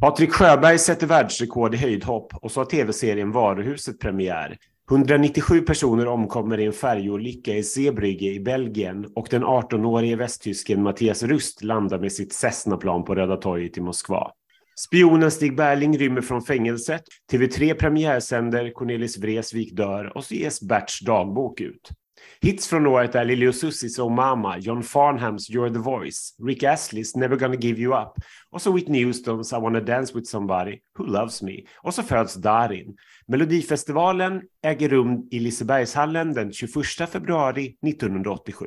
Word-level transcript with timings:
Patrik 0.00 0.32
Sjöberg 0.32 0.78
sätter 0.78 1.06
världsrekord 1.06 1.74
i 1.74 1.78
höjdhopp 1.78 2.34
och 2.34 2.50
så 2.50 2.60
har 2.60 2.64
tv-serien 2.64 3.32
Varuhuset 3.32 3.98
premiär. 3.98 4.58
197 4.90 5.60
personer 5.60 6.06
omkommer 6.06 6.60
i 6.60 6.64
en 6.64 6.72
färjolycka 6.72 7.54
i 7.54 7.62
Zeebrugge 7.62 8.26
i 8.26 8.40
Belgien 8.40 9.06
och 9.14 9.26
den 9.30 9.44
18-årige 9.44 10.16
västtysken 10.16 10.82
Mattias 10.82 11.22
Rust 11.22 11.62
landar 11.62 11.98
med 11.98 12.12
sitt 12.12 12.32
Cessna-plan 12.32 13.04
på 13.04 13.14
Röda 13.14 13.36
torget 13.36 13.78
i 13.78 13.80
Moskva. 13.80 14.30
Spionen 14.86 15.30
Stig 15.30 15.56
Berling 15.56 15.98
rymmer 15.98 16.20
från 16.20 16.42
fängelset. 16.42 17.02
TV3 17.32 17.74
premiärsänder 17.74 18.70
Cornelis 18.70 19.18
Vreeswijk 19.18 19.76
dör 19.76 20.16
och 20.16 20.24
så 20.24 20.34
ges 20.34 20.60
Berts 20.60 21.00
dagbok 21.00 21.60
ut. 21.60 21.90
Hits 22.40 22.68
från 22.68 22.86
året 22.86 23.14
är 23.14 23.24
Lili 23.24 23.52
Susies 23.52 23.98
Oh 23.98 24.14
Mama, 24.14 24.58
John 24.58 24.82
Farnhams 24.82 25.50
You're 25.50 25.72
the 25.72 25.78
Voice, 25.78 26.36
Rick 26.46 26.62
Astley's 26.62 27.18
Never 27.18 27.36
Gonna 27.36 27.56
Give 27.56 27.82
You 27.82 28.02
Up 28.02 28.12
och 28.50 28.62
så 28.62 28.72
Whitney 28.72 29.04
Houstons 29.04 29.52
I 29.52 29.56
Wanna 29.56 29.80
Dance 29.80 30.14
With 30.14 30.30
Somebody 30.30 30.78
Who 30.98 31.06
Loves 31.06 31.42
Me 31.42 31.60
och 31.82 31.94
så 31.94 32.02
föds 32.02 32.34
Darin. 32.34 32.96
Melodifestivalen 33.26 34.42
äger 34.62 34.88
rum 34.88 35.28
i 35.30 35.40
Lisebergshallen 35.40 36.34
den 36.34 36.52
21 36.52 36.86
februari 37.12 37.76
1987. 37.86 38.66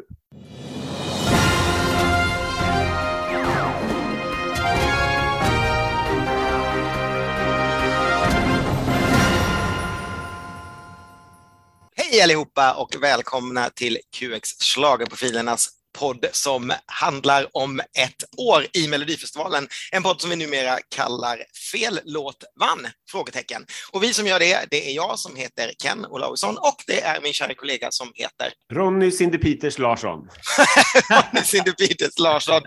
Hej 12.12 12.22
allihopa 12.22 12.73
och 12.73 12.95
välkomna 13.02 13.70
till 13.70 13.98
QX 14.17 14.50
Schlagerprofilernas 14.62 15.70
podd 15.98 16.26
som 16.31 16.73
handlar 16.86 17.58
om 17.58 17.80
ett 17.80 18.23
år 18.38 18.66
i 18.73 18.88
Melodifestivalen. 18.88 19.67
En 19.91 20.04
podd 20.04 20.22
som 20.22 20.30
vi 20.30 20.36
numera 20.36 20.77
kallar 20.95 21.38
Fel 21.72 22.00
låt 22.05 22.44
vann? 22.59 22.88
Frågetecken. 23.12 23.66
Och 23.91 24.03
vi 24.03 24.14
som 24.14 24.27
gör 24.27 24.40
det, 24.40 24.66
det 24.72 24.90
är 24.90 24.95
jag 24.95 25.19
som 25.19 25.36
heter 25.36 25.72
Ken 25.84 26.06
Olausson 26.06 26.58
och 26.58 26.84
det 26.88 27.02
är 27.02 27.22
min 27.22 27.34
kära 27.34 27.53
kollega 27.53 27.88
som 27.92 28.12
heter 28.16 28.53
Ronny 28.73 29.12
Cindy 29.12 29.38
Peters 29.38 29.78
Larsson. 29.78 30.19
Ronny 31.09 31.45
Cindy 31.45 31.72
Peters 31.72 32.19
Larsson 32.19 32.62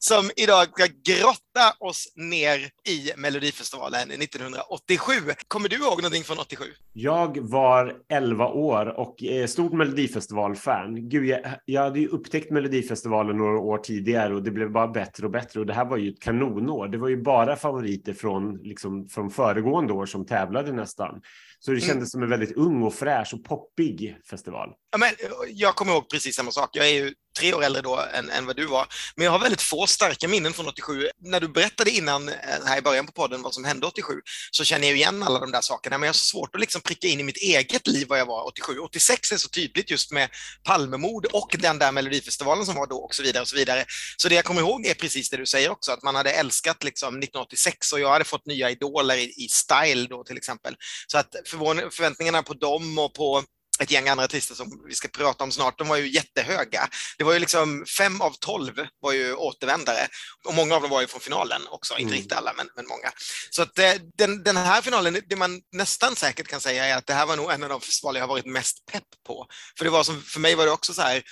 som 0.00 0.30
idag 0.36 0.68
ska 0.72 0.86
grotta 0.86 1.47
oss 1.78 2.12
ner 2.16 2.58
i 2.88 3.12
Melodifestivalen 3.16 4.10
1987. 4.10 5.12
Kommer 5.48 5.68
du 5.68 5.76
ihåg 5.76 6.02
någonting 6.02 6.24
från 6.24 6.38
87? 6.38 6.64
Jag 6.92 7.38
var 7.38 7.96
11 8.08 8.46
år 8.46 8.86
och 8.98 9.24
eh, 9.24 9.46
stort 9.46 9.72
Melodifestival-fan. 9.72 11.08
Gud, 11.08 11.24
jag, 11.24 11.40
jag 11.64 11.82
hade 11.82 12.00
ju 12.00 12.08
upptäckt 12.08 12.50
Melodifestivalen 12.50 12.98
Melodifestivalen 12.98 13.36
några 13.36 13.58
år 13.58 13.78
tidigare 13.78 14.34
och 14.34 14.42
det 14.42 14.50
blev 14.50 14.70
bara 14.70 14.88
bättre 14.88 15.26
och 15.26 15.32
bättre 15.32 15.60
och 15.60 15.66
det 15.66 15.74
här 15.74 15.84
var 15.84 15.96
ju 15.96 16.10
ett 16.10 16.20
kanonår. 16.20 16.88
Det 16.88 16.98
var 16.98 17.08
ju 17.08 17.22
bara 17.22 17.56
favoriter 17.56 18.12
från, 18.12 18.56
liksom, 18.62 19.08
från 19.08 19.30
föregående 19.30 19.92
år 19.92 20.06
som 20.06 20.26
tävlade 20.26 20.72
nästan. 20.72 21.20
Så 21.60 21.70
det 21.70 21.76
mm. 21.76 21.88
kändes 21.88 21.96
mm. 21.96 22.06
som 22.06 22.22
en 22.22 22.28
väldigt 22.28 22.56
ung 22.56 22.82
och 22.82 22.94
fräsch 22.94 23.34
och 23.34 23.44
poppig 23.44 24.16
festival. 24.30 24.68
Ja, 24.92 24.98
men 24.98 25.14
jag 25.48 25.74
kommer 25.74 25.92
ihåg 25.92 26.10
precis 26.10 26.36
samma 26.36 26.50
sak. 26.50 26.70
Jag 26.72 26.86
är 26.86 26.92
ju 26.92 27.14
tre 27.38 27.54
år 27.54 27.64
äldre 27.64 27.82
då 27.82 28.00
än, 28.14 28.30
än 28.30 28.46
vad 28.46 28.56
du 28.56 28.66
var. 28.66 28.86
Men 29.16 29.24
jag 29.24 29.32
har 29.32 29.38
väldigt 29.38 29.62
få 29.62 29.86
starka 29.86 30.28
minnen 30.28 30.52
från 30.52 30.68
87. 30.68 31.08
När 31.18 31.40
du 31.40 31.48
berättade 31.48 31.90
innan, 31.90 32.28
eh, 32.28 32.34
här 32.64 32.78
i 32.78 32.82
början 32.82 33.06
på 33.06 33.12
podden, 33.12 33.42
vad 33.42 33.54
som 33.54 33.64
hände 33.64 33.86
87, 33.86 34.14
så 34.50 34.64
känner 34.64 34.88
jag 34.88 34.96
igen 34.96 35.22
alla 35.22 35.38
de 35.38 35.52
där 35.52 35.60
sakerna. 35.60 35.98
Men 35.98 36.06
jag 36.06 36.08
har 36.08 36.14
så 36.14 36.24
svårt 36.24 36.54
att 36.54 36.60
liksom 36.60 36.80
pricka 36.80 37.06
in 37.06 37.20
i 37.20 37.22
mitt 37.22 37.36
eget 37.36 37.86
liv 37.86 38.06
vad 38.08 38.18
jag 38.18 38.26
var 38.26 38.46
87. 38.46 38.78
86 38.78 39.32
är 39.32 39.36
så 39.36 39.48
tydligt 39.48 39.90
just 39.90 40.12
med 40.12 40.28
Palmemord 40.64 41.26
och 41.26 41.56
den 41.58 41.78
där 41.78 41.92
Melodifestivalen 41.92 42.66
som 42.66 42.74
var 42.74 42.86
då 42.86 42.96
och 42.96 43.14
så 43.14 43.22
vidare 43.22 43.42
och 43.42 43.48
så 43.48 43.56
vidare. 43.56 43.84
Så 44.16 44.28
det 44.28 44.34
jag 44.34 44.44
kommer 44.44 44.60
ihåg 44.60 44.86
är 44.86 44.94
precis 44.94 45.30
det 45.30 45.36
du 45.36 45.46
säger 45.46 45.70
också, 45.70 45.92
att 45.92 46.02
man 46.02 46.14
hade 46.14 46.32
älskat 46.32 46.84
liksom 46.84 47.08
1986 47.08 47.92
och 47.92 48.00
jag 48.00 48.10
hade 48.10 48.24
fått 48.24 48.46
nya 48.46 48.70
idoler 48.70 49.16
i, 49.16 49.24
i 49.36 49.48
Style 49.48 50.06
då 50.08 50.24
till 50.24 50.36
exempel. 50.36 50.74
Så 51.06 51.18
att 51.18 51.34
förväntningarna 51.48 52.42
på 52.42 52.54
dem 52.54 52.98
och 52.98 53.14
på 53.14 53.44
ett 53.78 53.90
gäng 53.90 54.08
andra 54.08 54.24
artister 54.24 54.54
som 54.54 54.82
vi 54.88 54.94
ska 54.94 55.08
prata 55.08 55.44
om 55.44 55.52
snart, 55.52 55.78
de 55.78 55.88
var 55.88 55.96
ju 55.96 56.08
jättehöga. 56.08 56.88
Det 57.18 57.24
var 57.24 57.32
ju 57.32 57.38
liksom 57.38 57.84
fem 57.98 58.20
av 58.20 58.30
tolv 58.40 58.86
var 59.00 59.12
ju 59.12 59.34
återvändare 59.34 60.08
och 60.44 60.54
många 60.54 60.74
av 60.74 60.82
dem 60.82 60.90
var 60.90 61.00
ju 61.00 61.06
från 61.06 61.20
finalen 61.20 61.62
också, 61.70 61.94
mm. 61.94 62.02
inte 62.02 62.14
riktigt 62.14 62.32
alla 62.32 62.52
men, 62.56 62.68
men 62.76 62.86
många. 62.86 63.12
Så 63.50 63.62
att 63.62 63.78
eh, 63.78 63.92
den, 64.18 64.42
den 64.42 64.56
här 64.56 64.82
finalen, 64.82 65.22
det 65.28 65.36
man 65.36 65.60
nästan 65.72 66.16
säkert 66.16 66.48
kan 66.48 66.60
säga 66.60 66.84
är 66.84 66.96
att 66.96 67.06
det 67.06 67.14
här 67.14 67.26
var 67.26 67.36
nog 67.36 67.50
en 67.50 67.62
av 67.62 67.68
de 67.68 67.80
festivaler 67.80 68.20
jag 68.20 68.26
har 68.26 68.34
varit 68.34 68.46
mest 68.46 68.86
pepp 68.92 69.08
på. 69.26 69.46
För 69.78 69.84
det 69.84 69.90
var 69.90 70.04
som, 70.04 70.22
för 70.22 70.40
mig 70.40 70.54
var 70.54 70.64
det 70.64 70.72
också 70.72 70.94
så 70.94 71.02
här, 71.02 71.22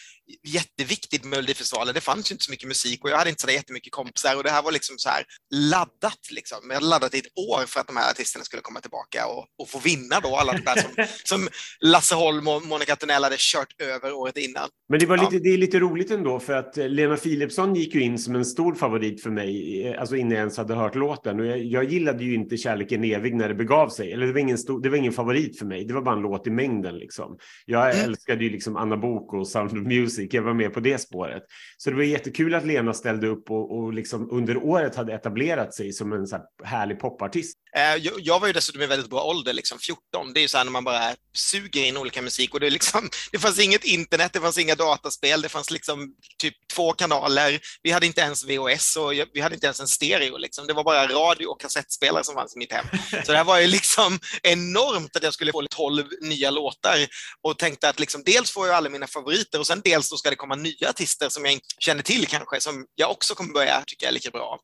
jätteviktigt 0.44 1.25
med 1.25 1.31
Melodifestivalen. 1.31 1.94
Det 1.94 2.00
fanns 2.00 2.31
ju 2.31 2.32
inte 2.32 2.44
så 2.44 2.50
mycket 2.50 2.69
musik 2.69 3.04
och 3.04 3.10
jag 3.10 3.19
hade 3.19 3.31
inte 3.31 3.42
så 3.42 3.50
jättemycket 3.50 3.92
kompisar 3.92 4.37
och 4.37 4.44
det 4.44 4.50
här 4.50 4.62
var 4.62 4.72
liksom 4.72 4.98
så 4.98 5.09
här 5.09 5.25
laddat 5.54 6.19
liksom. 6.31 6.59
Jag 6.69 6.75
hade 6.75 6.87
laddat 6.87 7.14
i 7.14 7.19
ett 7.19 7.38
år 7.50 7.66
för 7.66 7.81
att 7.81 7.87
de 7.87 7.97
här 7.97 8.10
artisterna 8.10 8.44
skulle 8.44 8.62
komma 8.62 8.81
tillbaka 8.81 9.26
och, 9.26 9.47
och 9.59 9.69
få 9.69 9.78
vinna 9.78 10.20
då 10.20 10.37
alla 10.37 10.53
de 10.53 10.59
där 10.59 10.76
som, 10.82 11.06
som 11.25 11.48
Lasse 11.81 12.14
Holm 12.14 12.48
och 12.48 12.66
Monica 12.66 12.97
Tunnell 12.97 13.25
hade 13.25 13.37
kört 13.38 13.81
över 13.82 14.12
året 14.12 14.37
innan. 14.37 14.69
Men 14.88 15.00
det, 15.00 15.06
var 15.06 15.16
lite, 15.16 15.34
ja. 15.34 15.41
det 15.42 15.48
är 15.48 15.59
lite 15.59 15.78
roligt 15.78 16.10
ändå 16.10 16.41
för 16.41 16.53
att 16.53 16.78
eh, 16.78 16.88
Lena 16.88 17.16
Philipsson 17.16 17.75
gick 17.75 17.94
ju 17.94 18.00
in 18.00 18.19
som 18.19 18.34
en 18.34 18.44
stor 18.44 18.75
favorit 18.75 19.22
för 19.22 19.31
mig, 19.31 19.82
eh, 19.87 20.00
alltså 20.00 20.16
innan 20.16 20.31
jag 20.31 20.38
ens 20.38 20.56
hade 20.56 20.75
hört 20.75 20.94
låten. 20.94 21.41
Och 21.41 21.47
jag, 21.47 21.64
jag 21.64 21.84
gillade 21.84 22.25
ju 22.25 22.34
inte 22.34 22.56
Kärleken 22.56 23.04
evig 23.04 23.34
när 23.34 23.48
det 23.48 23.54
begav 23.54 23.88
sig, 23.88 24.12
eller 24.12 24.26
det 24.26 24.32
var, 24.32 24.41
ingen 24.41 24.58
stor, 24.58 24.82
det 24.82 24.88
var 24.88 24.97
ingen 24.97 25.12
favorit 25.12 25.58
för 25.58 25.66
mig, 25.66 25.84
det 25.84 25.94
var 25.94 26.03
bara 26.03 26.16
en 26.16 26.22
låt 26.22 26.47
i 26.47 26.50
mängden 26.50 26.98
liksom. 26.98 27.38
Jag 27.64 27.94
mm. 27.94 28.04
älskade 28.04 28.44
ju 28.44 28.50
liksom 28.50 28.76
Anna 28.76 28.97
Bok 28.97 29.34
och 29.34 29.48
Sound 29.48 29.72
of 29.72 29.87
Music 29.87 30.16
musiker 30.16 30.38
Jag 30.38 30.43
var 30.43 30.54
med 30.54 30.72
på 30.72 30.81
det 30.81 30.99
spåret. 30.99 31.43
Så 31.77 31.91
det 31.91 31.97
var 31.97 32.03
jättekul 32.03 32.54
att 32.54 32.66
Lena 32.66 32.93
ställde 32.93 33.27
upp 33.27 33.50
och, 33.50 33.78
och 33.78 33.93
liksom 33.93 34.31
under 34.31 34.56
året 34.56 34.97
hade 34.97 35.12
etablerat 35.12 35.75
sig 35.75 35.93
som 35.93 36.12
en 36.12 36.27
så 36.27 36.37
här 36.37 36.44
härlig 36.65 36.99
popartist. 36.99 37.59
Eh, 37.76 37.97
jag 38.19 38.41
var 38.41 38.47
ju 38.47 38.53
dessutom 38.53 38.82
i 38.82 38.87
väldigt 38.87 39.10
bra 39.10 39.22
ålder, 39.22 39.53
liksom 39.53 39.78
14. 39.78 40.32
Det 40.32 40.41
är 40.41 40.42
ju 40.42 40.48
så 40.48 40.59
här 40.59 40.64
när 40.64 40.72
man 40.72 40.84
bara 40.84 41.14
suger 41.34 41.84
in 41.84 41.97
olika 41.97 42.22
musik 42.22 42.54
och 42.54 42.60
det, 42.60 42.70
liksom, 42.70 43.10
det 43.32 43.38
fanns 43.38 43.59
inget 43.59 43.84
internet, 43.84 44.32
det 44.32 44.41
fanns 44.41 44.59
inga 44.59 44.75
dataspel, 44.75 45.42
det 45.42 45.48
fanns 45.48 45.70
liksom 45.70 46.14
typ 46.38 46.54
två 46.75 46.92
kanaler. 46.92 47.60
Vi 47.82 47.91
hade 47.91 48.06
inte 48.06 48.20
ens 48.20 48.44
VHS 48.44 48.97
och 48.97 49.12
vi 49.32 49.41
hade 49.41 49.54
inte 49.54 49.66
ens 49.66 49.81
en 49.81 49.88
stereo. 49.88 50.37
Liksom. 50.37 50.66
Det 50.66 50.72
var 50.72 50.84
bara 50.84 51.06
radio 51.06 51.47
och 51.47 51.60
kassettspelare 51.60 52.25
som 52.25 52.34
fanns 52.34 52.56
i 52.56 52.59
mitt 52.59 52.72
hem. 52.72 52.87
Så 53.25 53.32
det 53.32 53.38
här 53.38 53.44
var 53.44 53.59
ju 53.59 53.66
liksom 53.66 54.19
enormt 54.43 55.16
att 55.16 55.22
jag 55.22 55.34
skulle 55.34 55.53
få 55.53 55.66
tolv 55.70 56.04
nya 56.20 56.50
låtar 56.50 56.98
och 57.43 57.58
tänkte 57.58 57.88
att 57.88 58.00
liksom, 58.00 58.22
dels 58.25 58.50
får 58.50 58.66
jag 58.66 58.76
alla 58.76 58.88
mina 58.88 59.06
favoriter 59.06 59.58
och 59.58 59.66
sen 59.66 59.81
dels 59.84 60.08
så 60.08 60.16
ska 60.16 60.31
det 60.31 60.37
komma 60.37 60.54
nya 60.54 60.91
artister 60.91 61.28
som 61.28 61.44
jag 61.44 61.53
inte 61.53 61.66
känner 61.78 62.03
till 62.03 62.26
kanske, 62.26 62.60
som 62.60 62.87
jag 62.94 63.10
också 63.10 63.34
kommer 63.34 63.53
börja 63.53 63.82
tycka 63.87 64.08
är 64.08 64.12
lika 64.12 64.31
bra. 64.31 64.60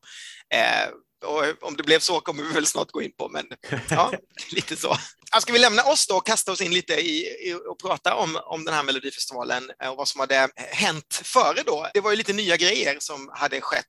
Eh, 0.53 0.89
och 1.23 1.43
om 1.67 1.75
det 1.75 1.83
blev 1.83 1.99
så 1.99 2.19
kommer 2.19 2.43
vi 2.43 2.53
väl 2.53 2.65
snart 2.65 2.91
gå 2.91 3.01
in 3.01 3.11
på, 3.17 3.29
men 3.29 3.45
ja, 3.89 4.11
lite 4.51 4.75
så. 4.75 4.95
Ska 5.41 5.53
vi 5.53 5.59
lämna 5.59 5.83
oss 5.83 6.07
då 6.07 6.17
och 6.17 6.25
kasta 6.25 6.51
oss 6.51 6.61
in 6.61 6.73
lite 6.73 6.93
i, 6.93 7.49
i 7.49 7.53
och 7.53 7.79
prata 7.79 8.15
om, 8.15 8.39
om 8.45 8.65
den 8.65 8.73
här 8.73 8.83
Melodifestivalen 8.83 9.71
eh, 9.83 9.89
och 9.89 9.97
vad 9.97 10.07
som 10.07 10.19
hade 10.19 10.35
eh, 10.35 10.49
hänt 10.71 11.21
före 11.23 11.63
då. 11.65 11.87
Det 11.93 11.99
var 11.99 12.11
ju 12.11 12.17
lite 12.17 12.33
nya 12.33 12.57
grejer 12.57 12.97
som 12.99 13.29
hade 13.33 13.61
skett 13.61 13.85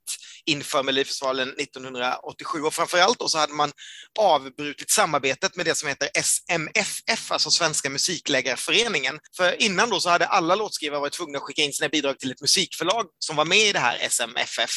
inför 0.47 0.83
Melodifestivalen 0.83 1.49
1987 1.49 2.63
och 2.63 2.75
framförallt 2.75 3.19
då 3.19 3.29
så 3.29 3.39
hade 3.39 3.53
man 3.53 3.73
avbrutit 4.19 4.91
samarbetet 4.91 5.57
med 5.57 5.67
det 5.67 5.75
som 5.75 5.89
heter 5.89 6.09
SMFF, 6.15 7.33
alltså 7.33 7.51
Svenska 7.51 7.91
musikläggarföreningen. 7.91 9.19
För 9.37 9.63
innan 9.63 9.91
då 9.91 10.01
så 10.01 10.11
hade 10.11 10.27
alla 10.27 10.55
låtskrivare 10.55 11.01
varit 11.01 11.13
tvungna 11.13 11.39
att 11.39 11.45
skicka 11.45 11.63
in 11.63 11.73
sina 11.73 11.89
bidrag 11.89 12.19
till 12.19 12.31
ett 12.31 12.41
musikförlag 12.41 13.07
som 13.19 13.37
var 13.37 13.45
med 13.45 13.59
i 13.59 13.73
det 13.73 13.79
här 13.79 13.99
SMFF. 14.01 14.71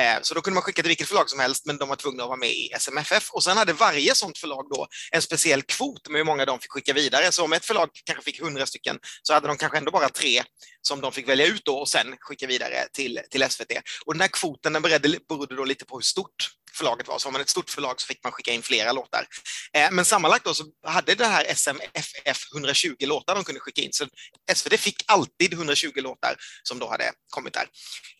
Eh, 0.00 0.18
så 0.22 0.34
då 0.34 0.40
kunde 0.40 0.54
man 0.54 0.62
skicka 0.62 0.82
till 0.82 0.88
vilket 0.88 1.08
förlag 1.08 1.30
som 1.30 1.40
helst, 1.40 1.66
men 1.66 1.78
de 1.78 1.88
var 1.88 1.96
tvungna 1.96 2.22
att 2.22 2.28
vara 2.28 2.38
med 2.38 2.50
i 2.50 2.70
SMFF. 2.72 3.30
Och 3.32 3.44
sen 3.44 3.56
hade 3.56 3.72
varje 3.72 4.14
sånt 4.14 4.38
förlag 4.38 4.66
då 4.70 4.86
en 5.12 5.22
speciell 5.22 5.62
kvot 5.62 6.03
med 6.08 6.18
hur 6.18 6.24
många 6.24 6.44
de 6.44 6.60
fick 6.60 6.70
skicka 6.70 6.92
vidare. 6.92 7.32
Så 7.32 7.44
om 7.44 7.52
ett 7.52 7.64
förlag 7.64 7.88
kanske 8.04 8.24
fick 8.24 8.40
100 8.40 8.66
stycken 8.66 8.98
så 9.22 9.34
hade 9.34 9.48
de 9.48 9.56
kanske 9.56 9.78
ändå 9.78 9.90
bara 9.90 10.08
tre 10.08 10.42
som 10.82 11.00
de 11.00 11.12
fick 11.12 11.28
välja 11.28 11.46
ut 11.46 11.64
då 11.64 11.78
och 11.78 11.88
sen 11.88 12.16
skicka 12.20 12.46
vidare 12.46 12.88
till, 12.92 13.20
till 13.30 13.50
SVT. 13.50 13.72
Och 14.06 14.14
den 14.14 14.20
här 14.20 14.28
kvoten 14.28 14.72
den 14.72 14.82
beredde, 14.82 15.18
berodde 15.28 15.56
då 15.56 15.64
lite 15.64 15.84
på 15.84 15.96
hur 15.96 16.02
stort 16.02 16.50
förlaget 16.74 17.08
var. 17.08 17.18
Så 17.18 17.28
var 17.28 17.32
man 17.32 17.40
ett 17.40 17.48
stort 17.48 17.70
förlag 17.70 18.00
så 18.00 18.06
fick 18.06 18.24
man 18.24 18.32
skicka 18.32 18.52
in 18.52 18.62
flera 18.62 18.92
låtar. 18.92 19.26
Eh, 19.72 19.90
men 19.92 20.04
sammanlagt 20.04 20.44
då 20.44 20.54
så 20.54 20.64
hade 20.86 21.14
det 21.14 21.26
här 21.26 21.44
SMFF 21.44 22.52
120 22.54 22.94
låtar 23.00 23.34
de 23.34 23.44
kunde 23.44 23.60
skicka 23.60 23.82
in. 23.82 23.92
Så 23.92 24.06
SVT 24.54 24.80
fick 24.80 25.04
alltid 25.06 25.52
120 25.52 25.92
låtar 25.96 26.36
som 26.62 26.78
då 26.78 26.88
hade 26.88 27.12
kommit 27.30 27.54
där 27.54 27.66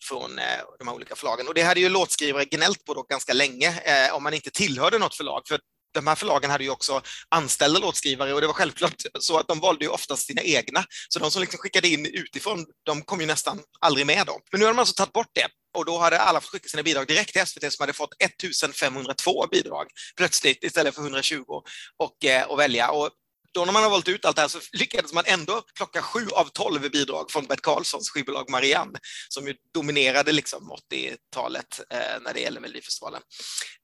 från 0.08 0.38
eh, 0.38 0.44
de 0.78 0.88
här 0.88 0.94
olika 0.94 1.16
förlagen. 1.16 1.48
Och 1.48 1.54
det 1.54 1.62
hade 1.62 1.80
ju 1.80 1.88
låtskrivare 1.88 2.44
gnällt 2.44 2.84
på 2.84 2.94
då 2.94 3.02
ganska 3.02 3.32
länge 3.32 3.80
eh, 3.80 4.14
om 4.14 4.22
man 4.22 4.34
inte 4.34 4.50
tillhörde 4.50 4.98
något 4.98 5.16
förlag. 5.16 5.42
För 5.48 5.58
de 5.94 6.06
här 6.06 6.14
förlagen 6.14 6.50
hade 6.50 6.64
ju 6.64 6.70
också 6.70 7.02
anställda 7.28 7.78
låtskrivare 7.78 8.34
och 8.34 8.40
det 8.40 8.46
var 8.46 8.54
självklart 8.54 9.02
så 9.20 9.38
att 9.38 9.48
de 9.48 9.60
valde 9.60 9.84
ju 9.84 9.90
oftast 9.90 10.26
sina 10.26 10.42
egna. 10.42 10.84
Så 11.08 11.18
de 11.18 11.30
som 11.30 11.40
liksom 11.40 11.58
skickade 11.58 11.88
in 11.88 12.06
utifrån, 12.06 12.66
de 12.82 13.02
kom 13.02 13.20
ju 13.20 13.26
nästan 13.26 13.60
aldrig 13.80 14.06
med 14.06 14.26
då. 14.26 14.40
Men 14.52 14.60
nu 14.60 14.66
har 14.66 14.72
man 14.72 14.80
alltså 14.80 14.94
tagit 14.94 15.12
bort 15.12 15.30
det 15.32 15.48
och 15.74 15.84
då 15.84 15.98
hade 15.98 16.20
alla 16.20 16.40
fått 16.40 16.50
skicka 16.50 16.68
sina 16.68 16.82
bidrag 16.82 17.06
direkt 17.06 17.32
till 17.32 17.46
SVT 17.46 17.72
som 17.72 17.82
hade 17.82 17.92
fått 17.92 18.22
1502 18.22 19.46
bidrag 19.50 19.86
plötsligt 20.16 20.64
istället 20.64 20.94
för 20.94 21.02
120 21.02 21.44
och, 21.46 21.64
och, 21.96 22.24
eh, 22.24 22.46
och 22.46 22.58
välja. 22.58 22.90
Och 22.90 23.10
då 23.54 23.64
när 23.64 23.72
man 23.72 23.82
har 23.82 23.90
valt 23.90 24.08
ut 24.08 24.24
allt 24.24 24.36
det 24.36 24.42
här 24.42 24.48
så 24.48 24.58
lyckades 24.72 25.12
man 25.12 25.24
ändå 25.26 25.62
plocka 25.76 26.02
sju 26.02 26.28
av 26.28 26.44
tolv 26.44 26.90
bidrag 26.90 27.30
från 27.30 27.46
Bert 27.46 27.60
Karlssons 27.60 28.10
skivbolag 28.10 28.50
Marianne, 28.50 28.98
som 29.28 29.46
ju 29.46 29.54
dominerade 29.74 30.32
liksom 30.32 30.72
80-talet 30.92 31.80
eh, 31.90 32.20
när 32.22 32.34
det 32.34 32.40
gäller 32.40 32.60
Melodifestivalen. 32.60 33.22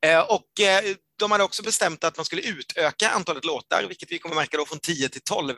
Eh, 0.06 0.20
och 0.20 0.60
eh, 0.60 0.94
de 1.20 1.30
hade 1.30 1.44
också 1.44 1.62
bestämt 1.62 2.04
att 2.04 2.16
man 2.16 2.24
skulle 2.24 2.42
utöka 2.42 3.10
antalet 3.10 3.44
låtar, 3.44 3.84
vilket 3.88 4.12
vi 4.12 4.18
kommer 4.18 4.34
märka 4.34 4.56
då 4.56 4.66
från 4.66 4.78
10 4.78 5.08
till 5.08 5.20
12, 5.20 5.54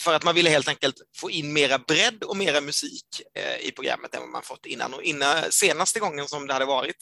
för 0.00 0.14
att 0.14 0.24
man 0.24 0.34
ville 0.34 0.50
helt 0.50 0.68
enkelt 0.68 0.96
få 1.16 1.30
in 1.30 1.52
mera 1.52 1.78
bredd 1.78 2.22
och 2.22 2.36
mera 2.36 2.60
musik 2.60 3.04
eh, 3.38 3.68
i 3.68 3.72
programmet 3.72 4.14
än 4.14 4.20
vad 4.20 4.30
man 4.30 4.42
fått 4.42 4.66
innan. 4.66 4.94
Och 4.94 5.02
innan, 5.02 5.52
senaste 5.52 6.00
gången 6.00 6.28
som 6.28 6.46
det 6.46 6.52
hade 6.52 6.64
varit 6.64 6.96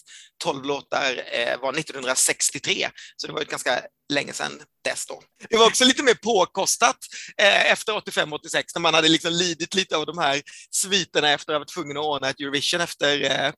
12 0.44 0.64
låtar 0.64 1.22
eh, 1.32 1.60
var 1.60 1.72
1963, 1.72 2.90
så 3.16 3.26
det 3.26 3.32
var 3.32 3.40
ett 3.40 3.50
ganska 3.50 3.82
länge 4.12 4.32
sedan 4.32 4.62
dess 4.84 5.06
då. 5.06 5.22
Det 5.48 5.56
var 5.56 5.66
också 5.66 5.84
lite 5.84 6.02
mer 6.02 6.14
påkostat 6.14 6.96
eh, 7.36 7.72
efter 7.72 7.92
85-86 7.92 8.64
när 8.74 8.80
man 8.80 8.94
hade 8.94 9.08
liksom 9.08 9.32
lidit 9.32 9.74
lite 9.74 9.96
av 9.96 10.06
de 10.06 10.18
här 10.18 10.42
sviterna 10.70 11.30
efter 11.30 11.52
att 11.52 11.54
ha 11.54 11.58
varit 11.58 11.74
tvungen 11.74 11.96
att 11.96 12.04
ordna 12.04 12.28
ett 12.28 12.40
Eurovision 12.40 12.80
efter 12.80 13.24
eh, 13.24 13.52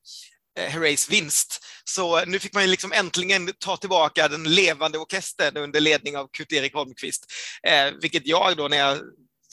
Eh, 0.59 0.69
Herreys 0.69 1.09
vinst. 1.09 1.65
Så 1.83 2.17
eh, 2.17 2.27
nu 2.27 2.39
fick 2.39 2.53
man 2.53 2.63
ju 2.63 2.69
liksom 2.69 2.91
äntligen 2.91 3.53
ta 3.59 3.77
tillbaka 3.77 4.27
den 4.27 4.43
levande 4.43 4.97
orkestern 4.97 5.57
under 5.57 5.79
ledning 5.79 6.17
av 6.17 6.27
Kurt-Erik 6.27 6.73
Holmqvist, 6.73 7.31
eh, 7.67 7.91
vilket 8.01 8.27
jag 8.27 8.57
då 8.57 8.67
när 8.67 8.77
jag 8.77 8.99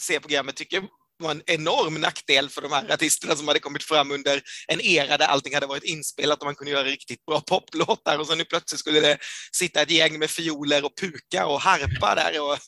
ser 0.01 0.21
programmet 0.21 0.57
tycker 0.57 0.83
var 1.19 1.31
en 1.31 1.43
enorm 1.47 1.95
nackdel 1.95 2.49
för 2.49 2.63
de 2.63 2.73
här 2.73 2.93
artisterna 2.93 3.37
som 3.37 3.49
hade 3.49 3.61
kommit 3.61 3.83
fram 3.83 4.11
under 4.11 4.43
en 4.69 4.81
era 4.81 5.17
där 5.17 5.27
allting 5.27 5.55
hade 5.55 5.67
varit 5.67 5.85
inspelat 5.85 6.39
och 6.39 6.47
man 6.47 6.55
kunde 6.55 6.71
göra 6.71 6.85
riktigt 6.85 7.25
bra 7.25 7.41
poplåtar 7.41 8.19
och 8.19 8.27
så 8.27 8.35
nu 8.35 8.45
plötsligt 8.45 8.81
skulle 8.81 9.01
det 9.01 9.19
sitta 9.53 9.83
ett 9.83 9.91
gäng 9.91 10.19
med 10.19 10.31
fioler 10.31 10.85
och 10.85 10.99
puka 11.01 11.47
och 11.47 11.61
harpa 11.61 12.15
där 12.15 12.41
och, 12.41 12.59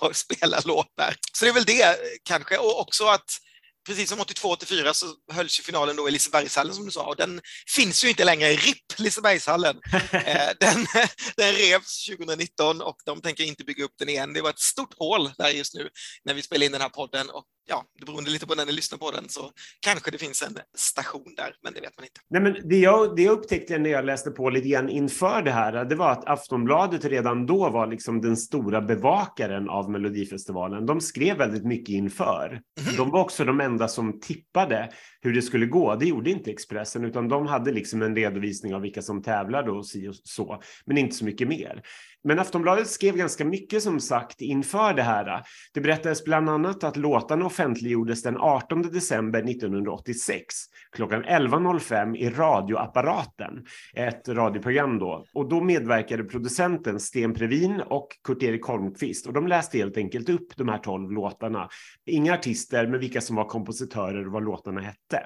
och 0.00 0.16
spela 0.16 0.60
låtar. 0.64 1.16
Så 1.32 1.44
det 1.44 1.50
är 1.50 1.54
väl 1.54 1.64
det 1.64 1.82
eh, 1.82 1.94
kanske 2.22 2.56
och 2.56 2.80
också 2.80 3.06
att 3.06 3.38
precis 3.86 4.08
som 4.08 4.18
82-84 4.18 4.92
så 4.92 5.06
hölls 5.32 5.60
ju 5.60 5.62
finalen 5.62 5.96
då 5.96 6.08
i 6.08 6.12
Lisebergshallen 6.12 6.74
som 6.74 6.84
du 6.84 6.90
sa 6.90 7.06
och 7.06 7.16
den 7.16 7.40
finns 7.76 8.04
ju 8.04 8.08
inte 8.08 8.24
längre. 8.24 8.52
RIP 8.52 8.98
Lisebergshallen. 8.98 9.80
Eh, 10.12 10.50
den, 10.60 10.86
den 11.36 11.52
revs 11.52 12.06
2019 12.06 12.80
och 12.80 12.96
de 13.04 13.20
tänker 13.20 13.44
inte 13.44 13.64
bygga 13.64 13.84
upp 13.84 13.94
den 13.98 14.08
igen. 14.08 14.32
Det 14.32 14.42
var 14.42 14.50
ett 14.50 14.58
stort 14.58 14.94
hål 14.98 15.30
där 15.38 15.48
just 15.48 15.74
nu 15.74 15.88
när 16.24 16.34
vi 16.34 16.42
spelar 16.42 16.66
in 16.66 16.72
den 16.72 16.80
här 16.80 16.88
podden 16.88 17.30
och 17.30 17.44
ja, 17.66 17.84
det 17.98 18.06
beroende 18.06 18.30
lite 18.30 18.46
på 18.46 18.54
när 18.54 18.66
ni 18.66 18.72
lyssnar 18.72 18.98
på 18.98 19.10
den 19.10 19.28
så 19.28 19.50
kanske 19.80 20.10
det 20.10 20.18
finns 20.18 20.42
en 20.42 20.58
station 20.74 21.34
där, 21.36 21.54
men 21.62 21.72
det 21.72 21.80
vet 21.80 21.96
man 21.98 22.04
inte. 22.04 22.20
Nej, 22.30 22.42
men 22.42 22.68
det, 22.68 22.78
jag, 22.78 23.16
det 23.16 23.22
jag 23.22 23.32
upptäckte 23.32 23.78
när 23.78 23.90
jag 23.90 24.04
läste 24.04 24.30
på 24.30 24.50
lite 24.50 24.68
grann 24.68 24.88
inför 24.88 25.42
det 25.42 25.50
här, 25.50 25.84
det 25.84 25.94
var 25.94 26.10
att 26.10 26.28
Aftonbladet 26.28 27.04
redan 27.04 27.46
då 27.46 27.70
var 27.70 27.86
liksom 27.86 28.20
den 28.20 28.36
stora 28.36 28.80
bevakaren 28.80 29.68
av 29.68 29.90
Melodifestivalen. 29.90 30.86
De 30.86 31.00
skrev 31.00 31.36
väldigt 31.36 31.64
mycket 31.64 31.88
inför. 31.88 32.60
Mm. 32.80 32.96
De 32.96 33.10
var 33.10 33.20
också 33.20 33.44
de 33.44 33.60
enda 33.60 33.88
som 33.88 34.20
tippade 34.20 34.90
hur 35.20 35.34
det 35.34 35.42
skulle 35.42 35.66
gå. 35.66 35.94
Det 35.94 36.06
gjorde 36.06 36.30
inte 36.30 36.50
Expressen, 36.50 37.04
utan 37.04 37.28
de 37.28 37.46
hade 37.46 37.72
liksom 37.72 38.02
en 38.02 38.16
redovisning 38.16 38.74
av 38.74 38.80
vilka 38.80 39.02
som 39.02 39.22
tävlade 39.22 39.70
och 39.70 39.86
så, 40.24 40.62
men 40.86 40.98
inte 40.98 41.16
så 41.16 41.24
mycket 41.24 41.48
mer. 41.48 41.82
Men 42.26 42.38
Aftonbladet 42.38 42.88
skrev 42.88 43.16
ganska 43.16 43.44
mycket 43.44 43.82
som 43.82 44.00
sagt 44.00 44.40
inför 44.40 44.94
det 44.94 45.02
här. 45.02 45.42
Det 45.74 45.80
berättades 45.80 46.24
bland 46.24 46.50
annat 46.50 46.84
att 46.84 46.96
låtarna 46.96 47.46
offentliggjordes 47.46 48.22
den 48.22 48.36
18 48.36 48.82
december 48.82 49.50
1986 49.50 50.54
klockan 50.92 51.24
11.05 51.24 52.16
i 52.16 52.30
radioapparaten, 52.30 53.64
ett 53.94 54.28
radioprogram 54.28 54.98
då. 54.98 55.24
Och 55.34 55.48
då 55.48 55.60
medverkade 55.60 56.24
producenten 56.24 57.00
Sten 57.00 57.34
Previn 57.34 57.80
och 57.80 58.08
Kurt-Erik 58.24 58.62
Holmqvist 58.62 59.26
och 59.26 59.32
de 59.32 59.46
läste 59.46 59.78
helt 59.78 59.96
enkelt 59.96 60.28
upp 60.28 60.56
de 60.56 60.68
här 60.68 60.78
tolv 60.78 61.12
låtarna. 61.12 61.68
Inga 62.06 62.34
artister, 62.34 62.86
men 62.86 63.00
vilka 63.00 63.20
som 63.20 63.36
var 63.36 63.44
kompositörer 63.44 64.26
och 64.26 64.32
vad 64.32 64.44
låtarna 64.44 64.80
hette. 64.80 65.22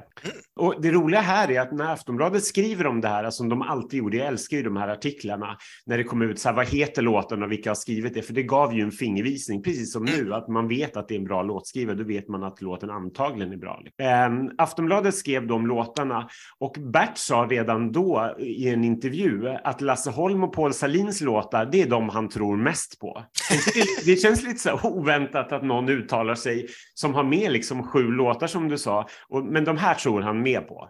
Och 0.56 0.82
det 0.82 0.90
roliga 0.90 1.20
här 1.20 1.50
är 1.50 1.60
att 1.60 1.72
när 1.72 1.92
Aftonbladet 1.92 2.44
skriver 2.44 2.86
om 2.86 3.00
det 3.00 3.08
här, 3.08 3.30
som 3.30 3.48
de 3.48 3.62
alltid 3.62 3.98
gjorde, 3.98 4.16
jag 4.16 4.26
älskar 4.26 4.56
ju 4.56 4.62
de 4.62 4.76
här 4.76 4.88
artiklarna, 4.88 5.56
när 5.86 5.98
det 5.98 6.04
kom 6.04 6.22
ut 6.22 6.38
så 6.38 6.48
här, 6.48 6.56
vad 6.56 6.66
heter 6.66 6.89
heter 6.90 7.02
låten 7.02 7.42
och 7.42 7.52
vilka 7.52 7.70
har 7.70 7.74
skrivit 7.74 8.14
det, 8.14 8.22
för 8.22 8.32
det 8.32 8.42
gav 8.42 8.74
ju 8.74 8.82
en 8.82 8.90
fingervisning, 8.90 9.62
precis 9.62 9.92
som 9.92 10.04
nu, 10.04 10.34
att 10.34 10.48
man 10.48 10.68
vet 10.68 10.96
att 10.96 11.08
det 11.08 11.14
är 11.14 11.18
en 11.18 11.24
bra 11.24 11.42
låtskrivare, 11.42 11.96
då 11.96 12.04
vet 12.04 12.28
man 12.28 12.42
att 12.42 12.60
låten 12.62 12.90
antagligen 12.90 13.52
är 13.52 13.56
bra. 13.56 13.82
Ähm, 14.02 14.50
Aftonbladet 14.58 15.14
skrev 15.14 15.46
de 15.46 15.66
låtarna 15.66 16.28
och 16.58 16.76
Bert 16.80 17.18
sa 17.18 17.46
redan 17.50 17.92
då 17.92 18.34
i 18.38 18.68
en 18.68 18.84
intervju 18.84 19.48
att 19.64 19.80
Lasse 19.80 20.10
Holm 20.10 20.44
och 20.44 20.52
Paul 20.52 20.74
Salins 20.74 21.20
låtar, 21.20 21.66
det 21.66 21.82
är 21.82 21.86
de 21.86 22.08
han 22.08 22.28
tror 22.28 22.56
mest 22.56 22.98
på. 23.00 23.24
Det, 24.04 24.16
känns 24.16 24.42
lite 24.42 24.58
så 24.58 24.80
oväntat 24.82 25.52
att 25.52 25.64
någon 25.64 25.88
uttalar 25.88 26.34
sig 26.34 26.66
som 26.94 27.14
har 27.14 27.24
med 27.24 27.52
liksom 27.52 27.82
sju 27.82 28.02
låtar 28.02 28.46
som 28.46 28.68
du 28.68 28.78
sa, 28.78 29.08
och, 29.28 29.44
men 29.44 29.64
de 29.64 29.76
här 29.76 29.94
tror 29.94 30.20
han 30.20 30.42
med 30.42 30.68
på. 30.68 30.88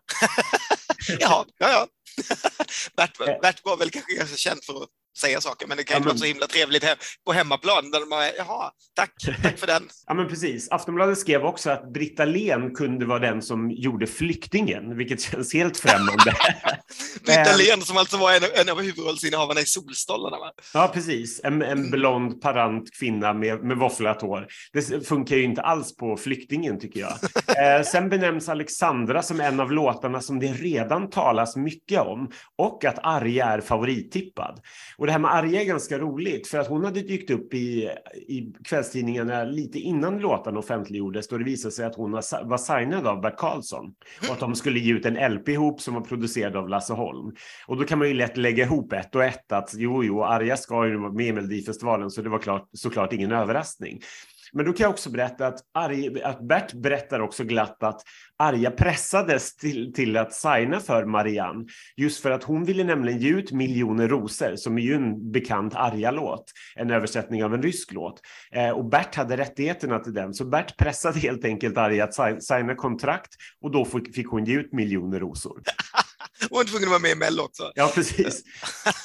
ja, 1.20 1.44
ja, 1.58 1.68
ja. 1.68 1.86
Bert, 2.96 3.28
eh. 3.28 3.40
Bert 3.42 3.60
var 3.64 3.76
väl 3.76 3.90
kanske 3.90 4.14
ganska 4.14 4.36
känd 4.36 4.64
för 4.64 4.72
att 4.72 4.88
säga 5.18 5.40
saker, 5.40 5.66
men 5.66 5.76
det 5.76 5.84
kan 5.84 5.94
ju 5.94 5.96
ja, 5.96 6.00
men... 6.00 6.08
vara 6.08 6.18
så 6.18 6.24
himla 6.24 6.46
trevligt 6.46 6.84
här 6.84 6.98
på 7.26 7.32
hemmaplan 7.32 7.90
där 7.90 8.10
bara, 8.10 8.32
jaha, 8.36 8.70
tack, 8.96 9.12
tack 9.42 9.58
för 9.58 9.66
den. 9.66 9.88
ja, 10.06 10.14
men 10.14 10.28
precis. 10.28 10.70
Aftonbladet 10.70 11.18
skrev 11.18 11.44
också 11.44 11.70
att 11.70 11.92
Britta 11.92 12.24
Len 12.24 12.74
kunde 12.74 13.06
vara 13.06 13.18
den 13.18 13.42
som 13.42 13.70
gjorde 13.70 14.06
Flyktingen, 14.06 14.96
vilket 14.96 15.20
känns 15.20 15.54
helt 15.54 15.76
främmande. 15.76 16.34
Britta 17.24 17.56
Len 17.56 17.80
som 17.82 17.96
alltså 17.96 18.16
var 18.16 18.32
en, 18.32 18.42
en 18.54 18.68
av 18.68 18.82
huvudrollsinnehavarna 18.82 19.60
i 19.60 19.66
Solstolarna, 19.66 20.38
va? 20.38 20.52
Ja, 20.74 20.90
precis. 20.94 21.40
En, 21.44 21.62
en 21.62 21.90
blond, 21.90 22.40
parant 22.42 22.90
kvinna 22.98 23.32
med, 23.32 23.64
med 23.64 23.76
våfflat 23.76 24.22
hår. 24.22 24.46
Det 24.72 25.08
funkar 25.08 25.36
ju 25.36 25.42
inte 25.42 25.62
alls 25.62 25.96
på 25.96 26.16
Flyktingen, 26.16 26.80
tycker 26.80 27.00
jag. 27.00 27.12
eh, 27.78 27.84
sen 27.84 28.08
benämns 28.08 28.48
Alexandra 28.48 29.22
som 29.22 29.40
en 29.40 29.60
av 29.60 29.72
låtarna 29.72 30.20
som 30.20 30.40
det 30.40 30.46
redan 30.46 31.10
talas 31.10 31.56
mycket 31.56 32.00
om 32.00 32.30
och 32.58 32.84
att 32.84 32.98
Arja 33.02 33.46
är 33.46 33.60
favorittippad. 33.60 34.60
Och 35.00 35.06
det 35.06 35.12
här 35.12 35.18
med 35.18 35.34
Arja 35.34 35.60
är 35.60 35.64
ganska 35.64 35.98
roligt 35.98 36.48
för 36.48 36.58
att 36.58 36.68
hon 36.68 36.84
hade 36.84 37.00
dykt 37.00 37.30
upp 37.30 37.54
i, 37.54 37.90
i 38.28 38.52
kvällstidningarna 38.64 39.44
lite 39.44 39.78
innan 39.78 40.18
låtarna 40.18 40.58
offentliggjordes 40.58 41.28
då 41.28 41.38
det 41.38 41.44
visade 41.44 41.72
sig 41.72 41.86
att 41.86 41.94
hon 41.94 42.12
var 42.12 42.56
signad 42.56 43.06
av 43.06 43.20
Bert 43.20 43.36
Karlsson 43.36 43.94
och 44.28 44.32
att 44.32 44.40
de 44.40 44.54
skulle 44.54 44.78
ge 44.78 44.92
ut 44.92 45.06
en 45.06 45.34
LP 45.34 45.48
ihop 45.48 45.80
som 45.80 45.94
var 45.94 46.00
producerad 46.00 46.56
av 46.56 46.68
Lasse 46.68 46.92
Holm. 46.92 47.34
Och 47.66 47.76
då 47.76 47.84
kan 47.84 47.98
man 47.98 48.08
ju 48.08 48.14
lätt 48.14 48.36
lägga 48.36 48.64
ihop 48.64 48.92
ett 48.92 49.14
och 49.14 49.24
ett 49.24 49.52
att 49.52 49.74
jo, 49.76 50.04
jo, 50.04 50.24
Arja 50.24 50.56
ska 50.56 50.86
ju 50.86 50.96
vara 50.96 51.12
med 51.12 51.26
i 51.26 51.32
Melodifestivalen 51.32 52.10
så 52.10 52.22
det 52.22 52.28
var 52.28 52.38
klart, 52.38 52.68
såklart 52.72 53.12
ingen 53.12 53.32
överraskning. 53.32 54.00
Men 54.52 54.66
då 54.66 54.72
kan 54.72 54.84
jag 54.84 54.90
också 54.90 55.10
berätta 55.10 55.46
att, 55.46 55.60
Arja, 55.74 56.28
att 56.28 56.40
Bert 56.40 56.72
berättar 56.72 57.20
också 57.20 57.44
glatt 57.44 57.82
att 57.82 58.02
Arja 58.38 58.70
pressades 58.70 59.56
till, 59.56 59.92
till 59.92 60.16
att 60.16 60.34
signa 60.34 60.80
för 60.80 61.04
Marianne 61.04 61.64
just 61.96 62.22
för 62.22 62.30
att 62.30 62.44
hon 62.44 62.64
ville 62.64 62.84
nämligen 62.84 63.20
ge 63.20 63.30
ut 63.30 63.52
Miljoner 63.52 64.08
rosor 64.08 64.56
som 64.56 64.78
är 64.78 64.82
ju 64.82 64.94
en 64.94 65.32
bekant 65.32 65.74
Arja-låt, 65.74 66.44
en 66.76 66.90
översättning 66.90 67.44
av 67.44 67.54
en 67.54 67.62
rysk 67.62 67.92
låt. 67.92 68.20
Eh, 68.52 68.70
och 68.70 68.84
Bert 68.84 69.14
hade 69.14 69.36
rättigheterna 69.36 69.98
till 69.98 70.14
den, 70.14 70.34
så 70.34 70.44
Bert 70.44 70.76
pressade 70.76 71.18
helt 71.18 71.44
enkelt 71.44 71.78
Arja 71.78 72.04
att 72.04 72.44
signa 72.44 72.74
kontrakt 72.74 73.34
och 73.60 73.70
då 73.70 73.84
fick 73.84 74.28
hon 74.28 74.44
ge 74.44 74.54
ut 74.54 74.72
Miljoner 74.72 75.20
rosor. 75.20 75.62
Hon 76.48 76.56
var 76.56 76.64
tvungen 76.64 76.84
att 76.84 76.90
vara 76.90 77.00
med 77.00 77.10
i 77.10 77.14
Mello 77.14 77.42
också. 77.42 77.72
Ja, 77.74 77.92
precis. 77.94 78.44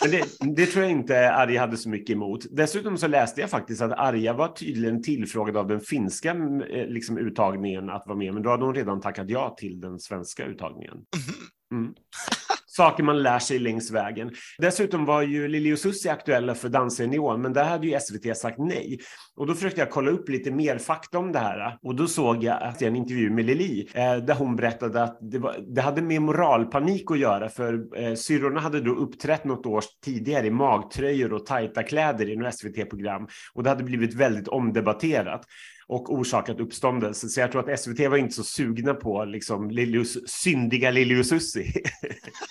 Men 0.01 0.11
det, 0.11 0.25
det, 0.55 0.65
tror 0.65 0.83
jag 0.83 0.91
inte 0.91 1.33
Arja 1.33 1.59
hade 1.59 1.77
så 1.77 1.89
mycket 1.89 2.15
emot. 2.15 2.45
Dessutom 2.51 2.97
så 2.97 3.07
läste 3.07 3.41
jag 3.41 3.49
faktiskt 3.49 3.81
att 3.81 3.91
Arja 3.91 4.33
var 4.33 4.47
tydligen 4.47 5.03
tillfrågad 5.03 5.57
av 5.57 5.67
den 5.67 5.79
finska 5.79 6.29
eh, 6.29 6.87
liksom, 6.87 7.17
uttagningen 7.17 7.89
att 7.89 8.03
vara 8.05 8.17
med, 8.17 8.33
men 8.33 8.43
då 8.43 8.49
hade 8.49 8.65
hon 8.65 8.75
redan 8.75 9.01
tackat 9.01 9.29
ja 9.29 9.55
till 9.59 9.81
den 9.81 9.99
svenska 9.99 10.45
uttagningen. 10.45 10.97
Mhm. 11.71 11.81
Mm 11.81 11.93
saker 12.75 13.03
man 13.03 13.23
lär 13.23 13.39
sig 13.39 13.59
längs 13.59 13.91
vägen. 13.91 14.31
Dessutom 14.57 15.05
var 15.05 15.21
ju 15.21 15.47
Lili 15.47 15.73
och 15.73 15.79
Susie 15.79 16.11
aktuella 16.11 16.55
för 16.55 16.69
Dansa 16.69 17.03
i 17.03 17.07
neon, 17.07 17.41
men 17.41 17.53
där 17.53 17.63
hade 17.63 17.87
ju 17.87 17.99
SVT 17.99 18.37
sagt 18.37 18.57
nej. 18.57 18.99
Och 19.35 19.47
då 19.47 19.53
försökte 19.53 19.81
jag 19.81 19.89
kolla 19.89 20.11
upp 20.11 20.29
lite 20.29 20.51
mer 20.51 20.77
fakta 20.77 21.19
om 21.19 21.31
det 21.31 21.39
här 21.39 21.77
och 21.81 21.95
då 21.95 22.07
såg 22.07 22.43
jag 22.43 22.63
att 22.63 22.81
jag 22.81 22.87
en 22.87 22.95
intervju 22.95 23.29
med 23.29 23.45
Lili 23.45 23.89
eh, 23.93 24.15
där 24.15 24.35
hon 24.35 24.55
berättade 24.55 25.03
att 25.03 25.17
det, 25.21 25.39
var, 25.39 25.55
det 25.67 25.81
hade 25.81 26.01
med 26.01 26.21
moralpanik 26.21 27.11
att 27.11 27.19
göra 27.19 27.49
för 27.49 27.97
eh, 27.97 28.15
syrrorna 28.15 28.59
hade 28.59 28.81
då 28.81 28.91
uppträtt 28.91 29.43
något 29.43 29.65
år 29.65 29.83
tidigare 30.05 30.47
i 30.47 30.51
magtröjor 30.51 31.33
och 31.33 31.45
tajta 31.45 31.83
kläder 31.83 32.29
i 32.29 32.35
något 32.35 32.55
SVT-program 32.55 33.27
och 33.53 33.63
det 33.63 33.69
hade 33.69 33.83
blivit 33.83 34.13
väldigt 34.13 34.47
omdebatterat 34.47 35.45
och 35.87 36.13
orsakat 36.13 36.59
uppståndelse. 36.59 37.29
Så 37.29 37.39
jag 37.39 37.51
tror 37.51 37.71
att 37.71 37.79
SVT 37.79 37.99
var 37.99 38.17
inte 38.17 38.35
så 38.35 38.43
sugna 38.43 38.93
på 38.93 39.25
liksom, 39.25 39.69
Lilius, 39.71 40.17
syndiga 40.27 40.91
Lilius 40.91 41.31
Ussi. 41.31 41.73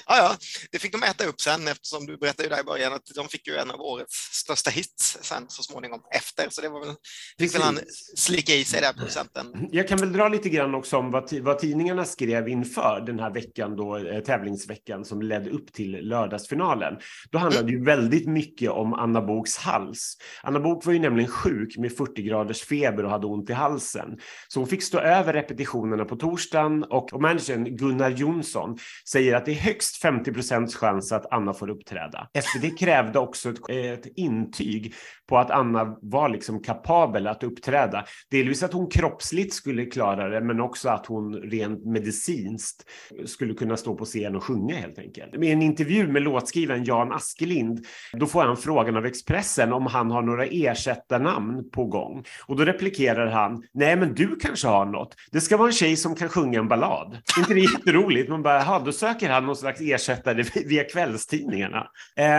ja, 0.06 0.16
ja, 0.16 0.36
det 0.72 0.78
fick 0.78 0.92
de 0.92 1.02
äta 1.02 1.24
upp 1.24 1.40
sen 1.40 1.68
eftersom 1.68 2.06
du 2.06 2.16
berättade 2.16 2.48
där 2.48 2.60
i 2.60 2.64
början 2.64 2.92
att 2.92 3.06
de 3.14 3.28
fick 3.28 3.46
ju 3.46 3.56
en 3.56 3.70
av 3.70 3.80
årets 3.80 4.14
största 4.32 4.70
hits 4.70 5.18
sen 5.22 5.44
så 5.48 5.62
småningom 5.62 6.00
efter. 6.10 6.46
Så 6.50 6.60
det 6.60 6.68
var 6.68 6.86
väl, 6.86 6.94
fick 7.38 7.54
väl 7.54 7.62
han 7.62 7.78
slicka 8.16 8.54
i 8.54 8.64
sig 8.64 8.80
där 8.80 8.92
producenten. 8.92 9.68
Jag 9.72 9.88
kan 9.88 9.98
väl 9.98 10.12
dra 10.12 10.28
lite 10.28 10.48
grann 10.48 10.74
också 10.74 10.96
om 10.96 11.10
vad, 11.10 11.32
vad 11.32 11.58
tidningarna 11.58 12.04
skrev 12.04 12.48
inför 12.48 13.00
den 13.06 13.18
här 13.18 13.30
veckan 13.30 13.76
då, 13.76 13.96
eh, 13.96 14.20
tävlingsveckan 14.20 15.04
som 15.04 15.22
ledde 15.22 15.50
upp 15.50 15.72
till 15.72 16.08
lördagsfinalen. 16.08 16.94
Då 17.30 17.38
handlade 17.38 17.68
mm. 17.68 17.78
ju 17.78 17.84
väldigt 17.84 18.28
mycket 18.28 18.70
om 18.70 18.94
Anna 18.94 19.22
Boks 19.22 19.56
hals. 19.56 20.16
Anna 20.42 20.60
Bok 20.60 20.86
var 20.86 20.92
ju 20.92 20.98
nämligen 20.98 21.30
sjuk 21.30 21.76
med 21.76 21.96
40 21.96 22.22
graders 22.22 22.62
feber 22.62 23.04
och 23.04 23.10
hade 23.10 23.23
ont 23.24 23.50
i 23.50 23.52
halsen. 23.52 24.18
Så 24.48 24.60
hon 24.60 24.68
fick 24.68 24.82
stå 24.82 24.98
över 24.98 25.32
repetitionerna 25.32 26.04
på 26.04 26.16
torsdagen 26.16 26.84
och, 26.84 27.12
och 27.12 27.20
managern 27.20 27.76
Gunnar 27.76 28.10
Jonsson 28.10 28.78
säger 29.08 29.34
att 29.34 29.44
det 29.44 29.52
är 29.52 29.56
högst 29.56 30.02
50 30.02 30.32
procents 30.32 30.76
chans 30.76 31.12
att 31.12 31.32
Anna 31.32 31.54
får 31.54 31.70
uppträda. 31.70 32.28
SVT 32.42 32.78
krävde 32.78 33.18
också 33.18 33.50
ett, 33.50 33.70
ett 33.70 34.12
intyg 34.16 34.94
på 35.26 35.38
att 35.38 35.50
Anna 35.50 35.96
var 36.02 36.28
liksom 36.28 36.62
kapabel 36.62 37.26
att 37.26 37.42
uppträda. 37.42 38.04
Delvis 38.30 38.62
att 38.62 38.72
hon 38.72 38.90
kroppsligt 38.90 39.54
skulle 39.54 39.86
klara 39.86 40.28
det, 40.28 40.40
men 40.40 40.60
också 40.60 40.88
att 40.88 41.06
hon 41.06 41.34
rent 41.34 41.86
medicinskt 41.86 42.84
skulle 43.24 43.54
kunna 43.54 43.76
stå 43.76 43.94
på 43.94 44.04
scen 44.04 44.36
och 44.36 44.44
sjunga 44.44 44.76
helt 44.76 44.98
enkelt. 44.98 45.34
I 45.44 45.50
en 45.50 45.62
intervju 45.62 46.08
med 46.08 46.22
låtskrivaren 46.22 46.84
Jan 46.84 47.12
Askelind, 47.12 47.86
då 48.12 48.26
får 48.26 48.42
han 48.42 48.56
frågan 48.56 48.96
av 48.96 49.06
Expressen 49.06 49.72
om 49.72 49.86
han 49.86 50.10
har 50.10 50.22
några 50.22 50.44
ersättarnamn 50.44 51.70
på 51.70 51.84
gång. 51.84 52.24
Och 52.46 52.56
då 52.56 52.64
replikerar 52.64 53.13
han, 53.16 53.62
nej 53.72 53.96
men 53.96 54.14
du 54.14 54.36
kanske 54.36 54.68
har 54.68 54.86
något. 54.86 55.14
Det 55.32 55.40
ska 55.40 55.56
vara 55.56 55.68
en 55.68 55.72
tjej 55.72 55.96
som 55.96 56.14
kan 56.14 56.28
sjunga 56.28 56.58
en 56.58 56.68
ballad. 56.68 57.18
inte 57.38 57.54
det 57.54 57.60
jätteroligt? 57.60 58.30
Man 58.30 58.42
bara, 58.42 58.58
jaha, 58.58 58.82
då 58.84 58.92
söker 58.92 59.30
han 59.30 59.46
någon 59.46 59.56
slags 59.56 59.80
ersättare 59.80 60.42
via 60.66 60.84
kvällstidningarna. 60.84 61.86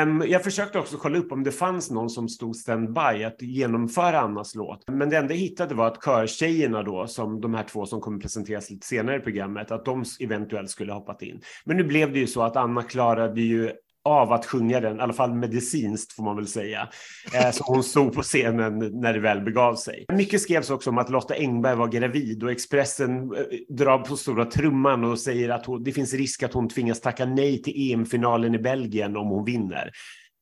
Um, 0.04 0.24
jag 0.28 0.44
försökte 0.44 0.80
också 0.80 0.98
kolla 0.98 1.18
upp 1.18 1.32
om 1.32 1.44
det 1.44 1.52
fanns 1.52 1.92
någon 1.92 2.10
som 2.10 2.30
stod 2.30 2.56
standby 2.56 3.24
att 3.24 3.42
genomföra 3.42 4.20
Annas 4.20 4.56
låt. 4.56 4.84
Men 4.88 5.10
det 5.10 5.18
enda 5.18 5.34
jag 5.34 5.42
hittade 5.42 5.76
var 5.76 5.88
att 5.88 6.04
körtjejerna 6.06 6.84
då, 6.84 7.08
som 7.08 7.42
de 7.42 7.54
här 7.54 7.64
två 7.64 7.86
som 7.86 8.02
kommer 8.02 8.20
presenteras 8.20 8.70
lite 8.70 8.88
senare 8.88 9.16
i 9.16 9.20
programmet, 9.20 9.72
att 9.72 9.86
de 9.86 10.04
eventuellt 10.20 10.70
skulle 10.70 10.92
ha 10.92 11.00
hoppat 11.00 11.22
in. 11.22 11.42
Men 11.66 11.78
nu 11.78 11.84
blev 11.84 12.14
det 12.14 12.20
ju 12.20 12.28
så 12.28 12.42
att 12.42 12.56
Anna 12.56 12.84
klarade 12.84 13.42
ju 13.42 13.72
av 14.06 14.34
att 14.34 14.46
sjunga 14.46 14.80
den, 14.80 14.98
i 14.98 15.02
alla 15.02 15.14
fall 15.14 15.34
medicinskt 15.34 16.14
får 16.14 16.24
man 16.24 16.36
väl 16.36 16.48
säga. 16.48 16.90
Eh, 17.34 17.52
som 17.52 17.66
hon 17.68 17.84
stod 17.84 18.14
på 18.14 18.22
scenen 18.22 18.80
när 19.02 19.14
det 19.14 19.20
väl 19.20 19.42
begav 19.42 19.76
sig. 19.76 20.06
Mycket 20.14 20.42
skrevs 20.42 20.70
också 20.70 20.90
om 20.90 20.98
att 20.98 21.10
Lotta 21.10 21.34
Engberg 21.36 21.76
var 21.76 21.88
gravid 21.88 22.44
och 22.44 22.52
Expressen 22.52 23.12
eh, 23.12 23.44
drar 23.70 23.98
på 23.98 24.18
stora 24.18 24.46
trumman 24.46 25.04
och 25.04 25.20
säger 25.20 25.50
att 25.50 25.66
hon, 25.66 25.84
det 25.84 25.92
finns 25.92 26.14
risk 26.14 26.44
att 26.44 26.54
hon 26.54 26.70
tvingas 26.70 27.02
tacka 27.02 27.26
nej 27.26 27.62
till 27.62 27.92
EM-finalen 27.92 28.56
i 28.56 28.60
Belgien 28.60 29.18
om 29.18 29.28
hon 29.28 29.46
vinner. 29.46 29.92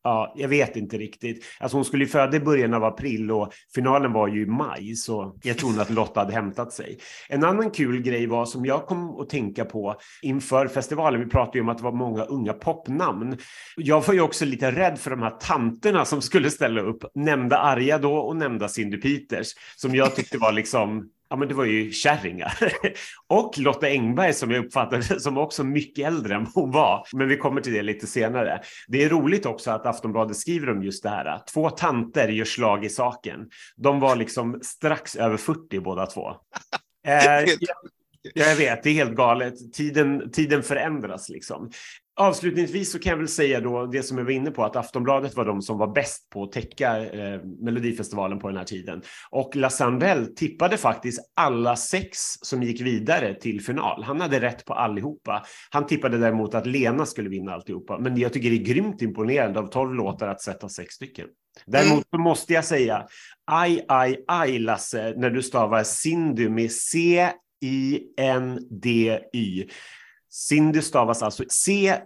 Ja, 0.03 0.33
jag 0.35 0.47
vet 0.47 0.75
inte 0.75 0.97
riktigt. 0.97 1.45
Alltså 1.59 1.77
hon 1.77 1.85
skulle 1.85 2.03
ju 2.03 2.09
föda 2.09 2.37
i 2.37 2.39
början 2.39 2.73
av 2.73 2.83
april 2.83 3.31
och 3.31 3.53
finalen 3.75 4.13
var 4.13 4.27
ju 4.27 4.41
i 4.41 4.45
maj, 4.45 4.95
så 4.95 5.39
jag 5.43 5.57
tror 5.57 5.81
att 5.81 5.89
Lotta 5.89 6.19
hade 6.19 6.33
hämtat 6.33 6.73
sig. 6.73 6.97
En 7.29 7.43
annan 7.43 7.71
kul 7.71 8.01
grej 8.01 8.27
var 8.27 8.45
som 8.45 8.65
jag 8.65 8.85
kom 8.85 9.19
att 9.19 9.29
tänka 9.29 9.65
på 9.65 9.95
inför 10.21 10.67
festivalen. 10.67 11.19
Vi 11.19 11.29
pratade 11.29 11.57
ju 11.57 11.61
om 11.61 11.69
att 11.69 11.77
det 11.77 11.83
var 11.83 11.91
många 11.91 12.23
unga 12.23 12.53
popnamn. 12.53 13.37
Jag 13.77 14.07
var 14.07 14.13
ju 14.13 14.21
också 14.21 14.45
lite 14.45 14.71
rädd 14.71 14.99
för 14.99 15.11
de 15.11 15.21
här 15.21 15.37
tanterna 15.39 16.05
som 16.05 16.21
skulle 16.21 16.49
ställa 16.49 16.81
upp. 16.81 17.03
Nämnda 17.15 17.57
Arja 17.57 17.97
då 17.97 18.15
och 18.15 18.35
nämnda 18.35 18.67
Cindy 18.67 18.97
Peters 18.97 19.47
som 19.75 19.95
jag 19.95 20.15
tyckte 20.15 20.37
var 20.37 20.51
liksom 20.51 21.09
ja, 21.33 21.37
men 21.37 21.47
det 21.47 21.53
var 21.53 21.65
ju 21.65 21.91
kärringar. 21.91 22.53
och 23.29 23.57
Lotta 23.57 23.87
Engberg 23.87 24.33
som 24.33 24.51
jag 24.51 24.65
uppfattade 24.65 25.03
som 25.19 25.37
också 25.37 25.63
mycket 25.63 26.07
äldre 26.07 26.35
än 26.35 26.47
hon 26.53 26.71
var. 26.71 27.07
Men 27.13 27.27
vi 27.27 27.37
kommer 27.37 27.61
till 27.61 27.73
det 27.73 27.81
lite 27.81 28.07
senare. 28.07 28.61
Det 28.87 29.03
är 29.03 29.09
roligt 29.09 29.45
också 29.45 29.71
att 29.71 29.85
Aftonbladet 29.85 30.37
skriver 30.37 30.69
om 30.69 30.83
just 30.83 31.03
det 31.03 31.09
här. 31.09 31.41
Två 31.53 31.69
tanter 31.69 32.27
gör 32.27 32.45
slag 32.45 32.85
i 32.85 32.89
saken. 32.89 33.39
De 33.75 33.99
var 33.99 34.15
liksom 34.15 34.59
strax 34.63 35.15
över 35.15 35.37
40 35.37 35.79
båda 35.79 36.05
två. 36.05 36.31
Eh, 37.05 37.39
jag, 37.41 37.57
jag 38.33 38.55
vet, 38.55 38.83
det 38.83 38.89
är 38.89 38.93
helt 38.93 39.15
galet. 39.15 39.73
Tiden, 39.73 40.31
tiden 40.31 40.63
förändras 40.63 41.29
liksom. 41.29 41.71
Avslutningsvis 42.15 42.91
så 42.91 42.99
kan 42.99 43.09
jag 43.09 43.17
väl 43.17 43.27
säga 43.27 43.59
då 43.59 43.85
det 43.85 44.03
som 44.03 44.17
jag 44.17 44.25
var 44.25 44.31
inne 44.31 44.51
på 44.51 44.63
att 44.63 44.75
Aftonbladet 44.75 45.35
var 45.35 45.45
de 45.45 45.61
som 45.61 45.77
var 45.77 45.93
bäst 45.93 46.29
på 46.29 46.43
att 46.43 46.51
täcka 46.51 47.05
eh, 47.05 47.41
Melodifestivalen 47.59 48.39
på 48.39 48.47
den 48.47 48.57
här 48.57 48.63
tiden. 48.63 49.01
Och 49.29 49.55
La 49.55 49.69
Sandell 49.69 50.35
tippade 50.35 50.77
faktiskt 50.77 51.31
alla 51.35 51.75
sex 51.75 52.17
som 52.41 52.63
gick 52.63 52.81
vidare 52.81 53.33
till 53.33 53.61
final. 53.61 54.03
Han 54.03 54.21
hade 54.21 54.39
rätt 54.39 54.65
på 54.65 54.73
allihopa. 54.73 55.43
Han 55.69 55.85
tippade 55.85 56.17
däremot 56.17 56.55
att 56.55 56.67
Lena 56.67 57.05
skulle 57.05 57.29
vinna 57.29 57.53
alltihopa. 57.53 57.99
Men 57.99 58.17
jag 58.17 58.33
tycker 58.33 58.49
det 58.49 58.55
är 58.55 58.73
grymt 58.73 59.01
imponerande 59.01 59.59
av 59.59 59.67
tolv 59.67 59.93
låtar 59.93 60.27
att 60.27 60.41
sätta 60.41 60.69
sex 60.69 60.93
stycken. 60.93 61.27
Däremot 61.65 62.03
så 62.09 62.17
måste 62.17 62.53
jag 62.53 62.65
säga 62.65 63.07
aj, 63.51 63.85
aj, 63.87 64.23
aj 64.27 64.59
Lasse 64.59 65.13
när 65.17 65.29
du 65.29 65.41
stavar 65.41 65.83
Cindy 65.83 66.49
med 66.49 66.71
C 66.71 67.29
C-I-N-D-Y. 67.63 69.69
Cindy 70.29 70.81
stavas 70.81 71.21
alltså 71.21 71.43
C-Y-N-D-E-E. 71.49 72.05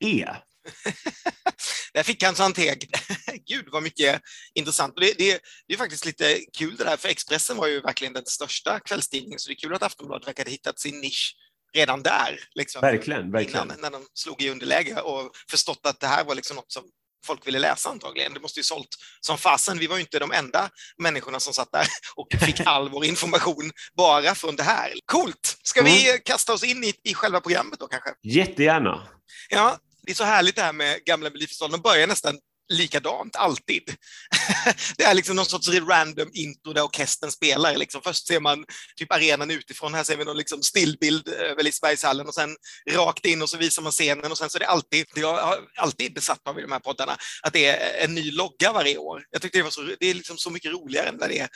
-E. 0.00 0.36
Där 1.94 2.02
fick 2.02 2.22
han 2.22 2.34
en 2.40 2.52
teg. 2.52 2.90
Gud 3.46 3.68
vad 3.72 3.82
mycket 3.82 4.22
intressant. 4.54 4.94
Och 4.94 5.00
det, 5.00 5.18
det, 5.18 5.40
det 5.68 5.74
är 5.74 5.78
faktiskt 5.78 6.06
lite 6.06 6.38
kul 6.58 6.76
det 6.76 6.84
där, 6.84 6.96
för 6.96 7.08
Expressen 7.08 7.56
var 7.56 7.66
ju 7.66 7.80
verkligen 7.80 8.12
den 8.12 8.26
största 8.26 8.80
kvällstidningen, 8.80 9.38
så 9.38 9.48
det 9.48 9.52
är 9.52 9.56
kul 9.56 9.74
att 9.74 9.82
Aftonbladet 9.82 10.28
verkade 10.28 10.50
hittat 10.50 10.80
sin 10.80 11.00
nisch 11.00 11.36
redan 11.74 12.02
där. 12.02 12.40
Liksom, 12.54 12.80
verkligen, 12.80 13.32
verkligen. 13.32 13.64
Innan, 13.64 13.80
när 13.80 13.90
de 13.90 14.06
slog 14.14 14.42
i 14.42 14.50
underläge 14.50 15.00
och 15.00 15.30
förstått 15.50 15.86
att 15.86 16.00
det 16.00 16.06
här 16.06 16.24
var 16.24 16.34
liksom 16.34 16.56
något 16.56 16.72
som 16.72 16.84
folk 17.24 17.46
ville 17.46 17.58
läsa 17.58 17.90
antagligen. 17.90 18.34
Det 18.34 18.40
måste 18.40 18.60
ju 18.60 18.64
sålt 18.64 18.88
som 19.20 19.38
fasen. 19.38 19.78
Vi 19.78 19.86
var 19.86 19.96
ju 19.96 20.00
inte 20.00 20.18
de 20.18 20.32
enda 20.32 20.70
människorna 20.98 21.40
som 21.40 21.52
satt 21.52 21.72
där 21.72 21.86
och 22.16 22.26
fick 22.40 22.60
all 22.66 22.88
vår 22.88 23.04
information 23.04 23.70
bara 23.96 24.34
från 24.34 24.56
det 24.56 24.62
här. 24.62 24.92
Coolt! 25.06 25.58
Ska 25.62 25.80
mm. 25.80 25.92
vi 25.92 26.20
kasta 26.24 26.52
oss 26.52 26.64
in 26.64 26.84
i, 26.84 26.94
i 27.04 27.14
själva 27.14 27.40
programmet 27.40 27.80
då 27.80 27.86
kanske? 27.86 28.10
Jättegärna. 28.22 29.08
Ja, 29.48 29.78
det 30.02 30.12
är 30.12 30.16
så 30.16 30.24
härligt 30.24 30.56
det 30.56 30.62
här 30.62 30.72
med 30.72 31.04
gamla 31.04 31.30
Melodifestivalen. 31.30 31.72
De 31.72 31.82
börjar 31.82 32.06
nästan 32.06 32.38
likadant, 32.72 33.36
alltid. 33.36 33.82
det 34.96 35.04
är 35.04 35.14
liksom 35.14 35.36
någon 35.36 35.46
sorts 35.46 35.68
random 35.68 36.30
intro 36.32 36.72
där 36.72 36.84
orkestern 36.84 37.30
spelar. 37.30 37.76
Liksom. 37.76 38.02
Först 38.02 38.26
ser 38.26 38.40
man 38.40 38.64
typ 38.96 39.12
arenan 39.12 39.50
utifrån, 39.50 39.94
här 39.94 40.04
ser 40.04 40.16
vi 40.16 40.24
någon 40.24 40.36
liksom 40.36 40.62
stillbild 40.62 41.28
eh, 41.28 41.34
över 41.34 41.62
Lisebergshallen 41.62 42.26
och 42.26 42.34
sen 42.34 42.56
rakt 42.90 43.26
in 43.26 43.42
och 43.42 43.50
så 43.50 43.56
visar 43.56 43.82
man 43.82 43.92
scenen 43.92 44.30
och 44.30 44.38
sen 44.38 44.50
så 44.50 44.58
är 44.58 44.60
det 44.60 44.66
alltid, 44.66 45.06
det 45.14 45.20
jag 45.20 45.36
har 45.36 45.58
alltid 45.76 46.14
besatt 46.14 46.48
av 46.48 46.58
i 46.58 46.62
de 46.62 46.72
här 46.72 46.78
poddarna, 46.78 47.16
att 47.42 47.52
det 47.52 47.66
är 47.66 48.04
en 48.04 48.14
ny 48.14 48.30
logga 48.30 48.72
varje 48.72 48.98
år. 48.98 49.24
Jag 49.30 49.42
tyckte 49.42 49.58
det 49.58 49.62
var 49.62 49.70
så, 49.70 49.82
det 50.00 50.06
är 50.06 50.14
liksom 50.14 50.36
så 50.36 50.50
mycket 50.50 50.72
roligare 50.72 51.08
än 51.08 51.16
när 51.16 51.28
det 51.28 51.38
är 51.38 51.48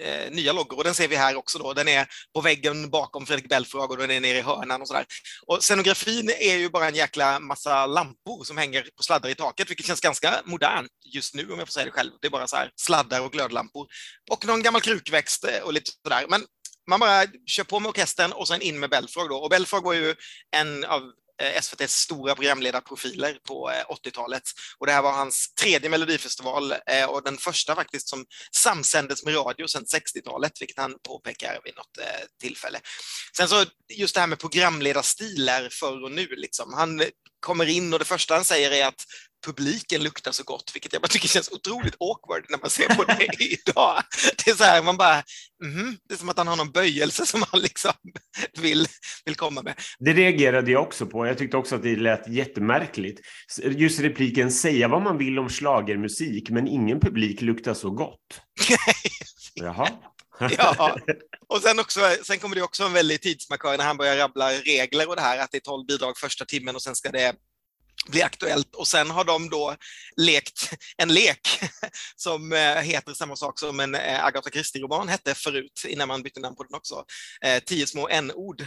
eh, 0.00 0.30
nya 0.30 0.52
loggor 0.52 0.78
och 0.78 0.84
den 0.84 0.94
ser 0.94 1.08
vi 1.08 1.16
här 1.16 1.36
också 1.36 1.58
då. 1.58 1.72
Den 1.72 1.88
är 1.88 2.06
på 2.34 2.40
väggen 2.40 2.90
bakom 2.90 3.26
Fredrik 3.26 3.48
Belfrage 3.48 3.90
och 3.90 3.96
den 3.96 4.10
är 4.10 4.20
nere 4.20 4.38
i 4.38 4.42
hörnan 4.42 4.82
och 4.82 4.88
sådär. 4.88 5.04
Och 5.46 5.64
scenografin 5.64 6.30
är 6.40 6.56
ju 6.56 6.68
bara 6.68 6.88
en 6.88 6.94
jäkla 6.94 7.40
massa 7.40 7.86
lampor 7.86 8.44
som 8.44 8.56
hänger 8.56 8.88
på 8.96 9.02
sladdar 9.02 9.28
i 9.30 9.34
taket, 9.34 9.70
vilket 9.70 9.86
känns 9.86 10.00
ganska 10.00 10.42
modernt 10.48 10.90
just 11.04 11.34
nu 11.34 11.52
om 11.52 11.58
jag 11.58 11.68
får 11.68 11.72
säga 11.72 11.84
det 11.84 11.90
själv. 11.90 12.12
Det 12.20 12.26
är 12.26 12.30
bara 12.30 12.46
så 12.46 12.56
här 12.56 12.70
sladdar 12.76 13.20
och 13.20 13.32
glödlampor 13.32 13.88
och 14.30 14.46
någon 14.46 14.62
gammal 14.62 14.80
krukväxt 14.80 15.44
eh, 15.44 15.60
och 15.62 15.72
lite 15.72 15.90
sådär. 16.02 16.26
Men 16.28 16.44
man 16.90 17.00
bara 17.00 17.26
kör 17.46 17.64
på 17.64 17.80
med 17.80 17.88
orkestern 17.88 18.32
och 18.32 18.48
sen 18.48 18.62
in 18.62 18.80
med 18.80 18.90
Belfrage 18.90 19.28
då. 19.28 19.36
Och 19.36 19.50
Belfrage 19.50 19.84
var 19.84 19.92
ju 19.92 20.14
en 20.56 20.84
av 20.84 21.02
eh, 21.42 21.56
SVTs 21.56 21.92
stora 21.92 22.34
programledarprofiler 22.34 23.38
på 23.48 23.70
eh, 23.70 23.84
80-talet. 23.84 24.42
Och 24.78 24.86
det 24.86 24.92
här 24.92 25.02
var 25.02 25.12
hans 25.12 25.54
tredje 25.54 25.90
melodifestival 25.90 26.74
och 27.08 27.22
den 27.24 27.38
första 27.38 27.74
faktiskt 27.74 28.08
som 28.08 28.24
samsändes 28.56 29.24
med 29.24 29.36
radio 29.36 29.66
sedan 29.66 29.84
60-talet, 29.84 30.60
vilket 30.60 30.78
han 30.78 30.98
påpekar 31.02 31.60
vid 31.64 31.76
något 31.76 31.98
tillfälle. 32.40 32.80
Sen 33.36 33.48
så 33.48 33.64
just 33.92 34.14
det 34.14 34.20
här 34.20 34.26
med 34.26 34.38
programledarstilar 34.38 35.68
förr 35.72 36.04
och 36.04 36.12
nu, 36.12 36.26
liksom. 36.26 36.74
han 36.74 37.02
kommer 37.40 37.66
in 37.66 37.92
och 37.92 37.98
det 37.98 38.04
första 38.04 38.34
han 38.34 38.44
säger 38.44 38.70
är 38.70 38.86
att 38.86 39.04
publiken 39.46 40.02
luktar 40.02 40.32
så 40.32 40.42
gott, 40.44 40.70
vilket 40.74 40.92
jag 40.92 41.02
bara 41.02 41.08
tycker 41.08 41.28
känns 41.28 41.52
otroligt 41.52 41.96
awkward 41.98 42.44
när 42.48 42.58
man 42.58 42.70
ser 42.70 42.94
på 42.94 43.04
det 43.04 43.28
idag. 43.38 44.02
Det 44.44 44.50
är 44.50 44.54
så 44.54 44.64
här, 44.64 44.82
man 44.82 44.96
bara, 44.96 45.22
mm, 45.64 45.96
det 46.08 46.14
är 46.14 46.18
som 46.18 46.28
att 46.28 46.38
han 46.38 46.48
har 46.48 46.56
någon 46.56 46.70
böjelse 46.70 47.26
som 47.26 47.44
han 47.50 47.60
liksom 47.60 47.92
vill, 48.58 48.86
vill 49.24 49.34
komma 49.34 49.62
med. 49.62 49.74
Det 49.98 50.12
reagerade 50.12 50.70
jag 50.70 50.82
också 50.82 51.06
på. 51.06 51.26
Jag 51.26 51.38
tyckte 51.38 51.56
också 51.56 51.74
att 51.74 51.82
det 51.82 51.96
lät 51.96 52.28
jättemärkligt. 52.28 53.20
Just 53.62 54.00
repliken, 54.00 54.52
säga 54.52 54.88
vad 54.88 55.02
man 55.02 55.18
vill 55.18 55.38
om 55.38 55.50
slagermusik, 55.50 56.50
men 56.50 56.68
ingen 56.68 57.00
publik 57.00 57.40
luktar 57.40 57.74
så 57.74 57.90
gott. 57.90 58.40
Jaha. 59.54 59.88
ja, 60.58 60.96
och 61.48 61.62
sen, 61.62 61.78
också, 61.78 62.00
sen 62.22 62.38
kommer 62.38 62.56
det 62.56 62.62
också 62.62 62.84
en 62.84 62.92
väldig 62.92 63.22
tidsmarkör 63.22 63.78
när 63.78 63.84
han 63.84 63.96
börjar 63.96 64.16
rabbla 64.16 64.52
regler 64.52 65.08
och 65.08 65.16
det 65.16 65.22
här, 65.22 65.38
att 65.38 65.50
det 65.50 65.58
är 65.58 65.60
tolv 65.60 65.86
bidrag 65.86 66.18
första 66.18 66.44
timmen 66.44 66.74
och 66.74 66.82
sen 66.82 66.94
ska 66.94 67.10
det 67.10 67.34
bli 68.06 68.22
aktuellt 68.22 68.74
och 68.74 68.88
sen 68.88 69.10
har 69.10 69.24
de 69.24 69.50
då 69.50 69.76
lekt 70.16 70.70
en 70.96 71.14
lek 71.14 71.60
som 72.16 72.52
eh, 72.52 72.76
heter 72.76 73.14
samma 73.14 73.36
sak 73.36 73.58
som 73.58 73.80
en 73.80 73.94
eh, 73.94 74.24
Agatha 74.24 74.50
Christie-roman 74.50 75.08
hette 75.08 75.34
förut 75.34 75.84
innan 75.88 76.08
man 76.08 76.22
bytte 76.22 76.40
namn 76.40 76.56
på 76.56 76.62
den 76.62 76.74
också. 76.74 77.04
Eh, 77.44 77.62
tio 77.62 77.86
små 77.86 78.08
n-ord, 78.08 78.66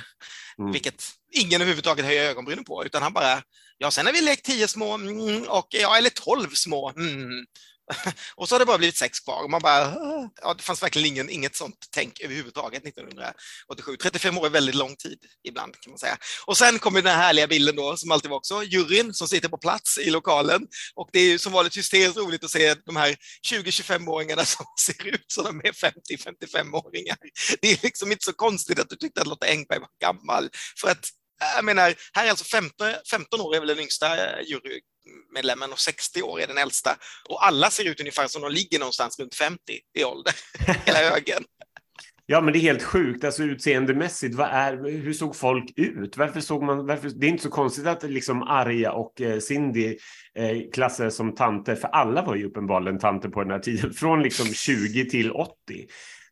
mm. 0.60 0.72
vilket 0.72 1.04
ingen 1.32 1.62
överhuvudtaget 1.62 2.06
höjer 2.06 2.30
ögonbrynen 2.30 2.64
på, 2.64 2.86
utan 2.86 3.04
han 3.04 3.14
bara, 3.14 3.44
ja, 3.78 3.92
sen 3.92 4.06
har 4.06 4.14
vi 4.14 4.22
lekt 4.22 4.46
tio 4.46 4.68
små 4.68 4.94
mm, 4.94 5.44
och 5.44 5.68
ja, 5.70 5.98
eller 5.98 6.10
tolv 6.10 6.50
små. 6.50 6.90
Mm. 6.90 7.46
och 8.36 8.50
så 8.50 8.56
har 8.56 8.60
det 8.60 8.66
bara 8.66 8.78
blivit 8.78 8.98
sex 8.98 9.20
kvar 9.20 9.44
och 9.44 9.50
man 9.50 9.62
bara, 9.62 9.96
ja, 10.42 10.54
det 10.54 10.64
fanns 10.64 10.84
verkligen 10.84 11.08
ingen, 11.08 11.30
inget 11.30 11.56
sånt 11.56 11.76
tänk 11.92 12.22
överhuvudtaget 12.22 12.86
1987. 12.86 13.98
35 14.02 14.38
år 14.38 14.46
är 14.46 14.50
väldigt 14.50 14.76
lång 14.76 14.96
tid 14.96 15.20
ibland 15.48 15.80
kan 15.80 15.92
man 15.92 16.00
säga. 16.00 16.18
Och 16.46 16.58
sen 16.58 16.80
kommer 16.80 17.02
den 17.02 17.12
här 17.16 17.24
härliga 17.24 17.48
bilden 17.48 17.76
då, 17.76 17.98
som 17.98 18.12
alltid 18.12 18.30
var 18.30 18.38
också, 18.38 18.64
juryn 18.64 19.14
som 19.14 19.28
sitter 19.28 19.50
på 19.50 19.58
plats 19.58 19.98
i 19.98 20.10
lokalen 20.10 20.68
och 20.96 21.10
det 21.12 21.20
är 21.20 21.30
ju 21.30 21.40
som 21.40 21.54
vanligt 21.54 21.78
hysteriskt 21.78 22.18
roligt 22.18 22.44
att 22.44 22.52
se 22.52 22.76
de 22.86 22.96
här 22.96 23.16
20-25-åringarna 23.52 24.46
som 24.46 24.66
ser 24.80 25.08
ut 25.08 25.26
som 25.28 25.44
de 25.44 25.60
är 25.60 25.72
50-55-åringar. 25.72 27.18
Det 27.62 27.72
är 27.72 27.80
liksom 27.84 28.12
inte 28.12 28.26
så 28.26 28.34
konstigt 28.34 28.80
att 28.80 28.90
du 28.90 28.96
tyckte 28.96 29.22
att 29.22 29.28
Lotta 29.28 29.48
Engberg 29.48 29.80
var 29.80 29.90
gammal, 30.02 30.50
för 30.82 30.88
att 30.88 31.10
jag 31.56 31.66
menar, 31.66 31.96
här 32.14 32.26
är 32.26 32.30
alltså 32.30 32.46
15, 32.46 32.94
15 33.12 33.42
år 33.42 33.56
är 33.56 33.60
väl 33.60 33.68
den 33.68 33.80
yngsta 33.80 34.42
jury, 34.42 34.80
medlemmen 35.34 35.72
och 35.72 35.80
60 35.80 36.22
år 36.22 36.42
är 36.42 36.48
den 36.48 36.58
äldsta. 36.58 36.98
Och 37.30 37.46
alla 37.46 37.70
ser 37.70 37.88
ut 37.88 38.00
ungefär 38.00 38.28
som 38.28 38.42
de 38.42 38.52
ligger 38.52 38.80
någonstans 38.80 39.20
runt 39.20 39.36
50 39.36 39.60
i 40.00 40.04
ålder, 40.04 40.34
hela 40.86 41.00
högen. 41.00 41.44
Ja, 42.26 42.42
men 42.42 42.54
det 42.54 42.60
är 42.60 42.62
helt 42.62 42.84
sjukt. 42.84 43.24
Alltså 43.24 43.44
utseendemässigt, 43.44 44.36
vad 44.36 44.48
är, 44.48 44.78
hur 45.04 45.14
såg 45.14 45.36
folk 45.36 45.74
ut? 45.76 46.18
Varför 46.18 46.42
såg 46.42 46.64
man, 46.64 46.86
varför, 46.86 47.10
det 47.10 47.28
är 47.28 47.30
inte 47.30 47.44
så 47.44 47.50
konstigt 47.50 47.88
att 47.88 48.04
liksom 48.04 48.44
Arja 48.44 48.92
och 48.92 49.22
eh, 49.22 49.40
Cindy 49.40 49.98
eh, 50.36 50.58
klassades 50.74 51.16
som 51.16 51.36
tanter, 51.36 51.76
för 51.76 51.88
alla 51.88 52.22
var 52.22 52.36
ju 52.36 52.46
uppenbarligen 52.46 53.00
tanter 53.00 53.30
på 53.30 53.44
den 53.44 53.52
här 53.52 53.60
tiden, 53.60 53.94
från 54.00 54.24
liksom 54.24 54.46
20 54.46 55.06
till 55.06 55.32
80. 55.32 55.54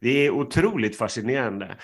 Det 0.02 0.26
är 0.26 0.30
otroligt 0.30 0.98
fascinerande 0.98 1.78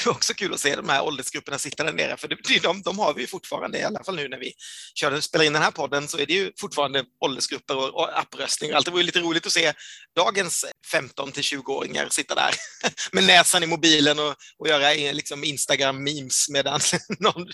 det 0.00 0.06
var 0.06 0.12
också 0.12 0.34
kul 0.34 0.54
att 0.54 0.60
se 0.60 0.76
de 0.76 0.88
här 0.88 1.02
åldersgrupperna 1.02 1.58
sitta 1.58 1.84
där 1.84 1.92
nere, 1.92 2.16
för 2.16 2.28
det, 2.28 2.62
de, 2.62 2.82
de 2.82 2.98
har 2.98 3.14
vi 3.14 3.26
fortfarande, 3.26 3.78
i 3.78 3.82
alla 3.82 4.04
fall 4.04 4.16
nu 4.16 4.28
när 4.28 4.38
vi 4.38 4.52
kör, 4.94 5.20
spelar 5.20 5.44
in 5.44 5.52
den 5.52 5.62
här 5.62 5.70
podden, 5.70 6.08
så 6.08 6.18
är 6.18 6.26
det 6.26 6.32
ju 6.32 6.52
fortfarande 6.60 7.04
åldersgrupper 7.24 7.76
och, 7.76 7.88
och 7.94 8.18
appröstning. 8.18 8.72
Allt 8.72 8.86
det 8.86 8.92
vore 8.92 9.02
lite 9.02 9.20
roligt 9.20 9.46
att 9.46 9.52
se 9.52 9.72
dagens 10.16 10.64
15 10.92 11.32
till 11.32 11.42
20-åringar 11.42 12.08
sitta 12.08 12.34
där 12.34 12.54
med 13.12 13.26
näsan 13.26 13.62
i 13.62 13.66
mobilen 13.66 14.18
och, 14.18 14.34
och 14.58 14.68
göra 14.68 15.12
liksom 15.12 15.44
Instagram-memes 15.44 16.50
medan 16.50 16.80
någon, 17.18 17.46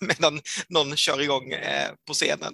medan 0.00 0.40
någon 0.68 0.96
kör 0.96 1.22
igång 1.22 1.52
eh, 1.52 1.90
på 2.06 2.14
scenen. 2.14 2.52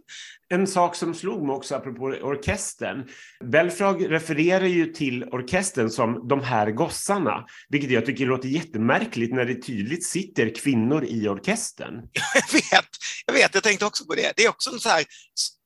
En 0.52 0.66
sak 0.66 0.96
som 0.96 1.14
slog 1.14 1.46
mig 1.46 1.56
också 1.56 1.75
apropå 1.75 2.04
orkestern. 2.04 3.08
Belfrag 3.44 4.12
refererar 4.12 4.66
ju 4.66 4.87
till 4.87 5.25
orkestern 5.25 5.90
som 5.90 6.28
de 6.28 6.42
här 6.42 6.70
gossarna, 6.70 7.46
vilket 7.68 7.90
jag 7.90 8.06
tycker 8.06 8.26
låter 8.26 8.49
jättemärkligt 8.49 9.34
när 9.34 9.44
det 9.44 9.62
tydligt 9.62 10.06
sitter 10.06 10.54
kvinnor 10.54 11.04
i 11.04 11.28
orkestern. 11.28 11.94
Jag 12.34 12.52
vet, 12.52 12.88
jag 13.26 13.34
vet, 13.34 13.54
jag 13.54 13.62
tänkte 13.62 13.87
också 13.87 14.04
på 14.04 14.14
det. 14.14 14.32
Det 14.37 14.44
är 14.44 14.49
också 14.49 14.78
så 14.78 14.88
här, 14.88 15.04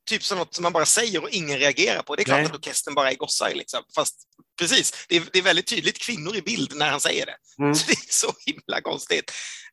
typ 0.09 0.23
som 0.23 0.39
något 0.39 0.55
som 0.55 0.63
man 0.63 0.73
bara 0.73 0.87
säger 0.87 1.23
och 1.23 1.31
ingen 1.31 1.59
reagerar 1.59 2.03
på. 2.03 2.17
Det 2.17 2.23
är 2.23 2.25
klart 2.25 2.39
Nej. 2.39 2.47
att 2.47 2.55
orkestern 2.55 2.95
bara 2.95 3.11
är 3.11 3.17
gossar, 3.17 3.53
liksom. 3.55 3.83
fast 3.95 4.15
precis, 4.59 5.07
det 5.09 5.17
är, 5.17 5.23
det 5.33 5.39
är, 5.39 5.43
väldigt 5.43 5.67
tydligt 5.67 5.99
kvinnor 5.99 6.37
i 6.37 6.43
bild 6.43 6.73
när 6.77 6.91
han 6.91 7.01
säger 7.01 7.27
det. 7.27 7.37
Mm. 7.63 7.75
Så 7.75 7.87
det 7.89 7.93
är 7.93 8.13
så 8.13 8.35
himla 8.47 8.81
konstigt. 8.83 9.33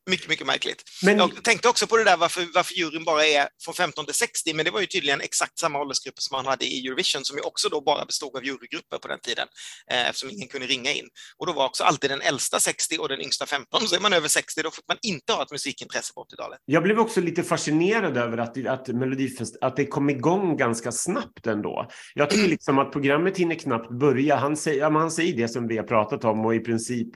Mycket, 0.10 0.30
mycket 0.30 0.48
märkligt. 0.48 0.84
Men... 1.04 1.18
Jag 1.18 1.44
tänkte 1.44 1.70
också 1.70 1.88
på 1.88 1.98
det 1.98 2.04
där 2.04 2.18
varför, 2.18 2.48
varför 2.54 2.74
juryn 2.74 3.04
bara 3.04 3.26
är 3.26 3.48
från 3.66 3.74
15 3.74 4.06
till 4.06 4.16
60, 4.16 4.54
men 4.54 4.66
det 4.66 4.72
var 4.72 4.80
ju 4.80 4.86
tydligen 4.86 5.22
exakt 5.22 5.60
samma 5.60 5.80
åldersgrupper 5.80 6.22
som 6.22 6.36
man 6.36 6.46
hade 6.46 6.66
i 6.66 6.88
Eurovision, 6.88 7.26
som 7.26 7.38
ju 7.38 7.44
också 7.44 7.70
då 7.70 7.82
bara 7.82 8.06
bestod 8.06 8.36
av 8.36 8.46
jurygrupper 8.46 8.98
på 8.98 9.08
den 9.08 9.20
tiden, 9.20 9.48
eh, 9.92 10.10
eftersom 10.10 10.30
ingen 10.30 10.48
kunde 10.48 10.68
ringa 10.68 10.92
in. 10.92 11.08
Och 11.38 11.48
då 11.48 11.54
var 11.54 11.66
också 11.66 11.84
alltid 11.84 12.10
den 12.10 12.22
äldsta 12.22 12.60
60 12.60 12.98
och 12.98 13.10
den 13.10 13.22
yngsta 13.22 13.46
15, 13.46 13.88
så 13.88 13.96
är 13.96 14.00
man 14.00 14.14
över 14.14 14.28
60 14.28 14.62
då 14.64 14.72
fick 14.72 14.88
man 14.88 14.98
inte 15.02 15.34
ha 15.34 15.44
ett 15.44 15.52
musikintresse 15.52 16.14
på 16.14 16.24
80-talet. 16.24 16.60
Jag 16.66 16.84
blev 16.84 17.00
också 17.00 17.22
lite 17.22 17.44
fascinerad 17.44 18.18
över 18.18 18.38
att, 18.38 18.68
att 18.68 18.88
Melodifest, 18.88 19.58
att 19.62 19.76
det 19.76 19.86
kom 19.86 20.10
igång 20.10 20.58
ganska 20.58 20.92
snabbt 20.92 21.48
ändå. 21.48 21.88
Jag 22.14 22.30
tycker 22.30 22.50
liksom 22.50 22.80
att 22.80 22.92
programmet 22.92 23.38
hinner 23.38 23.56
knappt 23.56 23.92
börja. 23.92 24.36
Han 24.36 24.58
säger, 24.58 24.80
ja, 24.80 24.90
han 24.90 25.12
säger 25.12 25.38
det 25.38 25.48
som 25.48 25.68
vi 25.68 25.78
har 25.78 25.84
pratat 25.84 26.24
om 26.24 26.46
och 26.46 26.56
i 26.56 26.60
princip 26.60 27.10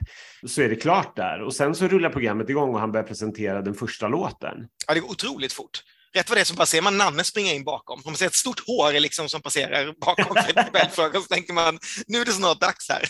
så 0.46 0.62
är 0.62 0.68
det 0.68 0.76
klart 0.76 1.16
där. 1.16 1.42
Och 1.42 1.54
sen 1.54 1.74
så 1.74 1.88
rullar 1.88 2.10
programmet 2.10 2.50
igång 2.50 2.75
och 2.76 2.80
han 2.80 2.92
börjar 2.92 3.06
presentera 3.06 3.62
den 3.62 3.74
första 3.74 4.08
låten. 4.08 4.56
Ja, 4.86 4.94
det 4.94 5.00
går 5.00 5.10
otroligt 5.10 5.52
fort. 5.52 5.82
Rätt 6.14 6.28
vad 6.28 6.36
det 6.36 6.40
är 6.40 6.44
så 6.44 6.54
bara 6.54 6.66
ser 6.66 6.82
man 6.82 6.98
Nanne 6.98 7.24
springa 7.24 7.52
in 7.52 7.64
bakom. 7.64 8.02
Man 8.04 8.16
ser 8.16 8.26
ett 8.26 8.34
stort 8.34 8.66
hår 8.66 9.00
liksom 9.00 9.28
som 9.28 9.42
passerar 9.42 9.94
bakom 10.00 10.34
Belfrag 10.72 11.14
och 11.14 11.22
så 11.22 11.28
tänker 11.28 11.52
man 11.52 11.78
nu 12.06 12.20
är 12.20 12.24
det 12.24 12.32
snart 12.32 12.60
dags 12.60 12.88
här. 12.88 13.04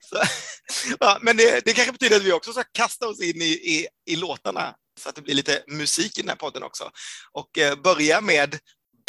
så, 0.00 0.22
ja, 1.00 1.18
men 1.22 1.36
det, 1.36 1.64
det 1.64 1.72
kanske 1.72 1.92
betyder 1.92 2.16
att 2.16 2.22
vi 2.22 2.32
också 2.32 2.52
ska 2.52 2.64
kasta 2.72 3.08
oss 3.08 3.20
in 3.22 3.42
i, 3.42 3.44
i, 3.50 3.86
i 4.10 4.16
låtarna 4.16 4.74
så 4.98 5.08
att 5.08 5.14
det 5.14 5.22
blir 5.22 5.34
lite 5.34 5.64
musik 5.66 6.18
i 6.18 6.20
den 6.20 6.28
här 6.28 6.36
podden 6.36 6.62
också. 6.62 6.90
Och 7.32 7.58
eh, 7.58 7.74
börja 7.82 8.20
med 8.20 8.58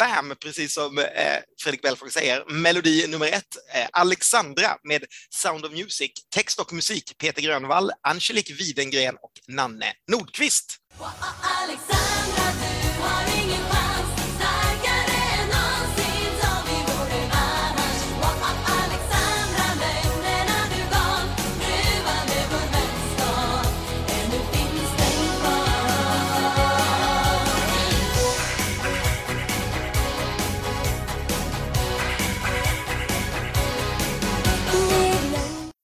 Bam, 0.00 0.34
precis 0.40 0.74
som 0.74 0.98
eh, 0.98 1.04
Fredrik 1.62 1.82
Belfrage 1.82 2.12
säger. 2.12 2.44
Melodi 2.48 3.06
nummer 3.06 3.26
ett, 3.26 3.56
eh, 3.74 3.86
Alexandra 3.92 4.76
med 4.84 5.04
Sound 5.30 5.64
of 5.64 5.72
Music. 5.72 6.12
Text 6.34 6.60
och 6.60 6.72
musik, 6.72 7.18
Peter 7.18 7.42
Grönvall, 7.42 7.90
Angelique 8.02 8.54
Widengren 8.54 9.14
och 9.14 9.32
Nanne 9.48 9.92
Nordqvist. 10.08 10.76
Alexandra, 11.42 12.10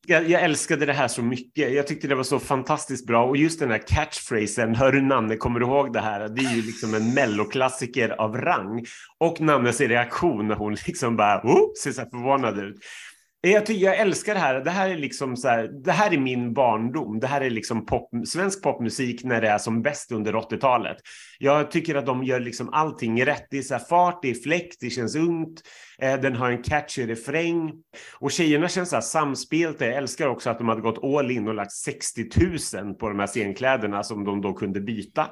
jag, 0.06 0.30
jag, 0.30 0.42
älskade 0.42 0.86
det 0.86 0.92
här 0.92 1.08
så 1.08 1.22
mycket. 1.22 1.72
Jag 1.72 1.86
tyckte 1.86 2.08
det 2.08 2.14
var 2.14 2.22
så 2.22 2.38
fantastiskt 2.38 3.06
bra 3.06 3.24
och 3.24 3.36
just 3.36 3.60
den 3.60 3.70
här 3.70 3.86
catchphrasen, 3.86 4.74
hör 4.74 4.92
du 4.92 5.02
Nanne, 5.02 5.36
kommer 5.36 5.60
du 5.60 5.66
ihåg 5.66 5.92
det 5.92 6.00
här? 6.00 6.28
Det 6.28 6.44
är 6.44 6.56
ju 6.56 6.62
liksom 6.62 6.94
en 6.94 7.14
melloklassiker 7.14 8.08
av 8.08 8.36
rang. 8.36 8.84
Och 9.18 9.40
Nannes 9.40 9.80
reaktion 9.80 10.48
när 10.48 10.54
hon 10.54 10.76
liksom 10.86 11.16
bara, 11.16 11.40
oh, 11.44 11.72
ser 11.82 11.92
så 11.92 12.00
här 12.00 12.10
förvånad 12.10 12.58
ut. 12.58 12.76
Eh, 13.46 13.52
jag, 13.52 13.66
tycker, 13.66 13.86
jag 13.86 13.96
älskar 13.96 14.34
det 14.34 14.40
här. 14.40 14.60
Det 14.60 14.70
här 14.70 14.88
är 14.88 14.96
liksom 14.96 15.36
så 15.36 15.48
här, 15.48 15.68
det 15.84 15.92
här 15.92 16.12
är 16.12 16.18
min 16.18 16.54
barndom. 16.54 17.20
Det 17.20 17.26
här 17.26 17.40
är 17.40 17.50
liksom 17.50 17.86
pop, 17.86 18.10
svensk 18.26 18.62
popmusik 18.62 19.24
när 19.24 19.40
det 19.40 19.48
är 19.48 19.58
som 19.58 19.82
bäst 19.82 20.12
under 20.12 20.32
80-talet. 20.32 20.96
Jag 21.38 21.70
tycker 21.70 21.94
att 21.94 22.06
de 22.06 22.24
gör 22.24 22.40
liksom 22.40 22.68
allting 22.72 23.26
rätt. 23.26 23.46
Det 23.50 23.58
är 23.58 23.62
så 23.62 23.74
här 23.74 23.84
fart, 23.84 24.18
det 24.22 24.30
är 24.30 24.34
fläkt, 24.34 24.76
det 24.80 24.90
känns 24.90 25.16
ungt. 25.16 25.62
Eh, 25.98 26.20
den 26.20 26.36
har 26.36 26.50
en 26.50 26.62
catchy 26.62 27.06
refräng 27.06 27.72
och 28.18 28.30
tjejerna 28.30 28.68
känns 28.68 28.88
så 28.90 28.96
här 28.96 29.00
samspelta. 29.00 29.86
Jag 29.86 29.94
älskar 29.96 30.28
också 30.28 30.50
att 30.50 30.58
de 30.58 30.68
hade 30.68 30.80
gått 30.80 31.04
all 31.04 31.30
in 31.30 31.48
och 31.48 31.54
lagt 31.54 31.72
60 31.72 32.24
000 32.82 32.94
på 32.94 33.08
de 33.08 33.18
här 33.18 33.26
scenkläderna 33.26 34.02
som 34.02 34.24
de 34.24 34.40
då 34.40 34.52
kunde 34.52 34.80
byta. 34.80 35.26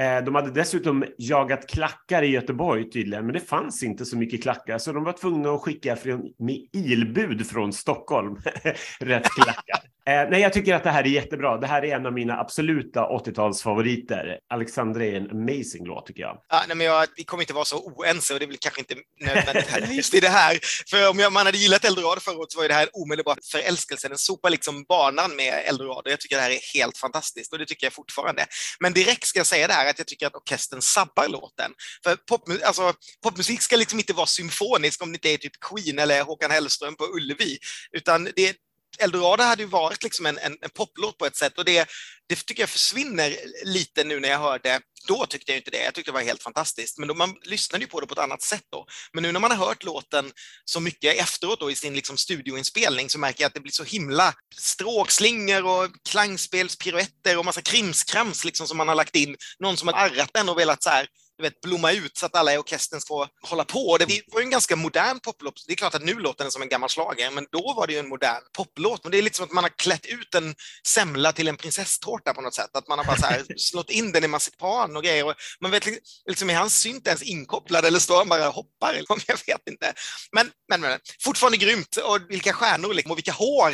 Eh, 0.00 0.24
de 0.24 0.34
hade 0.34 0.50
dessutom 0.50 1.04
jagat 1.18 1.68
klackar 1.68 2.22
i 2.22 2.26
Göteborg 2.26 2.90
tydligen, 2.90 3.26
men 3.26 3.34
det 3.34 3.40
fanns 3.40 3.82
inte 3.82 4.04
så 4.04 4.16
mycket 4.16 4.42
klackar, 4.42 4.78
så 4.78 4.92
de 4.92 5.04
var 5.04 5.12
tvungna 5.12 5.50
att 5.50 5.60
skicka 5.60 5.96
med 6.38 6.56
ilbud 6.72 7.46
från 7.46 7.72
Stockholm 7.72 8.36
rätt 9.00 9.24
klackar. 9.24 9.89
Eh, 10.06 10.30
nej, 10.30 10.40
jag 10.40 10.52
tycker 10.52 10.74
att 10.74 10.84
det 10.84 10.90
här 10.90 11.04
är 11.04 11.08
jättebra. 11.08 11.56
Det 11.56 11.66
här 11.66 11.84
är 11.84 11.96
en 11.96 12.06
av 12.06 12.12
mina 12.12 12.38
absoluta 12.38 13.00
80-talsfavoriter. 13.00 14.38
Alexandra 14.50 15.04
är 15.04 15.14
en 15.14 15.30
amazing 15.30 15.86
låt 15.86 16.06
tycker 16.06 16.22
jag. 16.22 16.42
Ja, 16.48 16.64
nej, 16.68 16.76
men 16.76 16.86
jag, 16.86 17.06
vi 17.16 17.24
kommer 17.24 17.42
inte 17.42 17.54
vara 17.54 17.64
så 17.64 17.76
oense 17.76 18.34
och 18.34 18.40
det 18.40 18.44
är 18.44 18.46
väl 18.46 18.56
kanske 18.60 18.80
inte 18.80 18.94
nödvändigt 19.20 19.90
just 19.96 20.14
i 20.14 20.20
det 20.20 20.28
här. 20.28 20.58
För 20.90 21.10
om 21.10 21.18
jag, 21.18 21.32
man 21.32 21.46
hade 21.46 21.58
gillat 21.58 21.84
Eldorado 21.84 22.20
förra 22.20 22.36
året 22.36 22.52
så 22.52 22.60
var 22.60 22.68
det 22.68 22.74
här 22.74 22.88
omedelbart 22.92 23.38
förälskelse. 23.52 24.08
Den 24.08 24.18
sopar 24.18 24.50
liksom 24.50 24.84
banan 24.84 25.36
med 25.36 25.62
Eldorado. 25.66 26.10
Jag 26.10 26.20
tycker 26.20 26.36
det 26.36 26.42
här 26.42 26.50
är 26.50 26.74
helt 26.74 26.98
fantastiskt 26.98 27.52
och 27.52 27.58
det 27.58 27.66
tycker 27.66 27.86
jag 27.86 27.92
fortfarande. 27.92 28.46
Men 28.80 28.92
direkt 28.92 29.26
ska 29.26 29.38
jag 29.38 29.46
säga 29.46 29.66
det 29.66 29.72
här 29.72 29.90
att 29.90 29.98
jag 29.98 30.06
tycker 30.06 30.26
att 30.26 30.34
orkestern 30.34 30.82
sabbar 30.82 31.28
låten. 31.28 31.72
För 32.04 32.16
pop, 32.16 32.48
alltså, 32.64 32.92
popmusik 33.22 33.62
ska 33.62 33.76
liksom 33.76 33.98
inte 33.98 34.12
vara 34.12 34.26
symfonisk 34.26 35.02
om 35.02 35.12
det 35.12 35.16
inte 35.16 35.28
är 35.28 35.36
typ 35.36 35.60
Queen 35.60 35.98
eller 35.98 36.22
Håkan 36.22 36.50
Hellström 36.50 36.96
på 36.96 37.04
Ullevi, 37.04 37.58
utan 37.92 38.28
det, 38.36 38.56
Eldorado 38.98 39.42
hade 39.42 39.62
ju 39.62 39.68
varit 39.68 40.02
liksom 40.02 40.26
en, 40.26 40.38
en, 40.38 40.56
en 40.60 40.70
poplåt 40.70 41.18
på 41.18 41.26
ett 41.26 41.36
sätt 41.36 41.58
och 41.58 41.64
det, 41.64 41.88
det 42.28 42.46
tycker 42.46 42.62
jag 42.62 42.70
försvinner 42.70 43.36
lite 43.64 44.04
nu 44.04 44.20
när 44.20 44.28
jag 44.28 44.38
hörde, 44.38 44.80
då 45.08 45.26
tyckte 45.26 45.52
jag 45.52 45.58
inte 45.58 45.70
det, 45.70 45.84
jag 45.84 45.94
tyckte 45.94 46.10
det 46.10 46.14
var 46.14 46.22
helt 46.22 46.42
fantastiskt, 46.42 46.98
men 46.98 47.08
då 47.08 47.14
man 47.14 47.34
lyssnade 47.42 47.84
ju 47.84 47.90
på 47.90 48.00
det 48.00 48.06
på 48.06 48.12
ett 48.12 48.18
annat 48.18 48.42
sätt 48.42 48.64
då. 48.72 48.86
Men 49.12 49.22
nu 49.22 49.32
när 49.32 49.40
man 49.40 49.50
har 49.50 49.66
hört 49.66 49.84
låten 49.84 50.32
så 50.64 50.80
mycket 50.80 51.20
efteråt 51.20 51.60
då 51.60 51.70
i 51.70 51.74
sin 51.74 51.94
liksom 51.94 52.16
studioinspelning 52.16 53.10
så 53.10 53.18
märker 53.18 53.42
jag 53.42 53.48
att 53.48 53.54
det 53.54 53.60
blir 53.60 53.72
så 53.72 53.84
himla 53.84 54.34
stråkslingor 54.56 55.64
och 55.64 55.88
klangspelspiruetter 56.08 57.38
och 57.38 57.44
massa 57.44 57.62
krimskrams 57.62 58.44
liksom 58.44 58.66
som 58.66 58.76
man 58.76 58.88
har 58.88 58.94
lagt 58.94 59.16
in, 59.16 59.36
någon 59.58 59.76
som 59.76 59.88
har 59.88 59.94
arrat 59.94 60.30
den 60.32 60.48
och 60.48 60.58
velat 60.58 60.82
så 60.82 60.90
här 60.90 61.06
du 61.40 61.48
vet, 61.48 61.60
blomma 61.60 61.92
ut 61.92 62.16
så 62.16 62.26
att 62.26 62.36
alla 62.36 62.54
i 62.54 62.58
orkestern 62.58 63.00
får 63.08 63.28
hålla 63.42 63.64
på. 63.64 63.96
Det 63.98 64.22
var 64.32 64.40
ju 64.40 64.44
en 64.44 64.50
ganska 64.50 64.76
modern 64.76 65.20
poplåt. 65.20 65.64
Det 65.66 65.72
är 65.72 65.76
klart 65.76 65.94
att 65.94 66.04
nu 66.04 66.14
låter 66.14 66.44
den 66.44 66.50
som 66.50 66.62
en 66.62 66.68
gammal 66.68 66.88
schlager, 66.88 67.30
men 67.30 67.46
då 67.52 67.74
var 67.76 67.86
det 67.86 67.92
ju 67.92 67.98
en 67.98 68.08
modern 68.08 68.42
poplåt. 68.56 69.04
Men 69.04 69.10
det 69.10 69.18
är 69.18 69.22
lite 69.22 69.36
som 69.36 69.44
att 69.44 69.52
man 69.52 69.64
har 69.64 69.70
klätt 69.78 70.06
ut 70.06 70.34
en 70.34 70.54
semla 70.86 71.32
till 71.32 71.48
en 71.48 71.56
prinsesstårta 71.56 72.34
på 72.34 72.40
något 72.40 72.54
sätt. 72.54 72.76
Att 72.76 72.88
man 72.88 72.98
har 72.98 73.06
bara 73.06 73.16
så 73.16 73.26
här 73.26 73.44
slått 73.56 73.90
in 73.90 74.12
den 74.12 74.24
i 74.24 74.28
marsipan 74.28 74.96
och 74.96 75.02
grejer. 75.02 75.26
Och 75.26 75.34
man 75.60 75.70
vet 75.70 75.86
liksom, 76.26 76.50
är 76.50 76.54
hans 76.54 76.80
synt 76.80 77.06
ens 77.06 77.22
inkopplad 77.22 77.84
eller 77.84 77.98
står 77.98 78.16
han 78.16 78.28
bara 78.28 78.48
och 78.48 78.54
hoppar? 78.54 78.94
Jag 79.26 79.38
vet 79.46 79.68
inte. 79.70 79.92
Men, 80.32 80.50
men, 80.68 80.80
men 80.80 80.98
fortfarande 81.20 81.58
grymt. 81.58 81.96
Och 81.96 82.18
vilka 82.28 82.52
stjärnor 82.52 82.94
liksom, 82.94 83.12
och 83.12 83.18
vilka 83.18 83.32
hår. 83.32 83.70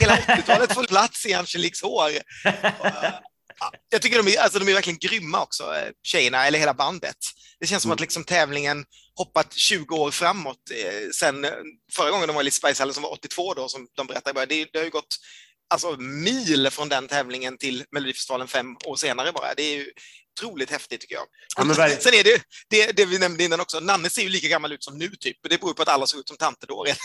Hela 0.00 0.16
80-talet 0.16 0.74
får 0.74 0.84
plats 0.84 1.26
i 1.26 1.34
Angeliques 1.34 1.82
hår. 1.82 2.10
Jag 3.88 4.02
tycker 4.02 4.22
de 4.22 4.32
är, 4.32 4.40
alltså, 4.40 4.58
de 4.58 4.68
är 4.68 4.74
verkligen 4.74 4.98
grymma 4.98 5.42
också, 5.42 5.64
eh, 5.74 5.90
tjejerna, 6.02 6.46
eller 6.46 6.58
hela 6.58 6.74
bandet. 6.74 7.16
Det 7.60 7.66
känns 7.66 7.82
som 7.82 7.88
mm. 7.88 7.94
att 7.94 8.00
liksom 8.00 8.24
tävlingen 8.24 8.84
hoppat 9.14 9.52
20 9.52 9.96
år 9.96 10.10
framåt 10.10 10.70
eh, 10.74 11.10
sen 11.14 11.44
eh, 11.44 11.50
förra 11.92 12.10
gången 12.10 12.26
de 12.26 12.34
var 12.34 12.42
i 12.42 12.44
Lisebergshallen 12.44 12.94
som 12.94 13.02
var 13.02 13.12
82 13.12 13.54
då, 13.54 13.68
som 13.68 13.86
de 13.96 14.06
berättade. 14.06 14.46
Det, 14.46 14.68
det 14.72 14.78
har 14.78 14.84
ju 14.84 14.90
gått 14.90 15.16
alltså, 15.70 15.96
mil 15.96 16.70
från 16.70 16.88
den 16.88 17.08
tävlingen 17.08 17.58
till 17.58 17.84
Melodifestivalen 17.90 18.48
fem 18.48 18.76
år 18.84 18.96
senare 18.96 19.32
bara. 19.32 19.54
Det 19.54 19.62
är 19.62 19.76
ju 19.76 19.92
otroligt 20.40 20.70
häftigt 20.70 21.00
tycker 21.00 21.14
jag. 21.14 21.24
Ja, 21.56 21.64
Sen 22.00 22.14
är 22.14 22.24
det, 22.24 22.42
det, 22.70 22.92
det 22.96 23.04
vi 23.04 23.18
nämnde 23.18 23.44
innan 23.44 23.60
också, 23.60 23.80
Nanne 23.80 24.10
ser 24.10 24.22
ju 24.22 24.28
lika 24.28 24.48
gammal 24.48 24.72
ut 24.72 24.84
som 24.84 24.98
nu 24.98 25.08
typ. 25.08 25.36
Det 25.42 25.60
beror 25.60 25.72
på 25.72 25.82
att 25.82 25.88
alla 25.88 26.06
såg 26.06 26.20
ut 26.20 26.28
som 26.28 26.36
tanter 26.36 26.66
då 26.66 26.82
redan. 26.84 26.98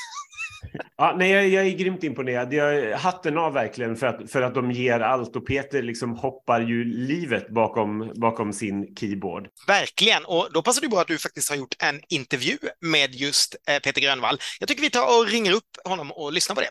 Ja, 0.97 1.15
nej, 1.17 1.31
jag, 1.31 1.47
jag, 1.47 1.67
är 1.67 1.77
grymt 1.77 2.03
imponerad. 2.03 2.53
Jag, 2.53 2.97
hatten 2.97 3.37
av 3.37 3.53
verkligen 3.53 3.95
för 3.95 4.07
att, 4.07 4.31
för 4.31 4.41
att 4.41 4.53
de 4.53 4.71
ger 4.71 4.99
allt 4.99 5.35
och 5.35 5.47
Peter 5.47 5.81
liksom 5.81 6.15
hoppar 6.15 6.61
ju 6.61 6.83
livet 6.83 7.49
bakom, 7.49 8.11
bakom 8.15 8.53
sin 8.53 8.95
keyboard. 8.95 9.47
Verkligen, 9.67 10.25
och 10.25 10.49
då 10.53 10.61
passar 10.61 10.81
det 10.81 10.87
bra 10.87 11.01
att 11.01 11.07
du 11.07 11.17
faktiskt 11.17 11.49
har 11.49 11.57
gjort 11.57 11.75
en 11.83 12.01
intervju 12.09 12.57
med 12.81 13.15
just 13.15 13.55
eh, 13.69 13.79
Peter 13.79 14.01
Grönvall. 14.01 14.37
Jag 14.59 14.69
tycker 14.69 14.81
vi 14.81 14.89
tar 14.89 15.19
och 15.19 15.27
ringer 15.27 15.51
upp 15.51 15.69
honom 15.85 16.11
och 16.11 16.33
lyssnar 16.33 16.55
på 16.55 16.61
det. 16.61 16.69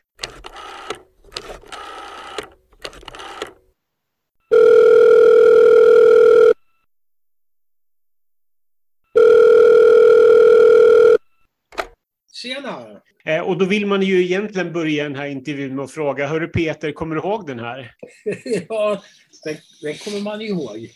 Tjena! 12.44 13.00
Eh, 13.24 13.40
och 13.40 13.59
då 13.59 13.64
vill 13.64 13.87
man 13.87 14.02
ju 14.02 14.24
egentligen 14.24 14.72
börja 14.72 15.04
den 15.04 15.16
här 15.16 15.26
intervjun 15.26 15.76
med 15.76 15.85
att 15.85 15.90
fråga, 15.90 16.26
hörru 16.26 16.48
Peter, 16.48 16.92
kommer 16.92 17.14
du 17.14 17.20
ihåg 17.20 17.46
den 17.46 17.59
här? 17.59 17.94
ja, 18.68 19.02
den, 19.44 19.57
den 19.83 19.94
kommer 19.94 20.20
man 20.20 20.40
ihåg. 20.40 20.90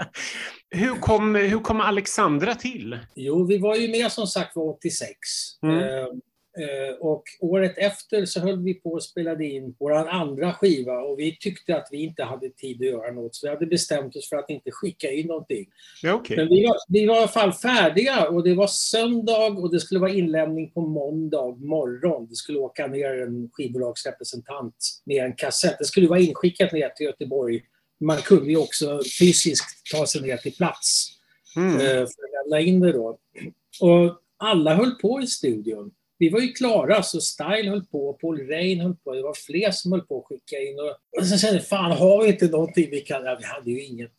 hur, 0.70 0.94
kom, 0.94 1.34
hur 1.34 1.58
kom 1.58 1.80
Alexandra 1.80 2.54
till? 2.54 2.98
Jo, 3.14 3.46
vi 3.46 3.58
var 3.58 3.76
ju 3.76 3.88
med 3.88 4.12
som 4.12 4.26
sagt 4.26 4.56
var 4.56 4.64
86. 4.64 5.14
Mm. 5.62 5.78
Eh, 5.78 6.06
och 7.00 7.22
året 7.40 7.78
efter 7.78 8.24
så 8.24 8.40
höll 8.40 8.62
vi 8.62 8.74
på 8.74 8.96
att 8.96 9.02
spela 9.02 9.42
in 9.42 9.74
vår 9.78 9.92
andra 9.92 10.52
skiva 10.52 11.00
och 11.00 11.18
vi 11.18 11.36
tyckte 11.40 11.76
att 11.76 11.88
vi 11.90 12.02
inte 12.02 12.22
hade 12.22 12.50
tid 12.50 12.82
att 12.82 12.86
göra 12.86 13.12
något 13.12 13.34
så 13.34 13.46
vi 13.46 13.54
hade 13.54 13.66
bestämt 13.66 14.16
oss 14.16 14.28
för 14.28 14.36
att 14.36 14.50
inte 14.50 14.70
skicka 14.70 15.10
in 15.10 15.26
någonting. 15.26 15.66
Okay. 16.20 16.36
Men 16.36 16.48
vi 16.48 16.66
var, 16.66 16.76
vi 16.88 17.06
var 17.06 17.14
i 17.14 17.18
alla 17.18 17.28
fall 17.28 17.52
färdiga 17.52 18.28
och 18.28 18.44
det 18.44 18.54
var 18.54 18.66
söndag 18.66 19.48
och 19.48 19.70
det 19.72 19.80
skulle 19.80 20.00
vara 20.00 20.10
inlämning 20.10 20.70
på 20.70 20.80
måndag 20.80 21.56
morgon. 21.58 22.26
Det 22.30 22.36
skulle 22.36 22.58
åka 22.58 22.86
ner 22.86 23.22
en 23.22 23.50
skivbolagsrepresentant 23.52 24.74
med 25.04 25.24
en 25.24 25.32
kassett. 25.32 25.78
Det 25.78 25.84
skulle 25.84 26.08
vara 26.08 26.20
inskickat 26.20 26.72
ner 26.72 26.88
till 26.88 27.06
Göteborg. 27.06 27.62
Man 28.00 28.16
kunde 28.16 28.50
ju 28.50 28.56
också 28.56 29.00
fysiskt 29.18 29.92
ta 29.92 30.06
sig 30.06 30.22
ner 30.22 30.36
till 30.36 30.56
plats 30.56 31.08
mm. 31.56 31.74
Eh, 31.74 31.80
för 31.80 32.00
att 32.02 32.48
lämna 32.50 32.60
in 32.60 32.80
det 32.80 32.92
då. 32.92 33.18
Och 33.80 34.20
alla 34.36 34.74
höll 34.74 34.94
på 34.94 35.20
i 35.22 35.26
studion 35.26 35.90
vi 36.20 36.28
var 36.28 36.40
ju 36.40 36.48
klara, 36.48 37.02
så 37.02 37.20
Style 37.20 37.70
höll 37.70 37.84
på, 37.84 38.12
Paul 38.12 38.38
Rein 38.38 38.80
höll 38.80 38.94
på, 38.94 39.14
det 39.14 39.22
var 39.22 39.34
fler 39.34 39.70
som 39.70 39.92
höll 39.92 40.00
på 40.00 40.18
att 40.18 40.24
skicka 40.24 40.58
in. 40.58 40.80
Och, 40.80 41.20
och 41.20 41.26
så 41.26 41.38
kände 41.38 41.56
jag, 41.56 41.66
fan 41.66 41.92
har 41.92 42.22
vi 42.22 42.28
inte 42.28 42.46
någonting 42.46 42.88
vi 42.90 43.00
kan... 43.00 43.24
Ja, 43.24 43.36
vi 43.40 43.46
hade 43.46 43.70
ju 43.70 43.84
inget. 43.84 44.12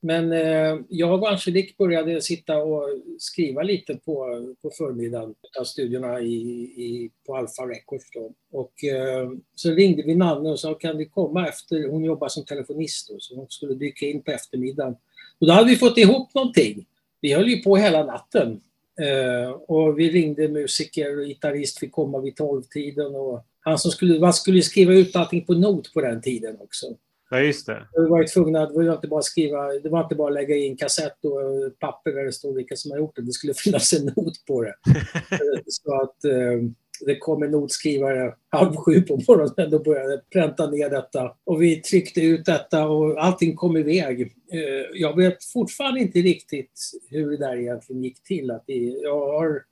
Men 0.00 0.32
eh, 0.32 0.80
jag 0.88 1.22
och 1.22 1.30
Angelique 1.30 1.74
började 1.78 2.22
sitta 2.22 2.58
och 2.58 2.88
skriva 3.18 3.62
lite 3.62 3.94
på, 3.94 4.44
på 4.62 4.70
förmiddagen 4.70 5.34
av 5.60 5.64
studierna 5.64 6.20
i, 6.20 6.34
i, 6.76 7.10
på 7.26 7.36
Alfa 7.36 7.62
Records. 7.62 8.10
Då. 8.14 8.32
Och 8.52 8.84
eh, 8.84 9.30
så 9.54 9.70
ringde 9.70 10.02
vi 10.02 10.14
Nanne 10.14 10.50
och 10.50 10.60
sa, 10.60 10.74
kan 10.74 10.98
vi 10.98 11.06
komma 11.06 11.48
efter? 11.48 11.88
Hon 11.88 12.04
jobbar 12.04 12.28
som 12.28 12.44
telefonist 12.44 13.08
då, 13.08 13.16
så 13.18 13.36
hon 13.36 13.46
skulle 13.48 13.74
dyka 13.74 14.06
in 14.06 14.22
på 14.22 14.30
eftermiddagen. 14.30 14.96
Och 15.38 15.46
då 15.46 15.52
hade 15.52 15.70
vi 15.70 15.76
fått 15.76 15.98
ihop 15.98 16.34
någonting. 16.34 16.86
Vi 17.20 17.32
höll 17.32 17.48
ju 17.48 17.62
på 17.62 17.76
hela 17.76 18.04
natten. 18.04 18.60
Eh, 19.00 19.50
och 19.50 19.98
vi 19.98 20.10
ringde 20.10 20.48
musiker 20.48 21.18
och 21.18 21.24
gitarrist 21.24 21.78
fick 21.78 21.92
komma 21.92 22.20
vid 22.20 22.36
tolvtiden 22.36 23.14
och 23.14 23.46
han 23.60 23.78
som 23.78 23.90
skulle, 23.90 24.20
man 24.20 24.32
skulle 24.32 24.62
skriva 24.62 24.92
ut 24.92 25.16
allting 25.16 25.46
på 25.46 25.54
not 25.54 25.92
på 25.94 26.00
den 26.00 26.20
tiden 26.20 26.56
också. 26.60 26.86
Ja, 27.30 27.40
just 27.40 27.66
det. 27.66 27.86
Vi 27.92 28.08
var 28.08 28.24
tvungna, 28.26 28.66
det 28.66 28.74
var 28.74 28.94
inte 28.94 29.08
bara 29.08 29.22
skriva, 29.22 29.66
det 29.66 29.88
var 29.88 30.02
inte 30.02 30.14
bara 30.14 30.30
lägga 30.30 30.56
in 30.56 30.76
kassett 30.76 31.24
och 31.24 31.78
papper 31.78 32.12
där 32.12 32.24
det 32.24 32.32
stod 32.32 32.56
vilka 32.56 32.76
som 32.76 32.90
har 32.90 32.98
gjort 32.98 33.16
det. 33.16 33.22
Det 33.22 33.32
skulle 33.32 33.54
finnas 33.64 33.92
en 33.92 34.04
not 34.04 34.44
på 34.46 34.62
det. 34.62 34.74
Så 35.66 36.02
att 36.02 36.24
eh, 36.24 36.70
det 37.06 37.18
kom 37.18 37.42
en 37.42 37.50
notskrivare 37.50 38.34
halv 38.48 38.76
sju 38.76 39.02
på 39.02 39.16
morgonen 39.28 39.74
och 39.74 39.84
började 39.84 40.22
pränta 40.32 40.70
ner 40.70 40.90
detta. 40.90 41.32
Och 41.44 41.62
vi 41.62 41.76
tryckte 41.76 42.20
ut 42.20 42.44
detta 42.44 42.88
och 42.88 43.24
allting 43.24 43.56
kom 43.56 43.76
iväg. 43.76 44.20
Eh, 44.52 44.86
jag 44.94 45.16
vet 45.16 45.44
fortfarande 45.44 46.00
inte 46.00 46.18
riktigt 46.18 46.80
hur 47.10 47.30
det 47.30 47.36
där 47.36 47.56
egentligen 47.56 48.04
gick 48.04 48.22
till. 48.22 48.50
Att 48.50 48.64
jag 49.02 49.38
har 49.38 49.62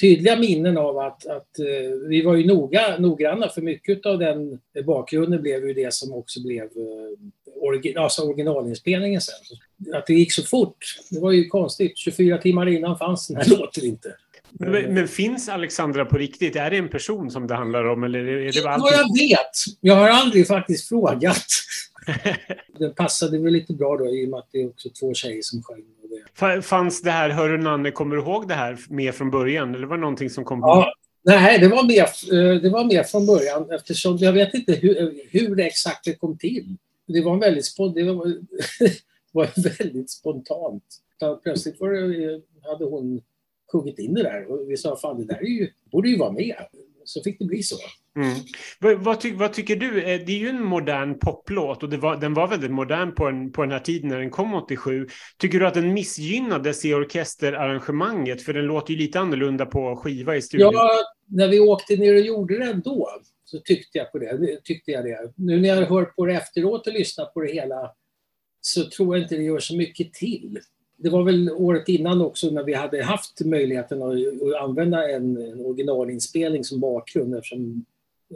tydliga 0.00 0.36
minnen 0.36 0.78
av 0.78 0.98
att, 0.98 1.26
att 1.26 1.58
eh, 1.58 2.08
vi 2.08 2.22
var 2.22 2.34
ju 2.34 2.46
noga, 2.46 2.98
noggranna 2.98 3.48
för 3.48 3.62
mycket 3.62 4.06
av 4.06 4.18
den 4.18 4.58
bakgrunden 4.86 5.42
blev 5.42 5.66
ju 5.66 5.74
det 5.74 5.94
som 5.94 6.12
också 6.12 6.42
blev 6.42 6.62
eh, 6.62 7.62
origin, 7.62 7.98
alltså 7.98 8.22
originalinspelningen 8.22 9.20
sen. 9.20 9.34
Att 9.94 10.06
det 10.06 10.14
gick 10.14 10.32
så 10.32 10.42
fort, 10.42 10.76
det 11.10 11.20
var 11.20 11.32
ju 11.32 11.48
konstigt. 11.48 11.98
24 11.98 12.38
timmar 12.38 12.68
innan 12.68 12.98
fanns 12.98 13.28
den 13.28 13.36
här 13.36 13.46
låten 13.58 13.84
inte. 13.84 14.16
Men, 14.58 14.94
men, 14.94 15.08
finns 15.08 15.48
Alexandra 15.48 16.04
på 16.04 16.18
riktigt? 16.18 16.56
Är 16.56 16.70
det 16.70 16.76
en 16.76 16.88
person 16.88 17.30
som 17.30 17.46
det 17.46 17.54
handlar 17.54 17.84
om? 17.84 18.04
Eller 18.04 18.18
är 18.18 18.52
det 18.52 18.68
alltid... 18.68 18.82
Vad 18.82 18.92
jag 18.92 19.28
vet. 19.28 19.50
Jag 19.80 19.96
har 19.96 20.08
aldrig 20.08 20.46
faktiskt 20.46 20.88
frågat. 20.88 21.46
Den 22.78 22.94
passade 22.94 23.38
väl 23.38 23.52
lite 23.52 23.72
bra 23.72 23.96
då 23.96 24.06
i 24.06 24.26
och 24.26 24.30
med 24.30 24.38
att 24.38 24.48
det 24.52 24.62
är 24.62 24.68
också 24.68 24.88
två 25.00 25.14
tjejer 25.14 25.42
som 25.42 25.62
sjöng. 25.62 25.82
Det. 26.40 26.62
Fanns 26.62 27.02
det 27.02 27.10
här, 27.10 27.30
hör 27.30 27.58
Nanne, 27.58 27.90
kommer 27.90 28.16
du 28.16 28.22
ihåg 28.22 28.48
det 28.48 28.54
här 28.54 28.78
med 28.88 29.14
från 29.14 29.30
början? 29.30 29.74
Eller 29.74 29.86
var 29.86 29.96
det 29.96 30.00
någonting 30.00 30.30
som 30.30 30.44
kom? 30.44 30.60
Ja, 30.60 30.92
nej, 31.24 31.58
det 31.58 31.68
var, 31.68 31.82
med, 31.82 31.98
eh, 31.98 32.62
det 32.62 32.70
var 32.70 32.84
med 32.84 33.06
från 33.06 33.26
början 33.26 33.70
eftersom 33.70 34.16
jag 34.16 34.32
vet 34.32 34.54
inte 34.54 34.72
hur, 34.72 35.12
hur 35.30 35.56
det 35.56 35.64
exakt 35.64 36.04
det 36.04 36.14
kom 36.14 36.38
till. 36.38 36.76
Det 37.06 37.20
var 37.20 37.36
väldigt, 37.36 37.76
det 37.94 38.12
var, 38.12 38.26
det 38.78 38.92
var 39.32 39.78
väldigt 39.78 40.10
spontant. 40.10 40.84
Plötsligt 41.42 41.80
var 41.80 41.90
det, 41.90 42.40
hade 42.68 42.84
hon 42.84 43.20
sjungit 43.72 43.98
in 43.98 44.14
det 44.14 44.22
där 44.22 44.50
och 44.50 44.70
vi 44.70 44.76
sa 44.76 44.96
fan 44.96 45.18
det 45.18 45.24
där 45.24 45.40
är 45.40 45.60
ju, 45.60 45.70
borde 45.92 46.08
ju 46.08 46.18
vara 46.18 46.32
med. 46.32 46.56
Så 47.04 47.22
fick 47.22 47.38
det 47.38 47.44
bli 47.44 47.62
så. 47.62 47.76
Mm. 48.16 48.34
Vad, 48.80 49.04
vad, 49.04 49.20
ty, 49.20 49.34
vad, 49.34 49.52
tycker 49.52 49.76
du? 49.76 50.02
Eh, 50.02 50.20
det 50.26 50.32
är 50.32 50.38
ju 50.38 50.48
en 50.48 50.64
modern 50.64 51.18
poplåt 51.18 51.82
och 51.82 51.92
var, 51.92 52.16
den 52.16 52.34
var 52.34 52.48
väldigt 52.48 52.70
modern 52.70 53.14
på, 53.14 53.26
en, 53.26 53.52
på 53.52 53.62
den 53.62 53.70
här 53.70 53.78
tiden 53.78 54.08
när 54.08 54.18
den 54.18 54.30
kom 54.30 54.54
87. 54.54 55.06
Tycker 55.38 55.60
du 55.60 55.66
att 55.66 55.74
den 55.74 55.94
missgynnades 55.94 56.84
i 56.84 56.94
orkesterarrangemanget? 56.94 58.42
För 58.42 58.52
den 58.52 58.64
låter 58.64 58.92
ju 58.92 58.98
lite 58.98 59.20
annorlunda 59.20 59.66
på 59.66 59.96
skiva 59.96 60.36
i 60.36 60.42
studion. 60.42 60.70
Ja, 60.72 60.90
när 61.26 61.48
vi 61.48 61.60
åkte 61.60 61.96
ner 61.96 62.14
och 62.14 62.20
gjorde 62.20 62.58
den 62.58 62.80
då 62.80 63.08
så 63.44 63.58
tyckte 63.58 63.98
jag 63.98 64.12
på 64.12 64.18
det. 64.18 64.60
Tyckte 64.64 64.90
jag 64.90 65.04
det. 65.04 65.32
Nu 65.36 65.60
när 65.60 65.68
jag 65.68 65.76
har 65.76 65.82
hört 65.82 66.16
på 66.16 66.26
det 66.26 66.34
efteråt 66.34 66.86
och 66.86 66.92
lyssnat 66.92 67.34
på 67.34 67.40
det 67.40 67.52
hela 67.52 67.92
så 68.60 68.84
tror 68.90 69.16
jag 69.16 69.24
inte 69.24 69.36
det 69.36 69.42
gör 69.42 69.58
så 69.58 69.76
mycket 69.76 70.12
till 70.12 70.58
det 71.02 71.10
var 71.10 71.22
väl 71.22 71.50
året 71.50 71.88
innan 71.88 72.20
också 72.20 72.50
när 72.50 72.64
vi 72.64 72.74
hade 72.74 73.02
haft 73.02 73.40
möjligheten 73.40 74.02
att, 74.02 74.16
använda 74.60 75.10
en, 75.10 75.36
originalinspelning 75.60 76.64
som 76.64 76.80
bakgrund 76.80 77.34
eftersom 77.34 77.84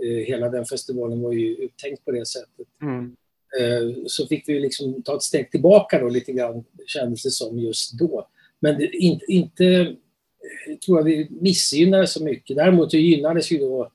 eh, 0.03 0.27
hela 0.27 0.49
den 0.49 0.65
festivalen 0.65 1.23
var 1.23 1.33
ju 1.33 1.55
uttänkt 1.55 2.05
på 2.05 2.11
det 2.11 2.27
sättet. 2.27 2.67
Mm. 2.83 3.17
Eh, 3.61 3.97
så 4.07 4.27
fick 4.27 4.49
vi 4.49 4.61
liksom 4.61 5.03
ta 5.03 5.17
ett 5.17 5.23
steg 5.23 5.51
tillbaka 5.51 5.99
då 5.99 6.09
lite 6.09 6.33
grann 6.33 6.65
kändes 6.87 7.23
det 7.23 7.31
som 7.31 7.59
just 7.59 7.99
då. 7.99 8.27
Men 8.61 8.79
det, 8.79 8.97
inte, 8.97 9.25
inte 9.29 9.67
eh, 9.67 10.77
tror 10.87 10.99
jag 10.99 11.05
vi 11.05 11.29
missgynnade 11.31 12.07
så 12.07 12.25
mycket. 12.25 12.57
Däremot 12.57 12.93
gynnades 12.93 13.53
ju 13.53 13.59
då 13.59 13.91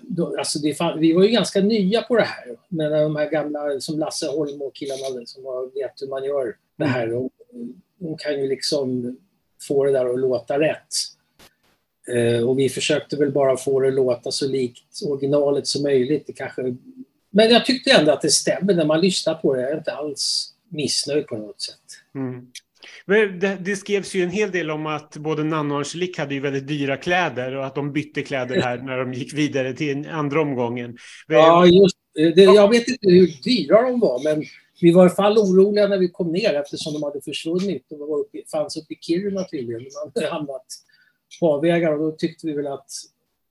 då, 0.00 0.36
alltså 0.38 0.58
det, 0.58 0.76
vi 0.98 1.12
var 1.12 1.24
ju 1.24 1.28
ganska 1.28 1.60
nya 1.60 2.02
på 2.02 2.16
det 2.16 2.22
här. 2.22 2.56
Men 2.68 2.92
de 2.92 3.16
här 3.16 3.30
gamla 3.30 3.80
som 3.80 3.98
Lasse 3.98 4.26
Holm 4.26 4.62
och 4.62 4.74
killarna 4.74 5.26
som 5.26 5.42
vet 5.74 6.02
hur 6.02 6.08
man 6.08 6.24
gör 6.24 6.56
det 6.76 6.84
här. 6.84 7.14
Och, 7.14 7.30
hon 8.00 8.16
kan 8.18 8.40
ju 8.40 8.48
liksom 8.48 9.16
få 9.62 9.84
det 9.84 9.92
där 9.92 10.06
att 10.06 10.20
låta 10.20 10.60
rätt. 10.60 10.94
Eh, 12.14 12.48
och 12.48 12.58
vi 12.58 12.68
försökte 12.68 13.16
väl 13.16 13.32
bara 13.32 13.56
få 13.56 13.80
det 13.80 13.88
att 13.88 13.94
låta 13.94 14.30
så 14.30 14.48
likt 14.48 15.02
originalet 15.06 15.66
som 15.66 15.82
möjligt. 15.82 16.26
Det 16.26 16.32
kanske... 16.32 16.62
Men 17.30 17.50
jag 17.50 17.64
tyckte 17.64 17.90
ändå 17.90 18.12
att 18.12 18.22
det 18.22 18.30
stämmer 18.30 18.74
när 18.74 18.84
man 18.84 19.00
lyssnar 19.00 19.34
på 19.34 19.54
det. 19.54 19.62
Jag 19.62 19.70
är 19.70 19.78
inte 19.78 19.92
alls 19.92 20.52
missnöjd 20.68 21.26
på 21.26 21.36
något 21.36 21.60
sätt. 21.60 21.74
Mm. 22.14 22.46
Men 23.04 23.40
det, 23.40 23.56
det 23.60 23.76
skrevs 23.76 24.14
ju 24.14 24.22
en 24.22 24.30
hel 24.30 24.50
del 24.50 24.70
om 24.70 24.86
att 24.86 25.16
både 25.16 25.44
Nanna 25.44 25.74
och 25.74 25.80
Angelique 25.80 26.22
hade 26.22 26.34
ju 26.34 26.40
väldigt 26.40 26.66
dyra 26.66 26.96
kläder 26.96 27.56
och 27.56 27.66
att 27.66 27.74
de 27.74 27.92
bytte 27.92 28.22
kläder 28.22 28.60
här 28.60 28.78
när 28.78 28.98
de 28.98 29.12
gick 29.12 29.34
vidare 29.34 29.72
till 29.74 30.08
andra 30.08 30.40
omgången. 30.40 30.96
Ja, 31.26 31.66
just 31.66 31.96
det. 32.14 32.42
Jag 32.42 32.70
vet 32.70 32.88
inte 32.88 33.08
hur 33.08 33.42
dyra 33.44 33.82
de 33.82 34.00
var, 34.00 34.24
men 34.24 34.44
vi 34.80 34.92
var 34.92 35.06
i 35.06 35.10
fall 35.10 35.38
oroliga 35.38 35.88
när 35.88 35.98
vi 35.98 36.08
kom 36.08 36.32
ner 36.32 36.54
eftersom 36.54 36.92
de 36.92 37.02
hade 37.02 37.20
försvunnit 37.20 37.92
och 37.92 37.98
var 37.98 38.18
uppe, 38.18 38.42
fanns 38.52 38.76
uppe 38.76 38.94
i 38.94 38.98
Kiruna 39.00 39.44
tydligen. 39.44 39.82
Man 39.82 40.12
hade 40.14 40.28
hamnat 40.28 40.66
på 41.40 41.54
avvägar 41.54 41.92
och 41.92 41.98
då 41.98 42.12
tyckte 42.12 42.46
vi 42.46 42.52
väl 42.52 42.66
att 42.66 42.90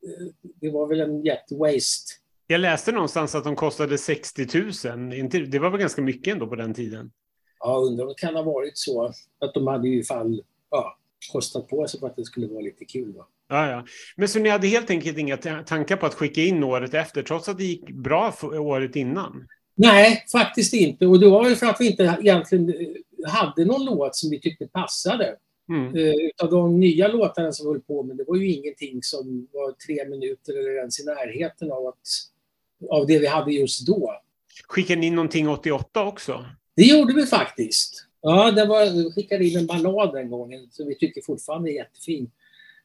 eh, 0.03 0.27
det 0.61 0.69
var 0.69 0.88
väl 0.88 0.99
en 0.99 1.25
jättewaste. 1.25 2.11
Jag 2.47 2.61
läste 2.61 2.91
någonstans 2.91 3.35
att 3.35 3.43
de 3.43 3.55
kostade 3.55 3.97
60 3.97 4.47
000. 4.53 5.49
Det 5.49 5.59
var 5.59 5.69
väl 5.69 5.79
ganska 5.79 6.01
mycket 6.01 6.33
ändå 6.33 6.47
på 6.47 6.55
den 6.55 6.73
tiden? 6.73 7.11
Ja, 7.59 7.77
undrar 7.77 8.05
om 8.05 8.09
det 8.09 8.21
kan 8.21 8.35
ha 8.35 8.43
varit 8.43 8.77
så 8.77 9.13
att 9.39 9.53
de 9.53 9.67
hade 9.67 9.88
i 9.88 10.03
fall 10.03 10.41
ja, 10.71 10.97
kostat 11.31 11.67
på 11.67 11.88
sig 11.88 11.99
för 11.99 12.07
att 12.07 12.15
det 12.15 12.25
skulle 12.25 12.47
vara 12.47 12.61
lite 12.61 12.85
kul. 12.85 13.13
Va? 13.13 13.27
Ja, 13.47 13.69
ja. 13.69 13.85
Men 14.15 14.27
så 14.27 14.39
ni 14.39 14.49
hade 14.49 14.67
helt 14.67 14.89
enkelt 14.89 15.17
inga 15.17 15.38
tankar 15.63 15.95
på 15.95 16.05
att 16.05 16.13
skicka 16.13 16.41
in 16.41 16.63
året 16.63 16.93
efter, 16.93 17.23
trots 17.23 17.49
att 17.49 17.57
det 17.57 17.63
gick 17.63 17.89
bra 17.89 18.33
året 18.43 18.95
innan? 18.95 19.47
Nej, 19.75 20.25
faktiskt 20.31 20.73
inte. 20.73 21.07
Och 21.07 21.19
det 21.19 21.29
var 21.29 21.49
ju 21.49 21.55
för 21.55 21.65
att 21.65 21.81
vi 21.81 21.88
inte 21.88 22.17
egentligen 22.21 22.69
eh, 22.69 23.31
hade 23.31 23.65
någon 23.65 23.85
låt 23.85 24.15
som 24.15 24.29
vi 24.29 24.39
tyckte 24.39 24.67
passade. 24.67 25.35
Mm. 25.69 25.95
Uh, 25.95 26.13
utav 26.15 26.51
de 26.51 26.79
nya 26.79 27.07
låtarna 27.07 27.51
som 27.51 27.65
vi 27.65 27.73
höll 27.73 27.81
på 27.81 28.03
med, 28.03 28.17
det 28.17 28.23
var 28.27 28.35
ju 28.35 28.51
ingenting 28.51 29.03
som 29.03 29.47
var 29.53 29.71
tre 29.71 30.09
minuter 30.09 30.59
eller 30.59 30.77
ens 30.77 30.99
i 30.99 31.05
närheten 31.05 31.71
av, 31.71 31.88
att, 31.88 32.07
av 32.89 33.07
det 33.07 33.19
vi 33.19 33.27
hade 33.27 33.53
just 33.53 33.88
då. 33.88 34.13
Skickade 34.67 34.99
ni 34.99 35.07
in 35.07 35.15
någonting 35.15 35.49
88 35.49 36.05
också? 36.05 36.45
Det 36.75 36.83
gjorde 36.83 37.13
vi 37.13 37.25
faktiskt. 37.25 38.05
Ja, 38.21 38.51
det 38.51 38.65
var, 38.65 38.85
vi 38.85 39.11
skickade 39.11 39.45
in 39.45 39.57
en 39.57 39.65
ballad 39.65 40.13
den 40.13 40.29
gången 40.29 40.67
som 40.71 40.88
vi 40.88 40.95
tycker 40.95 41.21
fortfarande 41.21 41.71
är 41.71 41.73
jättefin. 41.73 42.31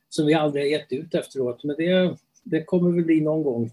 Som 0.09 0.27
vi 0.27 0.35
aldrig 0.35 0.65
har 0.65 0.69
gett 0.69 0.93
ut 0.93 1.15
efteråt, 1.15 1.65
men 1.65 1.77
det, 1.77 2.17
det 2.43 2.65
kommer 2.65 2.91
väl 2.91 3.05
bli 3.05 3.21
någon 3.21 3.43
gång. 3.43 3.71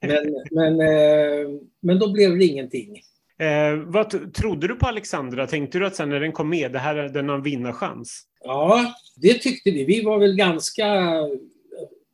Men, 0.00 0.44
men, 0.50 0.80
eh, 0.80 1.48
men 1.80 1.98
då 1.98 2.12
blev 2.12 2.38
det 2.38 2.44
ingenting. 2.44 3.00
Eh, 3.38 3.76
vad 3.86 4.34
trodde 4.34 4.68
du 4.68 4.74
på 4.74 4.86
Alexandra? 4.86 5.46
Tänkte 5.46 5.78
du 5.78 5.86
att 5.86 5.96
sen 5.96 6.08
när 6.08 6.20
den 6.20 6.32
kom 6.32 6.50
med, 6.50 6.72
det 6.72 6.78
här 6.78 6.94
den 6.94 7.28
har 7.28 7.36
en 7.36 7.42
vinnarchans? 7.42 8.22
Ja, 8.44 8.94
det 9.16 9.34
tyckte 9.34 9.70
vi. 9.70 9.84
Vi 9.84 10.04
var 10.04 10.18
väl 10.18 10.36
ganska 10.36 10.86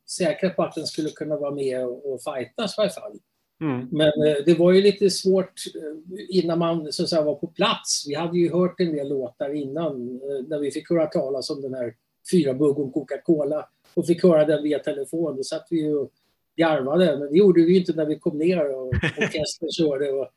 säkra 0.09 0.49
på 0.49 0.63
att 0.63 0.75
den 0.75 0.85
skulle 0.85 1.09
kunna 1.09 1.37
vara 1.37 1.51
med 1.51 1.85
och 1.85 2.21
fightas 2.23 2.77
i 2.77 2.81
alla 2.81 2.89
fall. 2.89 3.19
Mm. 3.61 3.87
Men 3.91 4.07
eh, 4.07 4.35
det 4.45 4.53
var 4.59 4.71
ju 4.71 4.81
lite 4.81 5.09
svårt 5.09 5.53
eh, 5.75 6.25
innan 6.29 6.59
man 6.59 6.91
så 6.91 7.03
att 7.03 7.09
säga, 7.09 7.21
var 7.21 7.35
på 7.35 7.47
plats. 7.47 8.05
Vi 8.07 8.15
hade 8.15 8.37
ju 8.37 8.51
hört 8.51 8.79
en 8.79 8.91
del 8.91 9.09
låtar 9.09 9.53
innan 9.53 10.21
eh, 10.21 10.47
när 10.47 10.59
vi 10.59 10.71
fick 10.71 10.89
höra 10.89 11.05
talas 11.05 11.49
om 11.49 11.61
den 11.61 11.73
här 11.73 11.93
Fyra 12.31 12.53
bugg 12.53 12.79
om 12.79 12.91
Coca-Cola 12.91 13.69
och 13.93 14.07
fick 14.07 14.23
höra 14.23 14.45
den 14.45 14.63
via 14.63 14.79
telefon. 14.79 15.35
Då 15.37 15.43
satt 15.43 15.67
vi 15.69 15.93
och 15.93 16.11
garvade. 16.57 17.17
Men 17.19 17.31
det 17.31 17.37
gjorde 17.37 17.61
vi 17.61 17.77
inte 17.77 17.93
när 17.93 18.05
vi 18.05 18.19
kom 18.19 18.37
ner 18.37 18.75
och 18.75 18.87
orkestern 19.17 19.71
körde. 19.71 20.11
Och, 20.11 20.27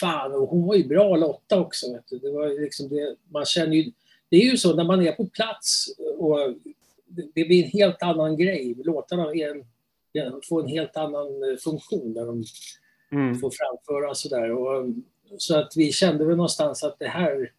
fan, 0.00 0.32
och 0.32 0.48
hon 0.48 0.66
var 0.66 0.74
ju 0.74 0.88
bra 0.88 1.16
Lotta 1.16 1.60
också. 1.60 1.86
Det 2.10 2.30
var 2.30 2.60
liksom 2.60 2.88
det, 2.88 3.16
man 3.28 3.44
känner 3.44 3.76
ju, 3.76 3.92
det 4.28 4.36
är 4.36 4.50
ju 4.50 4.56
så 4.56 4.74
när 4.74 4.84
man 4.84 5.06
är 5.06 5.12
på 5.12 5.26
plats 5.26 5.86
och 6.18 6.38
det 7.34 7.44
blir 7.44 7.64
en 7.64 7.70
helt 7.70 8.02
annan 8.02 8.36
grej. 8.36 8.76
Låtarna 8.84 9.32
en 9.32 9.64
få 10.48 10.60
en 10.60 10.68
helt 10.68 10.96
annan 10.96 11.26
eh, 11.26 11.56
funktion 11.56 12.14
där 12.14 12.26
de 12.26 12.44
mm. 13.12 13.38
får 13.38 13.50
framföra 13.50 14.14
sådär. 14.14 14.50
Så 15.38 15.56
att 15.56 15.72
vi 15.76 15.92
kände 15.92 16.24
väl 16.24 16.36
någonstans 16.36 16.84
att 16.84 16.98
det 16.98 17.08
här 17.08 17.52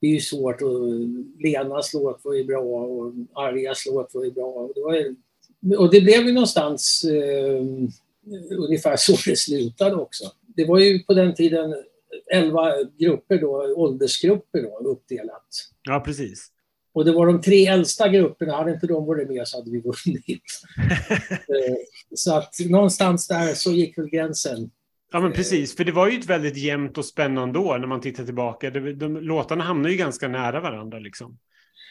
är 0.00 0.08
ju 0.08 0.20
svårt 0.20 0.62
och 0.62 0.92
Lenas 1.38 1.94
låt 1.94 2.24
var 2.24 2.34
ju 2.34 2.44
bra 2.44 2.60
och 2.60 3.12
Arjas 3.32 3.86
låt 3.86 4.14
var 4.14 4.24
ju 4.24 4.30
bra. 4.30 4.46
Och 4.46 4.72
det, 4.74 4.80
var, 4.80 5.14
och 5.78 5.90
det 5.90 6.00
blev 6.00 6.26
ju 6.26 6.32
någonstans 6.32 7.04
eh, 7.04 7.62
ungefär 8.50 8.96
så 8.96 9.16
det 9.30 9.36
slutade 9.36 9.96
också. 9.96 10.24
Det 10.56 10.64
var 10.64 10.78
ju 10.78 10.98
på 11.02 11.14
den 11.14 11.34
tiden 11.34 11.74
elva 12.32 12.72
grupper 12.98 13.38
då, 13.38 13.74
åldersgrupper 13.76 14.62
då, 14.62 14.88
uppdelat. 14.90 15.46
Ja, 15.82 16.00
precis. 16.00 16.52
Och 16.92 17.04
det 17.04 17.12
var 17.12 17.26
de 17.26 17.40
tre 17.40 17.66
äldsta 17.66 18.08
grupperna, 18.08 18.56
hade 18.56 18.72
inte 18.72 18.86
de 18.86 19.06
varit 19.06 19.28
med 19.28 19.48
så 19.48 19.58
hade 19.58 19.70
vi 19.70 19.80
vunnit. 19.80 20.26
Eh, 21.48 21.74
så 22.14 22.36
att 22.36 22.54
någonstans 22.68 23.28
där 23.28 23.54
så 23.54 23.72
gick 23.72 23.98
väl 23.98 24.08
gränsen. 24.08 24.70
Ja 25.12 25.20
men 25.20 25.32
precis, 25.32 25.76
för 25.76 25.84
det 25.84 25.92
var 25.92 26.08
ju 26.08 26.18
ett 26.18 26.26
väldigt 26.26 26.56
jämnt 26.56 26.98
och 26.98 27.04
spännande 27.04 27.58
år 27.58 27.78
när 27.78 27.86
man 27.86 28.00
tittar 28.00 28.24
tillbaka. 28.24 28.70
De, 28.70 28.92
de, 28.92 29.16
låtarna 29.16 29.64
hamnade 29.64 29.92
ju 29.92 29.98
ganska 29.98 30.28
nära 30.28 30.60
varandra 30.60 30.98
liksom. 30.98 31.38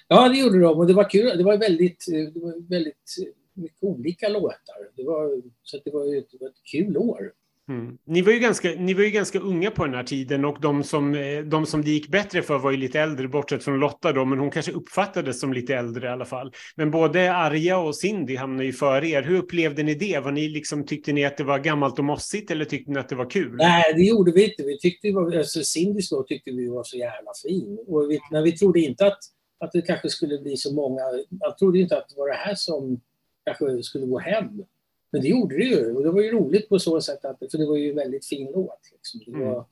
Ja 0.08 0.30
det 0.30 0.38
gjorde 0.38 0.60
de 0.60 0.78
och 0.78 0.88
det 0.88 0.94
var 0.94 1.10
kul. 1.10 1.38
Det 1.38 1.44
var 1.44 1.58
väldigt, 1.58 2.06
det 2.08 2.40
var 2.40 2.70
väldigt 2.70 3.16
mycket 3.56 3.84
olika 3.84 4.30
låtar. 4.30 4.92
Det 4.96 5.04
var, 5.04 5.42
så 5.64 5.78
det 5.86 5.92
var 5.92 6.18
ett, 6.18 6.32
det 6.32 6.38
var 6.42 6.48
ett 6.48 6.64
kul 6.72 6.98
år. 6.98 7.32
Mm. 7.70 7.98
Ni, 8.06 8.22
var 8.22 8.32
ju 8.32 8.40
ganska, 8.40 8.70
ni 8.70 8.94
var 8.94 9.04
ju 9.04 9.10
ganska 9.10 9.40
unga 9.40 9.72
på 9.72 9.86
den 9.86 9.94
här 9.94 10.04
tiden 10.04 10.46
och 10.46 10.58
de 10.62 10.84
som, 10.84 11.16
eh, 11.16 11.40
de 11.40 11.66
som 11.66 11.82
det 11.82 11.90
gick 11.90 12.08
bättre 12.08 12.42
för 12.42 12.58
var 12.58 12.72
ju 12.72 12.78
lite 12.78 13.00
äldre, 13.00 13.28
bortsett 13.28 13.64
från 13.64 13.80
Lotta 13.80 14.12
då, 14.12 14.26
men 14.26 14.40
hon 14.40 14.52
kanske 14.52 14.72
uppfattades 14.72 15.40
som 15.40 15.54
lite 15.54 15.76
äldre 15.76 16.08
i 16.08 16.10
alla 16.10 16.26
fall. 16.26 16.52
Men 16.76 16.92
både 16.92 17.34
Arja 17.34 17.78
och 17.78 17.96
Cindy 17.96 18.36
hamnade 18.36 18.66
ju 18.66 18.74
före 18.74 19.08
er. 19.08 19.24
Hur 19.24 19.38
upplevde 19.38 19.84
ni 19.84 19.96
det? 19.96 20.20
Var 20.20 20.32
ni 20.32 20.50
liksom, 20.50 20.86
tyckte 20.86 21.14
ni 21.14 21.26
att 21.26 21.38
det 21.38 21.44
var 21.44 21.60
gammalt 21.60 22.00
och 22.00 22.06
mossigt 22.06 22.52
eller 22.52 22.66
tyckte 22.66 22.92
ni 22.92 23.00
att 23.00 23.10
det 23.10 23.16
var 23.16 23.30
kul? 23.30 23.56
Nej, 23.56 23.94
det 23.94 24.04
gjorde 24.04 24.32
vi 24.32 24.44
inte. 24.44 24.64
Vi 24.64 24.80
tyckte 24.80 25.08
alltså 25.38 25.64
Cindys 25.64 26.10
då 26.10 26.24
tyckte 26.24 26.52
vi 26.52 26.68
var 26.68 26.84
så 26.84 26.98
jävla 26.98 27.32
fin. 27.48 27.80
Och 27.88 28.12
vi, 28.12 28.20
när 28.32 28.42
vi 28.42 28.52
trodde 28.52 28.80
inte 28.80 29.08
att, 29.08 29.20
att 29.60 29.72
det 29.72 29.82
kanske 29.82 30.10
skulle 30.10 30.38
bli 30.38 30.58
så 30.58 30.74
många, 30.74 31.02
jag 31.40 31.58
trodde 31.58 31.80
inte 31.80 31.98
att 31.98 32.10
det 32.10 32.16
var 32.18 32.28
det 32.30 32.36
här 32.36 32.56
som 32.56 33.02
kanske 33.46 33.84
skulle 33.84 34.06
gå 34.06 34.20
hem. 34.20 34.64
Men 35.12 35.22
det 35.22 35.28
gjorde 35.28 35.58
det 35.58 35.64
ju 35.64 35.96
och 35.96 36.04
det 36.04 36.12
var 36.12 36.22
ju 36.22 36.32
roligt 36.32 36.70
på 36.70 36.80
så 36.80 37.02
sätt 37.02 37.26
att 37.26 37.40
för 37.52 37.58
det 37.58 37.66
var 37.66 37.78
ju 37.78 37.90
en 37.90 37.96
väldigt 37.96 38.26
fin 38.26 38.52
låt. 38.54 38.80
Liksom. 38.92 39.22
Det 39.26 39.40
var, 39.40 39.52
mm. 39.52 39.64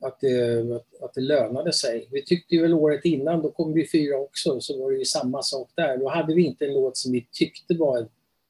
att, 0.00 0.20
det, 0.20 1.04
att 1.04 1.14
det 1.14 1.20
lönade 1.20 1.72
sig. 1.72 2.08
Vi 2.12 2.24
tyckte 2.24 2.54
ju 2.54 2.62
väl 2.62 2.74
året 2.74 3.04
innan, 3.04 3.42
då 3.42 3.50
kom 3.50 3.72
vi 3.72 3.88
fyra 3.88 4.18
också, 4.18 4.60
så 4.60 4.82
var 4.82 4.90
det 4.90 4.98
ju 4.98 5.04
samma 5.04 5.42
sak 5.42 5.70
där. 5.74 5.96
Då 5.96 6.08
hade 6.08 6.34
vi 6.34 6.46
inte 6.46 6.66
en 6.66 6.74
låt 6.74 6.96
som 6.96 7.12
vi 7.12 7.28
tyckte 7.32 7.74
var 7.74 7.98
en, 7.98 8.08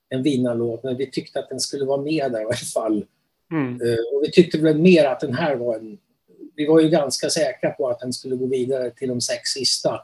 en 0.08 0.22
vinnarlåt, 0.22 0.82
men 0.82 0.96
vi 0.96 1.10
tyckte 1.10 1.38
att 1.38 1.48
den 1.48 1.60
skulle 1.60 1.84
vara 1.84 2.02
med 2.02 2.32
där 2.32 2.40
i 2.40 2.44
alla 2.44 2.52
fall. 2.54 3.04
Mm. 3.50 3.80
Uh, 3.82 4.14
och 4.14 4.22
vi 4.22 4.30
tyckte 4.30 4.58
väl 4.58 4.78
mer 4.78 5.04
att 5.04 5.20
den 5.20 5.34
här 5.34 5.56
var 5.56 5.76
en... 5.76 5.98
Vi 6.56 6.66
var 6.66 6.80
ju 6.80 6.88
ganska 6.88 7.30
säkra 7.30 7.70
på 7.70 7.88
att 7.88 8.00
den 8.00 8.12
skulle 8.12 8.36
gå 8.36 8.46
vidare 8.46 8.90
till 8.90 9.08
de 9.08 9.20
sex 9.20 9.50
sista. 9.50 10.00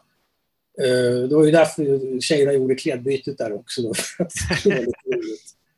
Uh, 0.82 1.28
det 1.28 1.34
var 1.34 1.44
ju 1.44 1.50
därför 1.50 2.20
tjejerna 2.20 2.52
gjorde 2.52 2.74
klädbytet 2.74 3.38
där 3.38 3.52
också. 3.52 3.82
Då, 3.82 3.90
att. 4.18 4.32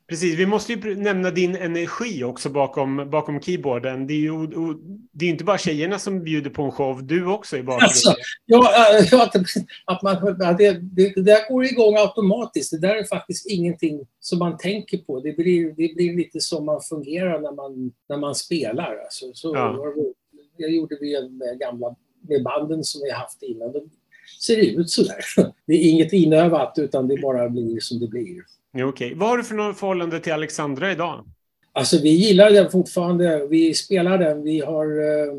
Precis, 0.09 0.38
vi 0.38 0.46
måste 0.46 0.72
ju 0.72 0.96
nämna 0.96 1.30
din 1.30 1.56
energi 1.56 2.24
också 2.24 2.48
bakom, 2.48 3.11
bakom 3.11 3.40
keyboarden. 3.40 4.06
Det 4.06 4.14
är 4.14 4.18
ju 4.18 4.46
det 5.12 5.24
är 5.24 5.30
inte 5.30 5.44
bara 5.44 5.59
tjejerna 5.59 5.98
som 5.98 6.24
bjuder 6.24 6.50
på 6.50 6.62
en 6.62 6.72
show, 6.72 7.06
du 7.06 7.26
också 7.26 7.56
i 7.56 7.62
bakgrunden. 7.62 7.88
Alltså, 7.88 8.14
ja, 8.44 8.72
ja, 9.11 9.30
att 9.85 10.02
man, 10.02 10.38
det, 10.59 10.72
det, 10.82 11.14
det 11.14 11.22
där 11.22 11.52
går 11.52 11.64
igång 11.64 11.96
automatiskt. 11.96 12.70
Det 12.70 12.78
där 12.78 12.96
är 12.96 13.04
faktiskt 13.04 13.46
ingenting 13.46 14.06
som 14.20 14.38
man 14.38 14.56
tänker 14.56 14.98
på. 14.98 15.20
Det 15.20 15.37
blir, 15.37 15.66
det 15.66 15.94
blir 15.94 16.16
lite 16.16 16.40
som 16.40 16.64
man 16.64 16.80
fungerar 16.80 17.40
när 17.40 17.52
man, 17.52 17.92
när 18.09 18.16
man 18.16 18.35
spelar. 18.35 18.98
Alltså, 19.04 19.26
så, 19.35 19.54
ja. 19.54 19.94
Det 20.59 20.66
gjorde 20.66 20.98
vi 21.00 21.28
med 21.30 21.59
gamla 21.59 21.96
med 22.28 22.42
banden 22.42 22.85
som 22.85 23.00
vi 23.04 23.11
haft 23.11 23.42
innan. 23.42 23.72
Ser 24.40 24.56
ut 24.56 24.90
sådär. 24.90 25.24
Det 25.66 25.72
är 25.72 25.90
inget 25.90 26.12
inövat 26.12 26.74
utan 26.76 27.08
det 27.08 27.16
bara 27.16 27.48
blir 27.48 27.80
som 27.80 28.00
det 28.00 28.08
blir. 28.08 28.36
Ja, 28.72 28.86
Okej. 28.86 29.06
Okay. 29.06 29.18
Vad 29.18 29.28
har 29.28 29.36
du 29.36 29.44
för 29.44 29.72
förhållande 29.72 30.20
till 30.20 30.32
Alexandra 30.32 30.92
idag? 30.92 31.24
Alltså 31.72 31.98
vi 32.02 32.10
gillar 32.10 32.50
den 32.50 32.70
fortfarande. 32.70 33.46
Vi 33.50 33.74
spelar 33.74 34.18
den. 34.18 34.42
Vi 34.42 34.60
har, 34.60 34.86
eh, 34.86 35.34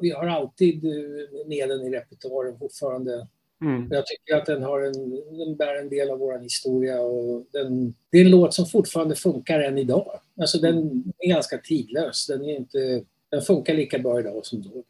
vi 0.00 0.10
har 0.10 0.26
alltid 0.26 0.84
eh, 0.84 1.46
med 1.46 1.68
den 1.68 1.80
i 1.80 1.90
repertoaren 1.90 2.58
fortfarande. 2.58 3.26
Mm. 3.60 3.88
Jag 3.90 4.06
tycker 4.06 4.36
att 4.36 4.46
den, 4.46 4.62
har 4.62 4.80
en, 4.80 5.10
den 5.38 5.56
bär 5.56 5.80
en 5.80 5.88
del 5.88 6.10
av 6.10 6.18
vår 6.18 6.38
historia 6.38 7.00
och 7.00 7.46
den, 7.52 7.94
det 8.10 8.18
är 8.18 8.24
en 8.24 8.30
låt 8.30 8.54
som 8.54 8.66
fortfarande 8.66 9.14
funkar 9.14 9.60
än 9.60 9.78
idag. 9.78 10.20
Alltså 10.40 10.58
den 10.58 11.04
är 11.18 11.28
ganska 11.28 11.58
tidlös. 11.58 12.26
Den, 12.26 12.44
är 12.44 12.56
inte, 12.56 13.02
den 13.30 13.42
funkar 13.42 13.74
lika 13.74 13.98
bra 13.98 14.20
idag 14.20 14.46
som 14.46 14.62
då. 14.62 14.84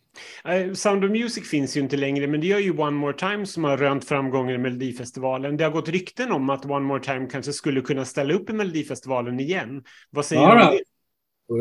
Uh, 0.49 0.73
Sound 0.75 1.05
of 1.05 1.11
Music 1.11 1.51
finns 1.51 1.77
ju 1.77 1.81
inte 1.81 1.97
längre, 1.97 2.27
men 2.27 2.41
det 2.41 2.47
gör 2.47 2.59
ju 2.59 2.79
One 2.79 2.91
More 2.91 3.17
Time 3.17 3.47
som 3.47 3.65
har 3.65 3.77
rönt 3.77 4.05
framgångar 4.05 4.55
i 4.55 4.59
Melodifestivalen. 4.59 5.57
Det 5.57 5.65
har 5.65 5.71
gått 5.71 5.89
rykten 5.89 6.33
om 6.33 6.51
att 6.51 6.65
One 6.65 6.87
More 6.87 7.03
Time 7.03 7.27
kanske 7.31 7.53
skulle 7.53 7.81
kunna 7.81 8.05
ställa 8.05 8.35
upp 8.35 8.51
i 8.51 8.53
Melodifestivalen 8.53 9.41
igen. 9.41 9.85
Vad 10.11 10.25
säger 10.25 10.43
ja, 10.43 10.55
du 10.55 10.65
om 10.65 10.71
det? 10.71 10.83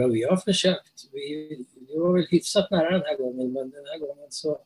Ja, 0.02 0.08
vi 0.08 0.24
har 0.24 0.38
försökt. 0.38 0.94
Vi, 1.12 1.58
vi 1.88 1.98
var 1.98 2.14
väl 2.14 2.26
hyfsat 2.30 2.72
nära 2.72 2.92
den 2.92 3.02
här 3.02 3.18
gången, 3.18 3.54
men 3.54 3.70
den 3.70 3.86
här 3.86 4.00
gången 4.00 4.28
så 4.30 4.60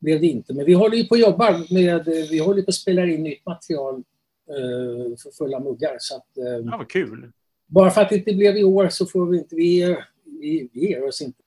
blev 0.00 0.20
det 0.20 0.26
inte. 0.26 0.54
Men 0.54 0.64
vi 0.64 0.72
håller 0.72 0.96
ju 0.96 1.06
på 1.06 1.14
att 1.14 1.20
jobba 1.20 1.64
med, 1.70 2.04
vi 2.30 2.38
håller 2.38 2.62
på 2.62 2.68
att 2.68 2.74
spela 2.74 3.06
in 3.06 3.22
nytt 3.22 3.46
material 3.46 3.94
uh, 3.94 5.16
för 5.16 5.30
fulla 5.38 5.60
muggar. 5.60 5.96
Så 5.98 6.16
att, 6.16 6.28
uh, 6.38 6.66
ja, 6.70 6.76
vad 6.78 6.90
kul! 6.90 7.32
Bara 7.66 7.90
för 7.90 8.00
att 8.00 8.08
det 8.08 8.16
inte 8.16 8.34
blev 8.34 8.56
i 8.56 8.64
år 8.64 8.88
så 8.88 9.06
får 9.06 9.26
vi 9.26 9.38
inte, 9.38 9.56
vi, 9.56 9.96
vi, 10.24 10.68
vi 10.72 10.88
ger 10.88 11.04
oss 11.08 11.22
inte 11.22 11.42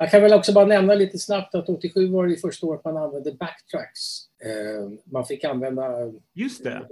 Jag 0.00 0.10
kan 0.10 0.22
väl 0.22 0.32
också 0.32 0.52
bara 0.52 0.66
nämna 0.66 0.94
lite 0.94 1.18
snabbt 1.18 1.54
att 1.54 1.68
87 1.68 2.08
var 2.08 2.26
det 2.26 2.36
första 2.36 2.66
året 2.66 2.84
man 2.84 2.96
använde 2.96 3.32
backtracks. 3.32 4.00
Eh, 4.44 4.90
man 5.04 5.26
fick 5.26 5.44
använda... 5.44 6.12
Just 6.34 6.64
det. 6.64 6.86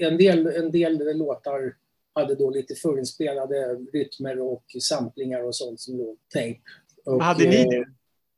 En 0.00 0.16
del, 0.16 0.46
en 0.46 0.70
del 0.70 1.18
låtar 1.18 1.74
hade 2.14 2.34
då 2.34 2.50
lite 2.50 2.74
förinspelade 2.74 3.74
rytmer 3.92 4.40
och 4.40 4.64
samplingar 4.80 5.42
och 5.42 5.54
sånt 5.54 5.80
som 5.80 5.98
låg 5.98 6.16
tape. 6.34 6.60
Och, 7.04 7.22
hade 7.22 7.48
ni 7.48 7.64
det? 7.64 7.84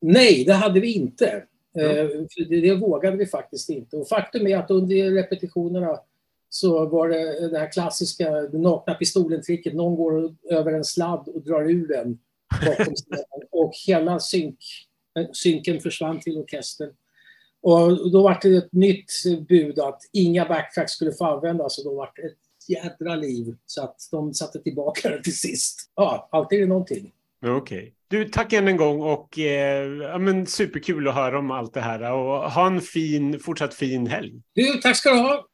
Nej, 0.00 0.44
det 0.44 0.52
hade 0.52 0.80
vi 0.80 0.92
inte. 0.92 1.44
Mm. 1.78 2.26
Det, 2.48 2.60
det 2.60 2.74
vågade 2.74 3.16
vi 3.16 3.26
faktiskt 3.26 3.70
inte. 3.70 3.96
Och 3.96 4.08
faktum 4.08 4.46
är 4.46 4.56
att 4.56 4.70
under 4.70 5.10
repetitionerna 5.10 6.00
så 6.48 6.86
var 6.86 7.08
det 7.08 7.48
det 7.48 7.58
här 7.58 7.72
klassiska 7.72 8.30
nakna 8.52 8.94
pistolen-tricket. 8.94 9.74
Någon 9.74 9.96
går 9.96 10.34
över 10.50 10.72
en 10.72 10.84
sladd 10.84 11.28
och 11.28 11.42
drar 11.42 11.70
ur 11.70 11.88
den 11.88 12.18
bakom 12.66 12.94
och 13.50 13.72
hela 13.86 14.20
synk, 14.20 14.58
synken 15.32 15.80
försvann 15.80 16.20
till 16.20 16.36
orkestern. 16.36 16.90
Och 17.62 18.10
då 18.12 18.22
var 18.22 18.38
det 18.42 18.56
ett 18.56 18.72
nytt 18.72 19.12
bud 19.48 19.78
att 19.78 20.00
inga 20.12 20.44
backtracks 20.44 20.92
skulle 20.92 21.12
få 21.12 21.24
användas 21.24 21.78
och 21.78 21.84
då 21.84 21.94
var 21.94 22.12
det 22.16 22.22
ett 22.22 22.68
jädra 22.68 23.16
liv. 23.16 23.56
Så 23.66 23.84
att 23.84 23.96
de 24.10 24.34
satte 24.34 24.62
tillbaka 24.62 25.08
det 25.08 25.22
till 25.22 25.38
sist. 25.38 25.90
Ja, 25.94 26.28
alltid 26.32 26.58
är 26.58 26.62
det 26.62 26.68
någonting. 26.68 27.12
Okej. 27.42 27.56
Okay. 27.78 27.92
Du, 28.08 28.24
tack 28.24 28.52
än 28.52 28.68
en 28.68 28.76
gång 28.76 29.02
och 29.02 29.38
eh, 29.38 29.86
ja, 30.02 30.18
men 30.18 30.46
superkul 30.46 31.08
att 31.08 31.14
höra 31.14 31.38
om 31.38 31.50
allt 31.50 31.74
det 31.74 31.80
här 31.80 32.12
och 32.12 32.50
ha 32.50 32.66
en 32.66 32.80
fin, 32.80 33.40
fortsatt 33.40 33.74
fin 33.74 34.06
helg. 34.06 34.32
Du, 34.52 34.80
tack 34.82 34.96
ska 34.96 35.10
du 35.10 35.16
ha. 35.16 35.46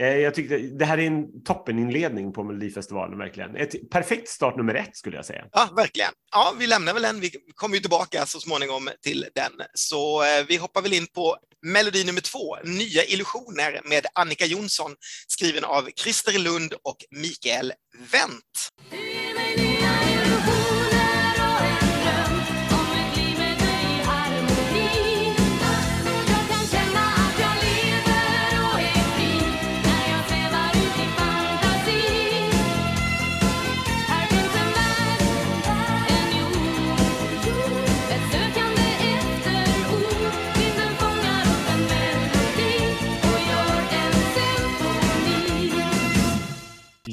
Eh, 0.00 0.06
jag 0.06 0.34
tyckte 0.34 0.58
det 0.58 0.84
här 0.84 0.98
är 0.98 1.06
en 1.06 1.42
toppeninledning 1.42 2.32
på 2.32 2.44
Melodifestivalen 2.44 3.18
verkligen. 3.18 3.56
Ett 3.56 3.90
perfekt 3.90 4.28
start 4.28 4.56
nummer 4.56 4.74
ett 4.74 4.96
skulle 4.96 5.16
jag 5.16 5.24
säga. 5.24 5.44
Ja, 5.52 5.68
verkligen. 5.76 6.10
Ja, 6.32 6.54
vi 6.58 6.66
lämnar 6.66 6.94
väl 6.94 7.02
den. 7.02 7.20
Vi 7.20 7.30
kommer 7.54 7.74
ju 7.74 7.80
tillbaka 7.80 8.26
så 8.26 8.40
småningom 8.40 8.88
till 9.02 9.26
den. 9.34 9.52
Så 9.74 10.22
eh, 10.22 10.44
vi 10.48 10.56
hoppar 10.56 10.82
väl 10.82 10.92
in 10.92 11.06
på 11.06 11.36
melodi 11.62 12.04
nummer 12.04 12.20
två, 12.20 12.56
Nya 12.64 13.04
illusioner 13.04 13.80
med 13.84 14.06
Annika 14.14 14.46
Jonsson, 14.46 14.94
skriven 15.28 15.64
av 15.64 15.88
Christer 15.96 16.38
Lund 16.38 16.74
och 16.82 16.96
Mikael 17.10 17.72
Wendt. 18.12 19.13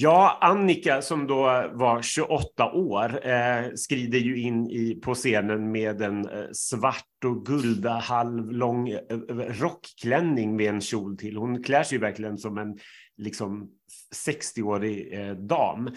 Ja, 0.01 0.37
Annika 0.41 1.01
som 1.01 1.27
då 1.27 1.69
var 1.73 2.01
28 2.01 2.71
år 2.71 3.27
eh, 3.27 3.73
skrider 3.75 4.19
ju 4.19 4.41
in 4.41 4.69
i, 4.69 4.95
på 4.95 5.13
scenen 5.13 5.71
med 5.71 6.01
en 6.01 6.29
eh, 6.29 6.45
svart 6.51 7.25
och 7.25 7.45
gulda 7.45 7.91
halvlång 7.91 8.89
eh, 8.89 8.99
eh, 9.09 9.35
rockklänning 9.35 10.55
med 10.55 10.69
en 10.69 10.81
kjol 10.81 11.17
till. 11.17 11.37
Hon 11.37 11.63
klär 11.63 11.83
sig 11.83 11.97
verkligen 11.97 12.37
som 12.37 12.57
en 12.57 12.77
liksom 13.17 13.69
60-årig 14.27 15.13
eh, 15.13 15.35
dam 15.35 15.89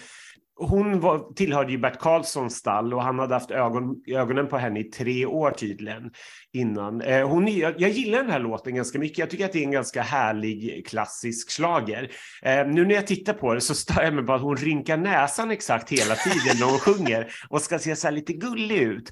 hon 0.56 1.00
var, 1.00 1.32
tillhörde 1.34 1.72
ju 1.72 1.78
Bert 1.78 1.98
Karlssons 1.98 2.56
stall 2.56 2.94
och 2.94 3.02
han 3.02 3.18
hade 3.18 3.34
haft 3.34 3.50
ögon, 3.50 4.02
ögonen 4.06 4.48
på 4.48 4.58
henne 4.58 4.80
i 4.80 4.84
tre 4.84 5.26
år 5.26 5.50
tydligen 5.50 6.10
innan. 6.52 7.00
Eh, 7.00 7.28
hon, 7.28 7.48
jag, 7.48 7.80
jag, 7.80 7.90
gillar 7.90 8.18
den 8.18 8.30
här 8.30 8.38
låten 8.38 8.74
ganska 8.74 8.98
mycket. 8.98 9.18
Jag 9.18 9.30
tycker 9.30 9.44
att 9.44 9.52
det 9.52 9.58
är 9.58 9.64
en 9.64 9.70
ganska 9.70 10.02
härlig 10.02 10.86
klassisk 10.86 11.50
slager. 11.50 12.10
Eh, 12.42 12.66
nu 12.66 12.84
när 12.84 12.94
jag 12.94 13.06
tittar 13.06 13.32
på 13.32 13.54
det 13.54 13.60
så 13.60 13.74
stör 13.74 14.02
jag 14.02 14.14
mig 14.14 14.26
på 14.26 14.32
att 14.32 14.42
hon 14.42 14.56
rynkar 14.56 14.96
näsan 14.96 15.50
exakt 15.50 15.90
hela 15.90 16.14
tiden 16.14 16.56
när 16.60 16.66
hon 16.66 16.78
sjunger 16.94 17.32
och 17.48 17.62
ska 17.62 17.78
se 17.78 17.96
så 17.96 18.10
lite 18.10 18.32
gullig 18.32 18.78
ut. 18.78 19.10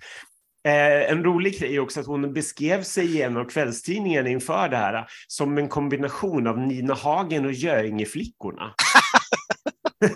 Eh, 0.65 1.11
en 1.11 1.25
rolig 1.25 1.59
grej 1.59 1.77
är 1.77 1.81
också 1.81 2.01
att 2.01 2.07
hon 2.07 2.33
beskrev 2.33 2.83
sig 2.83 3.17
i 3.17 3.23
en 3.23 3.37
av 3.37 3.45
kvällstidningarna 3.45 4.29
inför 4.29 4.69
det 4.69 4.77
här 4.77 5.07
som 5.27 5.59
en 5.59 5.69
kombination 5.69 6.47
av 6.47 6.59
Nina 6.59 6.95
Hagen 6.95 7.45
och 7.45 7.53
Göringeflickorna. 7.53 8.75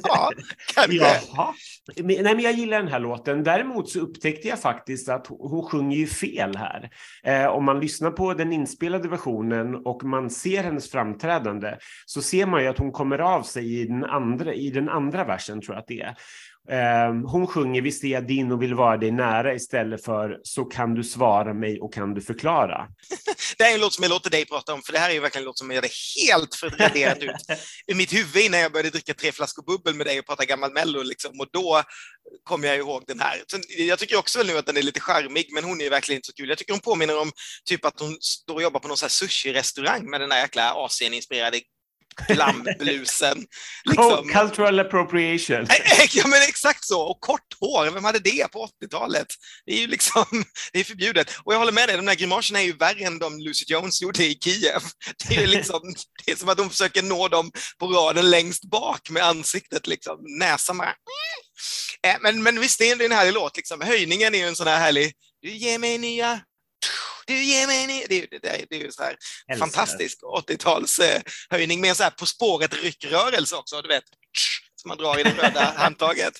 ja. 0.02 0.30
Jaha. 0.88 1.54
Nej, 1.96 2.22
men 2.22 2.40
jag 2.40 2.52
gillar 2.52 2.78
den 2.78 2.92
här 2.92 3.00
låten. 3.00 3.44
Däremot 3.44 3.88
så 3.88 4.00
upptäckte 4.00 4.48
jag 4.48 4.60
faktiskt 4.60 5.08
att 5.08 5.26
hon 5.26 5.62
sjunger 5.62 5.96
ju 5.96 6.06
fel 6.06 6.56
här. 6.56 6.90
Eh, 7.24 7.46
om 7.46 7.64
man 7.64 7.80
lyssnar 7.80 8.10
på 8.10 8.34
den 8.34 8.52
inspelade 8.52 9.08
versionen 9.08 9.74
och 9.74 10.04
man 10.04 10.30
ser 10.30 10.62
hennes 10.62 10.90
framträdande 10.90 11.76
så 12.06 12.22
ser 12.22 12.46
man 12.46 12.62
ju 12.62 12.68
att 12.68 12.78
hon 12.78 12.92
kommer 12.92 13.18
av 13.18 13.42
sig 13.42 13.80
i 13.80 13.86
den 13.86 14.04
andra, 14.04 14.54
i 14.54 14.70
den 14.70 14.88
andra 14.88 15.24
versen, 15.24 15.60
tror 15.60 15.74
jag 15.74 15.80
att 15.80 15.88
det 15.88 16.00
är. 16.00 16.16
Ehm, 16.70 17.24
hon 17.24 17.46
sjunger 17.46 17.82
vi 17.82 17.92
ser 17.92 18.20
din 18.20 18.52
och 18.52 18.62
vill 18.62 18.74
vara 18.74 18.96
dig 18.96 19.10
nära 19.10 19.54
istället 19.54 20.04
för 20.04 20.40
Så 20.42 20.64
kan 20.64 20.94
du 20.94 21.04
svara 21.04 21.54
mig 21.54 21.80
och 21.80 21.94
kan 21.94 22.14
du 22.14 22.20
förklara. 22.20 22.88
det 23.58 23.64
här 23.64 23.70
är 23.70 23.74
en 23.74 23.80
låt 23.80 23.92
som 23.92 24.02
jag 24.02 24.10
låter 24.10 24.30
dig 24.30 24.46
prata 24.46 24.74
om, 24.74 24.82
för 24.82 24.92
det 24.92 24.98
här 24.98 25.10
är 25.10 25.14
ju 25.14 25.20
verkligen 25.20 25.42
en 25.42 25.46
låt 25.46 25.58
som 25.58 25.70
jag 25.70 25.76
hade 25.76 25.88
helt 26.26 26.54
förtraderat 26.54 27.22
ut 27.22 27.58
ur 27.86 27.94
mitt 27.94 28.12
huvud 28.12 28.42
innan 28.42 28.60
jag 28.60 28.72
började 28.72 28.90
dricka 28.90 29.14
tre 29.14 29.32
flaskor 29.32 29.62
bubbel 29.62 29.94
med 29.94 30.06
dig 30.06 30.18
och 30.18 30.26
prata 30.26 30.44
gammal 30.44 30.72
mello. 30.72 31.02
Liksom. 31.02 31.40
Och 31.40 31.46
då 31.52 31.82
kom 32.44 32.64
jag 32.64 32.76
ihåg 32.76 33.04
den 33.06 33.20
här. 33.20 33.42
Sen, 33.50 33.62
jag 33.78 33.98
tycker 33.98 34.18
också 34.18 34.42
nu 34.42 34.58
att 34.58 34.66
den 34.66 34.76
är 34.76 34.82
lite 34.82 35.00
charmig, 35.00 35.48
men 35.52 35.64
hon 35.64 35.80
är 35.80 35.90
verkligen 35.90 36.18
inte 36.18 36.26
så 36.26 36.32
kul. 36.32 36.48
Jag 36.48 36.58
tycker 36.58 36.72
hon 36.72 36.80
påminner 36.80 37.20
om 37.20 37.30
typ 37.64 37.84
att 37.84 38.00
hon 38.00 38.16
står 38.20 38.54
och 38.54 38.62
jobbar 38.62 38.80
på 38.80 38.88
någon 38.88 38.96
sushi-restaurang 38.96 40.10
med 40.10 40.20
den 40.20 40.28
där 40.28 40.38
jäkla 40.38 40.72
Asien-inspirerade 40.74 41.60
glamblusen. 42.28 43.46
Liksom. 43.84 44.28
Cultural 44.28 44.78
appropriation. 44.78 45.66
Ja, 46.10 46.26
men 46.26 46.42
exakt 46.42 46.84
så. 46.84 47.00
Och 47.00 47.20
kort 47.20 47.54
hår, 47.60 47.90
vem 47.90 48.04
hade 48.04 48.18
det 48.18 48.52
på 48.52 48.68
80-talet? 48.82 49.26
Det 49.66 49.72
är 49.72 49.78
ju 49.78 49.86
liksom, 49.86 50.24
det 50.72 50.80
är 50.80 50.84
förbjudet. 50.84 51.30
Och 51.44 51.54
jag 51.54 51.58
håller 51.58 51.72
med 51.72 51.88
dig, 51.88 51.96
de 51.96 52.06
där 52.06 52.14
grimaserna 52.14 52.60
är 52.60 52.64
ju 52.64 52.72
värre 52.72 53.04
än 53.04 53.18
de 53.18 53.38
Lucy 53.38 53.64
Jones 53.68 54.02
gjorde 54.02 54.24
i 54.24 54.38
Kiev. 54.44 54.82
Det 55.28 55.36
är, 55.36 55.46
liksom, 55.46 55.94
det 56.24 56.32
är 56.32 56.36
som 56.36 56.48
att 56.48 56.58
de 56.58 56.70
försöker 56.70 57.02
nå 57.02 57.28
dem 57.28 57.50
på 57.78 57.86
raden 57.86 58.30
längst 58.30 58.64
bak 58.64 59.10
med 59.10 59.22
ansiktet, 59.22 59.86
liksom. 59.86 60.18
näsan 60.38 60.78
bara... 60.78 60.94
Äh, 62.06 62.16
men, 62.20 62.42
men 62.42 62.60
visst, 62.60 62.78
det 62.78 62.90
är 62.90 63.04
en 63.04 63.12
härlig 63.12 63.32
låt. 63.32 63.56
Liksom. 63.56 63.80
Höjningen 63.80 64.34
är 64.34 64.38
ju 64.38 64.44
en 64.44 64.56
sån 64.56 64.66
här 64.66 64.78
härlig... 64.78 65.12
Du 65.42 65.50
ger 65.50 65.78
mig 65.78 65.98
nya 65.98 66.40
du 67.26 67.44
ger 67.44 67.66
mig 67.66 67.82
en... 67.82 67.88
Det, 68.08 68.26
det, 68.30 68.38
det, 68.38 68.66
det 68.70 68.76
är 68.76 68.80
ju 68.80 68.92
så 68.92 69.02
här 69.02 69.16
fantastisk 69.58 70.18
80-talshöjning 70.22 71.80
med 71.80 71.90
en 71.90 71.96
så 71.96 72.02
här 72.02 72.10
På 72.10 72.26
spåret-ryckrörelse 72.26 73.56
också, 73.56 73.82
du 73.82 73.88
vet 73.88 74.04
som 74.86 74.88
man 74.88 74.98
drar 74.98 75.18
i 75.18 75.22
det 75.22 75.30
röda 75.30 75.64
handtaget. 75.76 76.34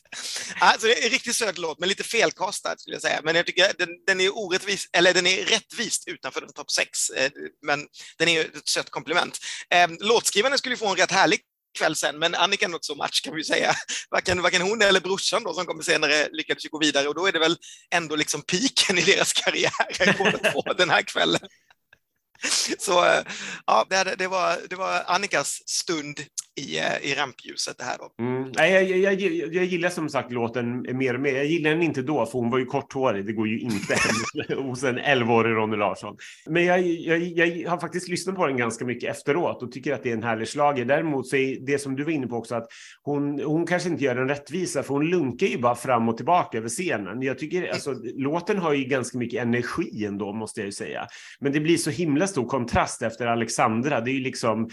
Alltså, 0.59 0.87
det 0.87 1.03
är 1.03 1.05
en 1.05 1.11
riktigt 1.11 1.37
söt 1.37 1.59
låt, 1.59 1.79
men 1.79 1.89
lite 1.89 2.05
felkastad 2.05 2.77
skulle 2.79 2.97
jag 2.97 3.03
säga. 3.03 3.21
Men 3.25 3.35
jag 3.35 3.47
tycker 3.47 3.73
den, 3.79 3.89
den 4.07 4.21
är 4.21 4.39
orättvis, 4.39 4.89
eller 4.93 5.15
den 5.15 5.27
är 5.27 5.45
rättvist 5.45 6.09
utanför 6.09 6.41
topp 6.41 6.71
sex. 6.71 7.11
Eh, 7.11 7.31
men 7.67 7.87
den 8.19 8.29
är 8.29 8.41
ett 8.41 8.69
sött 8.69 8.91
komplement. 8.91 9.39
Eh, 9.71 9.89
låtskrivaren 10.01 10.59
skulle 10.59 10.77
få 10.77 10.89
en 10.89 10.97
rätt 10.97 11.13
härlig 11.13 11.41
kväll 11.77 11.97
sen, 11.97 12.19
men 12.19 12.35
Annika 12.35 12.69
något 12.69 12.85
så 12.85 12.95
match 12.95 13.21
kan 13.21 13.35
vi 13.35 13.45
säga. 13.45 13.75
Varken, 14.11 14.43
varken 14.43 14.63
hon 14.63 14.83
eller 14.83 15.01
brorsan 15.01 15.43
då, 15.43 15.55
som 15.55 15.67
kommer 15.67 15.83
senare 15.83 16.29
lyckades 16.33 16.65
gå 16.65 16.79
vidare 16.79 17.09
och 17.09 17.15
då 17.15 17.27
är 17.27 17.33
det 17.33 17.39
väl 17.39 17.57
ändå 17.95 18.17
liksom 18.17 18.43
piken 18.43 18.99
i 18.99 19.03
deras 19.03 19.33
karriär, 19.33 20.19
båda 20.19 20.53
två, 20.53 20.63
den 20.79 20.91
här 20.91 21.03
kvällen. 21.03 21.41
Så 22.79 23.05
eh, 23.05 23.23
ja, 23.67 23.87
det, 23.89 24.15
det, 24.19 24.29
var, 24.29 24.57
det 24.71 24.77
var 24.77 25.03
Annikas 25.07 25.63
stund 25.67 26.21
i, 26.61 26.79
eh, 26.79 27.11
i 27.11 27.15
rampljuset 27.15 27.79
det 27.79 27.85
här 27.85 27.99
då. 27.99 28.25
Mm. 28.25 28.53
Jag, 28.55 28.85
jag, 28.85 29.15
jag, 29.15 29.55
jag, 29.55 29.65
gillar 29.65 29.89
som 29.89 30.09
sagt 30.09 30.33
låten 30.33 30.99
mer 30.99 31.15
och 31.15 31.21
mer. 31.21 31.35
Jag 31.35 31.47
gillar 31.47 31.71
den 31.71 31.83
inte 31.83 32.03
då, 32.03 32.27
för 32.27 32.39
hon 32.39 32.51
var 32.51 32.59
ju 32.59 32.65
korthårig. 32.65 33.27
Det 33.27 33.33
går 33.33 33.49
ju 33.49 33.61
inte 33.61 33.99
hos 34.55 34.83
en 34.83 34.99
11-årig 34.99 35.57
Ronny 35.57 35.77
Larsson. 35.77 36.17
Men 36.47 36.65
jag, 36.65 36.81
jag, 36.81 37.71
har 37.71 37.79
faktiskt 37.79 38.09
lyssnat 38.09 38.37
på 38.37 38.47
den 38.47 38.57
ganska 38.57 38.85
mycket 38.85 39.11
efteråt 39.11 39.63
och 39.63 39.73
tycker 39.73 39.95
att 39.95 40.03
det 40.03 40.11
är 40.11 40.15
en 40.15 40.23
härlig 40.23 40.49
slager. 40.49 40.85
Däremot 40.85 41.29
så 41.29 41.37
är 41.37 41.67
det 41.67 41.79
som 41.79 41.97
du 41.97 42.05
var 42.05 42.13
inne 42.13 42.27
på 42.27 42.37
också 42.37 42.55
att 42.55 42.69
hon, 43.03 43.41
hon 43.41 43.67
kanske 43.67 43.89
inte 43.89 44.05
gör 44.05 44.15
den 44.15 44.29
rättvisa, 44.29 44.83
för 44.83 44.95
hon 44.95 45.07
lunkar 45.07 45.47
ju 45.47 45.59
bara 45.59 45.75
fram 45.75 46.09
och 46.09 46.17
tillbaka 46.17 46.59
över 46.59 46.69
scenen. 46.69 47.23
Jag 47.23 47.39
tycker 47.39 47.69
alltså, 47.69 47.95
låten 48.15 48.59
har 48.59 48.73
ju 48.73 48.85
ganska 48.85 49.19
mycket 49.19 49.43
energi 49.43 50.05
ändå, 50.05 50.33
måste 50.33 50.61
jag 50.61 50.67
ju 50.67 50.73
säga. 50.73 51.07
Men 51.41 51.53
det 51.53 51.61
blir 51.61 51.77
så 51.77 51.91
himla 51.91 52.26
stor 52.27 52.47
kontrast 52.47 53.03
efter 53.03 53.27
Alexandra. 53.27 54.01
Det 54.01 54.11
är 54.11 54.15
ju 54.15 54.21
liksom 54.21 54.69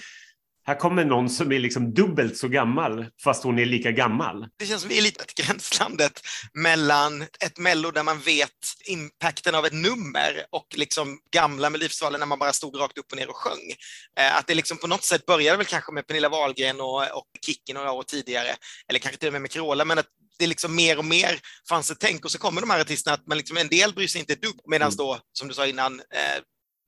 här 0.66 0.76
kommer 0.76 1.06
någon 1.06 1.30
som 1.30 1.52
är 1.52 1.60
liksom 1.60 1.94
dubbelt 1.94 2.38
så 2.38 2.48
gammal 2.48 3.06
fast 3.24 3.44
hon 3.44 3.60
är 3.60 3.66
lika 3.66 3.92
gammal. 3.92 4.48
Det 4.58 4.66
känns 4.66 4.82
som 4.82 4.90
vi 4.90 4.98
är 4.98 5.02
lite 5.02 5.24
i 5.38 5.42
gränslandet 5.42 6.22
mellan 6.54 7.22
ett 7.22 7.58
mello 7.58 7.92
där 7.92 8.04
man 8.04 8.20
vet 8.20 8.50
impacten 8.86 9.56
av 9.56 9.66
ett 9.66 9.74
nummer 9.74 10.46
och 10.50 10.68
liksom 10.76 11.20
gamla 11.32 11.70
Melodifestivalen 11.70 12.20
när 12.20 12.28
man 12.28 12.40
bara 12.40 12.54
stod 12.54 12.80
rakt 12.80 12.98
upp 12.98 13.12
och 13.12 13.18
ner 13.18 13.30
och 13.30 13.36
sjöng. 13.36 13.72
Eh, 14.20 14.38
att 14.38 14.48
det 14.48 14.56
liksom 14.56 14.78
på 14.78 14.88
något 14.88 15.04
sätt 15.04 15.26
började 15.26 15.58
väl 15.58 15.66
kanske 15.66 15.92
med 15.92 16.08
Pernilla 16.08 16.30
Wahlgren 16.30 16.82
och, 16.82 17.02
och 17.02 17.28
Kikki 17.46 17.74
några 17.74 17.92
år 17.92 18.04
tidigare, 18.04 18.56
eller 18.90 19.00
kanske 19.00 19.20
till 19.20 19.28
och 19.28 19.34
med 19.34 19.42
med 19.42 19.52
Carola, 19.52 19.86
men 19.86 20.00
att 20.00 20.08
det 20.40 20.48
liksom 20.48 20.76
mer 20.76 20.98
och 20.98 21.06
mer 21.06 21.40
fanns 21.70 21.92
ett 21.92 22.00
tänk 22.00 22.26
och 22.26 22.32
så 22.32 22.40
kommer 22.40 22.62
de 22.62 22.70
här 22.70 22.82
artisterna 22.82 23.14
att 23.14 23.28
man 23.28 23.38
liksom, 23.38 23.58
en 23.58 23.68
del 23.68 23.94
bryr 23.94 24.08
sig 24.08 24.20
inte 24.20 24.34
ett 24.34 24.42
dugg 24.42 24.60
medan 24.68 24.88
mm. 24.88 24.98
då, 24.98 25.20
som 25.34 25.48
du 25.48 25.54
sa 25.54 25.68
innan, 25.68 26.00
eh, 26.00 26.42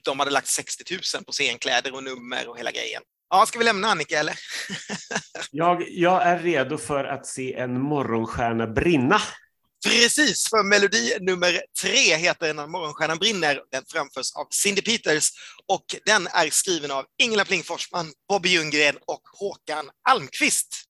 de 0.06 0.20
hade 0.20 0.32
lagt 0.32 0.48
60 0.48 0.84
000 1.16 1.24
på 1.26 1.32
scenkläder 1.32 1.94
och 1.96 2.04
nummer 2.04 2.48
och 2.48 2.60
hela 2.60 2.72
grejen. 2.72 3.02
Ja, 3.30 3.46
ska 3.46 3.60
vi 3.60 3.66
lämna 3.66 3.88
Annika 3.88 4.20
eller? 4.20 4.36
jag, 5.52 5.84
jag 5.90 6.24
är 6.24 6.40
redo 6.40 6.78
för 6.78 7.06
att 7.06 7.26
se 7.26 7.54
en 7.54 7.82
morgonstjärna 7.82 8.68
brinna. 8.68 9.22
Precis, 9.86 10.50
för 10.50 10.64
melodi 10.64 11.14
nummer 11.22 11.62
tre 11.82 12.16
heter 12.16 12.54
När 12.54 12.68
morgonstjärnan 12.68 13.18
brinner. 13.18 13.62
Den 13.72 13.84
framförs 13.88 14.36
av 14.36 14.48
Cindy 14.52 14.82
Peters 14.82 15.30
och 15.68 15.86
den 16.06 16.28
är 16.28 16.50
skriven 16.50 16.92
av 16.92 17.06
Ingela 17.24 17.46
Pling 17.46 17.64
Forsman, 17.64 18.12
Bobby 18.30 18.50
Ljunggren 18.50 18.96
och 19.08 19.22
Håkan 19.40 19.90
Almqvist. 20.10 20.88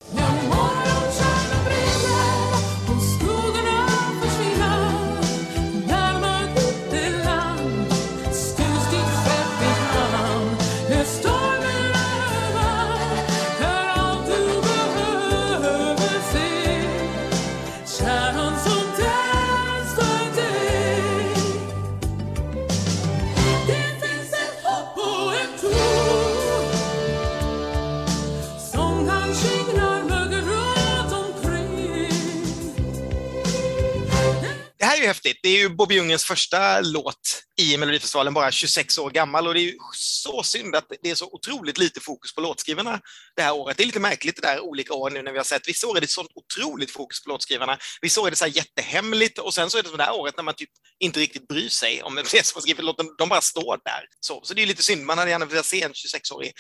Det 34.86 34.86
här 34.86 34.98
är 34.98 35.02
ju 35.02 35.08
häftigt. 35.08 35.40
Det 35.44 35.50
är 35.50 35.58
ju 35.58 35.70
Bobby 35.70 35.96
Ljunggrens 35.96 36.24
första 36.24 36.82
låt 36.82 37.42
i 37.58 37.78
Melodifestivalen, 37.78 38.34
bara 38.34 38.52
26 38.52 38.98
år 38.98 39.10
gammal 39.10 39.48
och 39.48 39.54
det 39.54 39.60
är 39.60 39.62
ju 39.62 39.78
så 39.94 40.44
synd 40.44 40.76
att 40.76 40.86
det 41.02 41.12
är 41.12 41.16
så 41.16 41.30
otroligt 41.32 41.78
lite 41.78 42.00
fokus 42.00 42.36
på 42.36 42.42
låtskrivarna 42.42 43.00
det 43.36 43.42
här 43.42 43.54
året. 43.54 43.78
Det 43.78 43.84
är 43.84 43.86
lite 43.86 44.00
märkligt 44.00 44.36
det 44.36 44.48
där 44.48 44.60
olika 44.60 44.94
år 44.94 45.10
nu 45.10 45.22
när 45.22 45.32
vi 45.32 45.38
har 45.38 45.44
sett, 45.44 45.68
vissa 45.68 45.88
år 45.88 45.98
är 45.98 46.02
det 46.02 46.10
sånt 46.10 46.30
otroligt 46.36 46.92
fokus 46.92 47.24
på 47.24 47.30
låtskrivarna, 47.30 47.78
vissa 48.02 48.22
år 48.22 48.28
är 48.28 48.32
det 48.32 48.38
så 48.38 48.46
här 48.46 48.52
jättehemligt 48.52 49.38
och 49.40 49.54
sen 49.54 49.70
så 49.70 49.78
är 49.78 49.84
det 49.84 49.90
som 49.90 49.98
det 49.98 50.04
här 50.04 50.16
året 50.16 50.38
när 50.38 50.44
man 50.44 50.54
typ 50.54 50.70
inte 51.00 51.20
riktigt 51.20 51.48
bryr 51.48 51.70
sig 51.70 52.04
om 52.04 52.16
vem 52.16 52.26
som 52.26 52.40
har 52.54 52.62
skrivit 52.62 52.86
låten, 52.86 53.06
de 53.18 53.30
bara 53.30 53.42
står 53.42 53.80
där. 53.86 54.06
Så, 54.20 54.42
så 54.44 54.54
det 54.54 54.62
är 54.62 54.68
lite 54.68 54.84
synd, 54.84 55.06
man 55.06 55.18
hade 55.18 55.32
gärna 55.32 55.46
velat 55.46 55.66
se 55.66 55.82
en 55.84 55.94
26-årig 55.94 56.52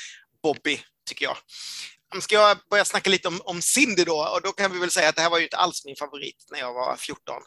Bobby, 0.44 0.80
tycker 1.10 1.26
jag. 1.26 1.38
Ska 2.22 2.36
jag 2.36 2.57
börja 2.70 2.86
snacka 2.86 3.09
lite 3.09 3.28
om, 3.28 3.41
om 3.45 3.61
Cindy 3.61 4.03
då? 4.03 4.30
Och 4.34 4.41
då 4.41 4.51
kan 4.51 4.72
vi 4.72 4.80
väl 4.80 4.91
säga 4.91 5.09
att 5.09 5.16
det 5.16 5.22
här 5.22 5.30
var 5.30 5.38
ju 5.38 5.43
inte 5.43 5.57
alls 5.57 5.86
min 5.86 5.95
favorit 5.95 6.36
när 6.51 6.59
jag 6.59 6.74
var 6.74 6.95
14 6.95 7.41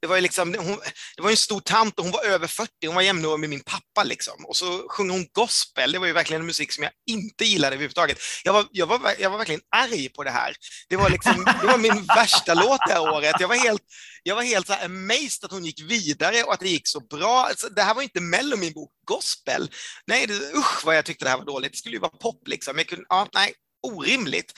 det 0.00 0.06
var, 0.06 0.20
liksom, 0.20 0.54
hon, 0.58 0.78
det 1.16 1.22
var 1.22 1.30
en 1.30 1.36
stor 1.36 1.60
tant 1.60 1.98
och 1.98 2.04
hon 2.04 2.12
var 2.12 2.24
över 2.24 2.46
40, 2.46 2.70
hon 2.86 2.94
var 2.94 3.02
jämnårig 3.02 3.40
med 3.40 3.50
min 3.50 3.60
pappa. 3.60 4.04
Liksom. 4.04 4.44
Och 4.46 4.56
så 4.56 4.88
sjöng 4.88 5.10
hon 5.10 5.26
gospel, 5.32 5.92
det 5.92 5.98
var 5.98 6.06
ju 6.06 6.12
verkligen 6.12 6.42
en 6.42 6.46
musik 6.46 6.72
som 6.72 6.84
jag 6.84 6.92
inte 7.06 7.44
gillade 7.44 7.74
överhuvudtaget. 7.74 8.18
Jag 8.44 8.52
var, 8.52 8.66
jag 8.72 8.86
var, 8.86 9.14
jag 9.18 9.30
var 9.30 9.38
verkligen 9.38 9.60
arg 9.76 10.08
på 10.08 10.24
det 10.24 10.30
här. 10.30 10.54
Det 10.88 10.96
var, 10.96 11.10
liksom, 11.10 11.44
det 11.60 11.66
var 11.66 11.78
min 11.78 12.04
värsta 12.16 12.54
låt 12.54 12.80
det 12.86 12.92
här 12.92 13.12
året. 13.14 13.36
Jag 13.40 13.48
var 13.48 13.56
helt, 13.56 13.82
jag 14.22 14.34
var 14.34 14.42
helt 14.42 14.66
så 14.66 14.72
här 14.72 14.84
amazed 14.84 15.44
att 15.44 15.52
hon 15.52 15.64
gick 15.64 15.80
vidare 15.82 16.42
och 16.42 16.54
att 16.54 16.60
det 16.60 16.68
gick 16.68 16.88
så 16.88 17.00
bra. 17.00 17.44
Alltså, 17.44 17.68
det 17.68 17.82
här 17.82 17.94
var 17.94 18.02
inte 18.02 18.20
Mello, 18.20 18.56
min 18.56 18.72
bok, 18.72 18.90
gospel. 19.06 19.70
Nej, 20.06 20.26
det, 20.26 20.34
usch 20.34 20.84
vad 20.84 20.96
jag 20.96 21.04
tyckte 21.04 21.24
det 21.24 21.30
här 21.30 21.38
var 21.38 21.44
dåligt. 21.44 21.72
Det 21.72 21.78
skulle 21.78 21.94
ju 21.94 22.00
vara 22.00 22.18
pop 22.20 22.48
liksom. 22.48 22.78
Jag 22.78 22.86
kunde, 22.86 23.04
ja, 23.08 23.28
nej, 23.34 23.54
orimligt. 23.82 24.52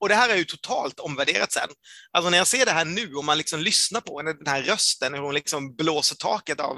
Och 0.00 0.08
det 0.08 0.14
här 0.14 0.28
är 0.28 0.36
ju 0.36 0.44
totalt 0.44 1.00
omvärderat 1.00 1.52
sen. 1.52 1.68
Alltså 2.12 2.30
när 2.30 2.38
jag 2.38 2.46
ser 2.46 2.66
det 2.66 2.72
här 2.72 2.84
nu 2.84 3.14
och 3.14 3.24
man 3.24 3.38
liksom 3.38 3.60
lyssnar 3.60 4.00
på 4.00 4.18
henne, 4.18 4.32
den 4.32 4.46
här 4.46 4.62
rösten, 4.62 5.14
hur 5.14 5.20
hon 5.20 5.34
liksom 5.34 5.76
blåser 5.76 6.16
taket 6.16 6.60
av, 6.60 6.76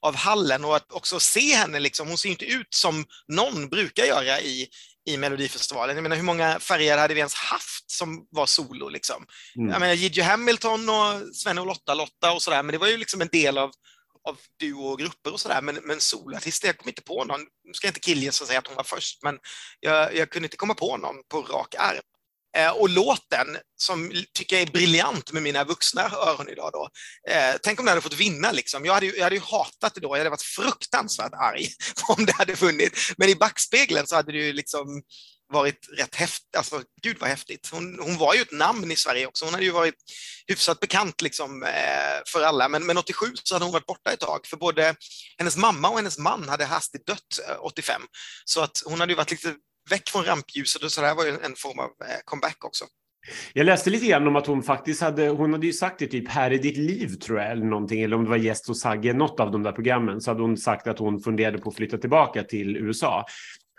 av 0.00 0.16
hallen 0.16 0.64
och 0.64 0.76
att 0.76 0.92
också 0.92 1.20
se 1.20 1.54
henne, 1.54 1.80
liksom, 1.80 2.08
hon 2.08 2.18
ser 2.18 2.28
inte 2.28 2.44
ut 2.44 2.74
som 2.74 3.04
någon 3.28 3.68
brukar 3.68 4.04
göra 4.04 4.40
i, 4.40 4.68
i 5.08 5.16
Melodifestivalen. 5.16 5.96
Jag 5.96 6.02
menar, 6.02 6.16
hur 6.16 6.22
många 6.22 6.58
färger 6.60 6.98
hade 6.98 7.14
vi 7.14 7.20
ens 7.20 7.34
haft 7.34 7.90
som 7.90 8.26
var 8.30 8.46
solo? 8.46 8.88
Liksom? 8.88 9.26
Mm. 9.56 9.70
Jag 9.70 9.80
menar, 9.80 9.94
Gigi 9.94 10.20
Hamilton 10.20 10.88
och 10.88 11.34
Sven 11.34 11.58
och 11.58 11.66
Lotta, 11.66 11.94
Lotta 11.94 12.32
och 12.32 12.42
sådär, 12.42 12.62
men 12.62 12.72
det 12.72 12.78
var 12.78 12.88
ju 12.88 12.96
liksom 12.96 13.20
en 13.20 13.28
del 13.32 13.58
av 13.58 13.70
av 14.28 14.38
duo 14.60 14.86
och 14.86 14.98
grupper 14.98 15.32
och 15.32 15.40
sådär, 15.40 15.62
men, 15.62 15.74
men 15.82 16.00
solartister, 16.00 16.68
jag 16.68 16.78
kom 16.78 16.88
inte 16.88 17.02
på 17.02 17.24
någon. 17.24 17.40
Nu 17.40 17.72
ska 17.72 17.86
jag 17.86 17.90
inte 17.90 18.00
killgissa 18.00 18.44
och 18.44 18.48
säga 18.48 18.58
att 18.58 18.66
hon 18.66 18.76
var 18.76 18.84
först, 18.84 19.22
men 19.22 19.38
jag, 19.80 20.16
jag 20.16 20.30
kunde 20.30 20.46
inte 20.46 20.56
komma 20.56 20.74
på 20.74 20.96
någon 20.96 21.16
på 21.28 21.42
rak 21.42 21.74
arm. 21.78 22.02
Eh, 22.56 22.70
och 22.70 22.88
låten, 22.88 23.46
som 23.76 24.12
tycker 24.34 24.56
jag 24.56 24.68
är 24.68 24.72
briljant 24.72 25.32
med 25.32 25.42
mina 25.42 25.64
vuxna 25.64 26.02
öron 26.02 26.48
idag 26.48 26.70
då. 26.72 26.88
Eh, 27.32 27.54
tänk 27.62 27.78
om 27.78 27.84
den 27.86 27.92
hade 27.92 28.00
fått 28.00 28.20
vinna 28.20 28.52
liksom. 28.52 28.84
Jag 28.84 28.94
hade, 28.94 29.06
ju, 29.06 29.16
jag 29.16 29.24
hade 29.24 29.36
ju 29.36 29.42
hatat 29.42 29.94
det 29.94 30.00
då, 30.00 30.08
jag 30.08 30.18
hade 30.18 30.30
varit 30.30 30.42
fruktansvärt 30.42 31.32
arg 31.32 31.68
om 32.08 32.26
det 32.26 32.32
hade 32.32 32.56
funnits. 32.56 33.12
Men 33.16 33.28
i 33.28 33.34
backspegeln 33.34 34.06
så 34.06 34.16
hade 34.16 34.32
det 34.32 34.38
ju 34.38 34.52
liksom 34.52 35.02
varit 35.54 35.88
rätt 35.98 36.14
häftigt. 36.14 36.56
Alltså, 36.56 36.82
gud 37.02 37.16
vad 37.20 37.28
häftigt. 37.30 37.68
Hon, 37.72 37.98
hon, 38.00 38.18
var 38.18 38.34
ju 38.34 38.40
ett 38.40 38.52
namn 38.52 38.90
i 38.90 38.96
Sverige 38.96 39.26
också. 39.26 39.44
Hon 39.44 39.54
hade 39.54 39.66
ju 39.66 39.70
varit 39.70 39.94
hyfsat 40.46 40.80
bekant 40.80 41.22
liksom, 41.22 41.62
eh, 41.62 42.22
för 42.26 42.42
alla. 42.42 42.68
Men, 42.68 42.86
men 42.86 42.98
87 42.98 43.26
så 43.44 43.54
hade 43.54 43.64
hon 43.64 43.72
varit 43.72 43.86
borta 43.86 44.12
ett 44.12 44.20
tag, 44.20 44.46
för 44.46 44.56
både 44.56 44.94
hennes 45.38 45.56
mamma 45.56 45.88
och 45.88 45.96
hennes 45.96 46.18
man 46.18 46.48
hade 46.48 46.64
hastigt 46.64 47.06
dött 47.06 47.48
eh, 47.48 47.56
85. 47.60 48.02
Så 48.44 48.60
att 48.60 48.82
hon 48.84 49.00
hade 49.00 49.12
ju 49.12 49.16
varit 49.16 49.30
lite 49.30 49.54
väck 49.90 50.10
från 50.10 50.24
rampljuset 50.24 50.82
och 50.82 50.92
så 50.92 51.00
där 51.00 51.14
var 51.14 51.24
ju 51.24 51.30
en 51.30 51.56
form 51.56 51.78
av 51.78 51.84
eh, 51.84 52.18
comeback 52.24 52.64
också. 52.64 52.84
Jag 53.52 53.66
läste 53.66 53.90
lite 53.90 54.06
grann 54.06 54.28
om 54.28 54.36
att 54.36 54.46
hon 54.46 54.62
faktiskt 54.62 55.02
hade, 55.02 55.28
hon 55.28 55.52
hade 55.52 55.66
ju 55.66 55.72
sagt 55.72 55.98
det 55.98 56.06
typ 56.06 56.28
här 56.28 56.52
i 56.52 56.58
ditt 56.58 56.76
liv 56.76 57.08
tror 57.08 57.40
jag, 57.40 57.50
eller 57.50 57.64
någonting, 57.64 58.02
eller 58.02 58.16
om 58.16 58.24
det 58.24 58.30
var 58.30 58.36
gäst 58.36 58.68
hos 58.68 58.80
Sagge, 58.80 59.12
något 59.12 59.40
av 59.40 59.50
de 59.50 59.62
där 59.62 59.72
programmen, 59.72 60.20
så 60.20 60.30
hade 60.30 60.42
hon 60.42 60.56
sagt 60.56 60.86
att 60.86 60.98
hon 60.98 61.20
funderade 61.20 61.58
på 61.58 61.70
att 61.70 61.76
flytta 61.76 61.98
tillbaka 61.98 62.42
till 62.42 62.76
USA. 62.76 63.24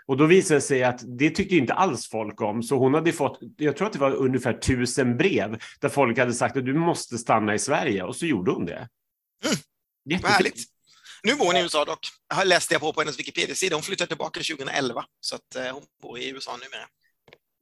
Och 0.06 0.16
då 0.16 0.26
visade 0.26 0.56
det 0.56 0.62
sig 0.62 0.84
att 0.84 1.00
det 1.18 1.30
tyckte 1.30 1.56
inte 1.56 1.74
alls 1.74 2.08
folk 2.08 2.40
om, 2.40 2.62
så 2.62 2.78
hon 2.78 2.94
hade 2.94 3.12
fått, 3.12 3.38
jag 3.56 3.76
tror 3.76 3.86
att 3.86 3.92
det 3.92 3.98
var 3.98 4.14
ungefär 4.14 4.52
tusen 4.52 5.16
brev 5.16 5.58
där 5.80 5.88
folk 5.88 6.18
hade 6.18 6.34
sagt 6.34 6.56
att 6.56 6.64
du 6.64 6.74
måste 6.74 7.18
stanna 7.18 7.54
i 7.54 7.58
Sverige 7.58 8.02
och 8.02 8.16
så 8.16 8.26
gjorde 8.26 8.50
hon 8.50 8.64
det. 8.64 8.88
Mm. 9.44 10.22
Vad 10.22 10.30
härligt. 10.30 10.64
Nu 11.22 11.34
bor 11.34 11.46
hon 11.46 11.56
i 11.56 11.60
USA 11.60 11.84
dock. 11.84 12.08
Läste 12.44 12.74
jag 12.74 12.80
på 12.80 12.92
på 12.92 13.00
hennes 13.00 13.18
Wikipedia-sida. 13.18 13.76
Hon 13.76 13.82
flyttade 13.82 14.08
tillbaka 14.08 14.40
2011, 14.40 15.04
så 15.20 15.36
att 15.36 15.56
eh, 15.56 15.72
hon 15.72 15.82
bor 16.02 16.18
i 16.18 16.28
USA 16.28 16.52
numera. 16.52 16.86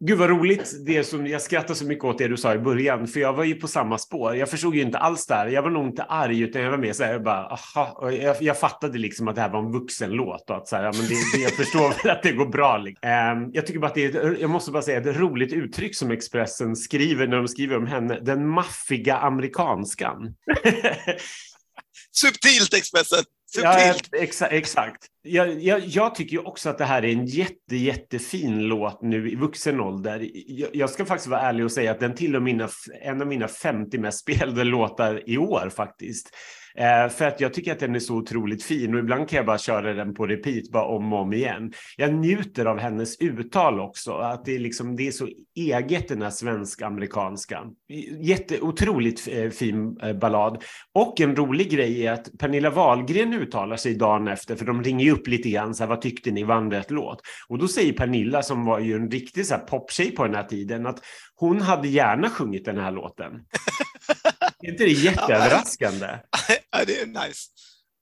Gud 0.00 0.18
vad 0.18 0.30
roligt, 0.30 0.72
det 0.86 1.04
som, 1.04 1.26
jag 1.26 1.42
skrattar 1.42 1.74
så 1.74 1.84
mycket 1.84 2.04
åt 2.04 2.18
det 2.18 2.28
du 2.28 2.36
sa 2.36 2.54
i 2.54 2.58
början, 2.58 3.06
för 3.06 3.20
jag 3.20 3.32
var 3.32 3.44
ju 3.44 3.54
på 3.54 3.68
samma 3.68 3.98
spår. 3.98 4.36
Jag 4.36 4.50
förstod 4.50 4.74
ju 4.74 4.82
inte 4.82 4.98
alls 4.98 5.26
där. 5.26 5.46
Jag 5.46 5.62
var 5.62 5.70
nog 5.70 5.86
inte 5.86 6.02
arg, 6.02 6.40
utan 6.40 6.62
jag 6.62 6.70
var 6.70 6.78
mer 6.78 6.92
så 6.92 7.04
här, 7.04 7.12
jag 7.12 7.22
bara, 7.22 7.46
aha, 7.46 8.10
jag, 8.10 8.42
jag 8.42 8.58
fattade 8.58 8.98
liksom 8.98 9.28
att 9.28 9.34
det 9.34 9.40
här 9.40 9.48
var 9.48 9.58
en 9.58 9.72
vuxenlåt 9.72 10.50
och 10.50 10.56
att 10.56 10.68
så 10.68 10.76
här, 10.76 10.84
ja, 10.84 10.92
men 10.92 11.08
det, 11.08 11.14
det, 11.34 11.42
jag 11.42 11.52
förstår 11.56 12.10
att 12.10 12.22
det 12.22 12.32
går 12.32 12.46
bra. 12.46 12.78
Liksom. 12.78 13.10
Um, 13.10 13.50
jag 13.52 13.66
tycker 13.66 13.80
bara 13.80 13.86
att 13.86 13.94
det 13.94 14.04
är, 14.04 14.36
jag 14.40 14.50
måste 14.50 14.70
bara 14.70 14.82
säga, 14.82 14.98
ett 14.98 15.16
roligt 15.16 15.52
uttryck 15.52 15.96
som 15.96 16.10
Expressen 16.10 16.76
skriver 16.76 17.26
när 17.26 17.36
de 17.36 17.48
skriver 17.48 17.76
om 17.76 17.86
henne, 17.86 18.20
den 18.20 18.48
maffiga 18.48 19.16
amerikanskan. 19.16 20.34
Subtilt 22.12 22.74
Expressen. 22.74 23.24
Ja, 23.62 23.94
exa, 24.12 24.46
exakt. 24.46 25.06
Jag, 25.22 25.62
jag, 25.62 25.80
jag, 25.80 26.14
tycker 26.14 26.48
också 26.48 26.70
att 26.70 26.78
det 26.78 26.84
här 26.84 27.04
är 27.04 27.12
en 27.12 27.26
jätte, 27.26 27.76
jättefin 27.76 28.58
låt 28.58 29.02
nu 29.02 29.30
i 29.30 29.34
vuxen 29.34 29.80
ålder. 29.80 30.30
Jag, 30.46 30.70
jag 30.72 30.90
ska 30.90 31.04
faktiskt 31.04 31.28
vara 31.28 31.40
ärlig 31.40 31.64
och 31.64 31.72
säga 31.72 31.90
att 31.90 32.00
den 32.00 32.14
tillhör 32.14 32.40
mina, 32.40 32.68
en 33.02 33.20
av 33.20 33.26
mina 33.26 33.48
50 33.48 33.98
mest 33.98 34.20
spelade 34.20 34.64
låtar 34.64 35.30
i 35.30 35.38
år 35.38 35.70
faktiskt. 35.76 36.30
Eh, 36.78 37.08
för 37.08 37.24
att 37.24 37.40
jag 37.40 37.54
tycker 37.54 37.72
att 37.72 37.78
den 37.78 37.94
är 37.94 37.98
så 37.98 38.14
otroligt 38.14 38.62
fin 38.62 38.94
och 38.94 39.00
ibland 39.00 39.28
kan 39.28 39.36
jag 39.36 39.46
bara 39.46 39.58
köra 39.58 39.94
den 39.94 40.14
på 40.14 40.26
repeat 40.26 40.70
bara 40.70 40.84
om 40.84 41.12
och 41.12 41.18
om 41.18 41.32
igen. 41.32 41.72
Jag 41.96 42.14
njuter 42.14 42.66
av 42.66 42.78
hennes 42.78 43.20
uttal 43.20 43.80
också, 43.80 44.12
att 44.12 44.44
det 44.44 44.54
är, 44.54 44.58
liksom, 44.58 44.96
det 44.96 45.06
är 45.06 45.12
så 45.12 45.28
eget 45.54 46.08
den 46.08 46.22
här 46.22 46.30
svensk-amerikanska. 46.30 47.62
Jätte, 48.20 48.60
otroligt 48.60 49.28
eh, 49.30 49.50
fin 49.50 49.98
eh, 50.02 50.12
ballad. 50.12 50.62
Och 50.92 51.20
en 51.20 51.36
rolig 51.36 51.70
grej 51.70 52.06
är 52.06 52.12
att 52.12 52.38
Pernilla 52.38 52.70
Wahlgren 52.70 53.34
uttalar 53.34 53.76
sig 53.76 53.94
dagen 53.94 54.28
efter, 54.28 54.56
för 54.56 54.64
de 54.64 54.82
ringer 54.82 55.12
upp 55.12 55.28
lite 55.28 55.50
grann, 55.50 55.74
så 55.74 55.82
här, 55.82 55.88
vad 55.88 56.00
tyckte 56.00 56.30
ni, 56.30 56.44
vann 56.44 56.70
rätt 56.70 56.90
låt? 56.90 57.20
Och 57.48 57.58
då 57.58 57.68
säger 57.68 57.92
Pernilla, 57.92 58.42
som 58.42 58.64
var 58.64 58.78
ju 58.78 58.94
en 58.94 59.10
riktig 59.10 59.44
poptjej 59.68 60.10
på 60.10 60.24
den 60.24 60.34
här 60.34 60.42
tiden, 60.42 60.86
att 60.86 60.98
hon 61.34 61.60
hade 61.60 61.88
gärna 61.88 62.30
sjungit 62.30 62.64
den 62.64 62.78
här 62.78 62.90
låten. 62.92 63.32
Är 64.62 64.70
inte 64.70 64.84
det 64.84 64.90
jätteöverraskande? 64.90 66.06
Ja, 66.78 66.84
det 66.86 67.00
är 67.00 67.06
nice. 67.06 67.50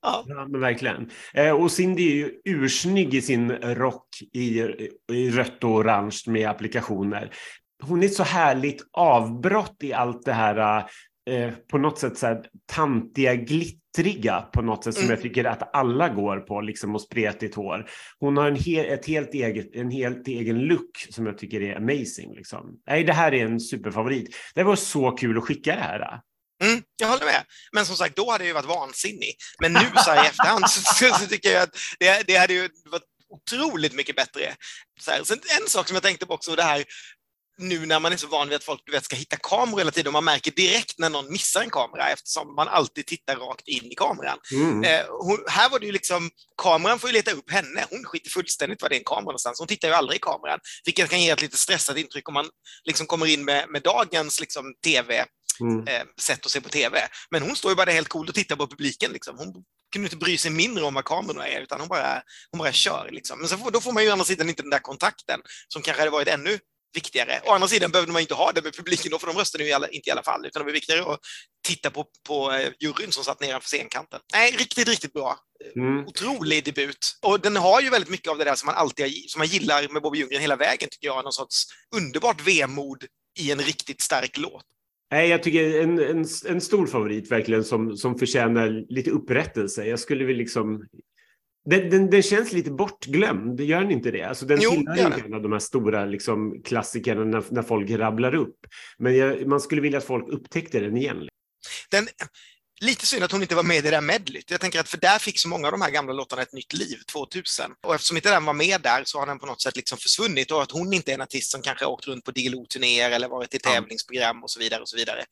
Ja. 0.03 0.25
ja 0.29 0.49
men 0.49 0.61
verkligen. 0.61 1.11
Eh, 1.35 1.51
och 1.51 1.70
Cindy 1.70 2.03
är 2.03 2.16
ju 2.16 2.41
ursnygg 2.45 3.14
i 3.14 3.23
sin 3.23 3.53
rock 3.53 4.09
i, 4.33 4.61
i 5.12 5.31
rött 5.31 5.64
och 5.64 5.70
orange 5.70 6.18
med 6.27 6.49
applikationer. 6.49 7.31
Hon 7.83 8.03
är 8.03 8.09
så 8.09 8.23
härligt 8.23 8.85
avbrott 8.93 9.77
i 9.83 9.93
allt 9.93 10.25
det 10.25 10.33
här 10.33 10.85
eh, 11.31 11.51
på 11.70 11.79
något 11.79 11.99
sätt 11.99 12.18
så 12.18 12.27
här 12.27 12.47
tantiga, 12.66 13.35
glittriga 13.35 14.41
på 14.53 14.62
något 14.62 14.85
sätt 14.85 14.95
som 14.95 15.03
Mm. 15.05 15.14
jag 15.14 15.23
tycker 15.23 15.45
att 15.45 15.77
alla 15.77 16.09
går 16.09 16.37
på, 16.41 16.61
liksom 16.61 16.95
och 16.95 17.01
spretigt 17.01 17.55
hår. 17.55 17.87
Hon 18.18 18.37
har 18.37 18.49
en, 18.49 18.57
hel, 18.57 18.87
ett 18.87 19.07
helt 19.07 19.35
eget, 19.35 19.77
en 19.77 19.91
helt 19.91 20.29
egen 20.29 20.59
look 20.59 21.07
som 21.11 21.27
jag 21.27 21.39
tycker 21.39 21.61
är 21.61 21.77
amazing. 21.77 22.35
Liksom. 22.35 22.81
Nej, 22.87 23.05
det 23.05 23.12
här 23.12 23.35
är 23.35 23.45
en 23.45 23.61
superfavorit. 23.61 24.37
Det 24.55 24.62
var 24.62 24.77
så 24.77 25.11
kul 25.11 25.39
att 25.39 25.45
skicka 25.45 25.75
det 25.75 25.81
här. 25.81 26.20
Mm, 26.63 26.83
jag 26.97 27.09
håller 27.09 27.27
med. 27.27 27.45
Men 27.73 27.87
som 27.87 27.97
sagt, 27.97 28.17
då 28.17 28.31
hade 28.31 28.45
jag 28.45 28.49
ju 28.49 28.55
varit 28.55 28.67
vansinnig. 28.67 29.37
Men 29.61 29.73
nu 29.73 29.93
så 30.05 30.11
här 30.11 30.25
i 30.25 30.29
efterhand 30.29 30.71
så, 30.71 30.81
så, 30.81 31.15
så 31.15 31.27
tycker 31.27 31.53
jag 31.53 31.63
att 31.63 31.77
det, 31.99 32.23
det 32.27 32.37
hade 32.37 32.55
ju 32.55 32.69
varit 32.91 33.03
otroligt 33.29 33.95
mycket 33.95 34.17
bättre. 34.17 34.57
Så 35.01 35.11
här. 35.11 35.25
Sen 35.25 35.41
en 35.61 35.69
sak 35.69 35.89
som 35.89 35.95
jag 35.95 36.03
tänkte 36.03 36.27
på 36.27 36.35
också, 36.35 36.57
det 36.57 36.63
här 36.63 36.85
nu 37.59 37.87
när 37.87 38.01
man 38.01 38.13
är 38.13 38.17
så 38.17 38.27
van 38.27 38.49
vid 38.49 38.57
att 38.57 38.65
folk 38.65 38.83
du 38.87 38.93
vet, 38.93 39.05
ska 39.05 39.17
hitta 39.17 39.37
kameror 39.37 39.79
hela 39.79 39.91
tiden 39.91 40.07
och 40.07 40.13
man 40.13 40.25
märker 40.25 40.51
direkt 40.51 40.99
när 40.99 41.11
någon 41.11 41.33
missar 41.33 41.63
en 41.63 41.71
kamera 41.71 42.11
eftersom 42.11 42.55
man 42.55 42.69
alltid 42.69 43.07
tittar 43.07 43.37
rakt 43.37 43.69
in 43.69 43.93
i 43.93 43.95
kameran. 43.95 44.39
Mm. 44.53 44.85
Eh, 44.85 45.07
hon, 45.09 45.45
här 45.49 45.71
var 45.71 45.79
det 45.79 45.87
ju 45.87 45.93
liksom, 45.93 46.31
kameran 46.63 46.99
får 46.99 47.11
ju 47.11 47.15
leta 47.15 47.31
upp 47.31 47.51
henne. 47.51 47.85
Hon 47.91 48.05
skiter 48.05 48.31
fullständigt 48.31 48.83
var 48.83 48.89
det 48.89 48.95
är 48.95 48.99
en 48.99 49.05
kamera 49.05 49.23
någonstans. 49.23 49.59
Hon 49.59 49.69
tittar 49.69 49.89
ju 49.89 49.95
aldrig 49.95 50.17
i 50.17 50.21
kameran, 50.21 50.59
vilket 50.85 51.11
kan 51.11 51.23
ge 51.23 51.31
ett 51.31 51.43
lite 51.43 51.57
stressat 51.57 51.97
intryck 51.97 52.29
om 52.29 52.35
man 52.35 52.49
liksom 52.85 53.07
kommer 53.07 53.27
in 53.27 53.45
med, 53.45 53.69
med 53.69 53.83
dagens 53.83 54.41
liksom, 54.41 54.65
tv 54.85 55.25
Mm. 55.61 55.87
eh, 55.87 56.03
sätt 56.21 56.47
att 56.47 56.53
se 56.53 56.61
på 56.61 56.69
tv. 56.69 57.09
Men 57.31 57.43
hon 57.43 57.57
står 57.57 57.71
ju 57.71 57.77
bara 57.77 57.87
där 57.87 57.93
helt 57.93 58.09
cool 58.09 58.29
och 58.29 58.35
tittar 58.35 58.57
på 58.57 58.67
publiken. 58.67 59.13
Liksom. 59.13 59.39
Hon 59.39 59.65
kunde 59.93 60.07
inte 60.07 60.17
bry 60.17 60.39
sig 60.39 60.51
mindre 60.51 60.85
om 60.85 60.95
vad 60.95 61.05
kamerorna 61.05 61.49
är, 61.49 61.61
utan 61.61 61.81
hon 61.81 61.89
bara, 61.89 62.23
hon 62.51 62.59
bara 62.59 62.73
kör. 62.73 63.09
Liksom. 63.13 63.39
Men 63.39 63.49
så 63.49 63.57
får, 63.57 63.71
då 63.71 63.81
får 63.81 63.93
man 63.93 64.03
ju 64.03 64.09
å 64.09 64.13
andra 64.13 64.25
sidan 64.25 64.49
inte 64.49 64.63
den 64.63 64.71
där 64.71 64.79
kontakten 64.79 65.41
som 65.69 65.83
kanske 65.83 66.01
hade 66.01 66.11
varit 66.11 66.29
ännu 66.29 66.59
viktigare. 66.95 67.41
Å 67.45 67.53
andra 67.53 67.69
sidan 67.69 67.91
behövde 67.91 68.13
man 68.13 68.23
inte 68.23 68.35
ha 68.35 68.53
det 68.53 68.63
med 68.63 68.77
publiken 68.77 69.11
då, 69.11 69.19
för 69.19 69.27
de 69.27 69.37
röstade 69.37 69.65
ju 69.65 69.71
i 69.71 69.73
alla, 69.73 69.89
inte 69.89 70.09
i 70.09 70.13
alla 70.13 70.23
fall, 70.23 70.47
utan 70.47 70.61
det 70.61 70.65
var 70.65 70.73
viktigare 70.73 71.13
att 71.13 71.21
titta 71.67 71.91
på, 71.91 72.07
på 72.27 72.53
eh, 72.53 72.71
juryn 72.81 73.13
som 73.13 73.25
satt 73.25 73.41
nedanför 73.41 73.69
scenkanten. 73.69 74.21
Nej, 74.33 74.53
riktigt, 74.53 74.89
riktigt 74.89 75.13
bra. 75.13 75.39
Mm. 75.77 76.07
Otrolig 76.07 76.65
debut. 76.65 77.19
Och 77.23 77.41
den 77.41 77.57
har 77.57 77.81
ju 77.81 77.91
väldigt 77.91 78.11
mycket 78.11 78.31
av 78.31 78.39
det 78.39 78.45
där 78.45 78.55
som 78.55 78.67
man 78.67 78.75
alltid 78.75 79.31
som 79.31 79.39
man 79.39 79.49
gillar 79.49 79.89
med 79.89 80.03
Bobby 80.03 80.19
Ljunggren 80.19 80.41
hela 80.41 80.57
vägen, 80.57 80.89
tycker 80.91 81.07
jag. 81.07 81.25
Någon 81.25 81.33
sorts 81.33 81.65
underbart 81.97 82.41
vemod 82.41 83.05
i 83.39 83.51
en 83.51 83.61
riktigt 83.61 84.01
stark 84.01 84.37
låt. 84.37 84.65
Nej, 85.13 85.29
jag 85.29 85.43
tycker 85.43 85.83
en, 85.83 85.99
en, 85.99 86.25
en 86.49 86.61
stor 86.61 86.87
favorit 86.87 87.31
verkligen 87.31 87.65
som, 87.65 87.97
som 87.97 88.19
förtjänar 88.19 88.85
lite 88.89 89.11
upprättelse. 89.11 89.85
Jag 89.85 89.99
skulle 89.99 90.25
vilja 90.25 90.39
liksom... 90.39 90.87
Den, 91.65 91.91
den, 91.91 92.11
den 92.11 92.23
känns 92.23 92.53
lite 92.53 92.71
bortglömd, 92.71 93.61
gör 93.61 93.81
den 93.81 93.91
inte 93.91 94.11
det? 94.11 94.23
Alltså 94.23 94.47
den 94.47 94.59
Jo, 94.61 94.71
tillhör 94.71 94.97
gör 94.97 95.07
inte 95.07 95.21
en 95.27 95.35
av 95.35 95.43
de 95.43 95.53
här 95.53 95.59
stora 95.59 96.05
liksom, 96.05 96.63
klassikerna 96.63 97.25
när, 97.25 97.45
när 97.51 97.63
folk 97.63 97.91
rabblar 97.91 98.35
upp. 98.35 98.57
Men 98.99 99.17
jag, 99.17 99.47
man 99.47 99.61
skulle 99.61 99.81
vilja 99.81 99.99
att 99.99 100.05
folk 100.05 100.29
upptäckte 100.29 100.81
den 100.81 100.97
igen. 100.97 101.29
Den, 101.91 102.07
lite 102.83 103.07
synd 103.07 103.24
att 103.24 103.33
hon 103.33 103.43
inte 103.43 103.55
var 103.55 103.62
med 103.62 103.76
i 103.76 103.80
det 103.80 103.91
där 103.91 104.01
medleyt. 104.01 104.51
Jag 104.51 104.61
tänker 104.61 104.80
att 104.80 104.89
för 104.89 104.99
där 104.99 105.18
fick 105.18 105.39
så 105.39 105.49
många 105.49 105.66
av 105.66 105.72
de 105.72 105.83
här 105.83 105.91
gamla 105.91 106.12
låtarna 106.12 106.43
ett 106.43 106.53
nytt 106.53 106.72
liv, 106.72 106.99
2000. 107.12 107.70
Och 107.87 107.95
eftersom 107.95 108.16
inte 108.16 108.30
den 108.30 108.45
var 108.45 108.53
med 108.53 108.80
där 108.80 109.03
så 109.05 109.18
har 109.18 109.26
den 109.26 109.39
på 109.39 109.47
något 109.47 109.62
sätt 109.62 109.76
liksom 109.76 109.99
försvunnit 109.99 110.51
och 110.51 110.62
att 110.62 110.70
hon 110.70 110.93
inte 110.93 111.11
är 111.11 111.14
en 111.14 111.20
artist 111.20 111.51
som 111.51 111.62
kanske 111.62 111.85
åkt 111.85 112.07
runt 112.07 112.24
på 112.24 112.30
Diggiloo-turnéer 112.30 113.11
eller 113.11 113.28
varit 113.28 113.55
i 113.55 113.59
tävlingsprogram 113.59 114.43
och 114.43 114.51
så 114.51 114.61
vidare 114.61 114.83
och 114.83 114.89
så 114.89 114.97
vidare. 114.97 115.24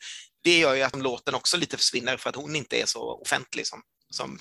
Det 0.45 0.59
gör 0.59 0.75
ju 0.75 0.83
att 0.83 0.97
låten 0.97 1.35
också 1.35 1.57
lite 1.57 1.77
försvinner 1.77 2.17
för 2.17 2.31
att 2.31 2.37
hon 2.37 2.57
inte 2.57 2.77
är 2.77 2.87
så 2.87 3.21
offentlig 3.23 3.67
som 3.67 3.83
som 4.11 4.39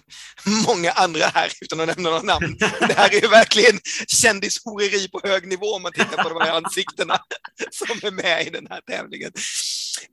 många 0.67 0.91
andra 0.91 1.26
här, 1.26 1.51
utan 1.61 1.80
att 1.80 1.88
nämna 1.88 2.09
några 2.09 2.22
namn. 2.22 2.57
Det 2.80 2.93
här 2.93 3.15
är 3.15 3.22
ju 3.22 3.28
verkligen 3.28 3.80
kändishoreri 4.07 5.09
på 5.09 5.22
hög 5.24 5.47
nivå 5.47 5.65
om 5.65 5.82
man 5.82 5.91
tittar 5.91 6.24
på 6.24 6.30
de 6.30 6.41
här 6.41 6.57
ansiktena 6.57 7.17
som 7.72 8.07
är 8.07 8.11
med 8.11 8.47
i 8.47 8.49
den 8.49 8.67
här 8.70 8.82
tävlingen. 8.82 9.32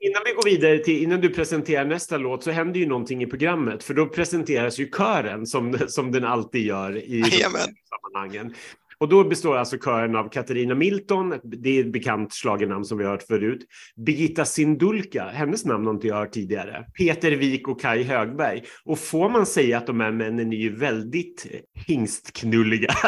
Innan 0.01 0.23
vi 0.25 0.33
går 0.33 0.45
vidare 0.45 0.79
till, 0.79 1.03
innan 1.03 1.21
du 1.21 1.29
presenterar 1.29 1.85
nästa 1.85 2.17
låt 2.17 2.45
så 2.45 2.51
händer 2.51 2.81
ju 2.81 2.87
någonting 2.87 3.23
i 3.23 3.27
programmet 3.27 3.85
för 3.85 3.95
då 3.95 4.07
presenteras 4.07 4.79
ju 4.79 4.91
kören 4.91 5.47
som, 5.47 5.79
som 5.89 6.13
den 6.13 6.25
alltid 6.25 6.67
gör 6.67 6.97
i 6.97 7.21
de 7.21 7.23
här 7.23 7.31
Jajamän. 7.31 7.69
sammanhangen. 7.89 8.55
Och 9.01 9.09
då 9.09 9.25
består 9.25 9.57
alltså 9.57 9.79
kören 9.79 10.17
av 10.17 10.29
Katarina 10.29 10.75
Milton, 10.75 11.41
det 11.43 11.79
är 11.79 11.81
ett 11.81 11.93
bekant 11.93 12.35
schlagernamn 12.35 12.85
som 12.85 12.99
vi 12.99 13.05
har 13.05 13.11
hört 13.11 13.23
förut, 13.23 13.61
Birgitta 14.07 14.45
Sindulka, 14.45 15.25
hennes 15.25 15.65
namn 15.65 15.87
har 15.87 15.95
inte 15.95 16.07
jag 16.07 16.17
hört 16.17 16.33
tidigare, 16.33 16.85
Peter 16.99 17.31
Wik 17.31 17.69
och 17.69 17.81
Kai 17.81 18.03
Högberg. 18.03 18.65
Och 18.85 18.99
får 18.99 19.31
man 19.31 19.47
säga 19.47 19.79
att 19.79 19.87
de 19.87 20.01
här 20.01 20.13
männen 20.13 20.53
är 20.53 20.57
ju 20.57 20.77
väldigt 20.77 21.47
hingstknulliga. 21.87 22.95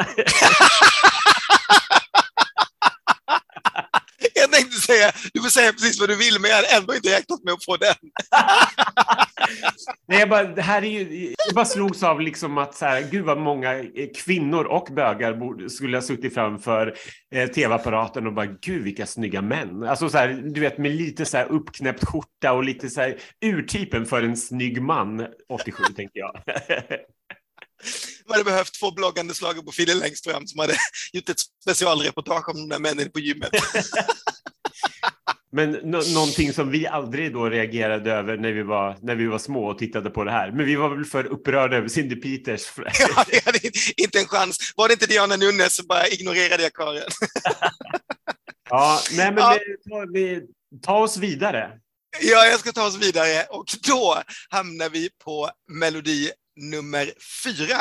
Jag 4.34 4.52
tänkte 4.52 4.76
säga, 4.76 5.12
du 5.32 5.40
får 5.40 5.48
säga 5.48 5.72
precis 5.72 6.00
vad 6.00 6.08
du 6.08 6.16
vill, 6.16 6.40
men 6.40 6.50
jag 6.50 6.56
hade 6.56 6.76
ändå 6.76 6.94
inte 6.94 7.16
räknat 7.16 7.44
med 7.44 7.54
att 7.54 7.64
få 7.64 7.76
den. 7.76 7.94
Nej, 10.08 10.18
jag 10.18 10.28
bara, 10.28 10.44
det 10.44 10.62
här 10.62 10.84
är 10.84 10.90
ju, 10.90 11.34
jag 11.46 11.54
bara 11.54 11.64
slogs 11.64 12.02
av 12.02 12.20
liksom 12.20 12.58
att 12.58 12.74
så 12.74 12.84
här, 12.84 13.02
gud 13.10 13.24
vad 13.24 13.38
många 13.38 13.78
eh, 13.78 14.08
kvinnor 14.16 14.64
och 14.64 14.88
bögar 14.94 15.34
borde, 15.34 15.70
skulle 15.70 15.96
ha 15.96 16.02
suttit 16.02 16.34
framför 16.34 16.96
eh, 17.34 17.48
tv-apparaten 17.50 18.26
och 18.26 18.32
bara, 18.32 18.46
gud 18.46 18.82
vilka 18.82 19.06
snygga 19.06 19.42
män. 19.42 19.82
Alltså 19.82 20.08
så 20.08 20.18
här, 20.18 20.28
du 20.28 20.60
vet 20.60 20.78
med 20.78 20.90
lite 20.90 21.24
så 21.24 21.36
här 21.36 21.46
uppknäppt 21.46 22.04
skjorta 22.04 22.52
och 22.52 22.64
lite 22.64 22.90
så 22.90 23.00
här 23.00 23.18
urtypen 23.44 24.06
för 24.06 24.22
en 24.22 24.36
snygg 24.36 24.82
man, 24.82 25.26
87 25.48 25.82
tänker 25.96 26.20
jag. 26.20 26.42
Man 28.26 28.32
hade 28.32 28.44
behövt 28.44 28.80
två 28.80 28.90
bloggande 28.90 29.34
Fille 29.72 29.94
längst 29.94 30.24
fram 30.30 30.46
som 30.46 30.60
hade 30.60 30.74
gjort 31.12 31.28
ett 31.28 31.40
specialreportage 31.62 32.48
om 32.48 32.56
de 32.56 32.68
där 32.68 32.78
männen 32.78 33.10
på 33.10 33.20
gymmet. 33.20 33.50
Men 35.50 35.72
nå 35.72 36.02
någonting 36.14 36.52
som 36.52 36.70
vi 36.70 36.86
aldrig 36.86 37.32
då 37.32 37.48
reagerade 37.48 38.12
över 38.12 38.36
när 38.36 38.52
vi, 38.52 38.62
var, 38.62 38.96
när 39.02 39.14
vi 39.14 39.26
var 39.26 39.38
små 39.38 39.70
och 39.70 39.78
tittade 39.78 40.10
på 40.10 40.24
det 40.24 40.30
här. 40.30 40.50
Men 40.50 40.66
vi 40.66 40.76
var 40.76 40.88
väl 40.88 41.04
för 41.04 41.26
upprörda 41.26 41.76
över 41.76 41.88
Cindy 41.88 42.16
Peters. 42.16 42.72
Ja, 42.76 43.24
det 43.30 43.44
hade 43.44 43.58
inte 43.96 44.18
en 44.18 44.26
chans. 44.26 44.72
Var 44.76 44.88
det 44.88 44.92
inte 44.92 45.06
Diana 45.06 45.36
Nunes 45.36 45.76
så 45.76 45.86
bara 45.86 46.08
ignorerade 46.08 46.62
jag 46.62 46.72
kören. 46.78 47.10
ja, 48.70 49.00
nej 49.12 49.32
men 49.32 49.38
Ja. 49.38 49.58
Vi, 50.12 50.20
vi, 50.20 50.42
ta 50.82 50.98
oss 50.98 51.16
vidare. 51.16 51.70
Ja, 52.20 52.46
jag 52.46 52.60
ska 52.60 52.72
ta 52.72 52.86
oss 52.86 52.96
vidare 52.96 53.44
och 53.50 53.66
då 53.88 54.22
hamnar 54.48 54.88
vi 54.88 55.10
på 55.24 55.50
melodi 55.72 56.30
nummer 56.56 57.12
fyra. 57.44 57.76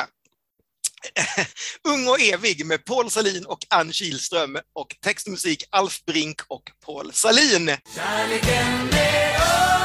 Ung 1.87 2.07
och 2.07 2.21
evig 2.21 2.65
med 2.65 2.85
Paul 2.85 3.11
Salin 3.11 3.45
och 3.45 3.59
Ann 3.69 3.93
Kihlström 3.93 4.57
och 4.75 4.95
text 5.03 5.27
och 5.27 5.31
musik 5.31 5.63
Alf 5.69 6.05
Brink 6.05 6.41
och 6.47 6.63
Paul 6.85 7.13
Salin. 7.13 7.71
Kärleken 7.95 8.89
är 8.91 9.76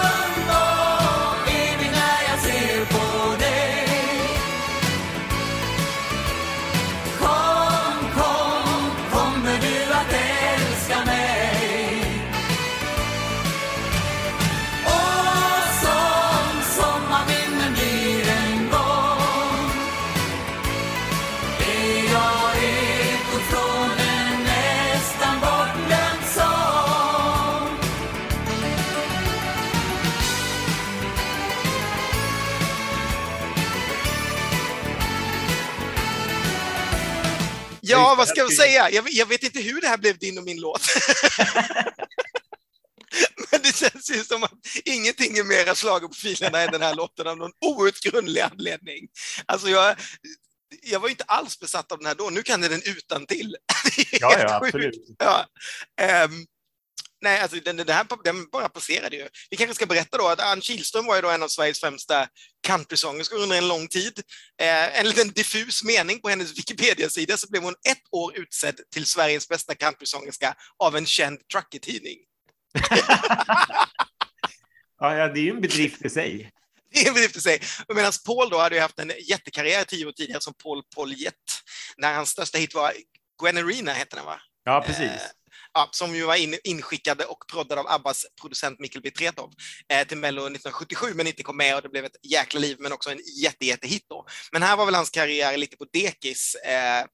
Ja, 37.85 38.15
vad 38.19 38.29
ska 38.29 38.41
jag 38.41 38.53
säga? 38.53 38.91
Jag, 38.91 39.05
jag 39.11 39.27
vet 39.27 39.43
inte 39.43 39.61
hur 39.61 39.81
det 39.81 39.89
här 39.89 39.99
blev 39.99 40.19
din 40.19 40.39
och 40.39 40.45
min 40.45 40.61
låt. 40.61 40.87
Men 43.51 43.63
det 43.63 43.77
känns 43.77 44.11
ju 44.11 44.25
som 44.25 44.45
att 44.45 44.53
ingenting 44.85 45.39
är 45.39 45.45
mera 45.45 45.75
schlagerprofilerna 45.75 46.61
än 46.61 46.73
den 46.73 46.83
här 46.83 46.95
låten 46.95 47.27
av 47.27 47.37
någon 47.37 47.53
outgrundlig 47.61 48.41
anledning. 48.41 49.09
Alltså 49.47 49.69
jag, 49.69 49.97
jag 50.83 51.01
var 51.01 51.09
inte 51.09 51.25
alls 51.25 51.61
besatt 51.61 51.93
av 51.93 51.99
den 51.99 52.07
här 52.07 52.15
då, 52.15 52.31
nu 52.31 52.43
kan 52.43 52.63
jag 52.63 52.71
den 52.71 52.83
utan 52.85 53.27
till. 53.27 53.57
Ja, 54.13 54.39
ja, 54.39 54.55
absolut. 54.55 54.95
Ja. 55.19 55.47
Ehm, 56.01 56.47
nej, 57.23 57.41
alltså 57.41 57.57
den, 57.61 57.77
den, 57.77 57.89
här, 57.89 58.07
den 58.25 58.51
bara 58.51 58.69
passerade 58.69 59.17
ju. 59.17 59.29
Vi 59.51 59.57
kanske 59.57 59.75
ska 59.75 59.87
berätta 59.87 60.19
då 60.19 60.29
att 60.29 60.41
Ann 60.41 60.61
Kihlström 60.61 61.07
var 61.07 61.17
ju 61.17 61.23
då 61.23 61.31
en 61.31 61.43
av 61.43 61.49
Sveriges 61.49 61.81
främsta 61.81 62.29
countrysångerskor 62.67 63.39
under 63.39 63.59
en 63.59 63.69
lång 63.69 63.89
tid. 63.89 64.23
Eh, 64.61 64.99
en 65.01 65.07
liten 65.09 65.29
diffus 65.29 65.85
mening 65.85 66.21
på 66.21 66.29
hennes 66.29 66.59
Wikipedia-sida 66.59 67.37
så 67.37 67.47
blev 67.51 67.63
hon 67.63 67.75
ett 67.91 68.03
år 68.11 68.39
utsedd 68.39 68.81
till 68.93 69.07
Sveriges 69.07 69.49
bästa 69.49 69.75
countrysångerska 69.75 70.55
av 70.79 70.97
en 70.97 71.07
känd 71.07 71.49
trucker-tidning. 71.49 72.19
Ja, 75.03 75.29
det 75.29 75.41
är 75.41 75.43
ju 75.43 75.51
en 75.51 75.61
bedrift 75.61 76.05
i 76.05 76.11
sig. 76.11 76.51
Det 76.93 77.01
är 77.01 77.09
en 77.09 77.15
bedrift 77.15 77.37
i 77.37 77.41
sig. 77.41 77.61
Medan 77.89 78.13
Paul 78.27 78.51
då 78.51 78.59
hade 78.59 78.75
ju 78.75 78.81
haft 78.81 78.99
en 78.99 79.13
jättekarriär 79.29 79.85
tio 79.85 80.07
år 80.07 80.13
tidigare 80.13 80.41
som 80.41 80.55
Paul 80.63 80.83
Paulette, 80.95 81.53
när 81.97 82.15
hans 82.15 82.31
största 82.31 82.59
hit 82.59 82.75
var 82.75 82.93
Gwen 83.43 83.59
Arena, 83.59 83.93
hette 83.93 84.17
den 84.17 84.25
va? 84.25 84.41
Ja, 84.65 84.85
precis. 84.87 85.11
Eh, 85.11 85.21
ja, 85.75 85.89
som 85.91 86.15
ju 86.15 86.25
var 86.25 86.37
in, 86.37 86.59
inskickade 86.65 87.25
och 87.25 87.45
proddade 87.53 87.81
av 87.81 87.89
Abbas 87.89 88.27
producent 88.41 88.79
Mikkel 88.79 89.03
Bitretov 89.03 89.53
eh, 89.89 90.07
till 90.07 90.19
Mello 90.19 90.43
1977 90.43 91.07
men 91.15 91.27
inte 91.27 91.43
kom 91.43 91.57
med 91.57 91.77
och 91.77 91.83
det 91.83 91.89
blev 91.89 92.05
ett 92.05 92.17
jäkla 92.23 92.61
liv 92.61 92.77
men 92.81 92.93
också 92.93 93.11
en 93.11 93.21
jätte, 93.43 93.67
jättehit 93.67 94.07
då. 94.09 94.27
Men 94.53 94.63
här 94.63 94.77
var 94.77 94.85
väl 94.85 94.95
hans 94.95 95.11
karriär 95.11 95.57
lite 95.57 95.77
på 95.77 95.87
dekis. 95.93 96.55
Eh, 96.55 97.05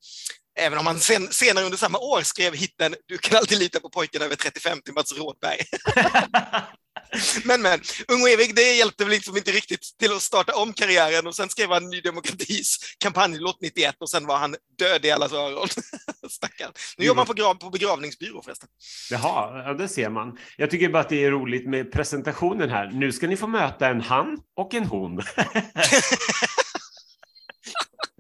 Även 0.61 0.79
om 0.79 0.87
han 0.87 1.01
sen, 1.01 1.33
senare 1.33 1.65
under 1.65 1.79
samma 1.79 1.99
år 1.99 2.23
skrev 2.23 2.55
hitten 2.55 2.95
Du 3.07 3.19
kan 3.19 3.39
alltid 3.39 3.59
lita 3.59 3.81
på 3.81 3.91
pojken 3.91 4.23
över 4.23 4.37
35 4.37 4.81
till 4.83 4.95
Mats 4.95 5.13
Rådberg. 5.13 5.59
men 7.45 7.63
men, 7.63 7.81
Ung 8.09 8.23
och 8.23 8.29
evig, 8.29 8.55
det 8.55 8.77
hjälpte 8.77 9.05
väl 9.05 9.13
liksom 9.13 9.37
inte 9.37 9.53
riktigt 9.53 9.99
till 9.99 10.13
att 10.13 10.23
starta 10.23 10.55
om 10.55 10.73
karriären 10.73 11.27
och 11.27 11.37
sen 11.37 11.49
skrev 11.49 11.71
han 11.71 11.91
Ny 11.91 12.01
Demokratis 12.01 12.77
kampanjlåt 12.99 13.61
91 13.61 13.95
och 13.99 14.11
sen 14.11 14.27
var 14.27 14.37
han 14.39 14.57
död 14.79 15.05
i 15.05 15.11
allas 15.11 15.33
öron. 15.33 15.69
Stackarn. 16.33 16.73
Nu 16.99 17.05
jobbar 17.05 17.27
han 17.27 17.57
på, 17.59 17.65
på 17.65 17.71
begravningsbyrå 17.71 18.43
förresten. 18.43 18.69
Jaha, 19.11 19.63
ja, 19.67 19.75
det 19.75 19.89
ser 19.89 20.11
man. 20.11 20.39
Jag 20.57 20.71
tycker 20.71 20.89
bara 20.89 21.01
att 21.03 21.09
det 21.09 21.25
är 21.25 21.31
roligt 21.31 21.69
med 21.69 21.93
presentationen 21.93 22.71
här. 22.71 22.91
Nu 22.93 23.13
ska 23.13 23.27
ni 23.27 23.37
få 23.37 23.47
möta 23.47 23.89
en 23.89 24.01
han 24.01 24.39
och 24.57 24.75
en 24.75 24.85
hon. 24.85 25.23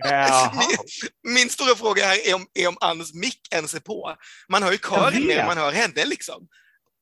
Min, 0.04 1.34
min 1.34 1.48
stora 1.50 1.74
fråga 1.74 2.04
här 2.04 2.28
är 2.28 2.34
om, 2.34 2.46
är 2.54 2.68
om 2.68 2.76
Anns 2.80 3.14
mick 3.14 3.40
ens 3.54 3.74
är 3.74 3.80
på. 3.80 4.16
Man 4.48 4.62
hör 4.62 4.72
ju 4.72 4.78
kören 4.78 5.12
vet. 5.12 5.24
mer 5.24 5.46
man 5.46 5.58
hör 5.58 5.72
henne 5.72 6.04
liksom. 6.04 6.48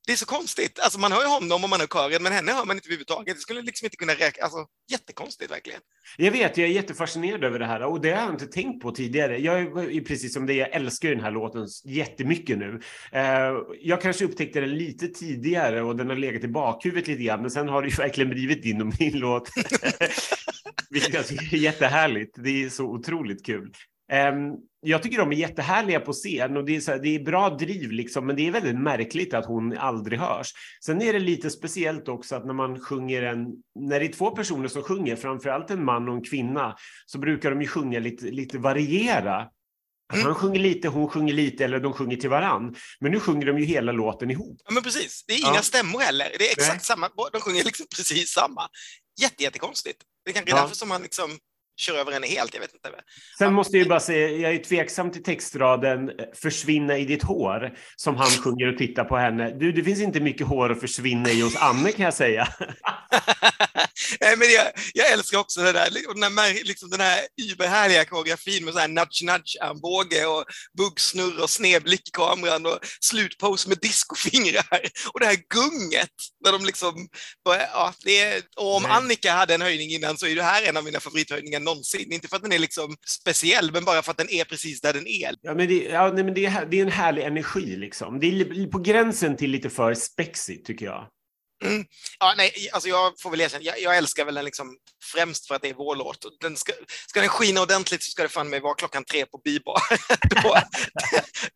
Det 0.07 0.13
är 0.13 0.17
så 0.17 0.27
konstigt. 0.27 0.79
Alltså 0.79 1.01
man 1.01 1.13
hör 1.13 1.21
ju 1.21 1.27
honom 1.27 1.65
och 1.65 1.71
man 1.71 1.81
hör 1.81 1.87
kören, 1.87 2.23
men 2.23 2.33
henne 2.33 2.53
hör 2.53 2.65
man 2.65 2.77
inte 2.77 2.87
överhuvudtaget. 2.89 3.37
Det 3.37 3.41
skulle 3.41 3.63
liksom 3.63 3.87
inte 3.87 3.97
kunna 3.97 4.13
räkna. 4.13 4.45
Alltså, 4.45 4.67
jättekonstigt 4.91 5.51
verkligen. 5.51 5.81
Jag 6.17 6.33
vet, 6.33 6.57
jag 6.57 6.69
är 6.69 6.73
jättefascinerad 6.73 7.45
över 7.45 7.59
det 7.59 7.67
här 7.67 7.83
och 7.83 8.01
det 8.01 8.11
har 8.11 8.23
jag 8.23 8.31
inte 8.31 8.47
tänkt 8.47 8.83
på 8.83 8.91
tidigare. 8.91 9.39
Jag 9.39 9.61
är 9.61 10.01
precis 10.01 10.35
som 10.35 10.47
det, 10.47 10.55
jag 10.55 10.75
älskar 10.75 11.09
ju 11.09 11.15
den 11.15 11.25
här 11.25 11.31
låten 11.31 11.67
jättemycket 11.85 12.59
nu. 12.59 12.81
Eh, 13.13 13.53
jag 13.83 14.01
kanske 14.03 14.25
upptäckte 14.25 14.61
den 14.61 14.79
lite 14.79 15.09
tidigare 15.09 15.83
och 15.83 15.97
den 15.97 16.09
har 16.09 16.17
legat 16.17 16.45
i 16.45 16.49
bakhuvudet 16.49 17.09
lite 17.09 17.23
grann, 17.23 17.41
men 17.41 17.51
sen 17.51 17.69
har 17.69 17.83
det 17.83 17.89
ju 17.89 17.95
verkligen 17.99 18.31
blivit 18.31 18.63
din 18.63 18.81
och 18.81 18.93
min 19.01 19.19
låt. 19.19 19.49
Vilket 20.91 21.15
jag 21.15 21.27
tycker 21.27 21.57
är 21.57 21.61
jättehärligt. 21.61 22.35
Det 22.39 22.65
är 22.65 22.69
så 22.69 22.85
otroligt 22.85 23.47
kul. 23.47 23.73
Ehm, 24.13 24.53
jag 24.81 25.03
tycker 25.03 25.19
de 25.19 25.33
är 25.33 25.37
jättehärliga 25.37 26.01
på 26.01 26.13
scen 26.13 26.57
och 26.57 26.65
det 26.65 26.77
är, 26.77 26.81
så 26.81 26.91
här, 26.91 26.99
det 26.99 27.09
är 27.15 27.19
bra 27.25 27.51
driv 27.51 27.91
liksom, 27.93 28.27
men 28.27 28.37
det 28.37 28.47
är 28.47 28.51
väldigt 28.51 28.81
märkligt 28.81 29.35
att 29.35 29.47
hon 29.47 29.79
aldrig 29.79 30.19
hörs. 30.19 30.53
Sen 30.85 31.03
är 31.03 31.13
det 31.13 31.19
lite 31.19 31.51
speciellt 31.51 32.09
också 32.09 32.37
att 32.37 32.47
när 32.47 32.55
man 32.55 32.81
sjunger 32.81 33.23
en, 33.23 33.47
när 33.81 34.01
det 34.01 34.07
är 34.07 34.13
två 34.13 34.31
personer 34.31 34.69
som 34.69 34.83
sjunger, 34.83 35.17
framförallt 35.17 35.71
en 35.71 35.85
man 35.85 36.09
och 36.09 36.15
en 36.15 36.25
kvinna, 36.25 36.77
så 37.07 37.19
brukar 37.19 37.51
de 37.51 37.61
ju 37.63 37.69
sjunga 37.69 37.99
lite, 37.99 38.25
lite 38.27 38.59
variera. 38.59 39.47
Han 40.25 40.35
sjunger 40.35 40.61
lite, 40.61 40.89
hon 40.89 41.09
sjunger 41.09 41.35
lite 41.35 41.65
eller 41.65 41.81
de 41.81 41.93
sjunger 41.93 42.17
till 42.17 42.31
varann. 42.31 42.75
Men 43.01 43.13
nu 43.13 43.21
sjunger 43.21 43.47
de 43.47 43.59
ju 43.59 43.65
hela 43.65 43.93
låten 43.93 44.31
ihop. 44.31 44.61
Ja, 44.65 44.71
men 44.73 44.83
precis. 44.83 45.25
Det 45.27 45.33
är 45.35 45.39
inga 45.39 45.55
Ja. 45.55 45.63
stämmor 45.63 46.01
heller. 46.01 46.27
Det 46.39 46.47
är 46.49 46.53
exakt 46.53 46.75
Nej. 46.77 46.81
samma. 46.85 47.09
De 47.33 47.41
sjunger 47.41 47.65
liksom 47.65 47.87
precis 47.97 48.29
samma. 48.31 48.63
Jätte, 49.21 49.43
jättekonstigt. 49.43 49.99
Det 50.25 50.31
är 50.31 50.35
kanske 50.35 50.51
är 50.53 50.57
Ja. 50.57 50.61
därför 50.63 50.77
som 50.77 50.89
man 50.89 51.03
liksom 51.03 51.31
kör 51.77 51.99
över 51.99 52.13
henne 52.13 52.27
helt. 52.27 52.55
Jag 52.55 52.61
vet 52.61 52.75
inte. 52.75 52.91
Sen 53.39 53.55
måste 53.55 53.77
jag 53.77 53.83
ju 53.83 53.89
bara 53.89 54.01
säga, 54.01 54.29
jag 54.29 54.55
är 54.55 54.59
tveksam 54.59 55.11
till 55.11 55.23
textraden 55.23 56.11
försvinna 56.35 56.99
i 56.99 57.05
ditt 57.05 57.23
hår 57.23 57.79
som 57.97 58.17
han 58.17 58.31
sjunger 58.31 58.73
och 58.73 58.79
tittar 58.79 59.05
på 59.05 59.17
henne. 59.17 59.51
Du, 59.51 59.73
det 59.73 59.85
finns 59.85 60.01
inte 60.01 60.21
mycket 60.21 60.47
hår 60.47 60.73
att 60.73 60.81
försvinna 60.81 61.31
i 61.31 61.41
hos 61.41 61.57
Anne 61.57 61.93
kan 61.93 62.05
jag 62.05 62.15
säga. 62.15 62.49
Nej, 64.21 64.37
men 64.37 64.51
jag, 64.51 64.67
jag 64.95 65.13
älskar 65.13 65.39
också 65.39 65.61
det 65.61 65.73
där, 65.73 65.91
den, 66.15 66.39
här, 66.39 66.65
liksom 66.65 66.91
den 66.91 67.01
här 67.01 67.21
überhärliga 67.53 68.05
koreografin 68.05 68.65
med 68.65 68.75
så 68.75 68.81
här 68.81 68.89
nudge-nudge-armbåge 68.89 70.27
och 70.27 70.45
buggsnurr 70.79 71.43
och 71.43 71.51
snedblick 71.51 72.09
i 72.09 72.11
kameran 72.11 72.67
och 72.67 72.79
slutpose 73.01 73.69
med 73.69 73.79
discofingrar. 73.79 74.81
Och 75.13 75.21
det 75.21 75.27
här 75.27 75.39
gunget 75.49 76.11
när 76.45 76.53
de 76.53 76.65
liksom, 76.65 77.09
ja, 77.45 77.95
det 78.05 78.21
är, 78.21 78.43
och 78.57 78.77
om 78.77 78.83
Nej. 78.83 78.93
Annika 78.93 79.33
hade 79.33 79.55
en 79.55 79.63
höjning 79.63 79.91
innan 79.91 80.19
så 80.19 80.27
är 80.27 80.37
det 80.37 80.43
här 80.43 80.63
en 80.63 80.77
av 80.77 80.85
mina 80.85 81.01
favorithöjningar 81.01 81.61
någonsin. 81.67 82.13
Inte 82.13 82.29
för 82.29 82.37
att 82.37 82.43
den 82.43 82.53
är 82.53 82.59
liksom 82.59 82.97
speciell, 83.07 83.73
men 83.73 83.85
bara 83.85 84.03
för 84.03 84.11
att 84.11 84.19
den 84.19 84.31
är 84.31 84.45
precis 84.45 84.81
där 84.81 84.93
den 84.93 85.07
är. 85.07 85.35
Ja, 85.43 85.55
men 85.55 85.69
det, 85.69 85.75
ja, 85.75 86.13
nej, 86.15 86.25
men 86.25 86.35
det, 86.35 86.47
är, 86.47 86.67
det 86.67 86.79
är 86.79 86.83
en 86.83 86.93
härlig 86.93 87.23
energi 87.23 87.77
liksom. 87.77 88.21
Det 88.21 88.27
är 88.27 88.67
på 88.67 88.79
gränsen 88.79 89.37
till 89.37 89.51
lite 89.51 89.71
för 89.71 89.95
spexigt 89.95 90.67
tycker 90.67 90.87
jag. 90.87 91.09
Ja, 92.19 92.35
nej, 92.37 92.69
alltså 92.73 92.89
jag 92.89 93.21
får 93.21 93.31
väl 93.31 93.41
erkänna, 93.41 93.65
jag, 93.65 93.81
jag 93.81 93.97
älskar 93.97 94.25
väl 94.25 94.35
den 94.35 94.45
liksom 94.45 94.77
främst 95.05 95.47
för 95.47 95.55
att 95.55 95.63
det 95.63 95.69
är 95.69 95.75
vår 95.75 95.97
låt. 95.97 96.41
Den 96.41 96.57
ska, 96.57 96.73
ska 97.09 97.21
den 97.21 97.29
skina 97.29 97.63
ordentligt 97.63 98.03
så 98.03 98.11
ska 98.11 98.23
det 98.23 98.29
fan 98.29 98.49
mig 98.49 98.61
vara 98.61 98.75
klockan 98.75 99.05
tre 99.05 99.27
på 99.27 99.41
bibar. 99.45 99.81
då, 100.43 100.57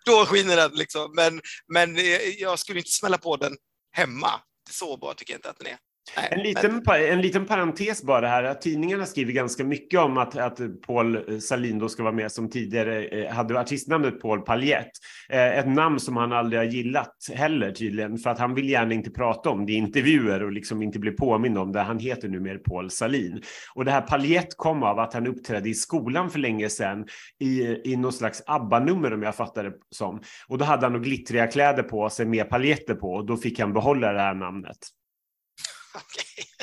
då 0.13 0.27
skiner 0.27 0.57
den 0.57 0.73
liksom. 0.75 1.13
Men, 1.15 1.41
men 1.69 1.97
eh, 1.99 2.21
jag 2.39 2.59
skulle 2.59 2.79
inte 2.79 2.91
smälla 2.91 3.19
på 3.19 3.37
den 3.37 3.57
hemma. 3.93 4.41
Så 4.71 4.97
bra 4.97 5.15
tycker 5.15 5.33
jag 5.33 5.39
inte 5.39 5.51
att 5.51 5.59
den 5.59 5.67
är. 5.67 5.77
En 6.17 6.43
liten, 6.43 6.83
en 6.89 7.21
liten 7.21 7.47
parentes 7.47 8.03
bara 8.03 8.29
här. 8.29 8.45
att 8.45 8.63
Tidningarna 8.63 9.07
skriver 9.07 9.33
ganska 9.33 9.65
mycket 9.65 10.01
om 10.01 10.19
att, 10.19 10.37
att 10.37 10.61
Paul 10.87 11.41
Salin 11.41 11.79
då 11.79 11.89
ska 11.89 12.03
vara 12.03 12.15
med 12.15 12.33
som 12.33 12.51
tidigare 12.51 13.05
eh, 13.05 13.33
hade 13.33 13.61
artistnamnet 13.61 14.21
Paul 14.21 14.41
Paljett. 14.41 14.91
Eh, 15.29 15.59
ett 15.59 15.69
namn 15.69 16.01
som 16.01 16.17
han 16.17 16.33
aldrig 16.33 16.61
har 16.61 16.67
gillat 16.67 17.17
heller 17.35 17.73
tydligen 17.73 18.19
för 18.19 18.31
att 18.31 18.39
han 18.39 18.55
vill 18.55 18.69
gärna 18.69 18.95
inte 18.95 19.11
prata 19.11 19.51
om 19.51 19.67
det 19.67 19.73
i 19.73 19.77
intervjuer 19.77 20.43
och 20.43 20.53
liksom 20.53 20.83
inte 20.83 20.99
bli 20.99 21.11
påmind 21.11 21.59
om 21.59 21.73
det. 21.73 21.81
Han 21.81 21.99
heter 21.99 22.29
numera 22.29 22.59
Paul 22.59 22.91
Salin. 22.91 23.43
Och 23.75 23.85
det 23.85 23.91
här 23.91 24.01
Paljett 24.03 24.57
kom 24.57 24.83
av 24.83 24.99
att 24.99 25.15
han 25.15 25.27
uppträdde 25.27 25.69
i 25.69 25.75
skolan 25.75 26.31
för 26.31 26.39
länge 26.39 26.69
sedan 26.69 27.07
i, 27.39 27.63
i 27.93 27.97
någon 27.97 28.13
slags 28.13 28.43
ABBA-nummer 28.47 29.15
om 29.15 29.23
jag 29.23 29.35
fattar 29.35 29.65
det 29.65 29.73
som. 29.91 30.21
Och 30.49 30.59
då 30.59 30.65
hade 30.65 30.87
han 30.87 30.93
nog 30.93 31.03
glittriga 31.03 31.47
kläder 31.47 31.83
på 31.83 32.11
sig 32.11 32.27
med 32.27 32.51
paljetter 32.51 32.95
på 32.95 33.13
och 33.13 33.27
då 33.27 33.37
fick 33.37 33.61
han 33.61 33.73
behålla 33.73 34.13
det 34.13 34.21
här 34.21 34.35
namnet. 34.35 34.79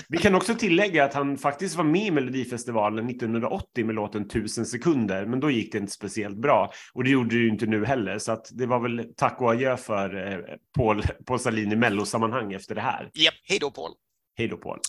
Vi 0.10 0.18
kan 0.18 0.36
också 0.36 0.56
tillägga 0.56 1.06
att 1.06 1.14
han 1.14 1.38
faktiskt 1.38 1.76
var 1.76 1.84
med 1.84 2.06
i 2.06 2.12
Melodifestivalen 2.12 3.10
1980 3.10 3.86
med 3.86 3.96
låten 3.96 4.28
Tusen 4.28 4.66
sekunder, 4.66 5.26
men 5.26 5.40
då 5.40 5.52
gick 5.52 5.72
det 5.72 5.78
inte 5.78 5.92
speciellt 5.92 6.38
bra. 6.38 6.72
Och 6.94 7.04
det 7.04 7.10
gjorde 7.10 7.36
det 7.36 7.42
ju 7.42 7.50
inte 7.50 7.66
nu 7.66 7.86
heller, 7.86 8.20
så 8.20 8.32
att 8.32 8.48
det 8.52 8.66
var 8.66 8.80
väl 8.80 9.14
tack 9.18 9.42
och 9.42 9.52
adjö 9.52 9.78
för 9.78 10.32
eh, 10.32 10.38
Paul, 10.78 11.04
Paul 11.26 11.40
Salin 11.40 11.72
i 11.72 11.76
mellosammanhang 11.76 12.54
efter 12.54 12.76
det 12.76 12.82
här. 12.82 13.10
Japp, 13.14 13.34
hej 13.44 13.60
då 13.60 13.72
Paul. 13.72 13.92
Hej 14.38 14.48
då 14.48 14.58
Paul. 14.58 14.80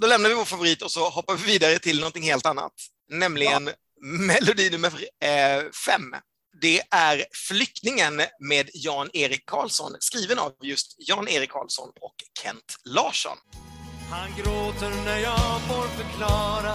Då 0.00 0.06
lämnar 0.06 0.28
vi 0.28 0.34
vår 0.34 0.44
favorit 0.44 0.82
och 0.82 0.90
så 0.90 1.08
hoppar 1.08 1.36
vi 1.36 1.52
vidare 1.52 1.78
till 1.78 1.98
någonting 1.98 2.22
helt 2.22 2.46
annat. 2.46 2.72
Nämligen 3.10 3.70
melodi 4.02 4.70
nummer 4.70 4.92
eh, 5.24 5.70
fem. 5.86 6.14
Det 6.60 6.80
är 6.90 7.24
Flyktningen 7.48 8.22
med 8.40 8.70
Jan-Erik 8.74 9.46
Karlsson, 9.46 9.92
skriven 9.98 10.38
av 10.38 10.52
just 10.62 10.96
Jan-Erik 10.98 11.50
Karlsson 11.50 11.88
och 12.00 12.14
Kent 12.42 12.76
Larsson. 12.84 13.36
Han 14.12 14.30
gråter 14.36 14.92
när 15.04 15.18
jag 15.18 15.60
får 15.68 15.88
förklara 15.98 16.72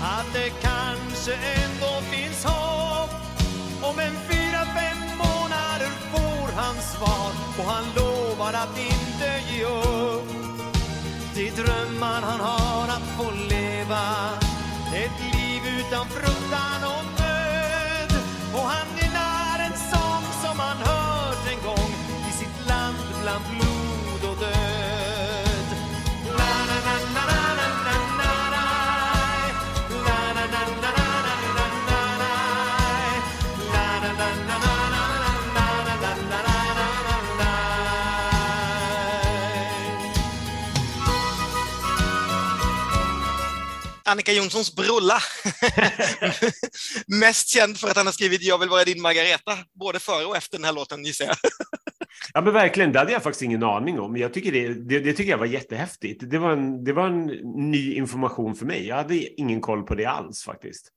att 0.00 0.28
det 0.32 0.50
kanske 0.62 1.34
ändå 1.34 1.92
finns 2.12 2.44
hopp. 2.44 3.10
Om 3.82 3.98
en 3.98 4.16
fyra, 4.28 4.60
fem 4.78 5.00
månader 5.18 5.90
får 6.12 6.52
han 6.60 6.74
svar 6.74 7.30
och 7.58 7.72
han 7.72 7.84
lovar 7.96 8.52
att 8.52 8.78
inte 8.78 9.28
ge 9.50 9.64
upp. 9.64 10.28
Det 11.34 11.48
är 11.48 11.52
drömmar 11.52 12.20
han 12.20 12.40
har 12.40 12.88
att 12.88 13.08
få 13.18 13.30
leva 13.48 14.02
ett 14.94 15.34
liv 15.34 15.62
utan 15.78 16.06
fruktan 16.08 16.80
och 16.84 17.03
Annika 44.04 44.32
Jonssons 44.32 44.76
Brulla. 44.76 45.18
Mest 47.20 47.48
känd 47.48 47.78
för 47.78 47.88
att 47.88 47.96
han 47.96 48.06
har 48.06 48.12
skrivit 48.12 48.42
Jag 48.42 48.58
vill 48.58 48.68
vara 48.68 48.84
din 48.84 49.02
Margareta, 49.02 49.58
både 49.72 50.00
före 50.00 50.24
och 50.24 50.36
efter 50.36 50.58
den 50.58 50.64
här 50.64 50.72
låten 50.72 51.04
gissar 51.04 51.24
jag. 51.24 51.36
Ja 52.34 52.40
men 52.40 52.52
verkligen, 52.52 52.92
det 52.92 52.98
hade 52.98 53.12
jag 53.12 53.22
faktiskt 53.22 53.42
ingen 53.42 53.62
aning 53.62 54.00
om. 54.00 54.16
Jag 54.16 54.34
tycker 54.34 54.52
det, 54.52 54.74
det, 54.74 55.00
det 55.00 55.12
tycker 55.12 55.30
jag 55.30 55.38
var 55.38 55.46
jättehäftigt. 55.46 56.30
Det 56.30 56.38
var, 56.38 56.52
en, 56.52 56.84
det 56.84 56.92
var 56.92 57.06
en 57.06 57.26
ny 57.70 57.94
information 57.94 58.54
för 58.54 58.66
mig. 58.66 58.86
Jag 58.86 58.96
hade 58.96 59.40
ingen 59.40 59.60
koll 59.60 59.82
på 59.82 59.94
det 59.94 60.06
alls 60.06 60.42
faktiskt. 60.42 60.88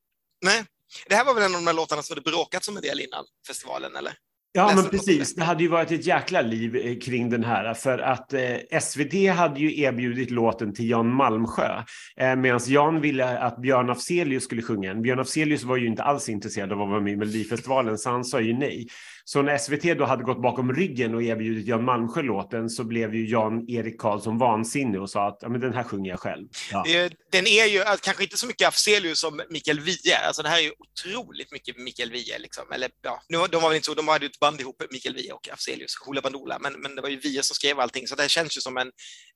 Nej. 0.46 0.64
Det 1.10 1.16
här 1.16 1.26
var 1.26 1.34
väl 1.34 1.44
en 1.44 1.56
av 1.56 1.62
de 1.62 1.68
här 1.68 1.74
låtarna 1.74 2.04
som 2.04 2.14
hade 2.14 2.32
bråkat 2.32 2.64
som 2.64 2.78
en 2.78 2.84
del 2.84 3.00
innan 3.00 3.26
festivalen, 3.48 3.96
eller? 3.96 4.14
Ja, 4.52 4.72
men 4.76 4.84
precis. 4.86 5.36
Det 5.36 5.44
hade 5.44 5.64
ju 5.64 5.70
varit 5.70 5.92
ett 5.92 6.06
jäkla 6.06 6.42
liv 6.42 6.76
eh, 6.76 6.98
kring 7.00 7.30
den 7.30 7.44
här 7.44 7.74
för 7.74 8.00
att 8.00 8.34
eh, 8.34 8.80
SVT 8.82 9.36
hade 9.36 9.60
ju 9.60 9.82
erbjudit 9.82 10.32
låten 10.32 10.74
till 10.74 10.90
Jan 10.90 11.14
Malmsjö 11.14 11.84
eh, 12.20 12.36
medan 12.36 12.60
Jan 12.68 13.02
ville 13.02 13.40
att 13.40 13.62
Björn 13.62 13.90
Afzelius 13.90 14.44
skulle 14.44 14.62
sjunga 14.62 14.94
den. 14.94 15.02
Björn 15.02 15.20
Afzelius 15.20 15.64
var 15.64 15.78
ju 15.78 15.88
inte 15.88 16.04
alls 16.04 16.30
intresserad 16.30 16.72
av 16.72 16.82
att 16.82 16.90
vara 16.90 17.02
med 17.02 17.14
i 17.14 17.16
Melodifestivalen 17.16 17.98
så 17.98 18.10
han 18.10 18.24
sa 18.24 18.40
ju 18.40 18.54
nej. 18.54 18.88
Så 19.30 19.42
när 19.42 19.58
SVT 19.58 19.98
då 19.98 20.06
hade 20.06 20.24
gått 20.24 20.42
bakom 20.42 20.74
ryggen 20.74 21.16
och 21.16 21.24
erbjudit 21.24 21.68
Jan 21.68 21.86
Malmsjö 21.86 22.22
låten 22.22 22.70
så 22.70 22.84
blev 22.84 23.16
ju 23.16 23.30
Jan-Erik 23.30 24.00
Karlsson 24.00 24.38
vansinnig 24.38 25.02
och 25.02 25.10
sa 25.10 25.28
att 25.28 25.38
ja, 25.42 25.50
men 25.50 25.62
den 25.62 25.74
här 25.74 25.84
sjunger 25.84 26.10
jag 26.10 26.20
själv. 26.20 26.48
Ja. 26.72 26.84
Den 27.32 27.48
är 27.48 27.66
ju 27.66 27.84
alltså, 27.84 28.06
kanske 28.06 28.24
inte 28.24 28.38
så 28.38 28.48
mycket 28.48 28.68
Afzelius 28.68 29.20
som 29.20 29.42
Mikael 29.50 29.80
Wiehe. 29.80 30.18
Alltså 30.28 30.44
det 30.44 30.50
här 30.50 30.58
är 30.58 30.62
ju 30.62 30.72
otroligt 30.80 31.52
mycket 31.52 31.78
Mikael 31.78 32.12
Wiehe. 32.12 32.40
Liksom. 32.40 32.72
Eller, 32.72 32.90
ja, 33.02 33.22
nu, 33.30 33.38
de 33.52 33.62
var 33.62 33.70
väl 33.70 33.76
inte 33.76 33.86
så, 33.86 33.94
de 33.94 34.08
hade 34.08 34.26
ju 34.26 34.30
ett 34.30 34.40
band 34.40 34.62
ihop, 34.62 34.84
Mikael 34.92 35.16
Wiehe 35.16 35.32
och 35.32 35.50
Afzelius, 35.54 35.96
Hoola 36.06 36.22
Bandoola, 36.22 36.60
men, 36.60 36.74
men 36.74 36.96
det 36.96 37.02
var 37.02 37.10
ju 37.10 37.20
Wiehe 37.20 37.44
som 37.44 37.56
skrev 37.56 37.80
allting, 37.80 38.08
så 38.08 38.16
det 38.16 38.22
här 38.22 38.30
känns 38.30 38.58
ju 38.58 38.62
som 38.62 38.78
en 38.78 38.92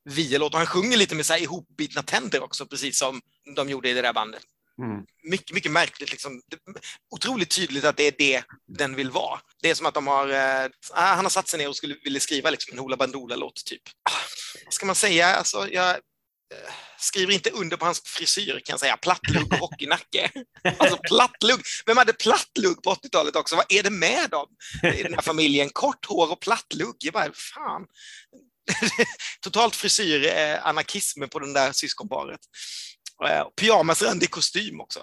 Wiehe-låt. 0.10 0.54
Och 0.54 0.58
han 0.58 0.68
sjunger 0.68 0.98
lite 0.98 1.16
med 1.16 1.26
så 1.26 1.34
här 1.34 1.42
ihopbitna 1.42 2.04
tänder 2.04 2.44
också, 2.44 2.66
precis 2.66 3.00
som 3.00 3.22
de 3.56 3.70
gjorde 3.70 3.89
i 3.89 3.94
det 3.94 4.02
där 4.02 4.14
bandet. 4.14 4.44
Mm. 4.82 5.06
Mycket, 5.24 5.56
mycket 5.56 5.72
märkligt. 5.72 6.12
Liksom. 6.12 6.42
Otroligt 7.16 7.50
tydligt 7.56 7.84
att 7.84 7.98
det 7.98 8.08
är 8.08 8.14
det 8.18 8.44
den 8.68 8.96
vill 8.96 9.12
vara. 9.12 9.40
Det 9.62 9.70
är 9.70 9.76
som 9.76 9.86
att 9.86 9.94
de 9.94 10.08
har, 10.08 10.30
eh, 10.30 10.70
ah, 10.94 11.14
han 11.14 11.26
har 11.26 11.30
satt 11.30 11.48
sig 11.48 11.60
ner 11.60 11.70
och 11.70 11.76
skulle 11.76 11.96
ville 12.04 12.20
skriva 12.20 12.50
liksom, 12.50 12.74
en 12.74 12.80
Hoola 12.80 12.98
Bandoola-låt, 12.98 13.66
typ. 13.66 13.82
Ah, 14.10 14.22
vad 14.66 14.74
ska 14.74 14.86
man 14.86 14.96
säga? 14.96 15.36
Alltså, 15.36 15.68
jag, 15.72 15.90
eh, 15.90 16.74
skriver 17.00 17.34
inte 17.34 17.50
under 17.50 17.78
på 17.78 17.86
hans 17.86 18.02
frisyr 18.06 18.62
kan 18.66 18.74
jag 18.74 18.80
säga. 18.80 18.98
Plattlugg 18.98 19.54
och 19.54 19.60
hockeynacke. 19.60 20.32
Alltså 20.78 20.98
plattlugg. 20.98 21.62
Vem 21.86 21.98
hade 21.98 22.14
plattlugg 22.14 22.84
på 22.84 22.94
80-talet 22.94 23.36
också? 23.36 23.56
Vad 23.56 23.66
är 23.70 23.84
det 23.84 23.90
med 23.90 24.30
dem 24.30 24.48
i 24.98 25.04
den 25.04 25.14
här 25.14 25.22
familjen? 25.22 25.70
Kort 25.70 26.06
hår 26.06 26.32
och 26.32 26.40
plattlugg. 26.40 26.96
Jag 27.00 27.14
bara, 27.14 27.32
fan. 27.34 27.86
Totalt 29.42 29.76
frisyr, 29.76 30.26
eh, 30.26 30.68
anarkism 30.68 31.28
på 31.28 31.40
den 31.40 31.54
där 31.54 31.72
syskonparet. 31.72 32.40
Eh, 33.30 33.48
pyjamasrandig 33.62 34.32
kostym 34.32 34.82
också. 34.82 35.00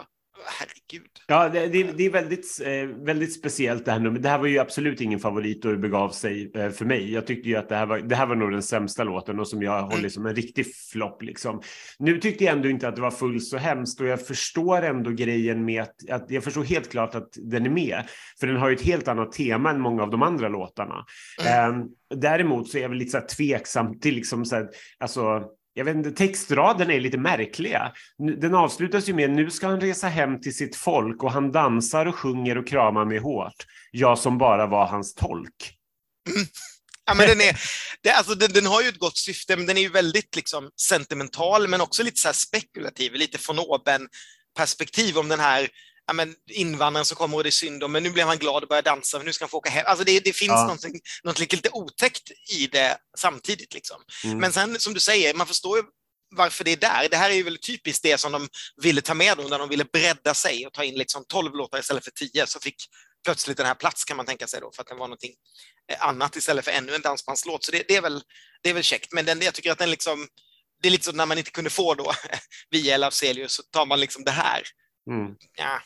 Herregud. 0.47 1.11
Ja, 1.27 1.49
det, 1.49 1.67
det, 1.93 2.07
är 2.07 2.11
väldigt, 2.11 2.61
eh, 2.65 3.05
väldigt 3.05 3.39
speciellt 3.39 3.85
det 3.85 3.93
här 3.93 3.99
numret. 3.99 4.23
Det 4.23 4.29
här 4.29 4.39
var 4.39 4.47
ju 4.47 4.59
absolut 4.59 5.01
ingen 5.01 5.19
favorit 5.19 5.65
och 5.65 5.73
det 5.73 5.79
begav 5.79 6.11
sig 6.11 6.51
eh, 6.55 6.71
för 6.71 6.85
mig. 6.85 7.13
Jag 7.13 7.27
tyckte 7.27 7.49
ju 7.49 7.57
att 7.57 7.69
det 7.69 7.77
här, 7.77 7.87
var, 7.87 7.99
det 7.99 8.17
här 8.17 8.27
var 8.27 8.37
nog 8.37 8.53
den 8.53 8.63
sämsta 8.63 9.05
låten 9.05 9.41
och 9.41 9.49
som 9.49 9.63
jag 9.63 9.83
håller 9.83 10.09
som 10.09 10.27
en 10.27 10.35
riktig 10.35 10.67
flopp. 10.93 11.23
Liksom. 11.23 11.63
Nu 11.99 12.21
tyckte 12.21 12.45
jag 12.45 12.53
ändå 12.53 12.69
inte 12.69 12.89
att 12.89 12.97
det 12.97 13.03
var 13.03 13.11
fullt 13.11 13.45
så 13.45 13.57
hemskt 13.57 14.01
och 14.01 14.07
jag 14.07 14.27
förstår 14.27 14.83
ändå 14.83 15.11
grejen 15.11 15.65
med 15.65 15.83
att, 15.83 16.11
att 16.11 16.31
jag 16.31 16.45
förstår 16.45 16.65
helt 16.65 16.91
klart 16.91 17.15
att 17.15 17.29
den 17.37 17.67
är 17.67 17.71
med. 17.71 18.05
För 18.41 18.47
den 18.47 18.57
har 18.57 18.69
ju 18.69 18.75
ett 18.75 18.83
helt 18.83 19.09
annat 19.09 19.33
tema 19.33 19.71
än 19.71 19.81
många 19.81 20.03
av 20.03 20.11
de 20.11 20.23
andra 20.23 20.49
låtarna. 20.49 21.05
Eh, 21.47 21.73
däremot 22.15 22.69
så 22.69 22.79
är 22.79 22.83
jag 22.83 22.89
väl 22.89 22.99
lite 22.99 23.11
så 23.11 23.19
här 23.19 23.27
tveksam 23.27 24.01
till 24.01 24.15
liksom 24.15 24.45
så 24.45 24.57
här, 24.57 24.69
alltså 24.99 25.45
jag 25.79 25.85
vet 25.85 25.97
inte, 25.97 26.11
textraden 26.11 26.91
är 26.91 27.01
lite 27.01 27.19
märkliga. 27.19 27.93
Den 28.41 28.55
avslutas 28.55 29.09
ju 29.09 29.15
med 29.15 29.31
nu 29.31 29.51
ska 29.51 29.67
han 29.67 29.81
resa 29.81 30.09
hem 30.09 30.41
till 30.41 30.57
sitt 30.57 30.77
folk 30.77 31.23
och 31.23 31.33
han 31.33 31.53
dansar 31.53 32.07
och 32.07 32.15
sjunger 32.15 32.59
och 32.59 32.69
kramar 32.69 33.05
mig 33.05 33.19
hårt. 33.19 33.67
Jag 33.91 34.19
som 34.19 34.39
bara 34.39 34.67
var 34.67 34.87
hans 34.87 35.15
tolk. 35.15 35.75
Mm. 36.35 36.47
Ja, 37.07 37.15
men 37.15 37.29
den, 37.29 37.41
är, 37.41 37.61
det, 38.03 38.11
alltså, 38.11 38.35
den, 38.35 38.53
den 38.53 38.67
har 38.67 38.83
ju 38.83 38.89
ett 38.89 38.99
gott 38.99 39.17
syfte, 39.17 39.57
men 39.57 39.67
den 39.67 39.77
är 39.77 39.81
ju 39.81 39.89
väldigt 39.89 40.37
liksom, 40.37 40.71
sentimental, 40.89 41.69
men 41.69 41.81
också 41.81 42.03
lite 42.03 42.21
så 42.21 42.29
här 42.29 42.33
spekulativ, 42.33 43.15
lite 43.15 43.39
von 43.49 43.59
oben 43.59 44.09
perspektiv 44.57 45.19
om 45.19 45.29
den 45.29 45.41
här 45.41 45.69
ja, 46.09 46.13
men, 46.13 46.35
invandraren 46.51 47.05
som 47.05 47.17
kommer 47.17 47.37
och 47.37 47.43
det 47.43 47.49
är 47.49 47.51
synd 47.51 47.85
om, 47.85 47.93
men 47.93 48.03
nu 48.03 48.11
blev 48.11 48.27
han 48.27 48.39
glad 48.39 48.63
och 48.63 48.69
börjar 48.69 48.83
dansa, 48.83 49.19
för 49.19 49.25
nu 49.27 49.33
ska 49.33 49.45
han 49.45 49.51
få 49.51 49.57
åka 49.59 49.71
hem. 49.71 49.85
Alltså, 49.87 50.05
det, 50.05 50.21
det 50.21 50.33
finns 50.33 50.49
Ja. 50.51 50.77
något 51.23 51.39
lite 51.39 51.71
otäckt 51.73 52.31
i 52.51 52.67
det 52.67 52.99
samtidigt. 53.19 53.75
Liksom. 53.75 54.03
Mm. 54.25 54.39
Men 54.39 54.53
sen, 54.53 54.81
som 54.81 54.95
du 54.95 55.01
säger, 55.01 55.35
man 55.35 55.47
förstår 55.47 55.79
ju 55.79 55.85
varför 56.37 56.65
det 56.65 56.73
är 56.73 56.77
där. 56.77 57.09
Det 57.11 57.17
här 57.17 57.31
är 57.31 57.35
ju 57.35 57.43
väldigt 57.43 57.63
typiskt 57.63 58.03
det 58.03 58.19
som 58.19 58.33
de 58.33 58.49
ville 58.83 59.01
ta 59.01 59.15
med 59.15 59.37
då, 59.37 59.43
när 59.43 59.59
de 59.59 59.69
ville 59.69 59.85
bredda 59.85 60.35
sig 60.35 60.67
och 60.67 60.73
ta 60.73 60.85
in 60.85 60.95
liksom 60.95 61.25
12 61.29 61.55
låtar 61.55 61.79
istället 61.79 62.05
för 62.05 62.11
10, 62.11 62.47
så 62.47 62.61
fick 62.61 62.77
plötsligt 63.25 63.57
den 63.57 63.67
här 63.67 63.75
plats 63.75 64.05
kan 64.05 64.17
man 64.17 64.27
tänka 64.27 64.47
sig 64.47 64.61
då, 64.61 64.73
för 64.75 64.83
att 64.83 64.89
den 64.89 64.99
var 64.99 65.07
någonting 65.07 65.35
eh, 65.93 66.07
annat 66.07 66.37
istället 66.37 66.65
för 66.65 66.73
ännu 66.73 66.95
en 66.95 67.03
dansbandslåt. 67.03 67.65
Så 67.65 67.73
det, 67.73 67.85
det, 67.89 67.97
är, 67.97 68.03
väl, 68.03 68.23
det 68.63 68.71
är 68.71 68.75
väl 68.75 68.83
käckt, 68.83 69.13
men 69.13 69.25
den, 69.25 69.41
jag 69.41 69.55
tycker 69.55 69.73
att 69.73 69.79
den 69.79 69.91
liksom, 69.91 70.29
det 70.83 70.89
är 70.89 70.93
lite 70.93 71.05
så 71.05 71.13
när 71.13 71.27
man 71.27 71.39
inte 71.39 71.51
kunde 71.51 71.71
få 71.71 71.95
då 71.95 72.13
via 72.71 72.95
eller 72.95 73.07
Afzelius 73.07 73.53
så 73.53 73.63
tar 73.63 73.87
man 73.87 74.01
liksom 74.01 74.25
det 74.25 74.31
här. 74.31 74.63
Mm. 75.11 75.35
Ja. 75.57 75.81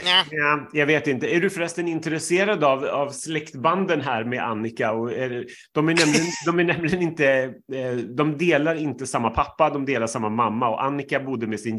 Ja. 0.00 0.24
Ja, 0.30 0.68
jag 0.72 0.86
vet 0.86 1.06
inte. 1.06 1.34
Är 1.34 1.40
du 1.40 1.50
förresten 1.50 1.88
intresserad 1.88 2.64
av, 2.64 2.84
av 2.84 3.10
släktbanden 3.10 4.00
här 4.00 4.24
med 4.24 4.42
Annika? 4.42 4.92
Och 4.92 5.12
är, 5.12 5.46
de, 5.72 5.88
är 5.88 5.94
nämligen, 5.94 6.26
de 6.46 6.58
är 6.60 6.64
nämligen 6.64 7.02
inte, 7.02 7.26
eh, 7.72 7.96
de 8.16 8.38
delar 8.38 8.74
inte 8.74 9.06
samma 9.06 9.30
pappa, 9.30 9.70
de 9.70 9.84
delar 9.84 10.06
samma 10.06 10.28
mamma 10.28 10.68
och 10.68 10.84
Annika 10.84 11.20
bodde 11.20 11.46
med, 11.46 11.60
sin, 11.60 11.76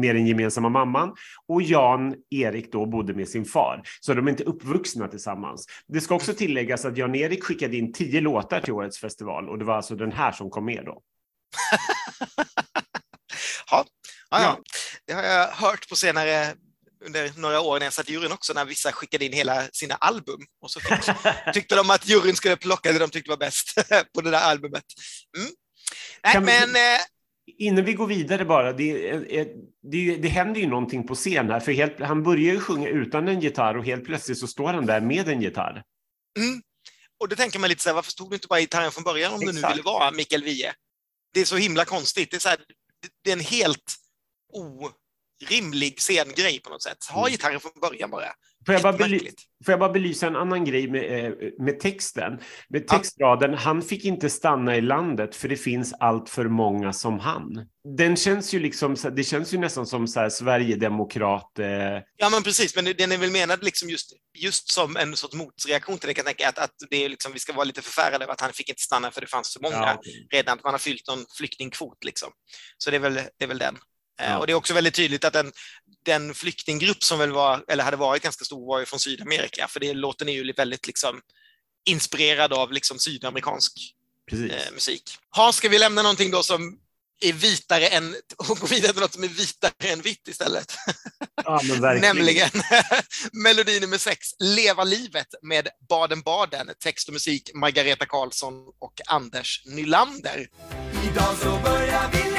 med 0.00 0.14
den 0.14 0.26
gemensamma 0.26 0.68
mamman 0.68 1.14
och 1.46 1.62
Jan 1.62 2.14
Erik 2.30 2.72
då 2.72 2.86
bodde 2.86 3.14
med 3.14 3.28
sin 3.28 3.44
far. 3.44 3.82
Så 4.00 4.14
de 4.14 4.26
är 4.26 4.30
inte 4.30 4.44
uppvuxna 4.44 5.08
tillsammans. 5.08 5.66
Det 5.88 6.00
ska 6.00 6.14
också 6.14 6.32
tilläggas 6.32 6.84
att 6.84 6.96
Jan 6.96 7.14
Erik 7.14 7.44
skickade 7.44 7.76
in 7.76 7.92
tio 7.92 8.20
låtar 8.20 8.60
till 8.60 8.72
årets 8.72 9.00
festival 9.00 9.48
och 9.48 9.58
det 9.58 9.64
var 9.64 9.76
alltså 9.76 9.94
den 9.94 10.12
här 10.12 10.32
som 10.32 10.50
kom 10.50 10.64
med 10.64 10.82
då. 10.84 11.02
Ja. 13.70 13.84
Ja. 14.30 14.58
Det 15.06 15.12
har 15.12 15.22
jag 15.22 15.46
hört 15.48 15.88
på 15.88 15.96
senare 15.96 16.54
under 17.04 17.32
några 17.36 17.60
år 17.60 17.78
när 17.78 17.86
jag 17.86 17.92
satt 17.92 18.08
i 18.08 18.12
juryn 18.12 18.32
också, 18.32 18.52
när 18.52 18.64
vissa 18.64 18.92
skickade 18.92 19.24
in 19.24 19.32
hela 19.32 19.68
sina 19.72 19.94
album 19.94 20.40
och 20.62 20.70
så 20.70 20.80
fick, 20.80 21.14
tyckte 21.54 21.76
de 21.76 21.90
att 21.90 22.08
juryn 22.08 22.36
skulle 22.36 22.56
plocka 22.56 22.92
det 22.92 22.98
de 22.98 23.10
tyckte 23.10 23.30
var 23.30 23.36
bäst 23.36 23.74
på 24.14 24.20
det 24.20 24.30
där 24.30 24.40
albumet. 24.40 24.84
Mm. 25.38 25.48
Nej, 26.24 26.32
Kan 26.32 26.44
vi- 26.46 26.52
men 26.60 26.76
eh, 26.76 27.00
Innan 27.58 27.84
vi 27.84 27.92
går 27.92 28.06
vidare 28.06 28.44
bara, 28.44 28.72
det, 28.72 29.08
är- 29.08 29.32
är- 29.32 29.48
det, 29.92 30.16
det 30.16 30.28
händer 30.28 30.60
ju 30.60 30.66
någonting 30.66 31.06
på 31.06 31.14
scen 31.14 31.50
här, 31.50 31.60
för 31.60 31.72
helt, 31.72 32.00
han 32.00 32.22
börjar 32.22 32.52
ju 32.54 32.60
sjunga 32.60 32.88
utan 32.88 33.28
en 33.28 33.40
gitarr 33.40 33.76
och 33.78 33.84
helt 33.84 34.04
plötsligt 34.04 34.38
så 34.38 34.46
står 34.46 34.72
han 34.72 34.86
där 34.86 35.00
med 35.00 35.28
en 35.28 35.42
gitarr. 35.42 35.82
Mm. 36.38 36.62
Och 37.20 37.28
då 37.28 37.36
tänker 37.36 37.58
man 37.58 37.68
lite 37.70 37.82
så 37.82 37.88
här, 37.88 37.94
varför 37.94 38.10
stod 38.10 38.30
du 38.30 38.34
inte 38.34 38.48
bara 38.48 38.60
gitarren 38.60 38.92
från 38.92 39.04
början 39.04 39.32
om 39.32 39.40
du 39.40 39.46
nu 39.46 39.52
Exakt. 39.52 39.72
ville 39.74 39.82
vara 39.82 40.10
Mikael 40.10 40.44
Wiehe? 40.44 40.72
Det 41.34 41.40
är 41.40 41.44
så 41.44 41.56
himla 41.56 41.84
konstigt. 41.84 42.30
Det 42.30 42.36
är, 42.36 42.40
så 42.40 42.48
här, 42.48 42.58
det- 43.24 43.30
är 43.30 43.32
en 43.32 43.40
helt 43.40 43.94
orimlig 45.44 45.98
scengrej 46.00 46.60
på 46.60 46.70
något 46.70 46.82
sätt. 46.82 46.98
Ha 47.10 47.20
Mm. 47.20 47.32
gitarren 47.32 47.60
från 47.60 47.72
början 47.80 48.10
bara. 48.10 48.32
Får 48.66 48.74
jag, 48.74 48.82
bara 48.82 48.92
bely, 48.92 49.18
får 49.64 49.72
jag 49.72 49.78
bara 49.78 49.92
belysa 49.92 50.26
en 50.26 50.36
annan 50.36 50.64
grej 50.64 50.90
med, 50.90 51.24
eh, 51.24 51.32
med 51.58 51.80
texten? 51.80 52.38
Med 52.68 52.88
textraden, 52.88 53.54
han 53.54 53.82
fick 53.82 54.04
inte 54.04 54.30
stanna 54.30 54.76
i 54.76 54.80
landet 54.80 55.36
för 55.36 55.48
det 55.48 55.56
finns 55.56 55.92
allt 56.00 56.28
för 56.28 56.44
många 56.44 56.92
som 56.92 57.20
han. 57.20 57.66
Den 57.98 58.16
känns 58.16 58.54
ju 58.54 58.58
liksom, 58.60 58.96
det 59.16 59.24
känns 59.24 59.54
ju 59.54 59.58
nästan 59.58 59.86
som 59.86 60.08
så 60.08 60.20
här 60.20 60.28
Sverigedemokrat. 60.30 61.58
Eh, 61.58 61.66
Ja, 62.16 62.30
men 62.30 62.42
precis, 62.42 62.76
men 62.76 62.84
den 62.84 63.12
är 63.12 63.18
väl 63.18 63.30
menad 63.30 63.64
liksom 63.64 63.90
just, 63.90 64.12
just 64.38 64.70
som 64.72 64.96
en 64.96 65.16
sorts 65.16 65.34
motreaktion 65.34 65.98
till 65.98 66.08
det, 66.08 66.14
kan 66.14 66.26
jag 66.26 66.36
tänka, 66.36 66.48
att, 66.48 66.58
att 66.58 66.74
det 66.90 67.04
är 67.04 67.08
liksom, 67.08 67.32
vi 67.32 67.38
ska 67.38 67.52
vara 67.52 67.64
lite 67.64 67.82
förfärade 67.82 68.24
över 68.24 68.32
att 68.32 68.40
han 68.40 68.52
fick 68.52 68.68
inte 68.68 68.82
stanna 68.82 69.10
för 69.10 69.20
det 69.20 69.26
fanns 69.26 69.52
för 69.52 69.60
många 69.60 69.76
ja, 69.76 70.00
redan, 70.32 70.58
att 70.58 70.64
man 70.64 70.74
har 70.74 70.78
fyllt 70.78 71.08
någon 71.08 71.24
flyktingkvot. 71.38 72.04
Liksom. 72.04 72.32
Så 72.78 72.90
det 72.90 72.96
är 72.96 73.00
väl, 73.00 73.14
det 73.14 73.44
är 73.44 73.48
väl 73.48 73.58
den. 73.58 73.76
Eh, 74.20 74.30
Ja. 74.30 74.38
Och 74.38 74.46
det 74.46 74.52
är 74.52 74.54
också 74.54 74.74
väldigt 74.74 74.94
tydligt 74.94 75.24
att 75.24 75.32
den, 75.32 75.52
den 76.04 76.34
flyktinggrupp 76.34 77.04
som 77.04 77.18
väl 77.18 77.32
var, 77.32 77.64
eller 77.68 77.84
hade 77.84 77.96
varit 77.96 78.22
ganska 78.22 78.44
stor 78.44 78.66
var 78.66 78.78
ju 78.78 78.86
från 78.86 79.00
Sydamerika, 79.00 79.68
för 79.68 79.80
det, 79.80 79.94
låten 79.94 80.28
är 80.28 80.32
ju 80.32 80.52
väldigt 80.52 80.86
liksom, 80.86 81.20
inspirerad 81.86 82.52
av 82.52 82.72
liksom, 82.72 82.98
sydamerikansk 82.98 83.72
eh, 84.32 84.72
musik. 84.72 85.02
Ha, 85.36 85.52
ska 85.52 85.68
vi 85.68 85.78
lämna 85.78 86.02
någonting 86.02 86.30
då 86.30 86.42
som 86.42 86.78
är 87.20 87.32
vitare 87.32 87.86
än, 87.86 88.14
och 88.36 88.58
gå 88.58 88.66
vidare 88.66 88.92
till 88.92 89.00
något 89.00 89.14
som 89.14 89.24
är 89.24 89.28
vitare 89.28 89.72
än 89.84 90.00
vitt 90.00 90.28
istället? 90.28 90.76
Ja, 91.44 91.60
men. 91.80 92.00
Nämligen 92.00 92.50
melodi 93.32 93.80
nummer 93.80 93.98
sex, 93.98 94.28
Leva 94.38 94.84
livet 94.84 95.34
med 95.42 95.68
Baden-Baden, 95.88 96.70
text 96.78 97.08
och 97.08 97.12
musik 97.12 97.50
Margareta 97.54 98.06
Karlsson 98.06 98.54
och 98.78 99.00
Anders 99.06 99.62
Nylander. 99.66 100.48
Idag 101.10 101.36
så 101.42 101.60
börjar 101.64 102.10
vi 102.12 102.35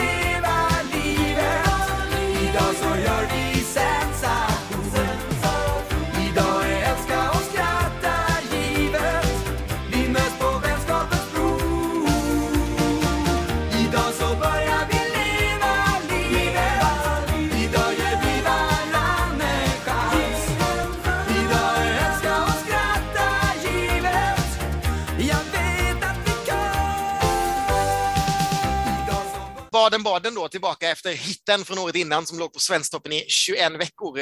Baden-Baden 30.04 30.36
då, 30.36 30.48
tillbaka 30.48 30.90
efter 30.90 31.14
hitten 31.14 31.66
från 31.66 31.78
året 31.78 31.96
innan 31.96 32.26
som 32.26 32.40
låg 32.40 32.54
på 32.54 32.60
Svensktoppen 32.60 33.12
i 33.12 33.26
21 33.28 33.72
veckor. 33.72 34.20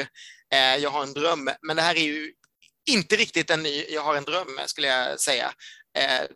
Eh, 0.52 0.76
jag 0.76 0.90
har 0.90 1.02
en 1.02 1.12
dröm, 1.12 1.50
men 1.62 1.76
det 1.76 1.82
här 1.82 1.94
är 1.94 2.02
ju 2.02 2.32
inte 2.90 3.16
riktigt 3.16 3.50
en 3.50 3.62
ny 3.62 3.84
Jag 3.88 4.02
har 4.02 4.14
en 4.14 4.24
dröm, 4.24 4.58
skulle 4.66 4.86
jag 4.86 5.20
säga. 5.20 5.52
Eh, 5.98 6.26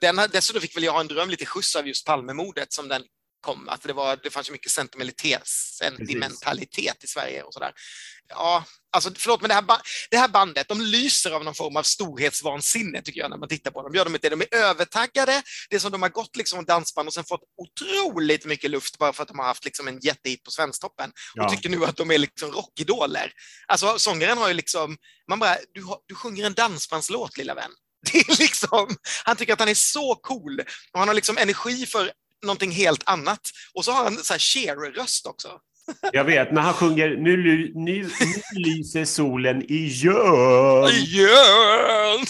den, 0.00 0.16
dessutom 0.32 0.62
fick 0.62 0.76
väl 0.76 0.84
Jag 0.84 0.92
har 0.92 1.00
en 1.00 1.06
dröm 1.06 1.30
lite 1.30 1.46
skjuts 1.46 1.76
av 1.76 1.88
just 1.88 2.06
Palmemordet 2.06 2.72
som 2.72 2.88
den 2.88 3.02
kom. 3.46 3.68
Att 3.68 3.82
det, 3.82 3.92
var, 3.92 4.18
det 4.22 4.30
fanns 4.30 4.48
ju 4.48 4.52
mycket 4.52 4.72
sentimentalitet, 4.72 5.46
sentimentalitet 5.78 7.04
i 7.04 7.06
Sverige 7.06 7.42
och 7.42 7.54
sådär. 7.54 7.72
Ja, 8.28 8.64
alltså 8.92 9.10
förlåt, 9.16 9.40
men 9.40 9.48
det 9.48 9.54
här, 9.54 9.64
det 10.10 10.16
här 10.16 10.28
bandet, 10.28 10.68
de 10.68 10.80
lyser 10.80 11.30
av 11.30 11.44
någon 11.44 11.54
form 11.54 11.76
av 11.76 11.82
storhetsvansinne 11.82 13.02
tycker 13.02 13.20
jag 13.20 13.30
när 13.30 13.36
man 13.36 13.48
tittar 13.48 13.70
på 13.70 13.82
dem. 13.82 13.94
Gör 13.94 14.04
de 14.04 14.14
inte 14.14 14.28
det? 14.28 14.36
De 14.36 14.44
är 14.44 14.54
övertaggade. 14.54 15.42
Det 15.70 15.76
är 15.76 15.80
som 15.80 15.92
de 15.92 16.02
har 16.02 16.08
gått 16.08 16.36
liksom 16.36 16.64
dansband 16.64 17.08
och 17.08 17.14
sen 17.14 17.24
fått 17.24 17.40
otroligt 17.56 18.44
mycket 18.44 18.70
luft 18.70 18.98
bara 18.98 19.12
för 19.12 19.22
att 19.22 19.28
de 19.28 19.38
har 19.38 19.46
haft 19.46 19.64
liksom 19.64 19.88
en 19.88 19.98
jättehit 20.00 20.44
på 20.44 20.50
Svensktoppen 20.50 21.12
ja. 21.34 21.44
och 21.44 21.50
tycker 21.50 21.68
nu 21.68 21.84
att 21.84 21.96
de 21.96 22.10
är 22.10 22.18
liksom 22.18 22.52
rockidoler. 22.52 23.32
Alltså 23.66 23.98
sångaren 23.98 24.38
har 24.38 24.48
ju 24.48 24.54
liksom, 24.54 24.96
man 25.28 25.38
bara, 25.38 25.56
du, 25.74 25.82
har, 25.82 25.98
du 26.06 26.14
sjunger 26.14 26.46
en 26.46 26.54
dansbandslåt 26.54 27.36
lilla 27.36 27.54
vän. 27.54 27.70
Det 28.12 28.18
är 28.18 28.38
liksom, 28.38 28.96
han 29.24 29.36
tycker 29.36 29.52
att 29.52 29.60
han 29.60 29.68
är 29.68 29.74
så 29.74 30.14
cool 30.14 30.60
och 30.92 30.98
han 30.98 31.08
har 31.08 31.14
liksom 31.14 31.38
energi 31.38 31.86
för 31.86 32.12
någonting 32.46 32.70
helt 32.70 33.02
annat. 33.06 33.40
Och 33.74 33.84
så 33.84 33.92
har 33.92 34.04
han 34.04 34.16
så 34.16 34.34
här 34.34 34.38
Cher-röst 34.38 35.26
också. 35.26 35.48
Jag 36.12 36.24
vet, 36.24 36.52
när 36.52 36.60
han 36.60 36.74
sjunger 36.74 37.08
nu, 37.08 37.36
nu, 37.36 37.72
nu 37.74 38.10
lyser 38.52 39.04
solen 39.04 39.62
igen. 39.70 40.88
Igen! 40.92 42.26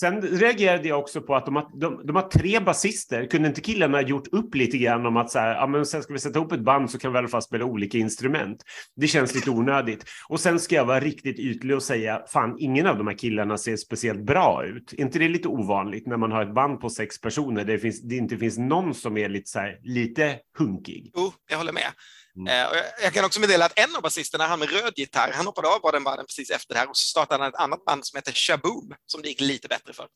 Sen 0.00 0.22
reagerade 0.22 0.88
jag 0.88 0.98
också 0.98 1.20
på 1.20 1.34
att 1.34 1.46
de 1.46 1.56
har, 1.56 1.80
de, 1.80 2.06
de 2.06 2.16
har 2.16 2.22
tre 2.22 2.60
basister. 2.60 3.26
Kunde 3.26 3.48
inte 3.48 3.60
killarna 3.60 3.98
ha 3.98 4.02
gjort 4.02 4.26
upp 4.32 4.54
lite 4.54 4.78
grann 4.78 5.06
om 5.06 5.16
att 5.16 5.30
så 5.30 5.38
här, 5.38 5.54
ja, 5.54 5.66
men 5.66 5.86
sen 5.86 6.02
ska 6.02 6.12
vi 6.12 6.18
sätta 6.18 6.38
ihop 6.38 6.52
ett 6.52 6.64
band 6.64 6.90
så 6.90 6.98
kan 6.98 7.12
vi 7.12 7.16
i 7.16 7.18
alla 7.18 7.28
fall 7.28 7.42
spela 7.42 7.64
olika 7.64 7.98
instrument. 7.98 8.62
Det 8.96 9.06
känns 9.06 9.34
lite 9.34 9.50
onödigt. 9.50 10.04
Och 10.28 10.40
sen 10.40 10.60
ska 10.60 10.74
jag 10.74 10.84
vara 10.84 11.00
riktigt 11.00 11.38
ytlig 11.38 11.76
och 11.76 11.82
säga, 11.82 12.22
fan, 12.28 12.56
ingen 12.58 12.86
av 12.86 12.98
de 12.98 13.06
här 13.06 13.18
killarna 13.18 13.58
ser 13.58 13.76
speciellt 13.76 14.26
bra 14.26 14.64
ut. 14.66 14.92
Är 14.92 15.00
inte 15.00 15.18
det 15.18 15.28
lite 15.28 15.48
ovanligt 15.48 16.06
när 16.06 16.16
man 16.16 16.32
har 16.32 16.42
ett 16.42 16.54
band 16.54 16.80
på 16.80 16.90
sex 16.90 17.20
personer 17.20 17.64
där 17.64 17.72
det, 17.72 17.78
finns, 17.78 18.02
det 18.02 18.16
inte 18.16 18.36
finns 18.36 18.58
någon 18.58 18.94
som 18.94 19.16
är 19.16 19.28
lite, 19.28 19.50
så 19.50 19.58
här, 19.58 19.78
lite 19.82 20.38
hunkig? 20.58 21.10
Jo, 21.16 21.32
jag 21.50 21.58
håller 21.58 21.72
med. 21.72 21.90
Mm. 22.40 22.72
Eh, 22.72 22.78
jag 23.02 23.12
kan 23.12 23.24
också 23.24 23.40
meddela 23.40 23.64
att 23.64 23.78
en 23.78 23.96
av 23.96 24.02
basisterna, 24.02 24.44
han 24.44 24.58
med 24.58 24.70
röd 24.70 24.92
gitarr, 24.96 25.30
han 25.34 25.46
hoppade 25.46 25.68
av 25.68 25.80
Baden-Baden 25.80 26.26
precis 26.26 26.50
efter 26.50 26.74
det 26.74 26.80
här 26.80 26.88
och 26.88 26.96
så 26.96 27.08
startade 27.08 27.42
han 27.42 27.52
ett 27.52 27.60
annat 27.60 27.84
band 27.84 28.06
som 28.06 28.16
heter 28.16 28.32
Shaboom 28.32 28.94
som 29.06 29.22
det 29.22 29.28
gick 29.28 29.40
lite 29.40 29.68
bättre 29.68 29.92
för 29.92 30.06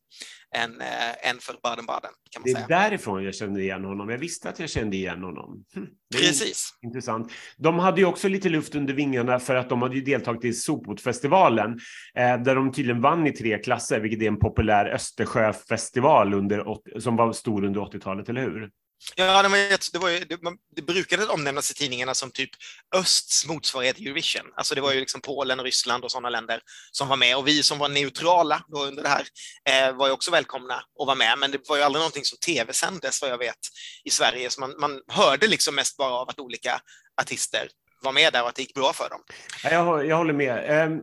än, 0.55 0.81
äh, 0.81 1.31
än 1.31 1.39
för 1.41 1.55
Baden-Baden. 1.63 2.11
Kan 2.31 2.43
man 2.43 2.45
det 2.45 2.51
är 2.51 2.67
säga. 2.67 2.81
därifrån 2.81 3.25
jag 3.25 3.35
kände 3.35 3.63
igen 3.63 3.85
honom. 3.85 4.09
Jag 4.09 4.19
visste 4.19 4.49
att 4.49 4.59
jag 4.59 4.71
kände 4.71 4.97
igen 4.97 5.23
honom. 5.23 5.65
Hm. 5.75 5.87
Precis. 6.15 6.71
Intressant. 6.83 7.33
De 7.57 7.79
hade 7.79 8.01
ju 8.01 8.07
också 8.07 8.29
lite 8.29 8.49
luft 8.49 8.75
under 8.75 8.95
vingarna 8.95 9.39
för 9.39 9.55
att 9.55 9.69
de 9.69 9.83
hade 9.83 9.95
ju 9.95 10.03
deltagit 10.03 10.45
i 10.45 10.53
Sopotfestivalen 10.53 11.71
eh, 12.15 12.43
där 12.43 12.55
de 12.55 12.73
tydligen 12.73 13.01
vann 13.01 13.27
i 13.27 13.33
tre 13.33 13.59
klasser, 13.59 14.01
vilket 14.01 14.23
är 14.23 14.27
en 14.29 14.39
populär 14.39 14.87
Östersjöfestival 14.87 16.35
under, 16.35 16.65
som 17.01 17.17
var 17.17 17.33
stor 17.33 17.65
under 17.65 17.81
80-talet, 17.81 18.29
eller 18.29 18.41
hur? 18.41 18.71
Ja, 19.17 19.43
det, 19.43 19.49
var, 19.49 19.93
det, 19.93 19.99
var 19.99 20.09
ju, 20.09 20.19
det, 20.19 20.39
det 20.77 20.83
brukade 20.83 21.27
omnämnas 21.27 21.71
i 21.71 21.75
tidningarna 21.75 22.15
som 22.15 22.31
typ 22.31 22.51
östs 22.97 23.47
motsvarighet 23.47 23.97
till 23.97 24.07
Eurovision. 24.07 24.53
Alltså 24.57 24.75
det 24.75 24.81
var 24.81 24.93
ju 24.93 25.01
liksom 25.01 25.21
Polen, 25.21 25.61
Ryssland 25.61 26.05
och 26.05 26.11
sådana 26.11 26.31
länder 26.31 26.61
som 26.91 27.09
var 27.09 27.17
med 27.17 27.37
och 27.37 27.49
vi 27.49 27.63
som 27.63 27.79
var 27.79 27.89
neutrala 27.89 28.65
då 28.69 28.85
under 28.85 29.03
det 29.03 29.09
här 29.09 29.27
eh, 29.69 29.97
var 29.97 30.07
ju 30.07 30.13
också 30.13 30.31
välkomna 30.31 30.75
att 30.75 31.07
vara 31.07 31.15
med. 31.15 31.39
Men 31.39 31.51
det 31.51 31.69
var 31.69 31.77
ju 31.77 31.83
aldrig 31.83 32.01
någonting 32.01 32.25
som 32.25 32.39
tv-sändes 32.39 33.23
vad 33.23 33.31
jag 33.31 33.39
vet 33.39 33.59
i 34.05 34.11
Sverige. 34.11 34.51
Så 34.51 34.61
man, 34.61 34.75
man 34.81 35.01
hörde 35.09 35.47
liksom 35.47 35.75
mest 35.75 35.97
bara 35.97 36.13
av 36.13 36.29
att 36.29 36.41
olika 36.41 36.81
artister 37.23 37.69
var 38.05 38.13
med 38.13 38.33
där 38.33 38.43
och 38.43 38.49
att 38.49 38.55
det 38.55 38.63
gick 38.63 38.75
bra 38.75 38.93
för 38.93 39.11
dem. 39.11 39.21
Jag, 39.63 40.07
jag 40.07 40.17
håller 40.17 40.33
med. 40.33 40.87
Um, 40.89 41.03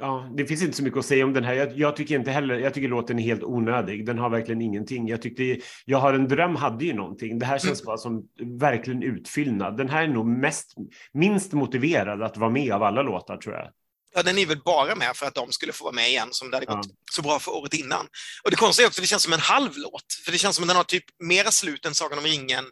ja, 0.00 0.30
det 0.36 0.46
finns 0.46 0.62
inte 0.62 0.76
så 0.76 0.82
mycket 0.82 0.98
att 0.98 1.06
säga 1.06 1.24
om 1.24 1.32
den 1.32 1.44
här. 1.44 1.54
Jag, 1.54 1.78
jag, 1.78 1.96
tycker 1.96 2.14
inte 2.14 2.30
heller, 2.30 2.58
jag 2.58 2.74
tycker 2.74 2.88
låten 2.88 3.18
är 3.18 3.22
helt 3.22 3.42
onödig. 3.42 4.06
Den 4.06 4.18
har 4.18 4.30
verkligen 4.30 4.62
ingenting. 4.62 5.08
Jag 5.08 5.22
tyckte, 5.22 5.58
jag 5.84 5.98
har 5.98 6.14
en 6.14 6.28
dröm 6.28 6.56
hade 6.56 6.84
ju 6.84 6.92
någonting. 6.92 7.38
Det 7.38 7.46
här 7.46 7.58
känns 7.58 7.80
mm. 7.80 7.86
bara 7.86 7.98
som 7.98 8.22
verkligen 8.60 9.02
utfyllnad. 9.02 9.76
Den 9.76 9.88
här 9.88 10.02
är 10.02 10.08
nog 10.08 10.26
mest, 10.26 10.74
minst 11.12 11.52
motiverad 11.52 12.22
att 12.22 12.36
vara 12.36 12.50
med 12.50 12.72
av 12.72 12.82
alla 12.82 13.02
låtar 13.02 13.36
tror 13.36 13.54
jag. 13.54 13.68
Ja, 14.14 14.22
den 14.22 14.38
är 14.38 14.46
väl 14.46 14.60
bara 14.64 14.94
med 14.94 15.16
för 15.16 15.26
att 15.26 15.34
de 15.34 15.52
skulle 15.52 15.72
få 15.72 15.84
vara 15.84 15.94
med 15.94 16.08
igen 16.08 16.28
som 16.30 16.50
det 16.50 16.56
hade 16.56 16.66
gått 16.66 16.86
ja. 16.86 16.94
så 17.12 17.22
bra 17.22 17.38
för 17.38 17.56
året 17.56 17.74
innan. 17.74 18.06
Och 18.44 18.50
det 18.50 18.56
konstiga 18.56 18.86
är 18.86 18.88
också, 18.88 19.00
det 19.00 19.06
känns 19.06 19.22
som 19.22 19.32
en 19.32 19.40
halv 19.40 19.70
låt. 19.76 20.12
För 20.24 20.32
det 20.32 20.38
känns 20.38 20.56
som 20.56 20.64
att 20.64 20.68
den 20.68 20.76
har 20.76 20.84
typ 20.84 21.04
mera 21.18 21.50
slut 21.50 21.86
än 21.86 21.94
Sagan 21.94 22.18
om 22.18 22.24
ringen 22.24 22.64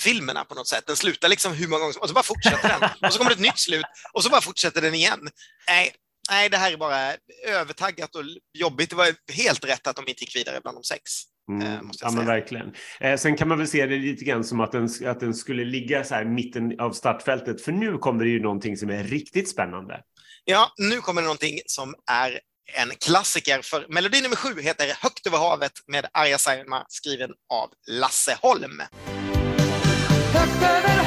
filmerna 0.00 0.44
på 0.44 0.54
något 0.54 0.68
sätt. 0.68 0.86
Den 0.86 0.96
slutar 0.96 1.28
liksom 1.28 1.52
hur 1.52 1.68
många 1.68 1.80
gånger 1.80 1.92
som 1.92 2.02
och 2.02 2.08
så 2.08 2.14
bara 2.14 2.24
fortsätter 2.24 2.68
den. 2.68 2.90
Och 3.02 3.12
så 3.12 3.18
kommer 3.18 3.30
det 3.30 3.34
ett 3.34 3.40
nytt 3.40 3.58
slut 3.58 3.86
och 4.12 4.22
så 4.22 4.30
bara 4.30 4.40
fortsätter 4.40 4.82
den 4.82 4.94
igen. 4.94 5.28
Nej, 5.68 5.92
nej, 6.30 6.48
det 6.48 6.56
här 6.56 6.72
är 6.72 6.76
bara 6.76 7.12
övertaggat 7.46 8.16
och 8.16 8.22
jobbigt. 8.58 8.90
Det 8.90 8.96
var 8.96 9.32
helt 9.32 9.64
rätt 9.64 9.86
att 9.86 9.96
de 9.96 10.08
inte 10.08 10.24
gick 10.24 10.36
vidare 10.36 10.60
bland 10.60 10.76
de 10.76 10.84
sex. 10.84 11.02
Mm. 11.50 11.66
Eh, 11.66 11.80
ja, 12.00 12.10
men 12.10 12.26
verkligen. 12.26 12.74
Eh, 13.00 13.16
sen 13.16 13.36
kan 13.36 13.48
man 13.48 13.58
väl 13.58 13.68
se 13.68 13.86
det 13.86 13.96
lite 13.96 14.24
grann 14.24 14.44
som 14.44 14.60
att 14.60 14.72
den, 14.72 14.88
att 15.06 15.20
den 15.20 15.34
skulle 15.34 15.64
ligga 15.64 16.04
så 16.04 16.14
här 16.14 16.24
mitten 16.24 16.80
av 16.80 16.92
startfältet, 16.92 17.64
för 17.64 17.72
nu 17.72 17.98
kommer 17.98 18.24
det 18.24 18.30
ju 18.30 18.42
någonting 18.42 18.76
som 18.76 18.90
är 18.90 19.04
riktigt 19.04 19.48
spännande. 19.48 20.00
Ja, 20.44 20.72
nu 20.78 21.00
kommer 21.00 21.22
det 21.22 21.26
någonting 21.26 21.58
som 21.66 21.94
är 22.10 22.40
en 22.74 22.90
klassiker, 22.90 23.60
för 23.62 23.86
melodi 23.88 24.20
nummer 24.20 24.36
sju 24.36 24.60
heter 24.60 24.96
Högt 25.02 25.26
över 25.26 25.38
havet 25.38 25.72
med 25.86 26.06
Arja 26.12 26.38
Saijonmaa, 26.38 26.84
skriven 26.88 27.30
av 27.48 27.70
Lasse 27.86 28.38
Holm. 28.42 28.82
Högt 30.34 30.97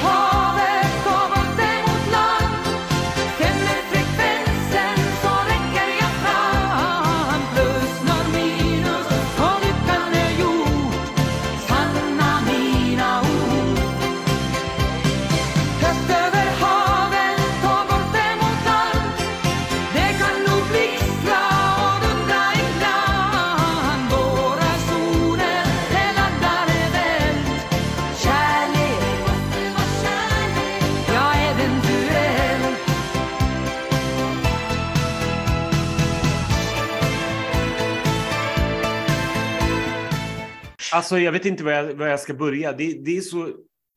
Alltså, 40.93 41.19
jag 41.19 41.31
vet 41.31 41.45
inte 41.45 41.63
var 41.63 41.71
jag, 41.71 41.93
var 41.93 42.07
jag 42.07 42.19
ska 42.19 42.33
börja. 42.33 42.71
Det, 42.71 42.93
det, 43.05 43.17
är 43.17 43.21
så 43.21 43.49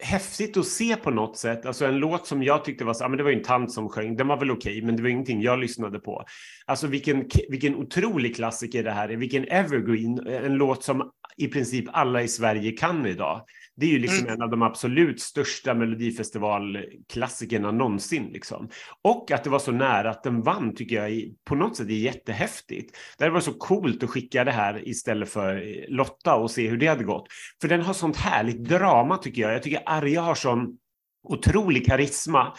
häftigt 0.02 0.56
att 0.56 0.66
se 0.66 0.96
på 0.96 1.10
något 1.10 1.38
sätt. 1.38 1.66
Alltså 1.66 1.86
en 1.86 1.96
låt 1.96 2.26
som 2.26 2.42
jag 2.42 2.64
tyckte 2.64 2.84
var 2.84 2.94
så, 2.94 3.04
ah, 3.04 3.08
men 3.08 3.18
det 3.18 3.24
var 3.24 3.30
ju 3.30 3.36
en 3.36 3.44
tant 3.44 3.72
som 3.72 3.88
sjöng, 3.88 4.16
den 4.16 4.28
var 4.28 4.36
väl 4.36 4.50
okej, 4.50 4.72
okay, 4.72 4.86
men 4.86 4.96
det 4.96 5.02
var 5.02 5.10
ingenting 5.10 5.42
jag 5.42 5.58
lyssnade 5.58 5.98
på. 5.98 6.24
Alltså 6.66 6.86
vilken, 6.86 7.24
vilken 7.48 7.74
otrolig 7.74 8.36
klassiker 8.36 8.84
det 8.84 8.90
här 8.90 9.08
är, 9.08 9.16
vilken 9.16 9.44
evergreen, 9.48 10.26
en 10.26 10.54
låt 10.54 10.84
som 10.84 11.10
i 11.36 11.48
princip 11.48 11.84
alla 11.92 12.22
i 12.22 12.28
Sverige 12.28 12.72
kan 12.72 13.06
idag. 13.06 13.40
Det 13.76 13.86
är 13.86 13.90
ju 13.90 13.98
liksom 13.98 14.26
mm. 14.26 14.34
en 14.34 14.42
av 14.42 14.50
de 14.50 14.62
absolut 14.62 15.20
största 15.20 15.74
melodifestivalklassikerna 15.74 17.70
någonsin. 17.70 18.30
Liksom. 18.32 18.68
Och 19.02 19.30
att 19.30 19.44
det 19.44 19.50
var 19.50 19.58
så 19.58 19.72
nära 19.72 20.10
att 20.10 20.22
den 20.22 20.42
vann 20.42 20.74
tycker 20.74 20.96
jag 20.96 21.34
på 21.44 21.54
något 21.54 21.76
sätt 21.76 21.88
är 21.88 21.92
jättehäftigt. 21.92 22.96
Det 23.18 23.30
var 23.30 23.40
så 23.40 23.52
coolt 23.52 24.02
att 24.02 24.10
skicka 24.10 24.44
det 24.44 24.52
här 24.52 24.88
istället 24.88 25.28
för 25.28 25.84
Lotta 25.88 26.34
och 26.34 26.50
se 26.50 26.68
hur 26.68 26.76
det 26.76 26.86
hade 26.86 27.04
gått. 27.04 27.26
För 27.60 27.68
den 27.68 27.82
har 27.82 27.94
sånt 27.94 28.16
härligt 28.16 28.64
drama 28.64 29.16
tycker 29.16 29.42
jag. 29.42 29.54
Jag 29.54 29.62
tycker 29.62 29.82
Arja 29.86 30.22
har 30.22 30.34
sån 30.34 30.78
otrolig 31.24 31.86
karisma 31.86 32.52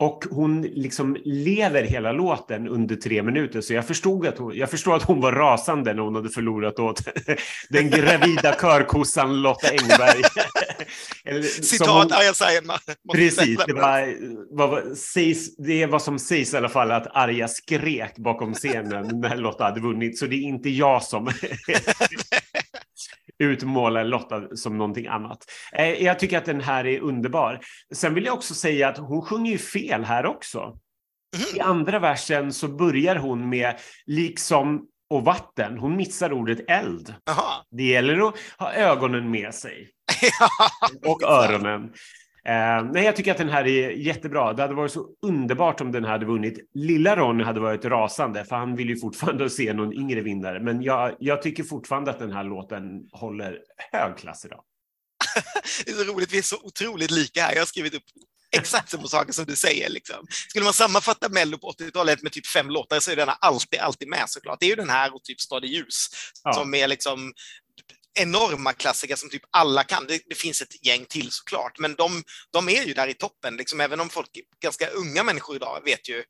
och 0.00 0.24
hon 0.30 0.62
liksom 0.62 1.16
lever 1.24 1.82
hela 1.82 2.12
låten 2.12 2.68
under 2.68 2.96
tre 2.96 3.22
minuter, 3.22 3.60
så 3.60 3.74
jag 3.74 3.86
förstod 3.86 4.26
att 4.26 4.38
hon, 4.38 4.56
jag 4.56 4.70
förstår 4.70 4.96
att 4.96 5.02
hon 5.02 5.20
var 5.20 5.32
rasande 5.32 5.94
när 5.94 6.02
hon 6.02 6.14
hade 6.14 6.28
förlorat 6.28 6.78
åt 6.78 7.02
den 7.68 7.90
gravida 7.90 8.54
körkossan 8.60 9.42
Lotta 9.42 9.68
Engberg. 9.68 10.22
Citat 11.62 12.12
Arja 12.12 12.34
Saijonmaa. 12.34 12.78
Precis, 13.12 13.60
det, 13.66 13.72
var, 13.72 14.14
vad, 14.56 14.98
sägs, 14.98 15.56
det 15.56 15.82
är 15.82 15.86
vad 15.86 16.02
som 16.02 16.18
sägs 16.18 16.54
i 16.54 16.56
alla 16.56 16.68
fall 16.68 16.90
att 16.90 17.16
Arja 17.16 17.48
skrek 17.48 18.16
bakom 18.16 18.54
scenen 18.54 19.20
när 19.20 19.36
Lotta 19.36 19.64
hade 19.64 19.80
vunnit, 19.80 20.18
så 20.18 20.26
det 20.26 20.36
är 20.36 20.42
inte 20.42 20.70
jag 20.70 21.02
som 21.02 21.26
utmåla 23.40 24.02
Lotta 24.02 24.56
som 24.56 24.78
någonting 24.78 25.06
annat. 25.06 25.44
Eh, 25.72 26.04
jag 26.04 26.18
tycker 26.18 26.38
att 26.38 26.44
den 26.44 26.60
här 26.60 26.86
är 26.86 27.00
underbar. 27.00 27.60
Sen 27.94 28.14
vill 28.14 28.24
jag 28.24 28.34
också 28.34 28.54
säga 28.54 28.88
att 28.88 28.98
hon 28.98 29.22
sjunger 29.22 29.52
ju 29.52 29.58
fel 29.58 30.04
här 30.04 30.26
också. 30.26 30.58
Mm. 31.36 31.56
I 31.56 31.60
andra 31.60 31.98
versen 31.98 32.52
så 32.52 32.68
börjar 32.68 33.16
hon 33.16 33.48
med 33.48 33.74
liksom 34.06 34.86
och 35.10 35.24
vatten. 35.24 35.78
Hon 35.78 35.96
missar 35.96 36.32
ordet 36.32 36.70
eld. 36.70 37.14
Aha. 37.30 37.64
Det 37.70 37.82
gäller 37.82 38.28
att 38.28 38.34
ha 38.58 38.72
ögonen 38.72 39.30
med 39.30 39.54
sig. 39.54 39.90
och 41.06 41.22
öronen. 41.22 41.92
Eh, 42.44 42.84
nej, 42.92 43.04
jag 43.04 43.16
tycker 43.16 43.30
att 43.30 43.38
den 43.38 43.48
här 43.48 43.66
är 43.66 43.90
jättebra. 43.90 44.52
Det 44.52 44.62
hade 44.62 44.74
varit 44.74 44.92
så 44.92 45.08
underbart 45.22 45.80
om 45.80 45.92
den 45.92 46.04
hade 46.04 46.26
vunnit. 46.26 46.70
Lilla 46.74 47.16
Ronny 47.16 47.44
hade 47.44 47.60
varit 47.60 47.84
rasande, 47.84 48.44
för 48.44 48.56
han 48.56 48.76
vill 48.76 48.88
ju 48.88 48.98
fortfarande 48.98 49.50
se 49.60 49.72
någon 49.72 49.92
yngre 49.92 50.20
vinnare. 50.20 50.60
Men 50.60 50.82
jag, 50.82 51.16
jag 51.18 51.42
tycker 51.42 51.62
fortfarande 51.64 52.10
att 52.10 52.18
den 52.18 52.32
här 52.32 52.44
låten 52.44 52.84
håller 53.12 53.58
hög 53.92 54.16
klass 54.16 54.44
idag. 54.44 54.62
det 55.84 55.90
är 55.90 55.94
så 55.94 56.12
roligt, 56.12 56.32
vi 56.32 56.38
är 56.38 56.42
så 56.42 56.56
otroligt 56.62 57.10
lika 57.10 57.42
här. 57.42 57.52
Jag 57.52 57.60
har 57.60 57.66
skrivit 57.66 57.94
upp 57.94 58.02
exakt 58.56 58.90
samma 58.90 59.06
saker 59.06 59.32
som 59.32 59.44
du 59.44 59.56
säger. 59.56 59.88
Liksom. 59.90 60.26
Skulle 60.48 60.64
man 60.64 60.74
sammanfatta 60.74 61.28
Mello 61.28 61.58
på 61.58 61.70
80-talet 61.70 62.22
med 62.22 62.32
typ 62.32 62.46
fem 62.46 62.70
låtar 62.70 63.00
så 63.00 63.10
är 63.10 63.16
denna 63.16 63.32
alltid, 63.32 63.80
alltid 63.80 64.08
med 64.08 64.24
såklart. 64.26 64.60
Det 64.60 64.66
är 64.66 64.70
ju 64.70 64.76
den 64.76 64.90
här 64.90 65.14
och 65.14 65.24
typ 65.24 65.40
Stad 65.40 65.64
i 65.64 65.68
ljus 65.68 66.06
Ja. 66.44 66.52
som 66.52 66.74
är 66.74 66.88
liksom 66.88 67.32
enorma 68.18 68.72
klassiker 68.72 69.16
som 69.16 69.30
typ 69.30 69.42
alla 69.50 69.84
kan. 69.84 70.06
Det, 70.06 70.22
det 70.26 70.34
finns 70.34 70.62
ett 70.62 70.86
gäng 70.86 71.04
till 71.04 71.30
såklart, 71.30 71.78
men 71.78 71.94
de, 71.94 72.22
de 72.52 72.68
är 72.68 72.84
ju 72.84 72.94
där 72.94 73.08
i 73.08 73.14
toppen, 73.14 73.56
liksom, 73.56 73.80
även 73.80 74.00
om 74.00 74.10
folk, 74.10 74.30
ganska 74.62 74.88
unga 74.88 75.22
människor 75.22 75.56
idag 75.56 75.80
vet 75.84 76.08
ju 76.08 76.24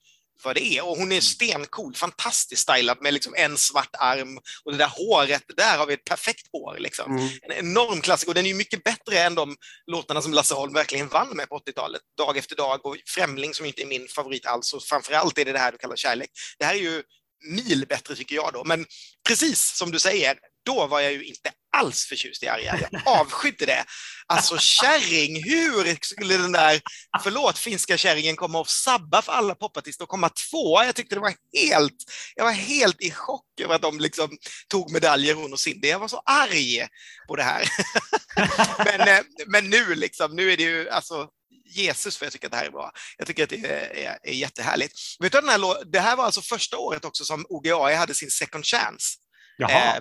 vad 0.45 0.57
det 0.57 0.64
är. 0.64 0.85
Och 0.87 0.97
hon 0.97 1.12
är 1.12 1.20
stencool, 1.20 1.95
fantastiskt 1.95 2.62
stylad 2.62 2.99
med 3.01 3.14
liksom 3.14 3.35
en 3.37 3.57
svart 3.57 3.97
arm 3.99 4.39
och 4.64 4.72
det 4.72 4.78
där 4.78 4.89
håret, 4.97 5.43
där 5.57 5.78
har 5.78 5.87
vi 5.87 5.95
ett 5.95 6.05
perfekt 6.05 6.49
hår. 6.53 6.76
Liksom. 6.78 7.18
Mm. 7.18 7.28
En 7.43 7.53
enorm 7.53 8.01
klassiker 8.01 8.31
och 8.31 8.35
den 8.35 8.45
är 8.45 8.49
ju 8.49 8.55
mycket 8.55 8.85
bättre 8.85 9.18
än 9.18 9.35
de 9.35 9.57
låtarna 9.87 10.22
som 10.22 10.33
Lasse 10.33 10.55
Holm 10.55 10.72
verkligen 10.72 11.09
vann 11.09 11.28
med 11.28 11.49
på 11.49 11.59
80-talet. 11.59 12.03
Dag 12.18 12.37
efter 12.37 12.57
dag 12.57 12.87
och 12.87 12.97
Främling 13.07 13.55
som 13.55 13.66
inte 13.66 13.83
är 13.83 13.87
min 13.87 14.09
favorit 14.09 14.47
alls 14.47 14.72
och 14.72 14.83
framförallt 14.83 15.39
är 15.39 15.45
det 15.45 15.53
det 15.53 15.59
här 15.59 15.72
du 15.72 15.78
kallar 15.78 15.97
kärlek. 15.97 16.31
Det 16.59 16.64
här 16.64 16.74
är 16.74 16.78
ju 16.78 17.03
mil 17.49 17.86
bättre 17.88 18.14
tycker 18.14 18.34
jag 18.34 18.51
då, 18.53 18.64
men 18.64 18.86
precis 19.28 19.76
som 19.76 19.91
du 19.91 19.99
säger, 19.99 20.38
då 20.66 20.86
var 20.86 21.01
jag 21.01 21.12
ju 21.12 21.24
inte 21.24 21.51
alls 21.76 22.05
förtjust 22.05 22.43
i 22.43 22.49
Arja. 22.49 22.78
Jag 22.91 23.03
avskydde 23.20 23.66
det. 23.66 23.84
Alltså 24.26 24.59
kärring, 24.59 25.45
hur 25.45 25.99
skulle 26.05 26.36
den 26.36 26.53
där, 26.53 26.80
förlåt, 27.22 27.59
finska 27.59 27.97
kärringen 27.97 28.36
komma 28.36 28.61
och 28.61 28.68
sabba 28.68 29.22
för 29.22 29.32
alla 29.32 29.55
popartister 29.55 30.05
och 30.05 30.09
komma 30.09 30.30
tvåa? 30.51 30.86
Jag 30.86 30.95
tyckte 30.95 31.14
det 31.14 31.20
var 31.20 31.34
helt, 31.68 31.97
jag 32.34 32.45
var 32.45 32.53
helt 32.53 33.03
i 33.03 33.11
chock 33.11 33.61
över 33.61 33.74
att 33.74 33.82
de 33.82 34.01
liksom 34.01 34.30
tog 34.68 34.93
medaljer, 34.93 35.34
hon 35.34 35.53
och 35.53 35.61
Cindy. 35.61 35.88
Jag 35.88 35.99
var 35.99 36.09
så 36.09 36.22
arg 36.24 36.88
på 37.28 37.36
det 37.36 37.43
här. 37.43 37.68
men, 38.84 39.09
eh, 39.09 39.24
men 39.47 39.70
nu 39.70 39.95
liksom, 39.95 40.36
nu 40.36 40.53
är 40.53 40.57
det 40.57 40.62
ju 40.62 40.91
alltså 40.91 41.28
Jesus 41.70 42.16
för 42.16 42.26
jag 42.26 42.32
tycker 42.32 42.46
att 42.46 42.52
det 42.52 42.58
här 42.58 42.66
är 42.66 42.70
bra. 42.70 42.92
Jag 43.18 43.26
tycker 43.26 43.42
att 43.42 43.50
det 43.50 43.66
är, 43.66 43.96
är, 43.96 44.18
är 44.22 44.32
jättehärligt. 44.32 44.92
Vet 45.20 45.32
du, 45.32 45.40
den 45.40 45.48
här, 45.48 45.84
det 45.92 46.00
här 46.00 46.16
var 46.16 46.24
alltså 46.24 46.40
första 46.42 46.76
året 46.78 47.04
också 47.04 47.24
som 47.24 47.46
OGA 47.48 47.96
hade 47.96 48.14
sin 48.14 48.30
second 48.30 48.64
chance. 48.64 49.16
Jaha. 49.58 50.00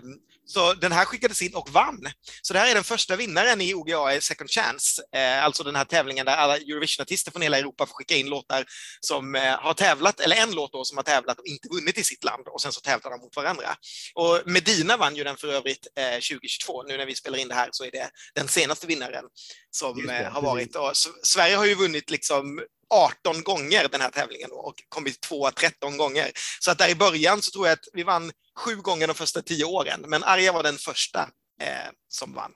Så 0.51 0.73
den 0.73 0.91
här 0.91 1.05
skickades 1.05 1.41
in 1.41 1.55
och 1.55 1.69
vann. 1.69 1.99
Så 2.41 2.53
det 2.53 2.59
här 2.59 2.71
är 2.71 2.75
den 2.75 2.83
första 2.83 3.15
vinnaren 3.15 3.61
i 3.61 3.73
OGA 3.73 4.21
Second 4.21 4.49
Chance, 4.49 5.01
eh, 5.15 5.43
alltså 5.43 5.63
den 5.63 5.75
här 5.75 5.85
tävlingen 5.85 6.25
där 6.25 6.35
alla 6.35 6.57
Eurovision-artister 6.57 7.31
från 7.31 7.41
hela 7.41 7.57
Europa 7.57 7.85
får 7.85 7.93
skicka 7.93 8.15
in 8.15 8.29
låtar 8.29 8.65
som 8.99 9.35
eh, 9.35 9.41
har 9.41 9.73
tävlat, 9.73 10.19
eller 10.19 10.35
en 10.35 10.51
låt 10.51 10.73
då 10.73 10.85
som 10.85 10.97
har 10.97 11.03
tävlat 11.03 11.39
och 11.39 11.45
inte 11.45 11.67
vunnit 11.67 11.97
i 11.97 12.03
sitt 12.03 12.23
land 12.23 12.47
och 12.47 12.61
sen 12.61 12.71
så 12.71 12.81
tävlar 12.81 13.11
de 13.11 13.19
mot 13.19 13.35
varandra. 13.35 13.75
Och 14.15 14.41
Medina 14.45 14.97
vann 14.97 15.15
ju 15.15 15.23
den 15.23 15.37
för 15.37 15.47
övrigt 15.47 15.87
eh, 15.95 16.13
2022. 16.13 16.83
Nu 16.83 16.97
när 16.97 17.05
vi 17.05 17.15
spelar 17.15 17.37
in 17.37 17.47
det 17.47 17.55
här 17.55 17.69
så 17.71 17.83
är 17.83 17.91
det 17.91 18.09
den 18.35 18.47
senaste 18.47 18.87
vinnaren 18.87 19.25
som 19.71 19.97
Just 19.97 20.09
det, 20.09 20.17
eh, 20.17 20.31
har 20.31 20.41
varit. 20.41 20.75
Och 20.75 20.91
Sverige 21.23 21.55
har 21.55 21.65
ju 21.65 21.75
vunnit 21.75 22.09
liksom 22.09 22.59
18 22.89 23.43
gånger 23.43 23.87
den 23.91 24.01
här 24.01 24.09
tävlingen 24.09 24.49
och 24.51 24.75
kommit 24.89 25.21
tvåa 25.21 25.51
13 25.51 25.97
gånger. 25.97 26.31
Så 26.59 26.71
att 26.71 26.77
där 26.77 26.89
i 26.89 26.95
början 26.95 27.41
så 27.41 27.51
tror 27.51 27.67
jag 27.67 27.73
att 27.73 27.85
vi 27.93 28.03
vann 28.03 28.31
sju 28.59 28.75
gånger 28.75 29.07
de 29.07 29.13
första 29.13 29.41
tio 29.41 29.65
åren, 29.65 30.05
men 30.07 30.23
Arja 30.23 30.53
var 30.53 30.63
den 30.63 30.77
första 30.77 31.19
eh, 31.61 31.91
som 32.07 32.33
vann. 32.33 32.51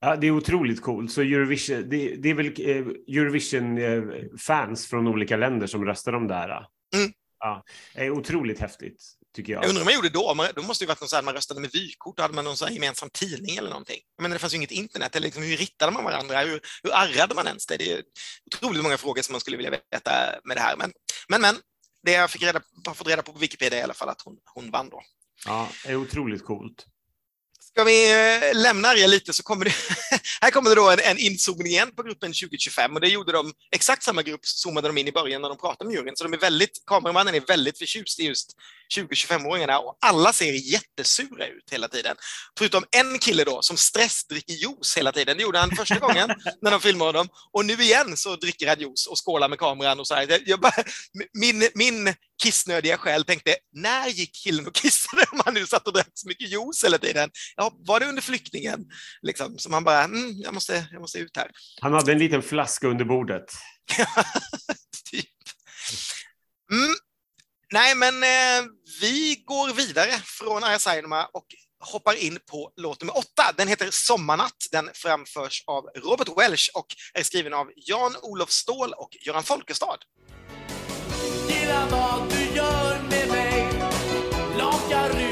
Ja, 0.00 0.16
det 0.16 0.26
är 0.26 0.30
otroligt 0.30 0.82
coolt. 0.82 1.12
Så 1.12 1.20
Eurovision, 1.20 1.88
det, 1.88 2.16
det 2.16 2.30
är 2.30 2.34
väl 2.34 2.46
eh, 2.46 2.76
Eurovision-fans 3.16 4.86
från 4.86 5.08
olika 5.08 5.36
länder 5.36 5.66
som 5.66 5.84
röstar 5.84 6.12
om 6.12 6.28
det 6.28 6.34
här. 6.34 6.66
Mm. 6.94 7.12
Ja, 7.38 7.64
det 7.94 8.00
är 8.00 8.10
otroligt 8.10 8.60
häftigt, 8.60 9.02
tycker 9.34 9.52
jag. 9.52 9.62
Jag 9.64 9.68
undrar 9.68 9.80
hur 9.80 9.84
man 9.84 9.94
gjorde 9.94 10.08
då? 10.08 10.34
Man- 10.34 10.48
Då 10.56 10.62
måste 10.62 10.84
det 10.84 10.88
varit 10.88 11.00
någon 11.00 11.08
så 11.08 11.16
här, 11.16 11.22
man 11.22 11.34
röstade 11.34 11.60
med 11.60 11.70
vykort, 11.72 12.16
då 12.16 12.22
hade 12.22 12.34
man 12.34 12.44
någon 12.44 12.56
så 12.56 12.64
här 12.64 12.72
gemensam 12.72 13.10
tidning 13.10 13.56
eller 13.56 13.70
någonting. 13.70 14.00
Men 14.22 14.30
det 14.30 14.38
fanns 14.38 14.52
ju 14.52 14.56
inget 14.56 14.70
internet, 14.70 15.16
eller 15.16 15.24
liksom, 15.24 15.42
hur 15.42 15.56
rittade 15.56 15.92
man 15.92 16.04
varandra? 16.04 16.40
Hur, 16.40 16.60
hur 16.82 16.94
arrade 16.94 17.34
man 17.34 17.46
ens 17.46 17.66
det? 17.66 17.76
Det 17.76 17.92
är 17.92 18.02
otroligt 18.54 18.82
många 18.82 18.96
frågor 18.96 19.22
som 19.22 19.32
man 19.32 19.40
skulle 19.40 19.56
vilja 19.56 19.70
veta 19.70 20.10
med 20.44 20.56
det 20.56 20.60
här. 20.60 20.76
Men, 20.76 20.92
men, 21.28 21.40
men 21.40 21.56
det 22.06 22.12
jag 22.12 22.30
fick 22.30 22.42
reda, 22.42 22.60
fått 22.94 23.06
reda 23.08 23.22
på 23.22 23.32
på 23.32 23.38
Wikipedia 23.38 23.78
i 23.78 23.82
alla 23.82 23.94
fall 23.94 24.08
att 24.08 24.22
hon, 24.24 24.36
hon 24.54 24.70
vann 24.70 24.88
då. 24.88 25.02
Ja, 25.46 25.68
det 25.84 25.90
är 25.90 25.96
otroligt 25.96 26.44
coolt. 26.44 26.86
Ska 27.74 27.84
vi 27.84 28.12
eh, 28.12 28.62
lämna 28.62 28.88
Arja 28.88 29.06
lite 29.06 29.32
så 29.32 29.42
kommer 29.42 29.64
det, 29.64 29.74
här 30.40 30.50
kommer 30.50 30.70
det 30.70 30.76
då 30.76 30.90
en, 30.90 30.98
en 31.00 31.18
inzoomning 31.18 31.66
igen 31.66 31.90
på 31.96 32.02
gruppen 32.02 32.32
2025 32.32 32.94
och 32.94 33.00
det 33.00 33.08
gjorde 33.08 33.32
de, 33.32 33.52
exakt 33.72 34.02
samma 34.02 34.22
grupp 34.22 34.46
zoomade 34.46 34.88
de 34.88 34.98
in 34.98 35.08
i 35.08 35.12
början 35.12 35.42
när 35.42 35.48
de 35.48 35.58
pratade 35.58 35.90
med 35.90 35.96
juryn, 35.96 36.16
så 36.16 36.24
de 36.24 36.32
är 36.32 36.38
väldigt, 36.38 36.82
kameramannen 36.86 37.34
är 37.34 37.40
väldigt 37.40 37.78
förtjust 37.78 38.20
i 38.20 38.24
just 38.24 38.56
20-25-åringarna 38.96 39.76
och 39.76 39.98
alla 40.00 40.32
ser 40.32 40.52
jättesura 40.52 41.46
ut 41.46 41.70
hela 41.70 41.88
tiden. 41.88 42.16
Förutom 42.58 42.84
en 42.90 43.18
kille 43.18 43.44
då 43.44 43.62
som 43.62 43.76
stressdricker 43.76 44.54
juice 44.54 44.96
hela 44.96 45.12
tiden. 45.12 45.36
Det 45.36 45.42
gjorde 45.42 45.58
han 45.58 45.76
första 45.76 45.98
gången 45.98 46.30
när 46.62 46.70
de 46.70 46.80
filmade 46.80 47.08
honom 47.08 47.28
och 47.52 47.64
nu 47.64 47.74
igen 47.74 48.16
så 48.16 48.36
dricker 48.36 48.68
han 48.68 48.80
juice 48.80 49.06
och 49.06 49.26
skålar 49.26 49.48
med 49.48 49.58
kameran 49.58 50.00
och 50.00 50.06
så 50.06 50.14
här. 50.14 50.42
Jag 50.46 50.60
bara, 50.60 50.84
min, 51.32 51.68
min 51.74 52.14
kissnödiga 52.42 52.98
själ 52.98 53.24
tänkte, 53.24 53.56
när 53.72 54.08
gick 54.08 54.34
killen 54.44 54.66
och 54.66 54.74
kissade 54.74 55.26
om 55.32 55.40
han 55.44 55.54
nu 55.54 55.66
satt 55.66 55.86
och 55.86 55.92
drack 55.92 56.10
så 56.14 56.28
mycket 56.28 56.50
juice 56.50 56.84
hela 56.84 56.98
tiden? 56.98 57.30
Ja, 57.56 57.72
var 57.78 58.00
det 58.00 58.06
under 58.06 58.22
flyktningen? 58.22 58.84
Liksom, 59.22 59.58
så 59.58 59.70
man 59.70 59.84
bara, 59.84 60.04
mm, 60.04 60.32
jag, 60.40 60.54
måste, 60.54 60.86
jag 60.90 61.00
måste 61.00 61.18
ut 61.18 61.36
här. 61.36 61.50
Han 61.80 61.92
hade 61.92 62.12
en 62.12 62.18
liten 62.18 62.42
flaska 62.42 62.86
under 62.86 63.04
bordet. 63.04 63.44
typ. 65.10 65.26
Mm. 66.72 66.94
Nej, 67.72 67.94
men 67.94 68.22
eh, 68.22 68.70
vi 69.00 69.42
går 69.44 69.72
vidare 69.72 70.10
från 70.24 70.64
Arja 70.64 70.78
Saijonmaa 70.78 71.24
och 71.32 71.46
hoppar 71.80 72.14
in 72.14 72.38
på 72.50 72.72
låt 72.76 73.00
nummer 73.00 73.18
åtta. 73.18 73.52
Den 73.56 73.68
heter 73.68 73.88
Sommarnatt. 73.90 74.56
Den 74.72 74.90
framförs 74.94 75.64
av 75.66 75.84
Robert 75.84 76.28
Welch 76.38 76.70
och 76.74 76.86
är 77.14 77.22
skriven 77.22 77.54
av 77.54 77.70
Jan-Olof 77.76 78.50
Ståhl 78.50 78.92
och 78.92 79.08
Göran 79.26 79.42
Folkestad. 79.42 79.98
Gilla 81.64 81.86
vad 81.90 82.30
du 82.30 82.56
gör 82.56 82.98
med 83.10 83.28
mig. 83.28 83.68
Lakar 84.58 85.23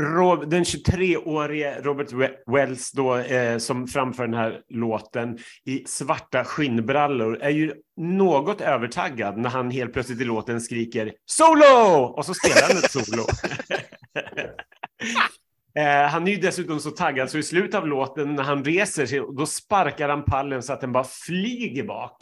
Rob, 0.00 0.50
den 0.50 0.64
23-årige 0.64 1.80
Robert 1.82 2.08
Wells 2.46 2.92
då, 2.92 3.16
eh, 3.16 3.58
som 3.58 3.88
framför 3.88 4.24
den 4.24 4.34
här 4.34 4.60
låten 4.68 5.38
i 5.64 5.84
svarta 5.86 6.44
skinnbrallor 6.44 7.38
är 7.40 7.50
ju 7.50 7.72
något 7.96 8.60
övertaggad 8.60 9.38
när 9.38 9.50
han 9.50 9.70
helt 9.70 9.92
plötsligt 9.92 10.20
i 10.20 10.24
låten 10.24 10.60
skriker 10.60 11.12
solo 11.26 12.04
och 12.16 12.26
så 12.26 12.34
spelar 12.34 12.68
han 12.68 12.76
ett 12.76 12.90
solo. 12.90 13.22
Eh, 15.78 16.08
han 16.08 16.28
är 16.28 16.32
ju 16.32 16.36
dessutom 16.36 16.80
så 16.80 16.90
taggad 16.90 17.30
så 17.30 17.38
i 17.38 17.42
slutet 17.42 17.74
av 17.74 17.88
låten 17.88 18.34
när 18.34 18.42
han 18.42 18.64
reser 18.64 19.06
sig, 19.06 19.22
då 19.36 19.46
sparkar 19.46 20.08
han 20.08 20.24
pallen 20.24 20.62
så 20.62 20.72
att 20.72 20.80
den 20.80 20.92
bara 20.92 21.04
flyger 21.04 21.84
bak. 21.84 22.16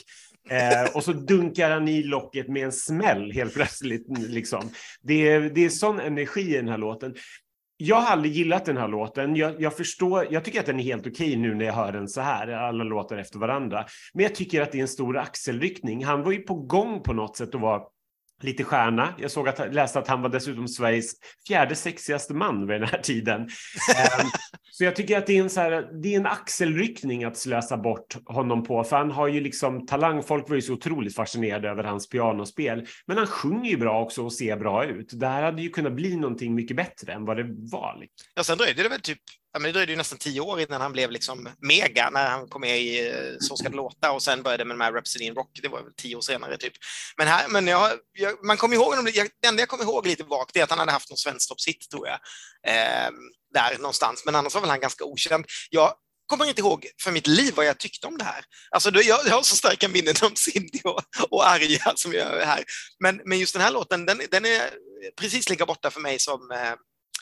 Eh, 0.50 0.96
och 0.96 1.04
så 1.04 1.12
dunkar 1.12 1.70
han 1.70 1.88
i 1.88 2.02
locket 2.02 2.48
med 2.48 2.64
en 2.64 2.72
smäll 2.72 3.32
helt 3.32 3.54
plötsligt. 3.54 4.06
Liksom. 4.18 4.70
Det, 5.02 5.28
är, 5.28 5.40
det 5.40 5.64
är 5.64 5.68
sån 5.68 6.00
energi 6.00 6.40
i 6.40 6.56
den 6.56 6.68
här 6.68 6.78
låten. 6.78 7.14
Jag 7.84 7.96
har 7.96 8.12
aldrig 8.12 8.32
gillat 8.32 8.64
den 8.64 8.76
här 8.76 8.88
låten. 8.88 9.36
Jag, 9.36 9.60
jag 9.60 9.76
förstår, 9.76 10.26
jag 10.30 10.44
tycker 10.44 10.60
att 10.60 10.66
den 10.66 10.80
är 10.80 10.84
helt 10.84 11.06
okej 11.06 11.36
nu 11.36 11.54
när 11.54 11.64
jag 11.64 11.72
hör 11.72 11.92
den 11.92 12.08
så 12.08 12.20
här, 12.20 12.48
alla 12.48 12.84
låtar 12.84 13.16
efter 13.16 13.38
varandra. 13.38 13.84
Men 14.14 14.22
jag 14.22 14.34
tycker 14.34 14.62
att 14.62 14.72
det 14.72 14.78
är 14.78 14.82
en 14.82 14.88
stor 14.88 15.16
axelryckning. 15.16 16.04
Han 16.04 16.22
var 16.22 16.32
ju 16.32 16.38
på 16.38 16.54
gång 16.54 17.02
på 17.02 17.12
något 17.12 17.36
sätt 17.36 17.54
och 17.54 17.60
var 17.60 17.82
lite 18.42 18.64
stjärna. 18.64 19.14
Jag 19.18 19.30
såg 19.30 19.48
att 19.48 19.74
läste 19.74 19.98
att 19.98 20.08
han 20.08 20.22
var 20.22 20.28
dessutom 20.28 20.68
Sveriges 20.68 21.12
fjärde 21.48 21.74
sexigaste 21.74 22.34
man 22.34 22.66
vid 22.66 22.80
den 22.80 22.88
här 22.88 22.98
tiden. 22.98 23.40
Ehm, 23.96 24.26
så 24.70 24.84
jag 24.84 24.96
tycker 24.96 25.18
att 25.18 25.26
det 25.26 25.38
är 25.38 25.42
en 25.42 25.50
så 25.50 25.60
här, 25.60 26.02
det 26.02 26.14
är 26.14 26.20
en 26.20 26.26
axelryckning 26.26 27.24
att 27.24 27.36
slösa 27.36 27.76
bort 27.76 28.16
honom 28.26 28.64
på, 28.64 28.84
för 28.84 28.96
han 28.96 29.10
har 29.10 29.28
ju 29.28 29.40
liksom 29.40 29.86
talang. 29.86 30.22
Folk 30.22 30.48
var 30.48 30.56
ju 30.56 30.62
så 30.62 30.72
otroligt 30.72 31.14
fascinerade 31.14 31.68
över 31.68 31.84
hans 31.84 32.08
pianospel, 32.08 32.86
men 33.06 33.16
han 33.16 33.26
sjunger 33.26 33.70
ju 33.70 33.76
bra 33.76 34.02
också 34.02 34.24
och 34.24 34.32
ser 34.32 34.56
bra 34.56 34.84
ut. 34.84 35.10
Det 35.12 35.26
här 35.26 35.42
hade 35.42 35.62
ju 35.62 35.70
kunnat 35.70 35.92
bli 35.92 36.16
någonting 36.16 36.54
mycket 36.54 36.76
bättre 36.76 37.12
än 37.12 37.24
vad 37.24 37.36
det 37.36 37.46
var. 37.48 37.96
liksom. 38.00 38.26
Ja, 38.34 38.44
sen 38.44 38.58
dröjde 38.58 38.82
det 38.82 38.88
väl 38.88 39.00
typ 39.00 39.18
ja, 39.54 39.60
men 39.60 39.62
det 39.62 39.72
dröjde 39.72 39.92
ju 39.92 39.96
nästan 39.96 40.18
tio 40.18 40.40
år 40.40 40.60
innan 40.60 40.80
han 40.80 40.92
blev 40.92 41.10
liksom 41.10 41.48
mega, 41.60 42.10
när 42.10 42.30
han 42.30 42.48
kom 42.48 42.60
med 42.60 42.80
i 42.80 43.08
eh, 43.08 43.36
Så 43.40 43.56
ska 43.56 43.68
det 43.68 43.76
låta 43.76 44.12
och 44.12 44.22
sen 44.22 44.42
började 44.42 44.64
med 44.64 44.76
de 44.76 44.84
här 44.84 44.92
Rhapsody 44.92 45.24
in 45.24 45.34
Rock, 45.34 45.50
det 45.62 45.68
var 45.68 45.82
väl 45.82 45.92
tio 45.96 46.16
år 46.16 46.20
senare 46.20 46.56
typ. 46.56 46.72
Men, 47.16 47.26
här, 47.26 47.48
men 47.48 47.66
jag, 47.66 47.92
jag, 48.12 48.44
man 48.44 48.56
kommer 48.56 48.76
ihåg 48.76 48.94
honom, 48.94 49.12
jag, 49.14 49.28
det 49.42 49.48
enda 49.48 49.62
jag 49.62 49.68
kommer 49.68 49.84
ihåg 49.84 50.06
lite 50.06 50.24
vagt 50.24 50.56
är 50.56 50.62
att 50.62 50.70
han 50.70 50.78
hade 50.78 50.92
haft 50.92 51.10
någon 51.10 51.16
svensktoppshit 51.16 51.90
tror 51.90 52.08
jag, 52.08 52.18
eh, 52.66 53.10
där 53.54 53.78
någonstans, 53.78 54.22
men 54.24 54.34
annars 54.34 54.54
var 54.54 54.60
väl 54.60 54.70
han 54.70 54.80
ganska 54.80 55.04
okänd. 55.04 55.46
Jag 55.70 55.94
kommer 56.26 56.46
inte 56.46 56.60
ihåg 56.60 56.86
för 57.02 57.12
mitt 57.12 57.26
liv 57.26 57.54
vad 57.56 57.66
jag 57.66 57.78
tyckte 57.78 58.06
om 58.06 58.18
det 58.18 58.24
här. 58.24 58.44
Alltså, 58.70 58.90
jag, 58.94 59.26
jag 59.26 59.34
har 59.34 59.42
så 59.42 59.56
starka 59.56 59.88
minnen 59.88 60.14
om 60.22 60.36
Cindy 60.36 60.80
och, 60.84 61.02
och 61.30 61.48
Arja 61.48 61.92
som 61.96 62.12
jag 62.12 62.42
är 62.42 62.46
här. 62.46 62.64
Men, 62.98 63.20
men 63.24 63.38
just 63.38 63.54
den 63.54 63.62
här 63.62 63.70
låten, 63.70 64.06
den, 64.06 64.20
den 64.30 64.44
är 64.44 64.70
precis 65.16 65.48
lika 65.48 65.66
borta 65.66 65.90
för 65.90 66.00
mig 66.00 66.18
som 66.18 66.50
eh, 66.50 66.74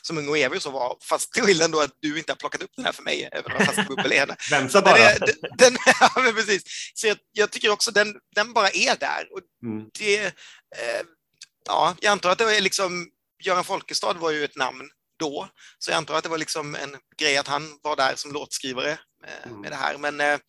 som 0.07 0.17
Ung 0.17 0.27
och 0.29 0.37
Evig 0.37 0.61
så 0.61 0.71
var, 0.71 0.97
fast 1.01 1.33
till 1.33 1.43
skillnad 1.43 1.71
då 1.71 1.81
att 1.81 1.91
du 1.99 2.17
inte 2.17 2.31
har 2.31 2.37
plockat 2.37 2.61
upp 2.61 2.71
den 2.75 2.85
här 2.85 2.91
för 2.91 3.03
mig, 3.03 3.29
även 3.31 3.51
om 3.51 3.65
fast 3.65 3.87
bubbel 3.87 4.11
är 4.11 4.35
Vänta 4.49 4.69
så 4.69 4.81
bara. 4.81 4.97
den 4.97 5.05
är, 5.05 5.19
den, 5.19 5.57
den, 5.57 5.77
ja, 5.99 6.09
precis. 6.35 6.63
Så 6.93 7.07
jag, 7.07 7.17
jag 7.31 7.51
tycker 7.51 7.69
också 7.69 7.91
den, 7.91 8.15
den 8.35 8.53
bara 8.53 8.69
är 8.69 8.95
där. 8.99 9.27
Och 9.31 9.39
Mm. 9.63 9.89
det, 9.99 10.25
eh, 10.25 11.01
ja, 11.65 11.95
jag 12.01 12.11
antar 12.11 12.29
att 12.29 12.37
det 12.37 12.57
är 12.57 12.61
liksom, 12.61 13.09
Göran 13.43 13.63
Folkestad 13.63 14.13
var 14.13 14.31
ju 14.31 14.43
ett 14.45 14.55
namn 14.55 14.89
då, 15.19 15.49
så 15.79 15.91
jag 15.91 15.97
antar 15.97 16.15
att 16.15 16.23
det 16.23 16.29
var 16.29 16.37
liksom 16.37 16.75
en 16.75 16.97
grej 17.17 17.37
att 17.37 17.47
han 17.47 17.79
var 17.81 17.95
där 17.95 18.13
som 18.15 18.31
låtskrivare 18.33 18.91
eh, 19.27 19.45
Mm. 19.47 19.61
med 19.61 19.71
det 19.71 19.75
här. 19.75 19.97
Men 19.97 20.21
eh, 20.21 20.39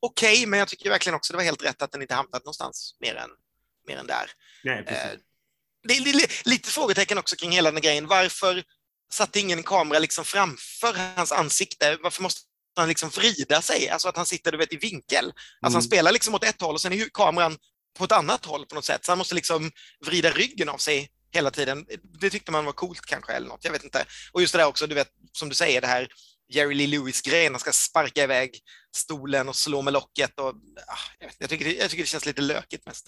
okej, 0.00 0.46
men 0.46 0.58
jag 0.58 0.68
tycker 0.68 0.90
verkligen 0.90 1.16
också 1.16 1.32
det 1.32 1.36
var 1.36 1.44
helt 1.44 1.64
rätt 1.64 1.82
att 1.82 1.92
den 1.92 2.02
inte 2.02 2.14
hamnat 2.14 2.44
någonstans 2.44 2.96
mer 3.00 3.14
än, 3.14 3.30
mer 3.88 3.96
än 3.96 4.06
där. 4.06 4.30
Nej, 4.64 4.84
det 5.84 5.94
är 5.96 6.00
li- 6.00 6.26
lite 6.44 6.70
frågetecken 6.70 7.18
också 7.18 7.36
kring 7.36 7.52
hela 7.52 7.70
den 7.70 7.80
grejen. 7.82 8.06
Varför 8.06 8.62
satte 9.12 9.40
ingen 9.40 9.62
kamera 9.62 9.98
liksom 9.98 10.24
framför 10.24 10.94
hans 11.16 11.32
ansikte? 11.32 11.98
Varför 12.02 12.22
måste 12.22 12.40
han 12.76 12.88
liksom 12.88 13.08
vrida 13.08 13.62
sig? 13.62 13.88
Alltså 13.88 14.08
att 14.08 14.16
han 14.16 14.26
sitter 14.26 14.52
du 14.52 14.58
vet, 14.58 14.72
i 14.72 14.76
vinkel. 14.76 15.24
Alltså 15.26 15.36
han 15.60 15.72
Mm. 15.72 15.82
spelar 15.82 16.12
liksom 16.12 16.34
åt 16.34 16.44
ett 16.44 16.60
håll 16.60 16.74
och 16.74 16.80
sen 16.80 16.92
är 16.92 17.08
kameran 17.14 17.58
på 17.98 18.04
ett 18.04 18.12
annat 18.12 18.44
håll 18.44 18.66
på 18.66 18.74
något 18.74 18.84
sätt. 18.84 19.04
Så 19.04 19.10
han 19.12 19.18
måste 19.18 19.34
liksom 19.34 19.70
vrida 20.06 20.30
ryggen 20.30 20.68
av 20.68 20.78
sig 20.78 21.10
hela 21.32 21.50
tiden. 21.50 21.86
Det 22.20 22.30
tyckte 22.30 22.52
man 22.52 22.64
var 22.64 22.72
coolt 22.72 23.00
kanske 23.06 23.32
eller 23.32 23.48
något. 23.48 23.64
Jag 23.64 23.72
vet 23.72 23.84
inte. 23.84 24.04
Och 24.32 24.40
just 24.40 24.52
det 24.52 24.58
där 24.58 24.66
också, 24.66 24.86
du 24.86 24.94
vet, 24.94 25.08
som 25.32 25.48
du 25.48 25.54
säger, 25.54 25.80
det 25.80 25.86
här 25.86 26.08
Jerry 26.52 26.74
Lee 26.74 26.86
Lewis-grejen. 26.86 27.52
Han 27.52 27.60
ska 27.60 27.72
sparka 27.72 28.22
iväg 28.22 28.60
stolen 28.96 29.48
och 29.48 29.56
slå 29.56 29.82
med 29.82 29.92
locket. 29.92 30.38
Och, 30.40 30.46
ah, 30.86 30.98
jag, 31.18 31.26
vet, 31.26 31.36
jag, 31.38 31.50
tycker 31.50 31.64
det, 31.64 31.74
jag 31.74 31.90
tycker 31.90 32.02
det 32.02 32.08
känns 32.08 32.26
lite 32.26 32.42
lökigt 32.42 32.86
mest. 32.86 33.06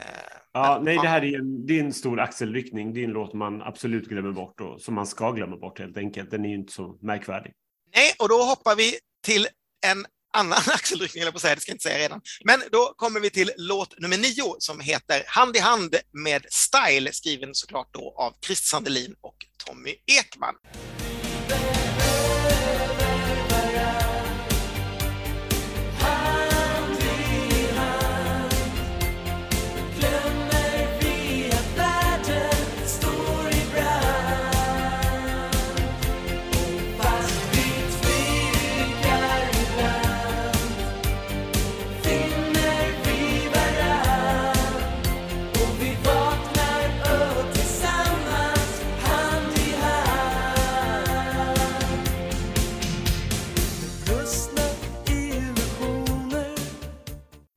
Eh, 0.00 0.40
Ja, 0.52 0.74
men, 0.74 0.84
nej, 0.84 0.98
det 1.02 1.08
här 1.08 1.24
är 1.24 1.38
en, 1.38 1.66
det 1.66 1.78
är 1.78 1.84
en 1.84 1.92
stor 1.92 2.20
axelryckning. 2.20 2.94
Det 2.94 3.00
är 3.00 3.04
en 3.04 3.10
låt 3.10 3.34
man 3.34 3.62
absolut 3.62 4.08
glömmer 4.08 4.32
bort 4.32 4.60
och 4.60 4.80
som 4.80 4.94
man 4.94 5.06
ska 5.06 5.30
glömma 5.30 5.56
bort 5.56 5.78
helt 5.78 5.96
enkelt. 5.96 6.30
Den 6.30 6.44
är 6.44 6.48
ju 6.48 6.54
inte 6.54 6.72
så 6.72 6.98
märkvärdig. 7.00 7.52
Nej, 7.94 8.14
och 8.18 8.28
då 8.28 8.42
hoppar 8.42 8.76
vi 8.76 8.98
till 9.24 9.46
en 9.86 10.06
annan 10.32 10.58
axelryckning, 10.66 11.20
eller 11.22 11.32
på 11.32 11.36
att 11.36 11.42
säga, 11.42 11.54
det 11.54 11.60
ska 11.60 11.70
jag 11.70 11.74
inte 11.74 11.82
säga 11.82 11.98
redan. 11.98 12.20
Men 12.44 12.60
då 12.72 12.94
kommer 12.96 13.20
vi 13.20 13.30
till 13.30 13.50
låt 13.56 14.00
nummer 14.00 14.18
nio 14.18 14.56
som 14.58 14.80
heter 14.80 15.22
Hand 15.26 15.56
i 15.56 15.58
hand 15.58 15.96
med 16.12 16.46
Style, 16.50 17.12
skriven 17.12 17.54
såklart 17.54 17.88
då 17.94 18.14
av 18.16 18.34
Christer 18.46 18.66
Sandelin 18.66 19.14
och 19.20 19.36
Tommy 19.66 19.94
Ekman. 20.06 20.54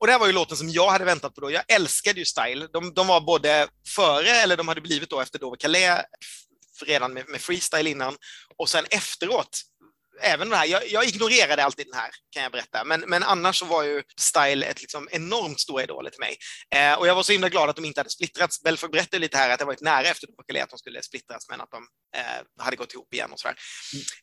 Och 0.04 0.08
det 0.08 0.14
här 0.14 0.20
var 0.20 0.28
ju 0.28 0.34
låten 0.34 0.58
som 0.58 0.70
jag 0.70 0.90
hade 0.90 1.06
väntat 1.06 1.36
på 1.36 1.42
då. 1.42 1.52
Jag 1.52 1.64
älskade 1.68 2.20
ju 2.20 2.26
Style. 2.26 2.68
De, 2.74 2.94
de 2.94 3.08
var 3.08 3.22
både 3.22 3.68
före, 3.88 4.30
eller 4.30 4.58
de 4.58 4.68
hade 4.68 4.82
blivit 4.82 5.10
då 5.10 5.22
efter 5.22 5.40
Dover 5.40 5.58
Calais, 5.58 6.02
redan 6.86 7.14
med, 7.14 7.30
med 7.30 7.42
freestyle 7.42 7.88
innan, 7.88 8.16
och 8.58 8.70
sen 8.70 8.86
efteråt, 8.90 9.62
även 10.24 10.50
den 10.50 10.58
här, 10.60 10.66
jag, 10.66 10.82
jag 10.90 11.06
ignorerade 11.08 11.64
alltid 11.64 11.86
den 11.92 12.00
här, 12.00 12.10
kan 12.34 12.44
jag 12.44 12.52
berätta, 12.52 12.84
men, 12.84 13.04
men 13.08 13.24
annars 13.24 13.56
så 13.60 13.66
var 13.66 13.84
ju 13.84 14.04
Style 14.20 14.66
ett 14.66 14.82
liksom 14.82 15.08
enormt 15.12 15.60
stor 15.60 15.82
idol 15.82 16.06
till 16.12 16.20
mig. 16.20 16.36
Eh, 16.76 17.00
och 17.00 17.08
jag 17.08 17.16
var 17.16 17.24
så 17.24 17.32
himla 17.32 17.50
glad 17.50 17.70
att 17.70 17.76
de 17.76 17.86
inte 17.86 18.00
hade 18.00 18.10
splittrats. 18.10 18.64
Belfort 18.64 18.92
berättade 18.92 19.20
lite 19.22 19.38
här 19.38 19.50
att 19.50 19.60
det 19.60 19.66
varit 19.66 19.82
nära 19.82 20.08
efter 20.08 20.28
Calais 20.48 20.64
att 20.64 20.70
de 20.70 20.78
skulle 20.78 21.02
splittras, 21.02 21.50
men 21.50 21.62
att 21.62 21.72
de 21.72 21.88
eh, 22.20 22.64
hade 22.64 22.76
gått 22.76 22.94
ihop 22.94 23.14
igen 23.14 23.30
och 23.32 23.40
sådär. 23.40 23.56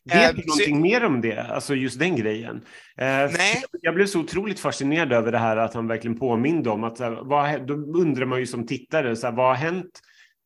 Vet 0.05 0.29
Eh, 0.29 0.35
du 0.35 0.41
så- 0.41 0.47
någonting 0.47 0.81
mer 0.81 1.03
om 1.03 1.21
det? 1.21 1.39
Alltså 1.43 1.75
just 1.75 1.99
den 1.99 2.15
grejen? 2.15 2.55
Eh, 2.97 3.05
Nej. 3.31 3.63
Jag 3.81 3.95
blev 3.95 4.07
så 4.07 4.19
otroligt 4.19 4.59
fascinerad 4.59 5.13
över 5.13 5.31
det 5.31 5.37
här 5.39 5.57
att 5.57 5.73
han 5.73 5.87
verkligen 5.87 6.19
påminde 6.19 6.69
om 6.69 6.83
att 6.83 6.97
så 6.97 7.03
här, 7.03 7.11
vad, 7.11 7.67
då 7.67 7.73
undrar 7.73 8.25
man 8.25 8.39
ju 8.39 8.47
som 8.47 8.67
tittare, 8.67 9.15
så 9.15 9.27
här, 9.27 9.33
vad 9.33 9.45
har 9.47 9.55
hänt 9.55 9.99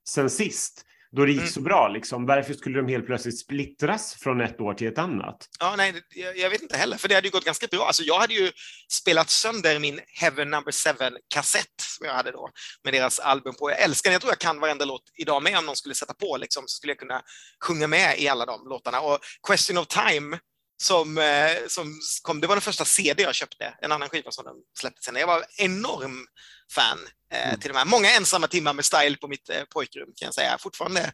sen 0.09 0.29
sist? 0.29 0.81
Då 1.15 1.25
det 1.25 1.31
gick 1.31 1.39
Mm. 1.41 1.51
så 1.51 1.61
bra, 1.61 1.87
liksom. 1.87 2.25
varför 2.25 2.53
skulle 2.53 2.77
de 2.81 2.87
helt 2.87 3.05
plötsligt 3.05 3.39
splittras 3.39 4.13
från 4.13 4.41
ett 4.41 4.61
år 4.61 4.73
till 4.73 4.87
ett 4.87 4.97
annat? 4.97 5.47
Ja, 5.59 5.75
nej, 5.75 5.93
jag, 6.15 6.37
jag 6.37 6.49
vet 6.49 6.61
inte 6.61 6.77
heller, 6.77 6.97
för 6.97 7.07
det 7.07 7.15
hade 7.15 7.27
ju 7.27 7.31
gått 7.31 7.45
ganska 7.45 7.67
bra. 7.67 7.85
Alltså, 7.87 8.03
jag 8.03 8.19
hade 8.19 8.33
ju 8.33 8.51
spelat 8.91 9.29
sönder 9.29 9.79
min 9.79 9.99
Heaven 10.21 10.49
Number 10.49 10.71
7-kassett 10.71 11.65
som 11.97 12.05
jag 12.05 12.13
hade 12.13 12.31
då 12.31 12.49
med 12.83 12.93
deras 12.93 13.19
album 13.19 13.55
på. 13.59 13.69
Jag 13.69 13.81
älskar 13.81 14.09
den, 14.09 14.13
jag 14.13 14.21
tror 14.21 14.31
jag 14.31 14.39
kan 14.39 14.59
varenda 14.59 14.85
låt 14.85 15.03
idag 15.17 15.43
med. 15.43 15.57
Om 15.57 15.65
någon 15.65 15.75
skulle 15.75 15.95
sätta 15.95 16.13
på 16.13 16.37
liksom, 16.37 16.63
så 16.67 16.75
skulle 16.77 16.91
jag 16.91 16.99
kunna 16.99 17.21
sjunga 17.65 17.87
med 17.87 18.19
i 18.19 18.27
alla 18.27 18.45
de 18.45 18.67
låtarna. 18.69 18.99
Och 19.01 19.19
Question 19.47 19.77
of 19.77 19.87
Time 19.87 20.39
som, 20.77 21.17
eh, 21.17 21.51
som 21.67 21.99
kom, 22.21 22.41
det 22.41 22.47
var 22.47 22.55
den 22.55 22.61
första 22.61 22.85
CD 22.85 23.23
jag 23.23 23.35
köpte, 23.35 23.73
en 23.81 23.91
annan 23.91 24.09
skiva 24.09 24.31
som 24.31 24.45
de 24.45 24.55
släppte 24.79 25.01
sen. 25.03 25.15
Jag 25.15 25.27
var 25.27 25.45
enorm 25.57 26.25
fan 26.71 26.99
eh, 27.33 27.47
Mm. 27.47 27.59
till 27.59 27.71
de 27.71 27.77
här. 27.77 27.85
Många 27.85 28.11
ensamma 28.11 28.47
timmar 28.47 28.73
med 28.73 28.85
style 28.85 29.17
på 29.17 29.27
mitt 29.27 29.49
eh, 29.49 29.63
pojkrum 29.73 30.07
kan 30.15 30.25
jag 30.25 30.33
säga. 30.33 30.57
Fortfarande 30.59 31.11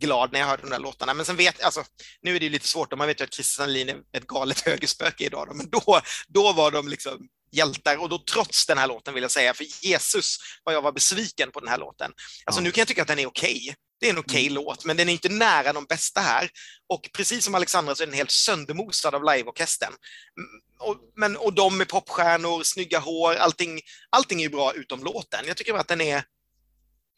glad 0.00 0.32
när 0.32 0.40
jag 0.40 0.46
hörde 0.46 0.62
de 0.62 0.70
där 0.70 0.78
låtarna. 0.78 1.14
Men 1.14 1.24
sen 1.26 1.36
vet 1.36 1.62
alltså, 1.62 1.84
nu 2.22 2.36
är 2.36 2.40
det 2.40 2.44
ju 2.46 2.50
lite 2.52 2.68
svårt, 2.68 2.98
man 2.98 3.06
vet 3.06 3.20
ju 3.20 3.24
att 3.24 3.34
Christer 3.34 3.54
Sandlin 3.62 3.88
är 3.88 3.96
ett 4.12 4.26
galet 4.26 4.60
högerspöke 4.66 5.24
idag, 5.24 5.48
då, 5.48 5.54
men 5.54 5.70
då, 5.70 6.00
då 6.28 6.52
var 6.52 6.70
de 6.70 6.88
liksom 6.88 7.18
hjältar 7.52 7.96
och 7.96 8.08
då 8.08 8.18
trots 8.18 8.66
den 8.66 8.78
här 8.78 8.86
låten 8.86 9.14
vill 9.14 9.22
jag 9.22 9.30
säga, 9.30 9.54
för 9.54 9.66
Jesus 9.86 10.36
vad 10.64 10.74
jag 10.74 10.82
var 10.82 10.92
besviken 10.92 11.50
på 11.50 11.60
den 11.60 11.68
här 11.68 11.78
låten. 11.78 12.12
Alltså 12.44 12.60
Ja. 12.60 12.64
nu 12.64 12.70
kan 12.72 12.80
jag 12.80 12.88
tycka 12.88 13.02
att 13.02 13.08
den 13.08 13.18
är 13.18 13.26
okej. 13.26 13.74
Det 14.00 14.06
är 14.06 14.10
en 14.10 14.18
okej 14.18 14.48
låt, 14.48 14.84
men 14.84 14.96
den 14.96 15.08
är 15.08 15.12
inte 15.12 15.28
nära 15.28 15.72
de 15.72 15.84
bästa 15.84 16.20
här. 16.20 16.50
Och 16.88 17.10
precis 17.12 17.44
som 17.44 17.54
Alexandra 17.54 17.94
så 17.94 18.02
är 18.02 18.06
den 18.06 18.14
helt 18.14 18.30
söndermosad 18.30 19.14
av 19.14 19.24
liveorkestern. 19.24 19.92
Mm, 20.38 20.60
Och, 20.78 20.96
men, 21.16 21.36
och 21.36 21.52
de 21.54 21.78
med 21.78 21.88
popstjärnor, 21.88 22.62
snygga 22.62 22.98
hår, 22.98 23.34
allting, 23.34 23.80
allting 24.10 24.38
är 24.38 24.42
ju 24.42 24.48
bra 24.48 24.72
utom 24.72 25.04
låten. 25.04 25.44
Jag 25.46 25.56
tycker 25.56 25.72
bara 25.72 25.80
att 25.80 25.88
den 25.88 26.00
är 26.00 26.24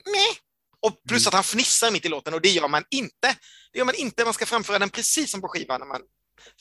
meh. 0.04 0.36
Och 0.80 1.02
plus 1.08 1.22
Mm. 1.22 1.28
att 1.28 1.34
han 1.34 1.44
fnissar 1.44 1.90
mitt 1.90 2.04
i 2.04 2.08
låten 2.08 2.34
och 2.34 2.40
det 2.40 2.48
gör 2.50 2.68
man 2.68 2.84
inte. 2.90 3.36
Det 3.72 3.78
gör 3.78 3.84
man 3.84 3.94
inte, 3.94 4.24
man 4.24 4.34
ska 4.34 4.46
framföra 4.46 4.78
den 4.78 4.90
precis 4.90 5.30
som 5.30 5.40
på 5.40 5.48
skivan 5.48 5.80
när 5.80 5.86
man, 5.86 6.00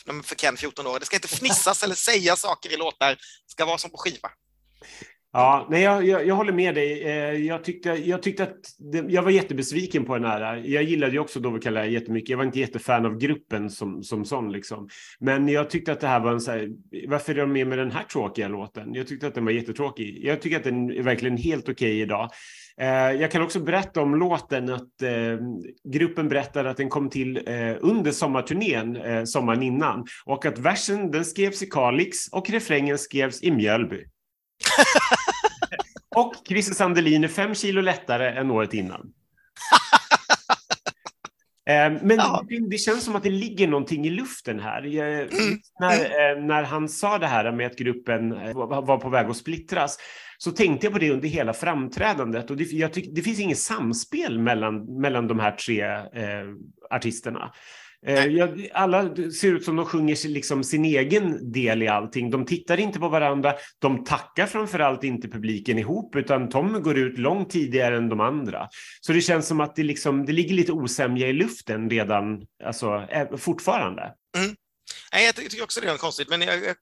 när 0.06 0.14
man 0.14 0.24
för 0.24 0.36
Ken 0.36 0.58
14 0.58 0.88
år. 0.88 1.00
Det 1.00 1.06
ska 1.06 1.16
inte 1.16 1.28
fnissas 1.28 1.84
eller 1.84 1.96
säga 1.96 2.36
saker 2.36 2.70
i 2.72 2.78
låtar, 2.78 3.10
det 3.10 3.52
ska 3.52 3.66
vara 3.66 3.78
som 3.78 3.92
på 3.92 3.98
skiva. 3.98 4.32
Ja, 5.34 5.68
nej, 5.70 5.82
jag, 5.82 6.06
jag, 6.06 6.28
jag 6.28 6.36
håller 6.36 6.54
med 6.54 6.76
dig. 6.76 7.04
Eh, 7.04 7.46
jag 7.46 7.64
tyckte, 7.64 7.90
jag 7.90 8.24
tyckte 8.24 8.44
att 8.44 8.58
det, 8.92 9.06
jag 9.08 9.24
var 9.24 9.32
jättebesviken 9.32 10.06
på 10.06 10.18
den 10.18 10.26
här. 10.26 10.56
Jag 10.56 10.84
gillade 10.84 11.12
ju 11.12 11.20
också 11.20 11.40
Dover 11.40 11.60
Calais 11.60 11.92
jättemycket. 11.92 12.30
Jag 12.30 12.38
var 12.38 12.46
inte 12.46 12.60
jättefan 12.60 13.06
av 13.06 13.18
gruppen 13.18 13.70
som, 13.70 14.04
som 14.04 14.26
sån. 14.26 14.52
Liksom. 14.52 14.90
Men 15.20 15.48
jag 15.48 15.70
tyckte 15.70 15.92
att 15.92 16.00
det 16.00 16.08
här 16.08 16.20
var 16.20 16.32
en 16.32 16.42
så 16.42 16.52
här, 16.52 16.70
varför 17.08 17.34
är 17.34 17.38
de 17.38 17.54
med 17.54 17.68
med 17.68 17.78
den 17.78 17.92
här 17.92 18.04
tråkiga 18.04 18.48
låten? 18.48 18.94
Jag 18.94 19.08
tyckte 19.08 19.28
att 19.28 19.36
den 19.36 19.46
var 19.46 19.52
jättetråkig. 19.52 20.26
Jag 20.26 20.42
tycker 20.42 20.58
att 20.58 20.64
den 20.64 20.92
är 20.92 21.04
verkligen 21.04 21.38
helt 21.38 21.70
okej 21.70 22.02
idag. 22.02 22.30
Eh, 22.78 22.88
jag 22.88 23.32
kan 23.32 23.42
också 23.42 23.60
berätta 23.60 24.02
om 24.02 24.16
låten 24.16 24.70
att 24.70 25.02
eh, 25.02 25.38
gruppen 25.84 26.30
berättade 26.30 26.70
att 26.70 26.78
den 26.78 26.90
kom 26.90 27.10
till 27.10 27.38
eh, 27.38 27.76
under 27.80 28.12
sommarturnén 28.12 28.96
eh, 28.96 29.24
sommaren 29.24 29.64
innan 29.64 30.06
och 30.26 30.46
att 30.46 30.60
versen 30.60 31.12
den 31.12 31.26
skrevs 31.26 31.64
i 31.64 31.66
Kalix 31.66 32.18
och 32.32 32.50
refrängen 32.50 32.98
skrevs 32.98 33.44
i 33.44 33.52
Mjölby. 33.52 34.04
Och 36.16 36.34
Christer 36.48 36.74
Sandelin 36.76 37.24
är 37.24 37.28
fem 37.28 37.56
kilo 37.56 37.82
lättare 37.82 38.28
än 38.40 38.52
året 38.52 38.74
innan. 38.74 39.02
Eh, 41.70 41.92
Men 42.02 42.18
Ja. 42.18 42.46
det, 42.70 42.78
känns 42.78 43.04
som 43.04 43.16
att 43.16 43.24
det 43.24 43.30
ligger 43.30 43.68
någonting 43.68 44.06
i 44.06 44.10
luften 44.10 44.60
här. 44.60 44.82
Jag, 44.84 45.22
Mm. 45.22 45.60
när, 45.80 45.94
eh, 46.00 46.44
när 46.44 46.64
han 46.64 46.90
sa 46.90 47.18
det 47.18 47.28
här 47.28 47.52
med 47.52 47.68
att 47.68 47.76
gruppen 47.78 48.32
eh, 48.32 48.54
var 48.54 48.82
var 48.82 48.98
på 48.98 49.10
väg 49.10 49.28
att 49.30 49.38
splittras 49.38 49.98
så 50.38 50.52
tänkte 50.52 50.86
jag 50.86 50.94
på 50.94 51.00
det 51.00 51.12
under 51.12 51.28
hela 51.28 51.54
framträdandet. 51.54 52.52
Och 52.52 52.58
det, 52.58 52.64
jag 52.72 52.94
tyck, 52.94 53.16
det 53.16 53.22
finns 53.22 53.40
inget 53.40 53.58
samspel 53.58 54.40
mellan, 54.40 55.02
mellan 55.02 55.28
de 55.28 55.40
här 55.40 55.52
tre 55.52 55.82
eh, 55.84 56.46
artisterna. 56.90 57.54
Eh, 58.08 58.48
alla 58.74 59.16
ser 59.16 59.54
ut 59.54 59.66
som 59.66 59.76
de 59.76 59.86
sjunger 59.86 60.16
sig 60.16 60.32
liksom 60.32 60.64
sin 60.64 60.86
egen 60.86 61.52
del 61.52 61.84
i 61.84 61.88
allting. 61.88 62.30
De 62.30 62.46
tittar 62.46 62.80
inte 62.80 63.00
på 63.00 63.10
varandra. 63.10 63.54
De 63.80 64.04
tackar 64.04 64.46
framförallt 64.46 65.04
inte 65.04 65.28
publiken 65.28 65.78
ihop, 65.78 66.16
utan 66.16 66.50
Tom 66.50 66.84
går 66.84 66.98
ut 66.98 67.18
långt 67.18 67.50
tidigare 67.50 67.98
än 67.98 68.10
de 68.10 68.20
andra. 68.20 68.68
Så 69.02 69.14
det 69.14 69.22
känns 69.22 69.48
som 69.48 69.62
att 69.62 69.76
det, 69.76 69.84
liksom, 69.84 70.26
det 70.26 70.32
ligger 70.32 70.56
lite 70.56 70.72
osämja 70.72 71.28
i 71.28 71.34
luften 71.34 71.90
redan, 71.90 72.46
alltså 72.64 73.08
fortfarande. 73.38 74.14
Mm. 74.38 74.56
Nej, 75.14 75.26
jag 75.26 75.36
tycker 75.36 75.64
också 75.64 75.82
det 75.82 75.88
är 75.88 75.98
konstigt, 75.98 76.30
men 76.30 76.42
jag, 76.42 76.56
jag, 76.64 76.76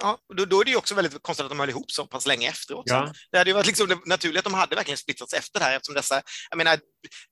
ja, 0.00 0.18
då, 0.36 0.44
då, 0.44 0.60
är 0.60 0.64
det 0.64 0.70
ju 0.70 0.76
också 0.76 0.94
väldigt 0.94 1.22
konstigt 1.22 1.44
att 1.44 1.50
de 1.50 1.60
höll 1.60 1.70
ihop 1.70 1.90
så 1.90 2.06
pass 2.06 2.26
länge 2.26 2.48
efteråt. 2.48 2.84
Ja. 2.86 3.12
Det 3.30 3.38
hade 3.38 3.50
ju 3.50 3.54
varit 3.54 3.66
liksom 3.66 4.02
naturligt 4.06 4.38
att 4.38 4.44
de 4.44 4.54
hade 4.54 4.76
verkligen 4.76 4.98
splittrats 4.98 5.32
efter 5.32 5.60
det 5.60 5.64
här 5.64 5.76
eftersom 5.76 5.94
dessa, 5.94 6.22
jag 6.50 6.56
menar, 6.56 6.78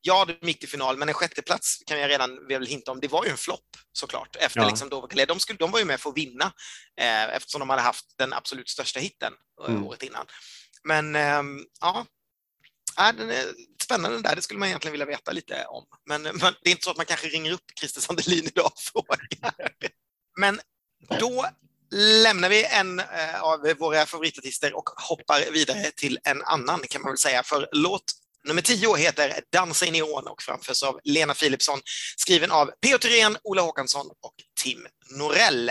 ja, 0.01 0.25
de 0.25 0.47
gick 0.47 0.59
till 0.61 0.69
final, 0.69 0.97
men 0.97 1.09
en 1.09 1.15
sjätteplats 1.15 1.83
kan 1.87 1.99
jag 1.99 2.11
redan 2.11 2.47
väl 2.49 2.67
hinta 2.67 2.93
om, 2.93 3.01
det 3.01 3.09
var 3.09 3.25
ju 3.25 3.31
en 3.31 3.37
flopp 3.37 3.77
såklart. 3.93 4.37
Efter 4.37 4.61
ja. 4.61 4.69
liksom 4.69 4.89
då, 4.89 5.07
de, 5.29 5.41
skulle, 5.41 5.57
de 5.57 5.71
var 5.71 5.79
ju 5.79 5.85
med 5.85 6.01
för 6.01 6.11
att 6.11 6.17
vinna 6.17 6.53
eh, 7.01 7.25
eftersom 7.37 7.59
de 7.59 7.71
hade 7.71 7.83
haft 7.83 8.05
den 8.19 8.33
absolut 8.33 8.69
största 8.69 9.01
hitten 9.01 9.33
eh, 9.65 9.71
mm. 9.71 9.87
året 9.87 10.03
innan. 10.03 10.27
Men 10.85 11.17
eh, 11.17 11.43
ja, 11.81 12.07
Ja, 12.97 13.13
den 13.13 13.31
är 13.31 13.45
spännande 13.83 14.23
där, 14.23 14.37
det 14.37 14.43
skulle 14.43 14.59
man 14.59 14.69
egentligen 14.69 14.93
vilja 14.93 15.07
veta 15.07 15.33
lite 15.33 15.65
om. 15.65 15.85
Men, 16.07 16.23
men 16.23 16.55
det 16.63 16.69
är 16.69 16.71
inte 16.71 16.85
så 16.85 16.91
att 16.91 16.97
man 16.97 17.07
kanske 17.07 17.29
ringer 17.29 17.53
upp 17.53 17.65
Christer 17.79 18.01
Sandelin 18.01 18.47
idag 18.47 18.67
och 18.67 18.79
frågar. 18.79 19.19
Men 20.39 20.61
då 21.21 21.49
lämnar 21.91 22.49
vi 22.49 22.65
en 22.65 22.99
eh, 22.99 23.43
av 23.43 23.75
våra 23.79 24.07
favoritartister 24.07 24.77
och 24.77 24.89
hoppar 25.09 25.53
vidare 25.53 25.91
till 25.97 26.19
en 26.25 26.43
annan 26.43 26.81
kan 26.91 27.03
man 27.03 27.11
väl 27.11 27.19
säga. 27.19 27.43
För 27.43 27.69
låt 27.73 28.03
nummer 28.45 28.63
10 28.63 28.97
heter 28.97 29.41
Dansa 29.53 29.87
i 29.87 29.91
neon 29.91 30.27
och 30.27 30.43
framförs 30.43 30.83
av 30.83 31.01
Lena 31.05 31.35
Philipsson, 31.35 31.81
skriven 32.17 32.51
av 32.51 32.67
P.O. 32.67 32.99
Thyrén, 32.99 33.37
Ola 33.45 33.63
Håkansson 33.63 34.07
och 34.07 34.35
Tim 34.63 34.87
Norell. 35.11 35.71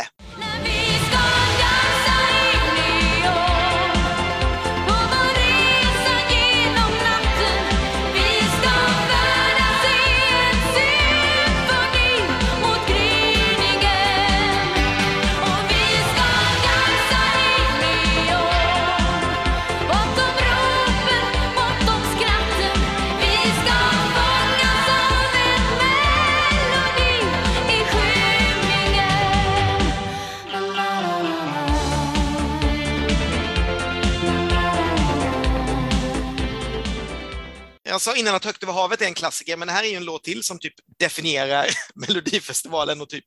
Jag 37.89 38.01
sa 38.01 38.15
innan 38.15 38.35
att 38.35 38.45
Högt 38.45 38.63
över 38.63 38.73
havet 38.73 39.01
är 39.01 39.05
en 39.05 39.13
klassiker, 39.13 39.57
men 39.57 39.67
det 39.67 39.73
här 39.73 39.83
är 39.83 39.87
ju 39.87 39.95
en 39.95 40.05
låt 40.05 40.23
till 40.23 40.43
som 40.43 40.59
typ 40.59 40.73
definierar 40.99 41.65
Melodifestivalen 42.07 43.01
och 43.01 43.09
typ 43.09 43.25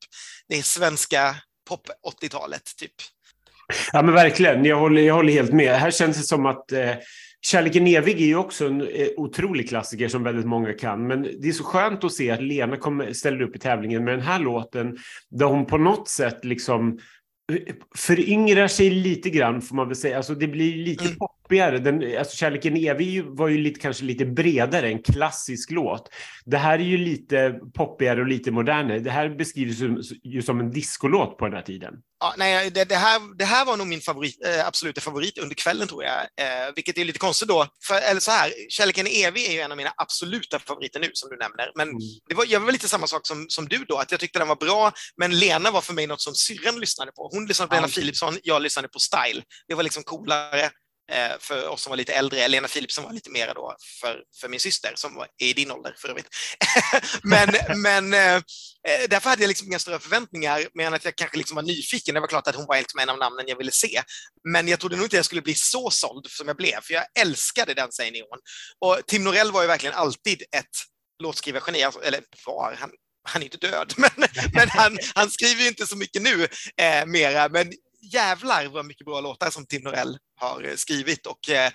det 0.48 0.62
svenska 0.62 1.36
pop 1.68 1.88
80-talet. 2.22 2.62
Typ. 2.78 2.92
Ja 3.92 4.02
men 4.02 4.14
verkligen, 4.14 4.64
jag 4.64 4.76
håller, 4.76 5.02
jag 5.02 5.14
håller 5.14 5.32
helt 5.32 5.52
med. 5.52 5.74
Här 5.74 5.90
känns 5.90 6.16
det 6.16 6.22
som 6.22 6.46
att 6.46 6.72
eh, 6.72 6.94
Kärleken 7.42 7.86
evig 7.86 8.20
är 8.20 8.26
ju 8.26 8.36
också 8.36 8.66
en 8.66 8.80
eh, 8.80 9.08
otrolig 9.16 9.68
klassiker 9.68 10.08
som 10.08 10.22
väldigt 10.22 10.46
många 10.46 10.72
kan. 10.72 11.06
Men 11.06 11.22
det 11.22 11.48
är 11.48 11.52
så 11.52 11.64
skönt 11.64 12.04
att 12.04 12.12
se 12.12 12.30
att 12.30 12.42
Lena 12.42 12.76
kommer, 12.76 13.12
ställer 13.12 13.42
upp 13.42 13.56
i 13.56 13.58
tävlingen 13.58 14.04
med 14.04 14.14
den 14.14 14.26
här 14.26 14.38
låten 14.38 14.98
där 15.30 15.46
hon 15.46 15.66
på 15.66 15.78
något 15.78 16.08
sätt 16.08 16.44
liksom 16.44 16.98
föryngrar 17.96 18.68
sig 18.68 18.90
lite 18.90 19.30
grann 19.30 19.62
får 19.62 19.76
man 19.76 19.88
väl 19.88 19.96
säga. 19.96 20.16
Alltså 20.16 20.34
det 20.34 20.48
blir 20.48 20.76
lite 20.76 21.04
mm. 21.04 21.16
poppigare. 21.16 21.78
Den, 21.78 22.18
alltså 22.18 22.36
Kärleken 22.36 22.76
evig 22.76 23.24
var 23.24 23.48
ju 23.48 23.58
lite, 23.58 23.80
kanske 23.80 24.04
lite 24.04 24.26
bredare, 24.26 24.88
en 24.88 25.02
klassisk 25.02 25.70
låt. 25.70 26.08
Det 26.44 26.56
här 26.56 26.78
är 26.78 26.82
ju 26.82 26.96
lite 26.96 27.60
poppigare 27.74 28.20
och 28.20 28.26
lite 28.26 28.50
modernare. 28.50 28.98
Det 28.98 29.10
här 29.10 29.28
beskrivs 29.28 29.82
ju 30.24 30.42
som 30.42 30.60
en 30.60 30.70
discolåt 30.70 31.38
på 31.38 31.44
den 31.44 31.54
här 31.54 31.62
tiden. 31.62 31.94
Ja, 32.20 32.34
nej, 32.36 32.70
det, 32.70 32.84
det, 32.84 32.96
här, 32.96 33.36
det 33.38 33.44
här 33.44 33.64
var 33.64 33.76
nog 33.76 33.86
min 33.86 34.00
favorit, 34.00 34.44
eh, 34.46 34.66
absoluta 34.66 35.00
favorit 35.00 35.38
under 35.38 35.54
kvällen 35.54 35.88
tror 35.88 36.04
jag, 36.04 36.20
eh, 36.20 36.74
vilket 36.76 36.98
är 36.98 37.04
lite 37.04 37.18
konstigt 37.18 37.48
då. 37.48 37.66
För, 37.86 37.94
eller 37.94 38.20
så 38.20 38.30
här, 38.30 38.52
Kärleken 38.68 39.06
är 39.06 39.28
evig 39.28 39.46
är 39.46 39.52
ju 39.52 39.60
en 39.60 39.70
av 39.70 39.76
mina 39.76 39.92
absoluta 39.96 40.58
favoriter 40.58 41.00
nu 41.00 41.10
som 41.12 41.30
du 41.30 41.36
nämner. 41.36 41.72
Men 41.76 41.88
mm. 41.88 42.00
det 42.28 42.34
var, 42.34 42.44
jag 42.48 42.60
var 42.60 42.72
lite 42.72 42.88
samma 42.88 43.06
sak 43.06 43.26
som, 43.26 43.46
som 43.48 43.68
du 43.68 43.84
då, 43.84 43.96
att 43.96 44.10
jag 44.10 44.20
tyckte 44.20 44.38
den 44.38 44.48
var 44.48 44.56
bra, 44.56 44.92
men 45.16 45.38
Lena 45.38 45.70
var 45.70 45.80
för 45.80 45.94
mig 45.94 46.06
något 46.06 46.20
som 46.20 46.34
syrran 46.34 46.80
lyssnade 46.80 47.12
på. 47.12 47.28
Hon 47.32 47.46
lyssnade 47.46 47.68
på 47.68 47.74
Lena 47.74 47.88
Philipsson, 47.88 48.38
jag 48.42 48.62
lyssnade 48.62 48.88
på 48.88 48.98
Style. 48.98 49.42
Det 49.68 49.74
var 49.74 49.82
liksom 49.82 50.02
coolare. 50.02 50.70
Eh, 51.10 51.38
för 51.40 51.68
oss 51.68 51.82
som 51.82 51.90
var 51.90 51.96
lite 51.96 52.12
äldre. 52.12 52.48
Lena 52.48 52.68
Philipsson 52.68 53.04
var 53.04 53.12
lite 53.12 53.30
mera 53.30 53.54
då 53.54 53.76
för, 54.00 54.22
för 54.40 54.48
min 54.48 54.60
syster 54.60 54.92
som 54.94 55.14
var, 55.14 55.28
är 55.38 55.46
i 55.46 55.52
din 55.52 55.70
ålder 55.70 55.94
för 55.98 56.08
övrigt. 56.08 56.28
men 57.22 57.48
men 57.82 58.14
eh, 58.14 58.34
eh, 58.34 59.08
därför 59.10 59.30
hade 59.30 59.42
jag 59.42 59.48
liksom 59.48 59.66
inga 59.66 59.78
större 59.78 59.98
förväntningar, 59.98 60.66
men 60.74 60.94
att 60.94 61.04
jag 61.04 61.16
kanske 61.16 61.38
liksom 61.38 61.54
var 61.54 61.62
nyfiken. 61.62 62.14
Det 62.14 62.20
var 62.20 62.28
klart 62.28 62.46
att 62.46 62.54
hon 62.54 62.66
var 62.66 62.76
liksom 62.76 63.00
en 63.00 63.08
av 63.08 63.18
namnen 63.18 63.44
jag 63.48 63.56
ville 63.56 63.72
se. 63.72 64.02
Men 64.52 64.68
jag 64.68 64.80
trodde 64.80 64.96
nog 64.96 65.06
inte 65.06 65.16
jag 65.16 65.24
skulle 65.24 65.42
bli 65.42 65.54
så 65.54 65.90
såld 65.90 66.26
som 66.28 66.48
jag 66.48 66.56
blev, 66.56 66.80
för 66.82 66.94
jag 66.94 67.04
älskade 67.18 67.74
den 67.74 67.92
säger 67.92 68.12
Neon. 68.12 68.38
Och 68.80 69.06
Tim 69.06 69.24
Norell 69.24 69.52
var 69.52 69.62
ju 69.62 69.68
verkligen 69.68 69.94
alltid 69.94 70.42
ett 70.42 70.76
låtskrivargeni, 71.22 71.82
alltså, 71.82 72.02
eller 72.02 72.20
var, 72.46 72.76
han, 72.80 72.90
han 73.28 73.42
är 73.42 73.46
inte 73.46 73.68
död, 73.68 73.94
men, 73.96 74.10
men 74.54 74.68
han, 74.68 74.98
han 75.14 75.30
skriver 75.30 75.62
ju 75.62 75.68
inte 75.68 75.86
så 75.86 75.96
mycket 75.96 76.22
nu 76.22 76.48
eh, 76.76 77.06
mera. 77.06 77.48
Men 77.48 77.72
jävlar 78.12 78.66
vad 78.66 78.84
mycket 78.84 79.06
bra 79.06 79.20
låtar 79.20 79.50
som 79.50 79.66
Tim 79.66 79.82
Norell 79.82 80.18
har 80.36 80.62
eh, 80.62 80.76
skrivit 80.76 81.26
och 81.26 81.50
eh, 81.50 81.72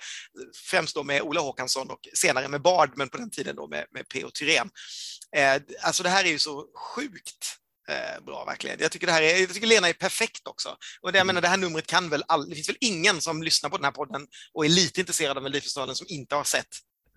främst 0.70 0.94
då 0.94 1.02
med 1.02 1.22
Ola 1.22 1.40
Håkansson 1.40 1.90
och 1.90 2.08
senare 2.14 2.48
med 2.48 2.62
Bard, 2.62 2.92
men 2.96 3.08
på 3.08 3.16
den 3.16 3.30
tiden 3.30 3.56
då 3.56 3.68
med, 3.68 3.86
med 3.90 4.08
P.O. 4.08 4.30
Thyrén. 4.30 4.70
Eh, 5.36 5.62
alltså 5.82 6.02
det 6.02 6.08
här 6.08 6.24
är 6.24 6.28
ju 6.28 6.38
så 6.38 6.66
sjukt 6.94 7.56
eh, 7.88 8.24
bra 8.24 8.44
verkligen. 8.44 8.76
Jag 8.80 8.92
tycker, 8.92 9.06
det 9.06 9.12
här 9.12 9.22
är, 9.22 9.40
jag 9.40 9.54
tycker 9.54 9.66
Lena 9.66 9.88
är 9.88 9.92
perfekt 9.92 10.46
också. 10.48 10.76
Och 11.00 11.12
det, 11.12 11.18
jag 11.18 11.26
menar, 11.26 11.40
det 11.40 11.48
här 11.48 11.56
numret 11.56 11.86
kan 11.86 12.08
väl 12.08 12.24
all, 12.28 12.48
det 12.48 12.54
finns 12.54 12.68
väl 12.68 12.76
ingen 12.80 13.20
som 13.20 13.42
lyssnar 13.42 13.70
på 13.70 13.76
den 13.76 13.84
här 13.84 13.92
podden 13.92 14.26
och 14.52 14.64
är 14.64 14.68
lite 14.68 15.00
intresserad 15.00 15.36
av 15.36 15.42
Melodifestivalen 15.42 15.94
som 15.94 16.06
inte 16.10 16.34
har 16.34 16.44
sett 16.44 16.68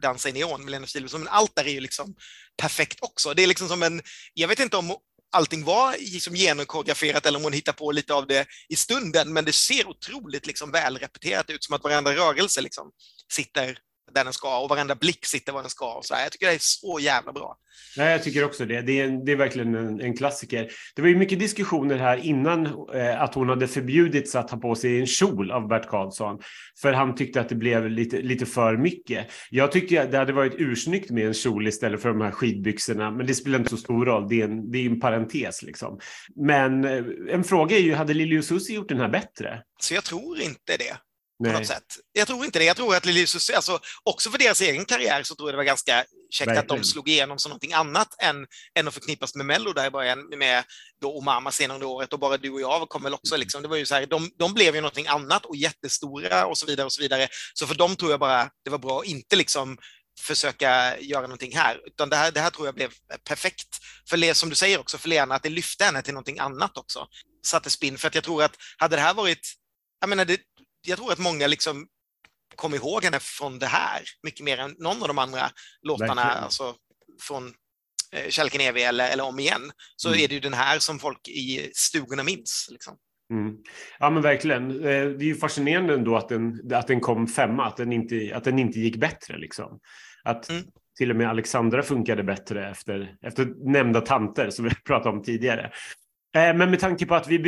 Dansa 0.02 0.30
i 0.30 0.32
neon 0.32 0.64
med 0.64 0.72
Lena 0.72 0.88
Philipsson, 0.88 1.22
men 1.22 1.34
allt 1.34 1.56
där 1.56 1.68
är 1.68 1.72
ju 1.72 1.80
liksom 1.80 2.16
perfekt 2.62 3.00
också. 3.02 3.34
Det 3.34 3.44
är 3.44 3.48
liksom 3.48 3.68
som 3.68 3.84
en, 3.84 4.02
jag 4.34 4.48
vet 4.48 4.60
inte 4.60 4.78
om 4.78 4.96
allting 5.32 5.64
var 5.64 5.96
liksom 6.00 6.36
genomkoreograferat 6.36 7.26
eller 7.26 7.38
om 7.38 7.44
hon 7.44 7.54
hittar 7.54 7.74
på 7.74 7.92
lite 7.92 8.14
av 8.14 8.28
det 8.28 8.48
i 8.70 8.76
stunden, 8.76 9.34
men 9.34 9.46
det 9.46 9.54
ser 9.54 9.88
otroligt 9.88 10.48
liksom 10.48 10.72
välrepeterat 10.72 11.50
ut, 11.50 11.64
som 11.64 11.76
att 11.76 11.84
varenda 11.84 12.16
rörelse 12.16 12.62
liksom 12.62 12.92
sitter 13.32 13.78
där 14.14 14.24
den 14.24 14.34
ska 14.34 14.60
och 14.60 14.70
varenda 14.70 14.96
blick 14.96 15.26
sitter 15.26 15.54
var 15.54 15.62
den 15.62 15.70
ska. 15.70 15.94
Och 15.94 16.06
så 16.06 16.16
här. 16.16 16.24
Jag 16.24 16.32
tycker 16.32 16.48
det 16.48 16.54
är 16.54 16.60
så 16.62 17.00
jävla 17.00 17.32
bra. 17.32 17.58
Nej, 17.98 18.12
jag 18.12 18.24
tycker 18.24 18.44
också 18.44 18.66
det. 18.66 18.82
Det 18.82 19.00
är, 19.00 19.26
det 19.26 19.32
är 19.32 19.36
verkligen 19.36 19.76
en, 19.76 20.02
en, 20.02 20.18
klassiker. 20.18 20.72
Det 20.96 21.02
var 21.02 21.10
ju 21.10 21.16
mycket 21.16 21.40
diskussioner 21.40 21.98
här 21.98 22.18
innan 22.18 22.66
eh, 22.94 23.22
att 23.22 23.36
hon 23.36 23.50
hade 23.50 23.68
förbjudits 23.68 24.36
att 24.36 24.52
ha 24.52 24.58
på 24.58 24.76
sig 24.76 25.00
en 25.00 25.08
kjol 25.08 25.52
av 25.52 25.68
Bert 25.68 25.90
Karlsson. 25.90 26.40
För 26.82 26.94
han 26.94 27.16
tyckte 27.16 27.42
att 27.42 27.50
det 27.50 27.56
blev 27.56 27.90
lite, 27.90 28.22
lite 28.22 28.46
för 28.46 28.78
mycket. 28.78 29.28
Jag 29.50 29.72
tyckte 29.72 30.02
att 30.02 30.12
det 30.12 30.18
hade 30.18 30.34
varit 30.34 30.56
ursnyggt 30.58 31.12
med 31.12 31.28
en 31.28 31.34
kjol 31.34 31.68
istället 31.68 32.02
för 32.02 32.10
de 32.10 32.22
här 32.22 32.32
skidbyxorna. 32.32 33.12
Men 33.12 33.28
det 33.28 33.36
spelar 33.36 33.60
inte 33.60 33.70
så 33.70 33.78
stor 33.78 34.06
roll. 34.06 34.30
Det 34.30 34.42
är 34.42 34.46
en, 34.46 34.72
det 34.72 34.78
är 34.78 34.86
en 34.86 35.00
parentes 35.00 35.64
liksom. 35.64 36.00
Men 36.36 36.86
eh, 36.86 37.04
en 37.30 37.44
fråga 37.44 37.78
är 37.78 37.82
ju, 37.82 37.94
hade 37.94 38.14
Lili 38.14 38.42
Susi 38.42 38.74
gjort 38.74 38.90
den 38.90 39.00
här 39.00 39.10
bättre? 39.10 39.64
Så 39.80 39.94
jag 39.94 40.04
tror 40.04 40.42
inte 40.42 40.78
det. 40.78 40.98
Nej. 41.40 41.54
På 41.54 41.60
något 41.60 41.68
sätt. 41.68 41.98
Jag 42.12 42.28
tror 42.28 42.46
inte 42.46 42.60
det. 42.60 42.66
Jag 42.66 42.76
tror 42.76 42.96
att 42.96 43.06
Lili 43.06 43.28
Susie, 43.28 43.56
alltså, 43.56 43.80
också 44.04 44.32
för 44.32 44.38
deras 44.38 44.62
egen 44.62 44.86
karriär 44.86 45.24
så 45.24 45.36
tror 45.36 45.50
jag 45.50 45.54
det 45.54 45.58
var 45.58 45.64
ganska 45.64 46.06
käckt 46.30 46.48
Verkligen. 46.48 46.60
att 46.60 46.68
de 46.68 46.84
slog 46.84 47.10
igenom 47.10 47.40
som 47.40 47.50
någonting 47.50 47.74
annat 47.74 48.08
än, 48.22 48.48
än 48.80 48.88
att 48.88 48.94
förknippas 48.94 49.36
med 49.36 49.46
Mello 49.46 49.74
där 49.74 49.88
i 49.88 49.90
början 49.90 50.30
med 50.38 50.64
då 51.02 51.18
Omama 51.18 51.52
senare 51.52 51.76
under 51.76 51.88
året 51.88 52.14
och 52.14 52.20
bara 52.20 52.38
du 52.38 52.50
och 52.52 52.62
jag 52.62 52.90
kom 52.90 53.04
väl 53.04 53.14
också 53.14 53.38
liksom. 53.38 53.62
Det 53.62 53.68
var 53.68 53.76
ju 53.76 53.86
så 53.86 53.96
här, 53.96 54.06
de, 54.06 54.32
de 54.40 54.54
blev 54.54 54.76
ju 54.76 54.82
någonting 54.82 55.08
annat 55.08 55.46
och 55.46 55.56
jättestora 55.56 56.46
och 56.46 56.58
så 56.58 56.66
vidare 56.66 56.86
och 56.86 56.94
så 56.94 57.02
vidare. 57.02 57.28
Så 57.54 57.68
för 57.68 57.76
dem 57.76 57.96
tror 57.96 58.12
jag 58.12 58.20
bara 58.20 58.50
det 58.64 58.70
var 58.70 58.78
bra 58.78 59.00
att 59.00 59.06
inte 59.06 59.36
liksom 59.36 59.78
försöka 60.22 61.00
göra 61.00 61.22
någonting 61.22 61.58
här, 61.58 61.82
utan 61.86 62.10
det 62.10 62.16
här, 62.16 62.32
det 62.32 62.40
här 62.40 62.50
tror 62.50 62.68
jag 62.68 62.76
blev 62.76 62.92
perfekt. 63.24 63.78
För 64.10 64.34
som 64.34 64.50
du 64.50 64.56
säger 64.56 64.80
också, 64.80 64.98
för 64.98 65.10
Lena, 65.10 65.36
att 65.36 65.44
det 65.44 65.50
lyfte 65.50 65.84
henne 65.84 66.02
till 66.02 66.14
någonting 66.14 66.40
annat 66.40 66.78
också. 66.78 67.08
Satte 67.46 67.70
spinn, 67.70 67.98
för 67.98 68.08
att 68.08 68.16
jag 68.16 68.24
tror 68.24 68.44
att 68.44 68.56
hade 68.78 68.96
det 68.96 69.02
här 69.02 69.14
varit 69.14 69.60
jag 70.00 70.10
menar, 70.10 70.26
det, 70.26 70.40
jag 70.82 70.98
tror 70.98 71.12
att 71.12 71.20
många 71.20 71.48
liksom 71.48 71.88
kom 72.56 72.74
ihåg 72.74 73.04
henne 73.04 73.20
från 73.20 73.60
det 73.60 73.66
här 73.66 74.02
mycket 74.24 74.46
mer 74.46 74.58
än 74.58 74.76
någon 74.80 75.02
av 75.02 75.08
de 75.08 75.18
andra 75.18 75.50
låtarna, 75.82 76.24
alltså 76.24 76.76
från 77.22 77.54
eh, 78.12 78.30
Kärleken 78.30 78.62
evig 78.62 78.84
eller, 78.84 79.10
eller 79.10 79.24
om 79.24 79.40
igen, 79.40 79.72
så 79.96 80.10
mm. 80.10 80.20
är 80.20 80.28
det 80.28 80.34
ju 80.34 80.40
den 80.40 80.54
här 80.54 80.80
som 80.80 81.00
folk 81.00 81.28
i 81.28 81.72
stugorna 81.74 82.24
minns. 82.24 82.68
Liksom. 82.72 82.98
Mm. 83.34 83.56
Ja 84.00 84.10
men 84.10 84.22
verkligen. 84.22 84.72
Eh, 84.72 85.06
det 85.06 85.24
är 85.24 85.28
ju 85.28 85.36
fascinerande 85.36 85.94
ändå 85.94 86.18
att 86.18 86.30
den, 86.30 86.74
att 86.74 86.88
den 86.88 87.00
kom 87.00 87.28
femma, 87.28 87.66
att 87.66 87.78
den 87.78 87.94
inte, 87.94 88.32
att 88.36 88.44
den 88.44 88.60
inte 88.60 88.80
gick 88.80 88.96
bättre. 88.96 89.38
Liksom. 89.38 89.80
Att 90.24 90.50
mm. 90.50 90.64
till 90.98 91.10
och 91.10 91.16
med 91.16 91.30
Alexandra 91.30 91.84
funkade 91.84 92.24
bättre 92.24 92.70
efter, 92.70 93.16
efter 93.22 93.72
nämnda 93.72 94.02
tanter 94.02 94.50
som 94.50 94.66
vi 94.66 94.76
pratade 94.86 95.16
om 95.18 95.24
tidigare. 95.24 95.72
Eh, 96.36 96.56
men 96.56 96.70
med 96.70 96.80
tanke 96.80 97.06
på 97.06 97.16
att 97.16 97.28
vi 97.28 97.40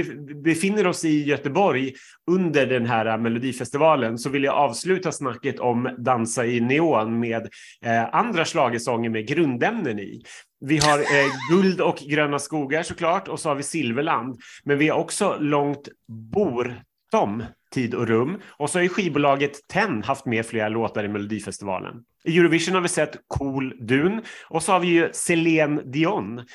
befinner 0.43 0.87
oss 0.87 1.05
i 1.05 1.23
Göteborg 1.23 1.93
under 2.31 2.65
den 2.65 2.85
här 2.85 3.17
Melodifestivalen 3.17 4.17
så 4.17 4.29
vill 4.29 4.43
jag 4.43 4.55
avsluta 4.55 5.11
snacket 5.11 5.59
om 5.59 5.95
Dansa 5.97 6.45
i 6.45 6.59
neon 6.59 7.19
med 7.19 7.49
eh, 7.85 8.15
andra 8.15 8.45
slagesånger 8.45 9.09
med 9.09 9.27
grundämnen 9.27 9.99
i. 9.99 10.21
Vi 10.59 10.77
har 10.77 10.99
eh, 10.99 11.31
Guld 11.51 11.81
och 11.81 11.97
gröna 11.97 12.39
skogar 12.39 12.83
såklart 12.83 13.27
och 13.27 13.39
så 13.39 13.49
har 13.49 13.55
vi 13.55 13.63
Silverland. 13.63 14.39
Men 14.63 14.77
vi 14.77 14.89
har 14.89 14.99
också 14.99 15.37
Långt 15.39 15.89
Bortom 16.07 17.43
tid 17.71 17.93
och 17.93 18.07
rum. 18.07 18.41
Och 18.47 18.69
så 18.69 18.77
har 18.77 18.83
ju 18.83 18.89
skivbolaget 18.89 19.67
TEN 19.67 20.03
haft 20.03 20.25
med 20.25 20.45
flera 20.45 20.69
låtar 20.69 21.03
i 21.03 21.07
Melodifestivalen. 21.07 21.93
I 22.23 22.37
Eurovision 22.37 22.75
har 22.75 22.81
vi 22.81 22.87
sett 22.87 23.15
Cool 23.27 23.73
Dun 23.87 24.21
och 24.49 24.63
så 24.63 24.71
har 24.71 24.79
vi 24.79 24.87
ju 24.87 25.09
Celine 25.13 25.91
Dion. 25.91 26.35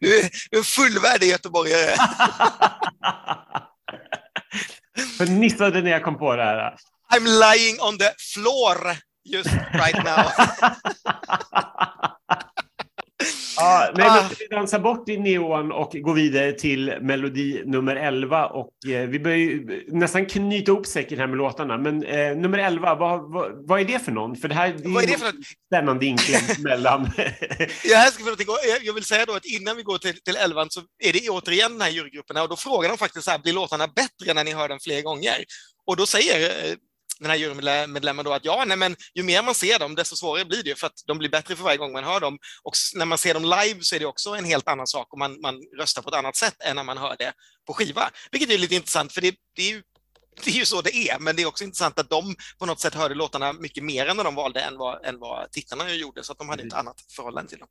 du 0.00 0.18
är 0.18 0.30
en 0.50 0.62
fullvärdig 0.62 1.26
göteborgare. 1.26 1.94
Jag 5.18 5.30
nissade 5.30 5.82
när 5.82 5.90
jag 5.90 6.02
kom 6.02 6.18
på 6.18 6.36
det 6.36 6.44
här. 6.44 6.76
I'm 7.14 7.24
lying 7.24 7.80
on 7.80 7.98
the 7.98 8.10
floor 8.34 8.96
just 9.24 9.50
right 9.72 10.04
now. 10.04 10.24
Ja, 13.58 13.90
nej, 13.94 14.08
ah. 14.08 14.30
Vi 14.38 14.46
dansar 14.46 14.78
bort 14.78 15.08
i 15.08 15.18
neon 15.18 15.72
och 15.72 15.90
går 15.92 16.14
vidare 16.14 16.52
till 16.52 16.94
melodi 17.00 17.62
nummer 17.66 17.96
11. 17.96 18.46
Och, 18.46 18.86
eh, 18.86 19.08
vi 19.08 19.20
börjar 19.20 19.36
ju 19.36 19.84
nästan 19.88 20.26
knyta 20.26 20.72
ihop 20.72 20.86
säcken 20.86 21.18
här 21.18 21.26
med 21.26 21.36
låtarna. 21.36 21.78
Men 21.78 22.04
eh, 22.04 22.36
nummer 22.36 22.58
11, 22.58 22.94
vad, 22.94 23.32
vad, 23.32 23.68
vad, 23.68 23.80
är 23.80 23.84
det 23.84 23.98
för 23.98 24.12
någon? 24.12 24.36
För 24.36 24.48
det 24.48 24.54
här 24.54 24.68
det 24.68 24.88
vad 24.88 25.04
är 25.04 25.06
det 25.06 25.18
för 25.18 25.32
spännande 25.66 26.06
inkling 26.06 26.40
mellan... 26.58 27.10
jag, 27.84 28.12
ska 28.12 28.22
jag 28.82 28.94
vill 28.94 29.04
säga 29.04 29.26
då 29.26 29.32
att 29.32 29.44
innan 29.44 29.76
vi 29.76 29.82
går 29.82 29.98
till, 29.98 30.20
till 30.20 30.36
11 30.36 30.66
så 30.68 30.80
är 31.04 31.12
det 31.12 31.28
återigen 31.28 31.72
den 31.72 31.80
här 31.80 31.90
jurygruppen 31.90 32.36
och 32.36 32.48
då 32.48 32.56
frågar 32.56 32.88
de 32.88 32.98
faktiskt 32.98 33.24
så 33.24 33.30
här, 33.30 33.38
blir 33.38 33.52
låtarna 33.52 33.86
bättre 33.86 34.34
när 34.34 34.44
ni 34.44 34.52
hör 34.52 34.68
den 34.68 34.80
fler 34.80 35.02
gånger? 35.02 35.44
Och 35.86 35.96
då 35.96 36.06
säger 36.06 36.48
eh, 36.48 36.74
den 37.18 37.30
här 37.30 37.36
jurymedlemmen 37.36 38.24
då 38.24 38.32
att 38.32 38.44
ja, 38.44 38.64
nej, 38.66 38.76
men 38.76 38.96
ju 39.14 39.22
mer 39.22 39.42
man 39.42 39.54
ser 39.54 39.78
dem, 39.78 39.94
desto 39.94 40.16
svårare 40.16 40.44
blir 40.44 40.62
det 40.62 40.78
för 40.78 40.86
att 40.86 41.02
de 41.06 41.18
blir 41.18 41.28
bättre 41.28 41.56
för 41.56 41.64
varje 41.64 41.76
gång 41.76 41.92
man 41.92 42.04
hör 42.04 42.20
dem. 42.20 42.38
Och 42.62 42.72
när 42.94 43.06
man 43.06 43.18
ser 43.18 43.34
dem 43.34 43.42
live 43.42 43.78
så 43.80 43.94
är 43.94 44.00
det 44.00 44.06
också 44.06 44.30
en 44.30 44.44
helt 44.44 44.68
annan 44.68 44.86
sak 44.86 45.12
och 45.12 45.18
man, 45.18 45.40
man 45.40 45.60
röstar 45.78 46.02
på 46.02 46.08
ett 46.08 46.14
annat 46.14 46.36
sätt 46.36 46.54
än 46.64 46.76
när 46.76 46.84
man 46.84 46.98
hör 46.98 47.16
det 47.18 47.32
på 47.66 47.74
skiva. 47.74 48.10
Vilket 48.30 48.50
är 48.50 48.58
lite 48.58 48.74
intressant 48.74 49.12
för 49.12 49.20
det, 49.20 49.34
det 49.56 49.62
är 49.62 49.70
ju 49.70 49.82
det 50.44 50.50
är 50.50 50.54
ju 50.54 50.66
så 50.66 50.82
det 50.82 50.96
är, 50.96 51.18
men 51.18 51.36
det 51.36 51.42
är 51.42 51.46
också 51.46 51.64
intressant 51.64 51.98
att 51.98 52.10
de 52.10 52.36
på 52.58 52.66
något 52.66 52.80
sätt 52.80 52.94
hörde 52.94 53.14
låtarna 53.14 53.52
mycket 53.52 53.84
mer 53.84 54.06
än 54.06 54.16
de 54.16 54.34
valde 54.34 54.60
än 54.60 54.78
vad, 54.78 55.04
än 55.04 55.18
vad 55.18 55.50
tittarna 55.50 55.94
gjorde, 55.94 56.24
så 56.24 56.32
att 56.32 56.38
de 56.38 56.48
hade 56.48 56.62
ett 56.62 56.72
annat 56.72 56.96
förhållande 57.16 57.48
till 57.48 57.58
dem. 57.58 57.68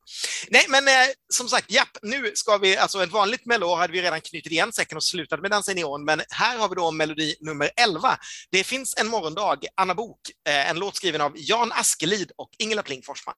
Nej, 0.50 0.66
men 0.70 0.88
eh, 0.88 0.94
som 1.34 1.50
sagt, 1.50 1.72
japp, 1.72 1.98
nu 2.02 2.32
ska 2.34 2.58
vi, 2.58 2.78
alltså 2.78 3.04
ett 3.04 3.12
vanligt 3.12 3.46
mello 3.46 3.76
hade 3.76 3.94
vi 3.94 4.02
redan 4.02 4.22
knutit 4.22 4.52
igen 4.52 4.74
säcken 4.74 4.96
och 4.96 5.04
slutat 5.04 5.42
med 5.42 5.52
Dansa 5.52 5.72
i 5.72 5.76
neon, 5.76 6.06
men 6.06 6.22
här 6.30 6.58
har 6.58 6.70
vi 6.70 6.76
då 6.76 6.92
melodi 6.92 7.36
nummer 7.40 7.72
11. 7.76 8.18
Det 8.52 8.64
finns 8.64 8.98
en 8.98 9.08
morgondag, 9.08 9.60
Anna 9.76 9.96
Bok, 9.96 10.20
eh, 10.50 10.70
en 10.70 10.80
låt 10.80 10.96
skriven 10.96 11.22
av 11.22 11.34
Jan 11.36 11.72
Askelid 11.72 12.32
och 12.38 12.50
Ingela 12.58 12.84
Pling 12.84 13.02
Forsman. 13.04 13.36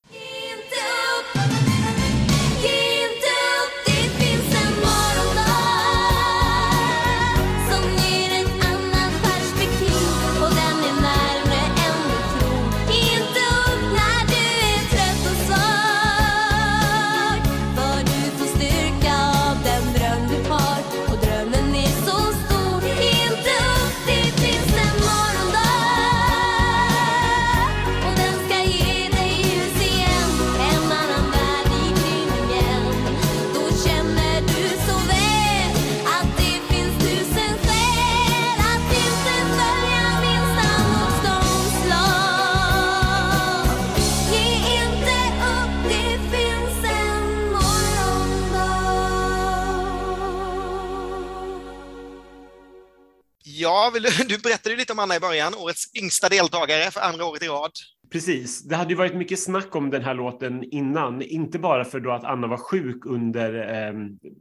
Ja, 53.61 53.89
vill, 53.93 54.03
du 54.27 54.37
berättade 54.37 54.75
lite 54.75 54.93
om 54.93 54.99
Anna 54.99 55.15
i 55.15 55.19
början, 55.19 55.55
årets 55.55 55.95
yngsta 55.95 56.29
deltagare 56.29 56.91
för 56.91 57.01
andra 57.01 57.25
året 57.25 57.43
i 57.43 57.47
rad. 57.47 57.71
Precis. 58.11 58.63
Det 58.63 58.75
hade 58.75 58.89
ju 58.89 58.95
varit 58.95 59.15
mycket 59.15 59.39
snack 59.39 59.75
om 59.75 59.89
den 59.89 60.03
här 60.03 60.13
låten 60.13 60.63
innan, 60.63 61.21
inte 61.21 61.59
bara 61.59 61.85
för 61.85 61.99
då 61.99 62.11
att 62.11 62.23
Anna 62.23 62.47
var 62.47 62.57
sjuk 62.57 63.05
under 63.05 63.53
eh, 63.87 63.93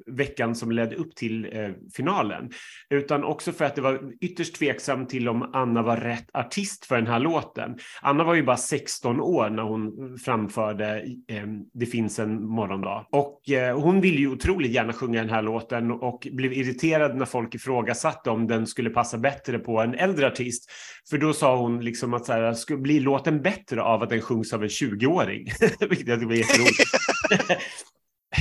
veckan 0.06 0.54
som 0.54 0.72
ledde 0.72 0.96
upp 0.96 1.16
till 1.16 1.44
eh, 1.52 1.70
finalen, 1.94 2.50
utan 2.90 3.24
också 3.24 3.52
för 3.52 3.64
att 3.64 3.74
det 3.74 3.80
var 3.80 4.12
ytterst 4.20 4.54
tveksamt 4.54 5.08
till 5.08 5.28
om 5.28 5.50
Anna 5.52 5.82
var 5.82 5.96
rätt 5.96 6.30
artist 6.34 6.86
för 6.86 6.96
den 6.96 7.06
här 7.06 7.18
låten. 7.18 7.78
Anna 8.02 8.24
var 8.24 8.34
ju 8.34 8.42
bara 8.42 8.56
16 8.56 9.20
år 9.20 9.50
när 9.50 9.62
hon 9.62 10.18
framförde 10.18 10.98
eh, 11.28 11.46
Det 11.74 11.86
finns 11.86 12.18
en 12.18 12.44
morgondag 12.44 13.06
och 13.10 13.50
eh, 13.50 13.80
hon 13.80 14.00
ville 14.00 14.18
ju 14.18 14.32
otroligt 14.32 14.72
gärna 14.72 14.92
sjunga 14.92 15.20
den 15.20 15.30
här 15.30 15.42
låten 15.42 15.90
och 15.90 16.28
blev 16.32 16.52
irriterad 16.52 17.16
när 17.16 17.24
folk 17.24 17.54
ifrågasatte 17.54 18.30
om 18.30 18.46
den 18.46 18.66
skulle 18.66 18.90
passa 18.90 19.18
bättre 19.18 19.58
på 19.58 19.80
en 19.80 19.94
äldre 19.94 20.26
artist. 20.26 20.70
För 21.10 21.18
då 21.18 21.32
sa 21.32 21.56
hon 21.56 21.80
liksom 21.80 22.14
att 22.14 22.26
så 22.26 22.32
här, 22.32 22.52
skulle 22.52 22.78
bli 22.78 23.00
låten 23.00 23.42
bättre 23.42 23.57
bättre 23.58 23.82
av 23.82 24.02
att 24.02 24.10
den 24.10 24.20
sjungs 24.20 24.52
av 24.52 24.62
en 24.62 24.68
20-åring, 24.68 25.44
vilket 25.80 26.08
jag 26.08 26.18
tycker 26.18 26.26
var 26.26 26.34
jätteroligt. 26.34 26.80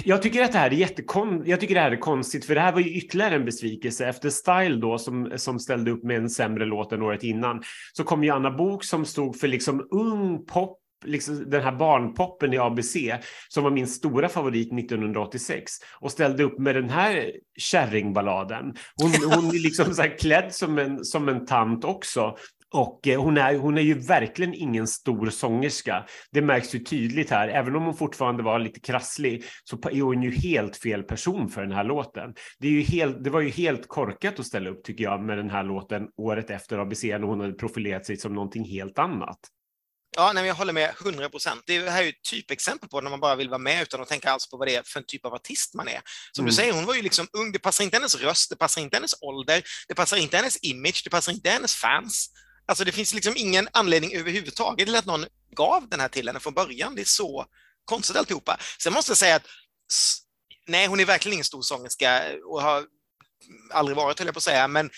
Jag 0.06 0.22
tycker 0.22 0.44
att 0.44 0.52
det 0.52 0.58
här 0.58 0.72
är 0.72 0.76
jättekon... 0.76 1.44
Jag 1.46 1.60
tycker 1.60 1.76
det 1.76 1.82
här 1.82 1.92
är 1.92 1.98
konstigt, 1.98 2.46
för 2.46 2.56
det 2.56 2.62
här 2.62 2.72
var 2.72 2.80
ju 2.80 2.94
ytterligare 2.94 3.36
en 3.36 3.46
besvikelse. 3.46 4.08
Efter 4.08 4.30
Style 4.30 4.76
då, 4.76 4.98
som, 4.98 5.32
som 5.36 5.60
ställde 5.60 5.92
upp 5.92 6.04
med 6.04 6.18
en 6.18 6.30
sämre 6.30 6.66
låt 6.66 6.92
än 6.92 7.02
året 7.02 7.24
innan, 7.24 7.64
så 7.94 8.04
kom 8.04 8.24
ju 8.24 8.30
Anna 8.30 8.52
Bok 8.52 8.84
som 8.84 9.06
stod 9.06 9.40
för 9.40 9.48
liksom 9.48 9.88
ung 9.92 10.46
pop, 10.46 10.80
liksom 11.06 11.50
den 11.50 11.62
här 11.62 11.72
barnpoppen 11.72 12.54
i 12.54 12.58
ABC, 12.58 12.96
som 13.50 13.64
var 13.64 13.72
min 13.72 13.88
stora 13.88 14.30
favorit 14.30 14.74
1986, 14.74 15.72
och 16.00 16.12
ställde 16.12 16.44
upp 16.44 16.60
med 16.60 16.76
den 16.76 16.90
här 16.90 17.32
kärringballaden. 17.58 18.76
Hon, 18.96 19.12
hon 19.34 19.46
är 19.46 19.64
liksom 19.64 19.94
så 19.94 20.04
klädd 20.04 20.54
som 20.54 20.80
en, 20.80 21.06
som 21.06 21.30
en 21.30 21.46
tant 21.46 21.86
också, 21.86 22.38
och 22.74 23.08
eh, 23.08 23.22
hon 23.22 23.38
är, 23.38 23.56
hon 23.56 23.78
är 23.78 23.82
ju 23.82 23.94
verkligen 23.94 24.54
ingen 24.54 24.88
stor 24.88 25.30
sångerska. 25.30 26.06
Det 26.32 26.42
märks 26.42 26.76
ju 26.76 26.80
tydligt 26.80 27.30
här. 27.30 27.48
Även 27.48 27.76
om 27.76 27.84
hon 27.84 27.98
fortfarande 27.98 28.44
var 28.44 28.60
lite 28.60 28.80
krasslig 28.80 29.44
så 29.64 29.76
är 29.76 30.02
hon 30.02 30.24
ju 30.24 30.32
helt 30.32 30.78
fel 30.78 31.04
person 31.04 31.50
för 31.50 31.62
den 31.62 31.72
här 31.72 31.84
låten. 31.84 32.34
Det, 32.60 32.68
är 32.68 32.72
ju 32.72 32.82
helt, 32.82 33.24
det 33.24 33.30
var 33.30 33.42
ju 33.42 33.50
helt 33.50 33.88
korkat 33.88 34.40
att 34.40 34.46
ställa 34.46 34.70
upp 34.70 34.84
tycker 34.84 35.04
jag 35.04 35.24
med 35.24 35.38
den 35.38 35.50
här 35.50 35.64
låten 35.64 36.08
året 36.18 36.50
efter 36.50 36.78
ABC 36.78 37.04
när 37.04 37.20
hon 37.20 37.40
hade 37.40 37.54
profilerat 37.54 38.06
sig 38.06 38.18
som 38.18 38.34
någonting 38.34 38.66
helt 38.66 39.00
annat. 39.00 39.40
Ja, 40.16 40.34
nej, 40.34 40.48
jag 40.48 40.56
håller 40.56 40.74
med 40.74 40.94
100 41.02 41.30
procent. 41.30 41.64
Det 41.66 41.90
här 41.90 42.00
är 42.00 42.04
ju 42.04 42.10
ett 42.10 42.24
typexempel 42.30 42.90
på 42.90 43.02
när 43.02 43.10
man 43.10 43.20
bara 43.20 43.36
vill 43.36 43.50
vara 43.50 43.60
med 43.60 43.82
utan 43.82 44.02
att 44.02 44.08
tänka 44.08 44.32
alls 44.32 44.50
på 44.50 44.58
vad 44.58 44.68
det 44.68 44.76
är 44.76 44.84
för 44.86 45.00
en 45.00 45.06
typ 45.06 45.26
av 45.26 45.34
artist 45.34 45.74
man 45.74 45.88
är. 45.88 46.02
Som 46.32 46.44
mm. 46.44 46.50
du 46.50 46.56
säger, 46.56 46.74
hon 46.74 46.86
var 46.86 46.96
ju 46.96 47.02
liksom 47.02 47.28
ung. 47.34 47.52
Det 47.52 47.60
passar 47.60 47.84
inte 47.84 47.98
hennes 47.98 48.16
röst, 48.16 48.50
det 48.50 48.56
passar 48.56 48.82
inte 48.82 48.98
hennes 48.98 49.22
ålder, 49.22 49.64
det 49.88 49.96
passar 49.96 50.18
inte 50.18 50.38
hennes 50.38 50.64
image, 50.64 51.02
det 51.04 51.10
passar 51.10 51.32
inte 51.32 51.50
hennes 51.50 51.76
fans. 51.76 52.30
Alltså 52.68 52.84
det 52.84 52.92
finns 52.92 53.14
liksom 53.14 53.34
ingen 53.38 53.68
anledning 53.74 54.14
överhuvudtaget 54.14 54.88
till 54.88 54.96
att 54.96 55.06
någon 55.06 55.26
gav 55.56 55.90
den 55.90 56.00
här 56.00 56.08
till 56.08 56.28
henne 56.28 56.40
från 56.40 56.54
början. 56.54 56.96
Det 56.96 57.02
är 57.02 57.06
så 57.06 57.46
konstigt 57.86 58.18
alltihopa. 58.18 58.58
Sen 58.84 58.94
måste 58.94 59.12
jag 59.12 59.18
säga 59.18 59.36
att 59.36 59.48
nej, 60.68 60.88
hon 60.88 61.00
är 61.00 61.06
verkligen 61.06 61.34
ingen 61.34 61.46
stor 61.46 61.62
sångerska 61.62 62.24
och 62.50 62.62
har 62.62 62.86
aldrig 63.74 63.98
varit, 63.98 64.20
höll 64.20 64.28
jag 64.28 64.36
på 64.36 64.40
att 64.40 64.44
säga, 64.44 64.68
men 64.68 64.90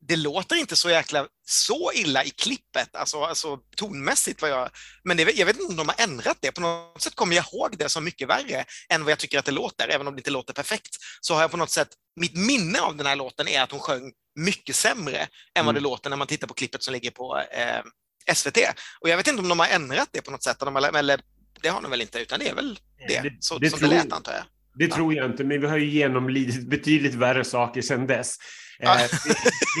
det 0.00 0.16
låter 0.16 0.56
inte 0.56 0.76
så 0.76 0.90
jäkla 0.90 1.26
så 1.46 1.92
illa 1.92 2.24
i 2.24 2.30
klippet, 2.30 2.96
alltså, 2.96 3.22
alltså 3.22 3.58
tonmässigt. 3.76 4.42
Vad 4.42 4.50
jag, 4.50 4.70
men 5.04 5.16
det, 5.16 5.22
jag 5.36 5.46
vet 5.46 5.56
inte 5.56 5.70
om 5.70 5.76
de 5.76 5.88
har 5.88 6.04
ändrat 6.04 6.38
det. 6.40 6.52
På 6.52 6.60
något 6.60 7.02
sätt 7.02 7.14
kommer 7.14 7.36
jag 7.36 7.44
ihåg 7.52 7.78
det 7.78 7.88
som 7.88 8.04
mycket 8.04 8.28
värre 8.28 8.64
än 8.88 9.04
vad 9.04 9.10
jag 9.10 9.18
tycker 9.18 9.38
att 9.38 9.44
det 9.44 9.52
låter, 9.52 9.88
även 9.88 10.06
om 10.06 10.14
det 10.14 10.20
inte 10.20 10.30
låter 10.30 10.52
perfekt. 10.52 10.96
Så 11.20 11.34
har 11.34 11.40
jag 11.40 11.50
på 11.50 11.56
något 11.56 11.70
sätt, 11.70 11.88
mitt 12.20 12.36
minne 12.36 12.80
av 12.80 12.96
den 12.96 13.06
här 13.06 13.16
låten 13.16 13.48
är 13.48 13.62
att 13.62 13.70
hon 13.70 13.80
sjöng 13.80 14.12
mycket 14.34 14.76
sämre 14.76 15.18
än 15.18 15.28
mm. 15.54 15.66
vad 15.66 15.74
det 15.74 15.80
låter 15.80 16.10
när 16.10 16.16
man 16.16 16.26
tittar 16.26 16.46
på 16.46 16.54
klippet 16.54 16.82
som 16.82 16.92
ligger 16.92 17.10
på 17.10 17.38
eh, 17.38 18.34
SVT. 18.34 18.58
Och 19.00 19.08
jag 19.08 19.16
vet 19.16 19.26
inte 19.26 19.42
om 19.42 19.48
de 19.48 19.60
har 19.60 19.66
ändrat 19.66 20.08
det 20.12 20.22
på 20.22 20.30
något 20.30 20.42
sätt, 20.42 20.62
eller 20.62 21.20
det 21.62 21.68
har 21.68 21.82
de 21.82 21.90
väl 21.90 22.00
inte, 22.00 22.18
utan 22.18 22.38
det 22.38 22.48
är 22.48 22.54
väl 22.54 22.78
det, 23.08 23.20
det 23.20 23.36
så, 23.40 23.58
det 23.58 23.70
som 23.70 23.78
tror, 23.78 23.88
det 23.88 23.94
lät 23.94 24.12
antar 24.12 24.32
jag. 24.32 24.44
Det 24.78 24.88
tror 24.88 25.14
jag 25.14 25.30
inte, 25.30 25.44
men 25.44 25.60
vi 25.60 25.66
har 25.66 25.76
ju 25.76 25.86
genomlidit 25.86 26.68
betydligt 26.68 27.14
värre 27.14 27.44
saker 27.44 27.82
sedan 27.82 28.06
dess. 28.06 28.36
Eh, 28.80 28.90
vi, 29.24 29.30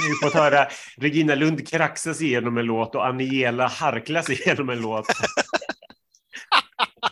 vi 0.02 0.08
har 0.08 0.26
fått 0.26 0.34
höra 0.34 0.68
Regina 0.96 1.34
Lund 1.34 1.68
kraxa 1.68 2.14
sig 2.14 2.26
igenom 2.26 2.58
en 2.58 2.66
låt 2.66 2.94
och 2.94 3.06
Aniela 3.06 3.66
harkla 3.66 4.22
sig 4.22 4.42
igenom 4.42 4.68
en 4.68 4.80
låt. 4.80 5.06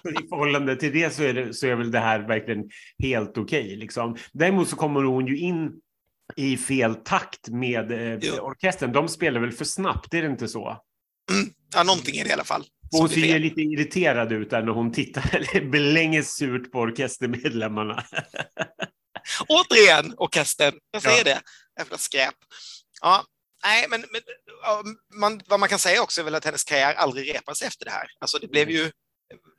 I 0.04 0.28
förhållande 0.28 0.76
till 0.76 0.92
det 0.92 1.14
så 1.14 1.22
är, 1.22 1.34
det, 1.34 1.54
så 1.54 1.66
är 1.66 1.74
väl 1.74 1.90
det 1.90 1.98
här 1.98 2.18
verkligen 2.18 2.70
helt 2.98 3.38
okej. 3.38 3.64
Okay, 3.64 3.76
liksom. 3.76 4.16
Däremot 4.32 4.68
så 4.68 4.76
kommer 4.76 5.02
hon 5.02 5.26
ju 5.26 5.38
in 5.38 5.72
i 6.36 6.56
fel 6.56 6.94
takt 6.94 7.48
med 7.48 7.92
eh, 7.92 8.44
orkestern. 8.44 8.92
De 8.92 9.08
spelar 9.08 9.40
väl 9.40 9.52
för 9.52 9.64
snabbt, 9.64 10.14
är 10.14 10.22
det 10.22 10.28
inte 10.28 10.48
så? 10.48 10.82
Mm. 11.30 11.52
Ja, 11.74 11.82
någonting 11.82 12.16
är 12.16 12.24
det 12.24 12.30
i 12.30 12.32
alla 12.32 12.44
fall. 12.44 12.66
Hon 12.90 13.08
ser 13.08 13.20
ju 13.20 13.38
lite 13.38 13.60
irriterad 13.60 14.32
ut 14.32 14.50
där 14.50 14.62
när 14.62 14.72
hon 14.72 14.92
tittar, 14.92 15.30
eller 15.36 15.70
belänger 15.70 16.22
surt 16.22 16.72
på 16.72 16.78
orkestermedlemmarna. 16.78 18.04
Återigen 19.48 20.14
orkestern, 20.16 20.74
jag 20.90 21.02
säger 21.02 21.18
ja. 21.18 21.24
det, 21.24 21.40
jävla 21.78 21.98
skräp. 21.98 22.34
Ja, 23.00 23.24
nej, 23.64 23.86
men, 23.90 24.04
men 24.12 24.22
man, 25.14 25.40
vad 25.46 25.60
man 25.60 25.68
kan 25.68 25.78
säga 25.78 26.02
också 26.02 26.20
är 26.20 26.24
väl 26.24 26.34
att 26.34 26.44
hennes 26.44 26.64
karriär 26.64 26.94
aldrig 26.94 27.34
repas 27.34 27.62
efter 27.62 27.84
det 27.84 27.90
här. 27.90 28.06
Alltså 28.18 28.38
det 28.38 28.48
blev 28.48 28.70
ju, 28.70 28.90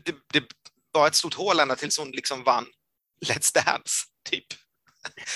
det, 0.05 0.15
det 0.33 0.43
var 0.91 1.07
ett 1.07 1.15
stort 1.15 1.33
hål 1.33 1.59
ända 1.59 1.75
tills 1.75 1.99
hon 1.99 2.11
liksom 2.11 2.43
vann 2.43 2.65
Let's 3.25 3.53
Dance, 3.53 4.05
typ. 4.29 4.45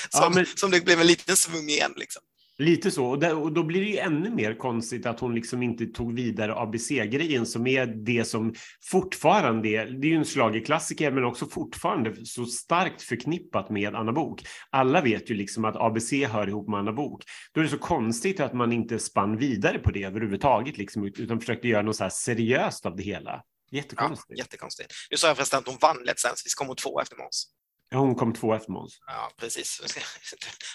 Som, 0.10 0.24
ja, 0.24 0.30
men... 0.30 0.46
som 0.46 0.72
det 0.72 0.82
blev 0.82 1.02
en 1.02 1.08
liten 1.08 1.38
svung 1.38 1.70
igen. 1.70 1.94
Liksom. 1.96 2.22
Lite 2.62 2.92
så, 2.92 3.06
och, 3.06 3.20
där, 3.20 3.36
och, 3.36 3.52
då 3.52 3.64
blir 3.64 3.82
det 3.82 3.88
ju 3.88 3.98
ännu 3.98 4.30
mer 4.30 4.54
konstigt 4.54 5.06
att 5.06 5.20
hon 5.20 5.36
liksom 5.36 5.64
inte 5.64 5.86
tog 5.86 6.16
vidare 6.16 6.56
ABC-grejen 6.56 7.46
som 7.46 7.68
är 7.68 7.86
det 7.86 8.26
som 8.26 8.54
fortfarande 8.84 9.70
är, 9.70 9.86
det 9.86 10.08
är 10.08 10.10
ju 10.10 10.16
en 10.16 10.26
slagerklassiker 10.26 11.12
men 11.12 11.24
också 11.24 11.46
fortfarande 11.46 12.26
så 12.26 12.46
starkt 12.46 13.02
förknippat 13.02 13.70
med 13.70 13.96
Anna 13.96 14.12
Bok. 14.12 14.44
Alla 14.70 15.02
vet 15.02 15.30
ju 15.30 15.36
liksom 15.36 15.66
att 15.66 15.76
ABC 15.76 16.12
hör 16.12 16.48
ihop 16.48 16.70
med 16.70 16.80
Anna 16.80 16.94
Bok. 16.94 17.24
Då 17.52 17.62
är 17.62 17.64
det 17.64 17.70
så 17.70 17.78
konstigt 17.78 18.40
att 18.40 18.54
man 18.54 18.74
inte 18.74 19.00
spann 19.00 19.38
vidare 19.38 19.80
på 19.80 19.92
det 19.92 20.04
överhuvudtaget 20.04 20.78
liksom, 20.78 21.06
utan 21.06 21.40
försökte 21.40 21.68
göra 21.68 21.82
något 21.82 21.96
så 21.96 22.10
seriöst 22.10 22.86
av 22.86 22.96
det 22.96 23.04
hela. 23.04 23.44
Jättekonstigt. 23.72 24.40
Ja, 24.40 24.44
jättekonstigt. 24.44 24.94
Nu 25.12 25.18
sa 25.18 25.28
jag 25.28 25.36
förresten 25.36 25.60
att 25.60 25.68
hon 25.68 25.78
vann 25.82 25.98
Let's 25.98 26.24
Dance, 26.24 26.44
vi 26.46 26.50
kom 26.58 26.68
hon 26.68 26.76
två 26.76 27.02
efter 27.02 27.18
Måns. 27.18 27.48
Ja, 27.94 27.98
hon 27.98 28.16
kom 28.16 28.34
två 28.34 28.54
efter 28.54 28.72
Måns. 28.72 29.00
Ja, 29.08 29.32
precis. 29.38 29.82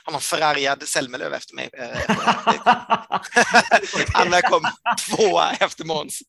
Har 0.05 0.13
någon 0.13 0.21
förargad 0.21 0.83
Selmelöv 0.83 1.33
efter 1.33 1.55
mig. 1.55 1.71
Anna 4.15 4.43
kom 4.43 4.63
tvåa 5.09 5.53
efter 5.53 5.85
Måns. 5.85 6.23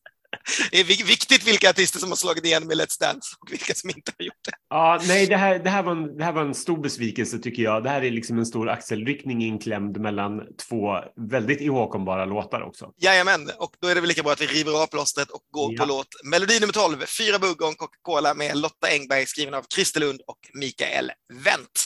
Det 0.70 0.80
är 0.80 0.84
viktigt 0.84 1.46
vilka 1.46 1.70
artister 1.70 1.98
som 1.98 2.08
har 2.08 2.16
slagit 2.16 2.44
igenom 2.44 2.70
i 2.70 2.74
Let's 2.74 3.00
Dance 3.00 3.36
och 3.40 3.52
vilka 3.52 3.74
som 3.74 3.90
inte 3.90 4.12
har 4.18 4.24
gjort 4.24 4.44
det. 4.44 4.52
Ja, 4.70 5.00
nej, 5.08 5.26
det 5.26 5.36
här, 5.36 5.58
det 5.58 5.70
här, 5.70 5.82
var, 5.82 5.92
en, 5.92 6.16
det 6.16 6.24
här 6.24 6.32
var 6.32 6.42
en 6.42 6.54
stor 6.54 6.78
besvikelse 6.78 7.38
tycker 7.38 7.62
jag. 7.62 7.84
Det 7.84 7.90
här 7.90 8.02
är 8.02 8.10
liksom 8.10 8.38
en 8.38 8.46
stor 8.46 8.68
axelryckning 8.68 9.44
inklämd 9.44 10.00
mellan 10.00 10.42
två 10.68 10.98
väldigt 11.30 11.60
ihågkombara 11.60 12.24
låtar 12.24 12.62
också. 12.62 12.92
Jajamän, 12.96 13.50
och 13.58 13.70
då 13.82 13.88
är 13.88 13.94
det 13.94 14.00
väl 14.00 14.08
lika 14.08 14.22
bra 14.22 14.32
att 14.32 14.40
vi 14.40 14.46
river 14.46 14.82
av 14.82 14.86
plåstret 14.86 15.30
och 15.30 15.42
går 15.50 15.72
ja. 15.72 15.82
på 15.82 15.88
låt 15.88 16.08
melodi 16.24 16.60
nummer 16.60 16.72
12, 16.72 17.04
Fyra 17.18 17.38
bugg 17.38 17.62
och 17.62 17.76
Coca-Cola 17.76 18.34
med 18.34 18.56
Lotta 18.56 18.88
Engberg 18.88 19.26
skriven 19.26 19.54
av 19.54 19.64
Christer 19.74 20.00
Lund 20.00 20.20
och 20.26 20.38
Mikael 20.54 21.12
Wendt. 21.44 21.84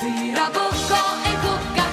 Fyra 0.00 0.46
bugg 0.54 0.90
och 0.90 1.26
en 1.26 1.40
Coca-Cola 1.42 1.83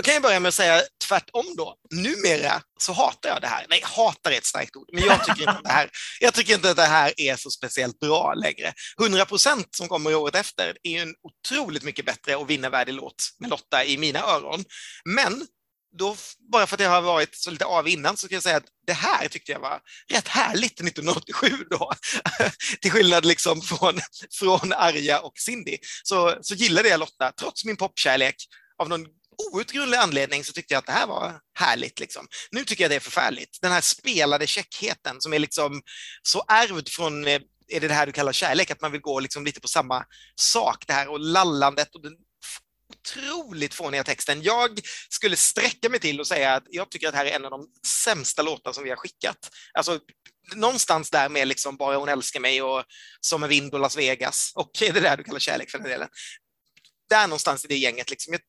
Då 0.00 0.04
kan 0.04 0.14
jag 0.14 0.22
börja 0.22 0.40
med 0.40 0.48
att 0.48 0.54
säga 0.54 0.82
tvärtom 1.08 1.44
då. 1.56 1.74
Numera 1.90 2.62
så 2.78 2.92
hatar 2.92 3.28
jag 3.28 3.40
det 3.40 3.46
här. 3.46 3.66
Nej, 3.68 3.80
hatar 3.84 4.30
är 4.30 4.38
ett 4.38 4.46
starkt 4.46 4.76
ord, 4.76 4.88
men 4.92 5.04
jag 5.04 5.24
tycker 5.24 5.40
inte 5.40 5.50
att 5.50 5.64
det 5.64 5.70
här, 5.70 5.90
jag 6.20 6.34
tycker 6.34 6.54
inte 6.54 6.70
att 6.70 6.76
det 6.76 6.86
här 6.86 7.12
är 7.16 7.36
så 7.36 7.50
speciellt 7.50 7.98
bra 7.98 8.34
längre. 8.34 8.72
100 9.00 9.24
procent 9.24 9.74
som 9.76 9.88
kommer 9.88 10.14
året 10.14 10.34
efter 10.34 10.76
är 10.82 10.90
ju 10.90 10.98
en 10.98 11.14
otroligt 11.22 11.82
mycket 11.82 12.06
bättre 12.06 12.36
och 12.36 12.50
vinnarvärdig 12.50 12.94
låt 12.94 13.14
med 13.38 13.50
Lotta 13.50 13.84
i 13.84 13.98
mina 13.98 14.20
öron. 14.20 14.64
Men 15.04 15.46
då, 15.98 16.16
bara 16.52 16.66
för 16.66 16.76
att 16.76 16.80
jag 16.80 16.90
har 16.90 17.02
varit 17.02 17.34
så 17.34 17.50
lite 17.50 17.64
av 17.64 17.88
innan 17.88 18.16
så 18.16 18.28
kan 18.28 18.36
jag 18.36 18.42
säga 18.42 18.56
att 18.56 18.68
det 18.86 18.92
här 18.92 19.28
tyckte 19.28 19.52
jag 19.52 19.60
var 19.60 19.80
rätt 20.12 20.28
härligt 20.28 20.80
1987 20.80 21.48
då. 21.70 21.92
Till 22.80 22.90
skillnad 22.90 23.24
liksom 23.24 23.60
från, 23.60 24.00
från 24.32 24.72
Arja 24.72 25.20
och 25.20 25.38
Cindy 25.38 25.78
så, 26.02 26.38
så 26.40 26.54
gillade 26.54 26.88
jag 26.88 27.00
Lotta 27.00 27.32
trots 27.32 27.64
min 27.64 27.76
popkärlek 27.76 28.36
av 28.78 28.88
någon 28.88 29.06
outgrundlig 29.52 29.98
anledning 29.98 30.44
så 30.44 30.52
tyckte 30.52 30.74
jag 30.74 30.78
att 30.78 30.86
det 30.86 30.92
här 30.92 31.06
var 31.06 31.40
härligt. 31.58 32.00
Liksom. 32.00 32.26
Nu 32.50 32.64
tycker 32.64 32.84
jag 32.84 32.90
det 32.90 32.96
är 32.96 33.00
förfärligt. 33.00 33.58
Den 33.62 33.72
här 33.72 33.80
spelade 33.80 34.46
käckheten 34.46 35.16
som 35.20 35.32
är 35.32 35.38
liksom 35.38 35.82
så 36.22 36.44
ärvd 36.48 36.88
från 36.88 37.26
eh, 37.26 37.40
är 37.68 37.80
det 37.80 37.88
det 37.88 37.94
här 37.94 38.06
du 38.06 38.12
kallar 38.12 38.32
kärlek, 38.32 38.70
att 38.70 38.80
man 38.80 38.92
vill 38.92 39.00
gå 39.00 39.20
liksom 39.20 39.44
lite 39.44 39.60
på 39.60 39.68
samma 39.68 40.04
sak, 40.40 40.84
det 40.86 40.92
här 40.92 41.08
och 41.08 41.20
lallandet 41.20 41.94
och 41.94 42.02
den 42.02 42.12
otroligt 42.90 43.74
fåniga 43.74 44.04
texten. 44.04 44.42
Jag 44.42 44.80
skulle 45.08 45.36
sträcka 45.36 45.88
mig 45.88 46.00
till 46.00 46.20
och 46.20 46.26
säga 46.26 46.54
att 46.54 46.64
jag 46.70 46.90
tycker 46.90 47.06
att 47.06 47.12
det 47.12 47.18
här 47.18 47.26
är 47.26 47.36
en 47.36 47.44
av 47.44 47.50
de 47.50 47.66
sämsta 47.86 48.42
låtar 48.42 48.72
som 48.72 48.84
vi 48.84 48.90
har 48.90 48.96
skickat. 48.96 49.50
Alltså, 49.74 50.00
någonstans 50.54 51.10
där 51.10 51.28
med 51.28 51.48
liksom 51.48 51.76
Bara 51.76 51.96
hon 51.96 52.08
älskar 52.08 52.40
mig 52.40 52.62
och 52.62 52.84
Som 53.20 53.42
en 53.42 53.48
vind 53.48 53.74
och 53.74 53.80
Las 53.80 53.96
Vegas 53.96 54.52
och 54.54 54.70
är 54.82 54.92
det 54.92 55.00
där 55.00 55.16
du 55.16 55.24
kallar 55.24 55.38
kärlek 55.38 55.70
för 55.70 55.78
den 55.78 55.88
delen. 55.88 56.08
Där 57.08 57.26
någonstans 57.26 57.64
i 57.64 57.68
det 57.68 57.76
gänget. 57.76 58.10
Liksom. 58.10 58.32
Jag 58.32 58.40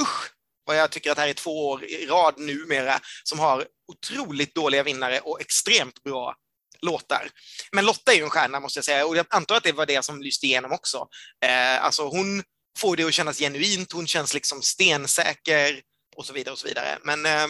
usch 0.00 0.32
vad 0.64 0.76
jag 0.76 0.90
tycker 0.90 1.10
att 1.10 1.16
det 1.16 1.22
här 1.22 1.28
är 1.28 1.34
två 1.34 1.68
år 1.68 1.84
i 1.84 2.06
rad 2.06 2.34
numera 2.38 3.00
som 3.24 3.38
har 3.38 3.66
otroligt 3.92 4.54
dåliga 4.54 4.82
vinnare 4.82 5.20
och 5.20 5.40
extremt 5.40 6.02
bra 6.02 6.34
låtar. 6.80 7.30
Men 7.72 7.84
Lotta 7.84 8.12
är 8.12 8.16
ju 8.16 8.22
en 8.22 8.30
stjärna 8.30 8.60
måste 8.60 8.78
jag 8.78 8.84
säga 8.84 9.06
och 9.06 9.16
jag 9.16 9.26
antar 9.30 9.56
att 9.56 9.62
det 9.62 9.72
var 9.72 9.86
det 9.86 10.04
som 10.04 10.22
lyste 10.22 10.46
igenom 10.46 10.72
också. 10.72 11.08
Eh, 11.44 11.84
alltså 11.84 12.08
hon 12.08 12.42
får 12.78 12.96
det 12.96 13.04
att 13.04 13.14
kännas 13.14 13.38
genuint, 13.38 13.92
hon 13.92 14.06
känns 14.06 14.34
liksom 14.34 14.62
stensäker 14.62 15.80
och 16.16 16.26
så 16.26 16.32
vidare 16.32 16.52
och 16.52 16.58
så 16.58 16.66
vidare. 16.66 16.98
Men 17.02 17.26
eh, 17.26 17.46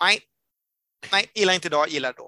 nej, 0.00 0.20
nej, 1.12 1.30
gillar 1.34 1.54
inte 1.54 1.68
idag, 1.68 1.88
gillar 1.88 2.12
då. 2.12 2.27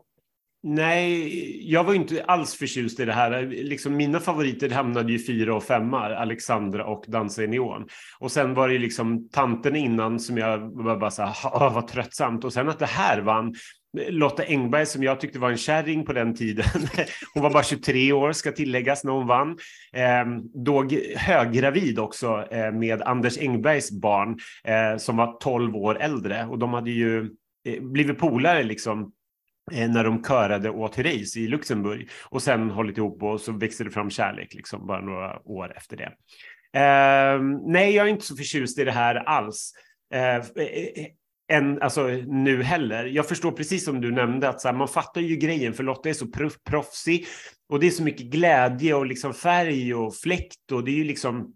Nej, 0.62 1.72
jag 1.72 1.84
var 1.84 1.94
inte 1.94 2.24
alls 2.24 2.54
förtjust 2.54 3.00
i 3.00 3.04
det 3.04 3.12
här. 3.12 3.42
Liksom 3.46 3.96
mina 3.96 4.20
favoriter 4.20 4.70
hamnade 4.70 5.12
ju 5.12 5.18
fyra 5.18 5.54
och 5.54 5.64
femma, 5.64 6.16
Alexandra 6.16 6.86
och 6.86 7.04
Dansa 7.08 7.42
i 7.44 7.46
neon. 7.46 7.86
Och 8.18 8.32
sen 8.32 8.54
var 8.54 8.68
det 8.68 8.78
liksom 8.78 9.28
tanten 9.28 9.76
innan 9.76 10.20
som 10.20 10.38
jag 10.38 10.84
var 10.84 10.96
bara 10.96 11.10
så 11.10 11.22
här, 11.22 11.70
vad 11.70 11.88
tröttsamt. 11.88 12.44
Och 12.44 12.52
sen 12.52 12.68
att 12.68 12.78
det 12.78 12.86
här 12.86 13.20
vann. 13.20 13.54
Lotta 14.08 14.42
Engberg 14.42 14.86
som 14.86 15.02
jag 15.02 15.20
tyckte 15.20 15.38
var 15.38 15.50
en 15.50 15.56
kärring 15.56 16.04
på 16.04 16.12
den 16.12 16.34
tiden. 16.34 16.64
Hon 17.34 17.42
var 17.42 17.50
bara 17.50 17.62
23 17.62 18.12
år 18.12 18.32
ska 18.32 18.52
tilläggas 18.52 19.04
när 19.04 19.12
hon 19.12 19.26
vann. 19.26 19.58
Eh, 19.92 20.24
då 20.64 20.88
höggravid 21.16 21.98
också 21.98 22.46
eh, 22.50 22.72
med 22.72 23.02
Anders 23.02 23.38
Engbergs 23.38 23.90
barn 23.90 24.38
eh, 24.64 24.98
som 24.98 25.16
var 25.16 25.36
12 25.40 25.76
år 25.76 26.00
äldre 26.00 26.46
och 26.46 26.58
de 26.58 26.74
hade 26.74 26.90
ju 26.90 27.30
eh, 27.66 27.82
blivit 27.82 28.18
polare 28.18 28.62
liksom 28.62 29.12
Eh, 29.72 29.90
när 29.90 30.04
de 30.04 30.24
körade 30.24 30.70
åt 30.70 30.92
Therese 30.92 31.36
i 31.36 31.48
Luxemburg 31.48 32.08
och 32.24 32.42
sen 32.42 32.70
hållit 32.70 32.98
ihop 32.98 33.22
och 33.22 33.40
så 33.40 33.52
växte 33.52 33.84
det 33.84 33.90
fram 33.90 34.10
kärlek 34.10 34.54
liksom 34.54 34.86
bara 34.86 35.00
några 35.00 35.38
år 35.44 35.76
efter 35.76 35.96
det. 35.96 36.12
Eh, 36.80 37.40
nej, 37.66 37.94
jag 37.94 38.06
är 38.06 38.10
inte 38.10 38.26
så 38.26 38.36
förtjust 38.36 38.78
i 38.78 38.84
det 38.84 38.92
här 38.92 39.14
alls. 39.14 39.72
Ehm, 40.14 40.42
eh, 40.56 40.64
eh 40.64 41.06
än, 41.52 41.82
alltså, 41.82 42.06
nu 42.26 42.62
heller. 42.62 43.04
Jag 43.04 43.28
förstår 43.28 43.52
precis 43.52 43.84
som 43.84 44.00
du 44.00 44.10
nämnde 44.12 44.48
att 44.48 44.60
så 44.60 44.68
här, 44.68 44.74
man 44.74 44.88
fattar 44.88 45.20
ju 45.20 45.36
grejen 45.36 45.74
för 45.74 45.84
Lotta 45.84 46.08
är 46.08 46.12
så 46.12 46.26
proffsig 46.64 47.26
och 47.68 47.80
det 47.80 47.86
är 47.86 47.90
så 47.90 48.02
mycket 48.02 48.26
glädje 48.26 48.94
och 48.94 49.06
liksom 49.06 49.34
färg 49.34 49.94
och 49.94 50.16
fläkt 50.16 50.72
och 50.72 50.84
det 50.84 50.90
är 50.90 50.94
ju 50.94 51.04
liksom 51.04 51.54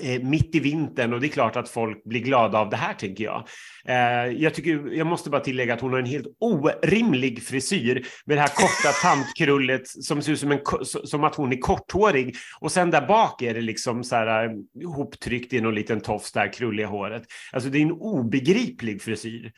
Eh, 0.00 0.22
mitt 0.22 0.54
i 0.54 0.60
vintern 0.60 1.12
och 1.12 1.20
det 1.20 1.26
är 1.26 1.28
klart 1.28 1.56
att 1.56 1.68
folk 1.68 2.04
blir 2.04 2.20
glada 2.20 2.58
av 2.58 2.70
det 2.70 2.76
här 2.76 2.94
tänker 2.94 3.24
jag. 3.24 3.48
Eh, 3.84 4.32
jag, 4.42 4.54
tycker, 4.54 4.92
jag 4.92 5.06
måste 5.06 5.30
bara 5.30 5.40
tillägga 5.40 5.74
att 5.74 5.80
hon 5.80 5.92
har 5.92 5.98
en 5.98 6.06
helt 6.06 6.26
orimlig 6.40 7.42
frisyr 7.42 8.06
med 8.26 8.36
det 8.36 8.40
här 8.40 8.48
korta 8.48 8.92
tantkrullet 9.02 9.88
som 9.88 10.22
ser 10.22 10.32
ut 10.32 10.40
som, 10.40 10.52
en, 10.52 10.60
som 10.84 11.24
att 11.24 11.34
hon 11.34 11.52
är 11.52 11.56
korthårig 11.56 12.36
och 12.60 12.72
sen 12.72 12.90
där 12.90 13.06
bak 13.06 13.42
är 13.42 13.54
det 13.54 13.60
liksom 13.60 14.04
så 14.04 14.16
här 14.16 14.44
eh, 14.44 14.50
ihoptryckt 14.82 15.52
i 15.52 15.60
någon 15.60 15.74
liten 15.74 16.00
tofs 16.00 16.32
där 16.32 16.52
krulliga 16.52 16.86
håret. 16.86 17.22
Alltså 17.52 17.70
det 17.70 17.78
är 17.78 17.82
en 17.82 17.92
obegriplig 17.92 19.02
frisyr. 19.02 19.52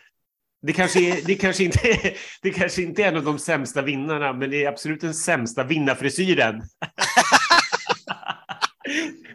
Det 0.63 0.73
kanske, 0.73 1.01
är, 1.01 1.27
det, 1.27 1.35
kanske 1.35 1.65
inte 1.65 1.89
är, 1.89 2.13
det 2.43 2.51
kanske 2.51 2.83
inte 2.83 3.03
är 3.03 3.09
en 3.09 3.17
av 3.17 3.25
de 3.25 3.39
sämsta 3.39 3.83
vinnarna, 3.83 4.33
men 4.33 4.51
det 4.51 4.65
är 4.65 4.69
absolut 4.69 5.01
den 5.01 5.15
sämsta 5.15 5.65
vinnarfrisyren. 5.65 6.63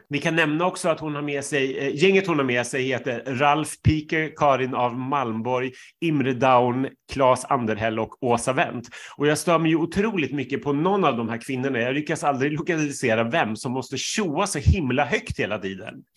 Vi 0.10 0.20
kan 0.20 0.36
nämna 0.36 0.66
också 0.66 0.90
att 0.90 1.00
hon 1.00 1.16
har 1.16 1.22
med 1.22 1.46
sig, 1.46 1.78
eh, 1.78 1.96
gänget 1.96 2.28
hon 2.28 2.38
har 2.38 2.46
med 2.46 2.68
sig 2.68 2.84
heter 2.84 3.24
Ralf 3.26 3.82
Piker, 3.82 4.34
Karin 4.36 4.74
av 4.76 4.96
Malmborg, 4.98 5.72
Imre 6.02 6.34
Daun, 6.34 6.90
Claes 7.12 7.46
Anderhäll 7.46 8.00
och 8.00 8.24
Åsa 8.24 8.54
Wendt. 8.54 8.90
Och 9.18 9.28
jag 9.28 9.38
stör 9.38 9.60
mig 9.60 9.72
ju 9.72 9.78
otroligt 9.78 10.34
mycket 10.34 10.64
på 10.64 10.74
någon 10.74 11.06
av 11.06 11.18
de 11.18 11.30
här 11.30 11.42
kvinnorna. 11.42 11.80
Jag 11.80 11.94
lyckas 11.96 12.24
aldrig 12.24 12.52
lokalisera 12.52 13.24
vem 13.24 13.56
som 13.56 13.72
måste 13.72 13.98
tjoa 13.98 14.48
så 14.48 14.60
himla 14.60 15.06
högt 15.06 15.40
hela 15.40 15.60
tiden. 15.60 16.04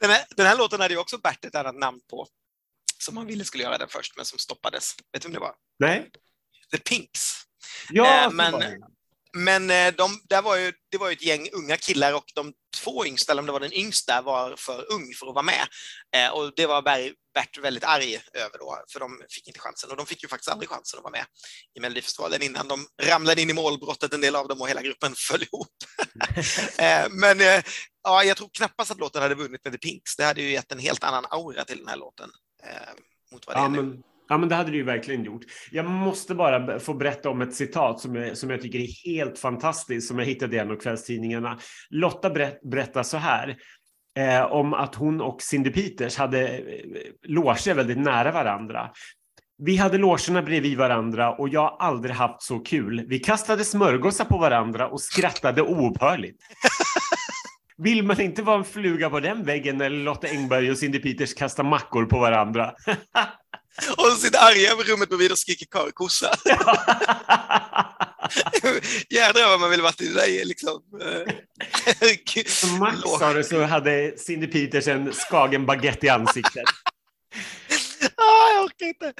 Den 0.00 0.10
här, 0.10 0.24
den 0.36 0.46
här 0.46 0.58
låten 0.58 0.80
hade 0.80 0.94
ju 0.94 1.00
också 1.00 1.18
Bert 1.18 1.44
ett 1.44 1.54
annat 1.54 1.74
namn 1.74 2.00
på, 2.10 2.26
som 2.98 3.16
han 3.16 3.26
ville 3.26 3.44
skulle 3.44 3.64
göra 3.64 3.78
den 3.78 3.88
först, 3.90 4.16
men 4.16 4.24
som 4.24 4.38
stoppades. 4.38 4.94
Vet 5.12 5.22
du 5.22 5.28
vem 5.28 5.34
det 5.34 5.40
var? 5.40 5.54
Nej? 5.78 6.10
The 6.70 6.78
Pinks. 6.78 7.44
Ja, 7.90 8.24
Eh, 8.24 8.30
men-. 8.30 8.62
Men 9.36 9.70
eh, 9.70 9.94
de, 9.94 10.20
där 10.28 10.42
var 10.42 10.56
ju, 10.56 10.72
det 10.90 10.98
var 10.98 11.08
ju 11.08 11.12
ett 11.12 11.22
gäng 11.22 11.48
unga 11.52 11.76
killar 11.76 12.12
och 12.14 12.24
de 12.34 12.52
två 12.76 13.06
yngsta, 13.06 13.32
eller 13.32 13.42
om 13.42 13.46
det 13.46 13.52
var 13.52 13.60
den 13.60 13.72
yngsta, 13.72 14.22
var 14.22 14.56
för 14.56 14.92
ung 14.92 15.14
för 15.18 15.26
att 15.26 15.34
vara 15.34 15.42
med. 15.42 15.66
Eh, 16.16 16.30
och 16.30 16.52
det 16.56 16.66
var 16.66 16.82
Ber- 16.82 17.14
Bert 17.34 17.58
väldigt 17.58 17.84
arg 17.84 18.20
över 18.32 18.58
då, 18.58 18.84
för 18.92 19.00
de 19.00 19.22
fick 19.30 19.46
inte 19.46 19.60
chansen. 19.60 19.90
Och 19.90 19.96
de 19.96 20.06
fick 20.06 20.22
ju 20.22 20.28
faktiskt 20.28 20.50
aldrig 20.50 20.68
chansen 20.68 20.98
att 20.98 21.02
vara 21.02 21.10
med 21.12 21.24
i 21.76 21.80
Melodifestivalen 21.80 22.42
innan 22.42 22.68
de 22.68 22.86
ramlade 23.02 23.42
in 23.42 23.50
i 23.50 23.52
målbrottet, 23.52 24.12
en 24.12 24.20
del 24.20 24.36
av 24.36 24.48
dem, 24.48 24.60
och 24.60 24.68
hela 24.68 24.82
gruppen 24.82 25.14
föll 25.28 25.42
ihop. 25.42 25.68
eh, 26.78 27.06
men 27.10 27.62
ja, 28.04 28.24
jag 28.24 28.36
tror 28.36 28.50
knappast 28.52 28.90
att 28.90 28.98
låten 28.98 29.22
hade 29.22 29.34
vunnit 29.34 29.64
med 29.64 29.72
The 29.72 29.78
Pinks. 29.78 30.16
Det 30.16 30.24
hade 30.24 30.42
ju 30.42 30.50
gett 30.50 30.72
en 30.72 30.78
helt 30.78 31.04
annan 31.04 31.26
aura 31.30 31.64
till 31.64 31.78
den 31.78 31.88
här 31.88 31.96
låten. 31.96 32.30
Mot 33.32 33.46
vad 33.46 33.56
det 33.56 33.60
Ja 33.60 33.64
är 33.66 33.70
nu. 33.70 33.82
men, 33.82 34.02
ja, 34.34 34.38
men 34.38 34.48
det 34.48 34.54
hade 34.54 34.70
det 34.70 34.76
ju 34.76 34.82
verkligen 34.82 35.24
gjort. 35.24 35.42
Jag 35.70 35.84
måste 35.84 36.34
bara 36.34 36.78
få 36.78 36.94
berätta 36.94 37.30
om 37.30 37.42
ett 37.42 37.54
citat 37.54 38.00
som 38.00 38.14
jag, 38.14 38.36
som 38.36 38.50
jag 38.50 38.62
tycker 38.62 38.78
är 38.78 39.06
helt 39.06 39.38
fantastiskt, 39.38 40.08
som 40.08 40.18
jag 40.18 40.26
hittade 40.26 40.56
i 40.56 40.58
en 40.58 40.70
av 40.70 40.76
kvällstidningarna. 40.76 41.58
Lotta 41.90 42.30
berätt, 42.30 42.60
berättar 42.62 43.02
så 43.02 43.16
här. 43.16 43.56
Eh, 44.18 44.52
om 44.52 44.74
att 44.74 44.94
hon 44.94 45.20
och 45.20 45.42
Cindy 45.42 45.70
Peters 45.70 46.16
hade 46.16 46.48
eh, 46.48 46.62
loger 47.22 47.74
väldigt 47.74 47.98
nära 47.98 48.32
varandra. 48.32 48.90
Vi 49.58 49.76
hade 49.76 49.98
logerna 49.98 50.42
bredvid 50.42 50.78
varandra 50.78 51.32
och 51.32 51.48
jag 51.48 51.60
har 51.60 51.76
aldrig 51.78 52.14
haft 52.14 52.42
så 52.42 52.58
kul. 52.58 53.04
Vi 53.08 53.18
kastade 53.18 53.64
smörgåsar 53.64 54.24
på 54.24 54.38
varandra 54.38 54.88
och 54.88 55.00
skrattade 55.00 55.62
oupphörligt. 55.62 56.42
Vill 57.76 58.04
man 58.04 58.20
inte 58.20 58.42
vara 58.42 58.58
en 58.58 58.64
fluga 58.64 59.10
på 59.10 59.20
den 59.20 59.44
väggen 59.44 59.78
när 59.78 59.90
Lotta 59.90 60.28
Engberg 60.28 60.70
och 60.70 60.78
Cindy 60.78 60.98
Peters 60.98 61.34
kastar 61.34 61.64
mackor 61.64 62.04
på 62.04 62.18
varandra? 62.18 62.74
Och 63.96 64.04
så 64.04 64.16
sitter 64.16 64.38
arga 64.38 64.72
över 64.72 64.84
rummet 64.84 65.08
bredvid 65.08 65.32
och 65.32 65.38
skriker 65.38 65.66
kar- 65.66 65.90
kossa. 65.90 66.34
Jädrar 69.10 69.48
vad 69.48 69.60
man 69.60 69.70
vill 69.70 69.82
varit 69.82 70.00
i 70.00 70.08
det 70.08 70.14
där 70.14 70.44
liksom. 70.44 70.82
Som 72.46 72.78
Max 72.78 72.98
sa 73.18 73.32
det 73.32 73.44
så 73.44 73.62
hade 73.62 74.18
Cindy 74.18 74.46
Peters 74.46 74.88
en 74.88 75.12
skagen 75.12 75.66
baguette 75.66 76.06
i 76.06 76.08
ansiktet. 76.08 76.64
ah, 78.16 78.52
jag 78.54 78.64
orkar 78.64 78.86
inte. 78.86 79.12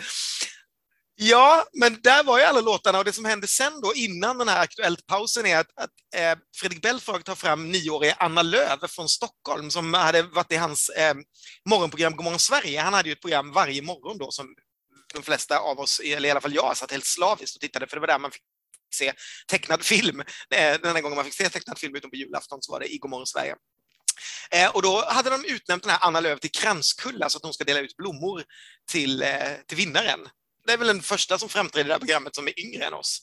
Ja, 1.17 1.65
men 1.73 2.01
där 2.03 2.25
var 2.25 2.39
ju 2.39 2.45
alla 2.45 2.61
låtarna 2.61 2.99
och 2.99 3.05
det 3.05 3.13
som 3.13 3.25
hände 3.25 3.47
sen 3.47 3.81
då 3.81 3.95
innan 3.95 4.39
den 4.39 4.49
här 4.49 4.63
Aktuellt-pausen 4.63 5.47
är 5.47 5.59
att, 5.59 5.67
att 5.77 5.91
eh, 6.17 6.39
Fredrik 6.57 6.83
Belfrage 6.83 7.25
tar 7.25 7.35
fram 7.35 7.71
nioåriga 7.71 8.15
Anna 8.19 8.43
Lööf 8.43 8.91
från 8.91 9.09
Stockholm 9.09 9.71
som 9.71 9.95
hade 9.95 10.23
varit 10.23 10.53
i 10.53 10.57
hans 10.57 10.89
eh, 10.89 11.15
morgonprogram 11.69 12.17
Godmorgon 12.17 12.39
Sverige. 12.39 12.81
Han 12.81 12.95
hade 12.95 13.09
ju 13.09 13.13
ett 13.13 13.21
program 13.21 13.53
varje 13.53 13.83
morgon 13.83 14.19
då 14.19 14.31
som 14.31 14.55
de 15.15 15.23
flesta 15.23 15.59
av 15.59 15.81
oss, 15.81 16.01
eller 16.05 16.29
i 16.29 16.31
alla 16.31 16.41
fall 16.41 16.55
jag, 16.55 16.77
satt 16.77 16.91
helt 16.91 17.07
slaviskt 17.07 17.57
och 17.57 17.61
tittade 17.61 17.87
för 17.87 17.97
det 17.97 18.01
var 18.01 18.07
där 18.07 18.19
man 18.19 18.31
fick 18.31 18.43
se 18.95 19.13
tecknad 19.47 19.83
film. 19.83 20.21
Eh, 20.21 20.27
Den 20.51 20.85
enda 20.85 21.01
gången 21.01 21.17
man 21.17 21.25
fick 21.25 21.35
se 21.35 21.49
tecknad 21.49 21.79
film 21.79 21.97
utom 21.97 22.11
på 22.11 22.17
julafton 22.17 22.59
så 22.63 22.73
var 22.73 22.81
det 22.81 22.95
i 22.95 22.99
Godmorgon 22.99 23.27
Sverige. 23.27 23.57
Eh, 24.51 24.71
och 24.71 24.83
då 24.83 25.05
hade 25.05 25.31
de 25.31 25.45
utnämnt 25.45 25.83
den 25.83 25.93
här 25.93 25.99
Anna 26.03 26.21
Lööf 26.21 26.41
till 26.41 26.51
kranskulla 26.51 27.29
så 27.29 27.39
att 27.39 27.45
hon 27.45 27.55
ska 27.55 27.65
dela 27.65 27.81
ut 27.81 27.97
blommor 27.97 28.45
till, 28.93 29.23
eh, 29.23 29.53
till 29.67 29.77
vinnaren. 29.77 30.21
Det 30.67 30.73
är 30.73 30.79
väl 30.79 30.87
den 30.87 31.03
första 31.03 31.39
som 31.39 31.49
framträder 31.49 31.85
i 31.85 31.89
det 31.89 31.95
här 31.95 31.99
programmet 31.99 32.35
som 32.35 32.49
är 32.49 32.61
yngre 32.61 32.85
än 32.85 32.95
oss. 32.95 33.23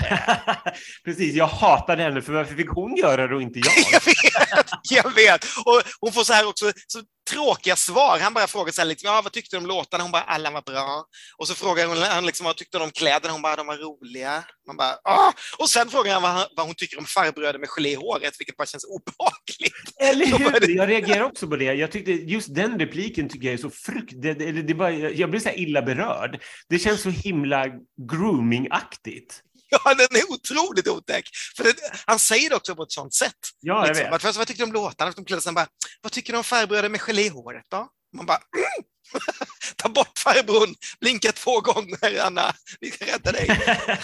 Precis, 1.04 1.34
jag 1.34 1.46
hatade 1.46 2.02
henne 2.02 2.22
för 2.22 2.32
varför 2.32 2.54
fick 2.54 2.68
hon 2.68 2.96
göra 2.96 3.26
det 3.28 3.34
och 3.34 3.42
inte 3.42 3.58
jag? 3.58 3.72
Jag 3.92 4.04
vet, 4.04 4.66
jag 4.90 5.14
vet. 5.14 5.44
Och 5.64 5.82
hon 6.00 6.12
får 6.12 6.24
så 6.24 6.32
här 6.32 6.48
också 6.48 6.72
så 6.86 7.00
tråkiga 7.30 7.76
svar. 7.76 8.18
Han 8.22 8.34
bara 8.34 8.46
frågar 8.46 8.72
så 8.72 8.80
här, 8.80 8.88
liksom, 8.88 9.06
ja, 9.10 9.20
vad 9.24 9.32
tyckte 9.32 9.56
du 9.56 9.60
om 9.60 9.66
låtarna? 9.66 10.04
Hon 10.04 10.12
bara, 10.12 10.22
alla 10.22 10.50
var 10.50 10.62
bra. 10.62 11.04
Och 11.38 11.48
så 11.48 11.54
frågar 11.54 11.86
hon 11.86 11.96
han 11.98 12.26
liksom, 12.26 12.44
vad 12.44 12.56
tyckte 12.56 12.78
du 12.78 12.84
om 12.84 12.90
kläderna? 12.90 13.32
Hon 13.32 13.42
bara, 13.42 13.56
de 13.56 13.66
var 13.66 13.76
roliga. 13.76 14.44
Man 14.66 14.76
bara, 14.76 14.96
ah! 15.04 15.32
Och 15.58 15.68
sen 15.68 15.88
frågar 15.88 16.12
han 16.12 16.22
vad, 16.22 16.48
vad 16.56 16.66
hon 16.66 16.74
tycker 16.74 16.98
om 16.98 17.04
farbröder 17.04 17.58
med 17.58 17.68
gelé 17.68 17.90
i 17.90 17.94
håret, 17.94 18.34
vilket 18.38 18.56
bara 18.56 18.66
känns 18.66 18.84
obehagligt. 18.84 19.74
Eller 20.00 20.26
det- 20.60 20.66
hur? 20.66 20.76
Jag 20.76 20.88
reagerar 20.88 21.24
också 21.24 21.48
på 21.48 21.56
det. 21.56 21.64
Jag 21.74 21.90
tyckte 21.92 22.12
just 22.12 22.54
den 22.54 22.78
repliken 22.78 23.28
tycker 23.28 23.46
jag 23.46 23.54
är 23.54 23.58
så 23.58 23.70
frukt... 23.70 24.12
Det, 24.22 24.34
det, 24.34 24.52
det 24.62 24.74
bara, 24.74 24.90
jag 24.92 25.30
blir 25.30 25.40
så 25.40 25.48
här 25.48 25.58
illa 25.58 25.82
berörd. 25.82 26.40
Det 26.68 26.78
känns 26.78 27.02
så 27.02 27.10
himla 27.10 27.66
grooming-aktigt. 28.10 29.40
Ja, 29.84 29.94
den 29.94 30.20
är 30.20 30.32
otroligt 30.32 30.88
otäck. 30.88 31.28
För 31.56 31.64
det, 31.64 31.74
han 32.06 32.18
säger 32.18 32.50
det 32.50 32.56
också 32.56 32.76
på 32.76 32.82
ett 32.82 32.92
sånt 32.92 33.14
sätt. 33.14 33.34
Ja, 33.60 33.74
jag 33.74 33.88
Liksom. 33.88 34.04
vet. 34.04 34.14
Att 34.14 34.22
Först, 34.22 34.38
vad 34.38 34.46
tyckte 34.46 34.62
du 34.62 34.66
om 34.66 34.72
låtarna? 34.72 35.12
De 35.26 35.40
sig, 35.40 35.52
bara, 35.52 35.66
vad 36.00 36.12
tycker 36.12 36.32
du 36.32 36.36
om 36.36 36.44
farbröder 36.44 36.88
med 36.88 37.00
gelé 37.00 37.22
i 37.22 37.28
håret 37.28 37.64
då? 37.70 37.88
Man 38.16 38.26
bara, 38.26 38.38
mm! 38.56 38.86
ta 39.76 39.88
bort 39.88 40.18
farbrorn, 40.18 40.74
blinka 41.00 41.32
två 41.32 41.60
gånger 41.60 42.20
Anna, 42.24 42.54
vi 42.80 42.90
ska 42.90 43.04
rädda 43.04 43.32
dig. 43.32 43.48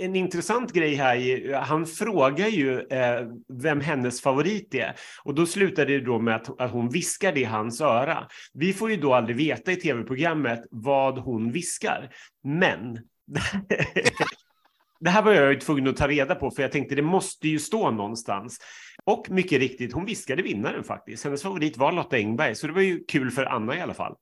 En 0.00 0.16
intressant 0.16 0.72
grej 0.72 0.94
här 0.94 1.16
är, 1.16 1.54
han 1.54 1.86
frågar 1.86 2.48
ju 2.48 2.80
eh, 2.80 3.26
vem 3.62 3.80
hennes 3.80 4.20
favorit 4.20 4.74
är. 4.74 4.94
Och 5.24 5.34
då 5.34 5.46
slutar 5.46 5.86
det 5.86 6.00
då 6.00 6.18
med 6.18 6.36
att, 6.36 6.60
att 6.60 6.70
hon 6.70 6.90
viskar 6.90 7.32
det 7.32 7.40
i 7.40 7.44
hans 7.44 7.80
öra. 7.80 8.28
Vi 8.52 8.72
får 8.72 8.90
ju 8.90 8.96
då 8.96 9.14
aldrig 9.14 9.36
veta 9.36 9.72
i 9.72 9.76
tv-programmet 9.76 10.60
vad 10.70 11.18
hon 11.18 11.52
viskar. 11.52 12.10
Men 12.44 12.98
det 15.00 15.10
här 15.10 15.22
var 15.22 15.32
jag 15.32 15.52
ju 15.52 15.60
tvungen 15.60 15.88
att 15.88 15.96
ta 15.96 16.08
reda 16.08 16.34
på 16.34 16.50
för 16.50 16.62
jag 16.62 16.72
tänkte 16.72 16.94
det 16.94 17.02
måste 17.02 17.48
ju 17.48 17.58
stå 17.58 17.90
någonstans. 17.90 18.58
Och 19.04 19.30
mycket 19.30 19.58
riktigt, 19.58 19.92
hon 19.92 20.04
viskade 20.04 20.42
vinnaren 20.42 20.84
faktiskt. 20.84 21.24
Hennes 21.24 21.42
favorit 21.42 21.76
var 21.76 21.92
Lotta 21.92 22.16
Engberg, 22.16 22.54
så 22.54 22.66
det 22.66 22.72
var 22.72 22.82
ju 22.82 23.04
kul 23.04 23.30
för 23.30 23.44
Anna 23.44 23.76
i 23.76 23.80
alla 23.80 23.94
fall. 23.94 24.14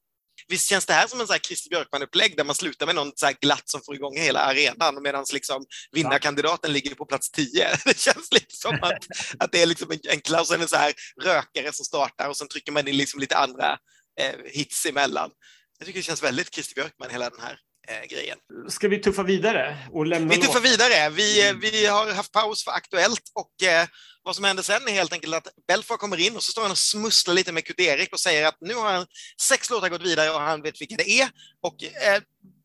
Visst 0.49 0.69
känns 0.69 0.87
det 0.87 0.93
här 0.93 1.07
som 1.07 1.21
en 1.21 1.27
så 1.27 1.33
här 1.33 1.41
Christer 1.41 1.71
Björkman-upplägg 1.71 2.37
där 2.37 2.45
man 2.45 2.55
slutar 2.55 2.87
med 2.87 2.95
någon 2.95 3.13
så 3.15 3.31
glatt 3.41 3.69
som 3.69 3.81
får 3.87 3.95
igång 3.95 4.17
hela 4.17 4.41
arenan 4.41 5.03
medan 5.03 5.25
liksom 5.33 5.65
vinnarkandidaten 5.93 6.73
ligger 6.73 6.95
på 6.95 7.07
plats 7.07 7.31
10. 7.31 7.69
Det 7.85 7.99
känns 7.99 8.33
lite 8.33 8.57
som 8.57 8.79
att, 8.83 9.07
att 9.39 9.53
det 9.53 9.63
är 9.63 9.67
liksom 9.67 9.91
en, 9.91 9.99
en 10.13 10.21
klass, 10.21 10.51
en 10.51 10.69
så 10.69 10.77
här 10.77 10.93
rökare 11.23 11.73
som 11.73 11.85
startar 11.85 12.29
och 12.29 12.37
sen 12.37 12.49
trycker 12.49 12.73
man 12.73 12.89
in 12.89 12.97
liksom 12.97 13.21
lite 13.21 13.37
andra 13.37 13.79
eh, 14.21 14.35
hits 14.45 14.87
emellan. 14.87 15.31
Jag 15.79 15.87
tycker 15.87 15.99
det 15.99 16.05
känns 16.05 16.23
väldigt 16.23 16.55
Christer 16.55 16.75
Björkman, 16.75 17.11
hela 17.11 17.31
den 17.31 17.41
här 17.41 17.59
grejen. 18.09 18.39
Ska 18.69 18.89
vi 18.89 18.99
tuffa 18.99 19.23
vidare 19.23 19.77
och 19.93 20.07
lämna 20.07 20.35
Vi 20.35 20.41
tuffar 20.41 20.61
vidare. 20.61 21.11
Vi, 21.11 21.41
eh, 21.41 21.49
Mm. 21.49 21.61
vi 21.61 21.87
har 21.87 22.13
haft 22.13 22.33
paus 22.33 22.65
för 22.65 22.71
Aktuellt 22.71 23.23
och 23.35 23.69
eh, 23.69 23.87
vad 24.23 24.37
som 24.37 24.45
händer 24.45 24.63
sen 24.63 24.89
är 24.89 24.93
helt 24.93 25.13
enkelt 25.13 25.35
att 25.35 25.49
Belfort 25.69 26.01
kommer 26.01 26.21
in 26.21 26.37
och 26.37 26.43
så 26.43 26.53
står 26.53 26.63
han 26.63 26.71
och 26.71 26.79
smusslar 26.79 27.35
lite 27.35 27.53
med 27.53 27.65
Kurt-Erik 27.65 28.13
och 28.13 28.21
säger 28.21 28.47
att 28.47 28.57
nu 28.61 28.75
har 28.75 28.93
han 28.93 29.07
sex 29.41 29.71
låtar 29.71 29.89
gått 29.89 30.03
vidare 30.03 30.31
och 30.31 30.41
han 30.41 30.63
vet 30.63 30.81
vilka 30.81 30.97
det 30.97 31.11
är. 31.11 31.29
Och 31.63 31.85
eh, 31.85 32.21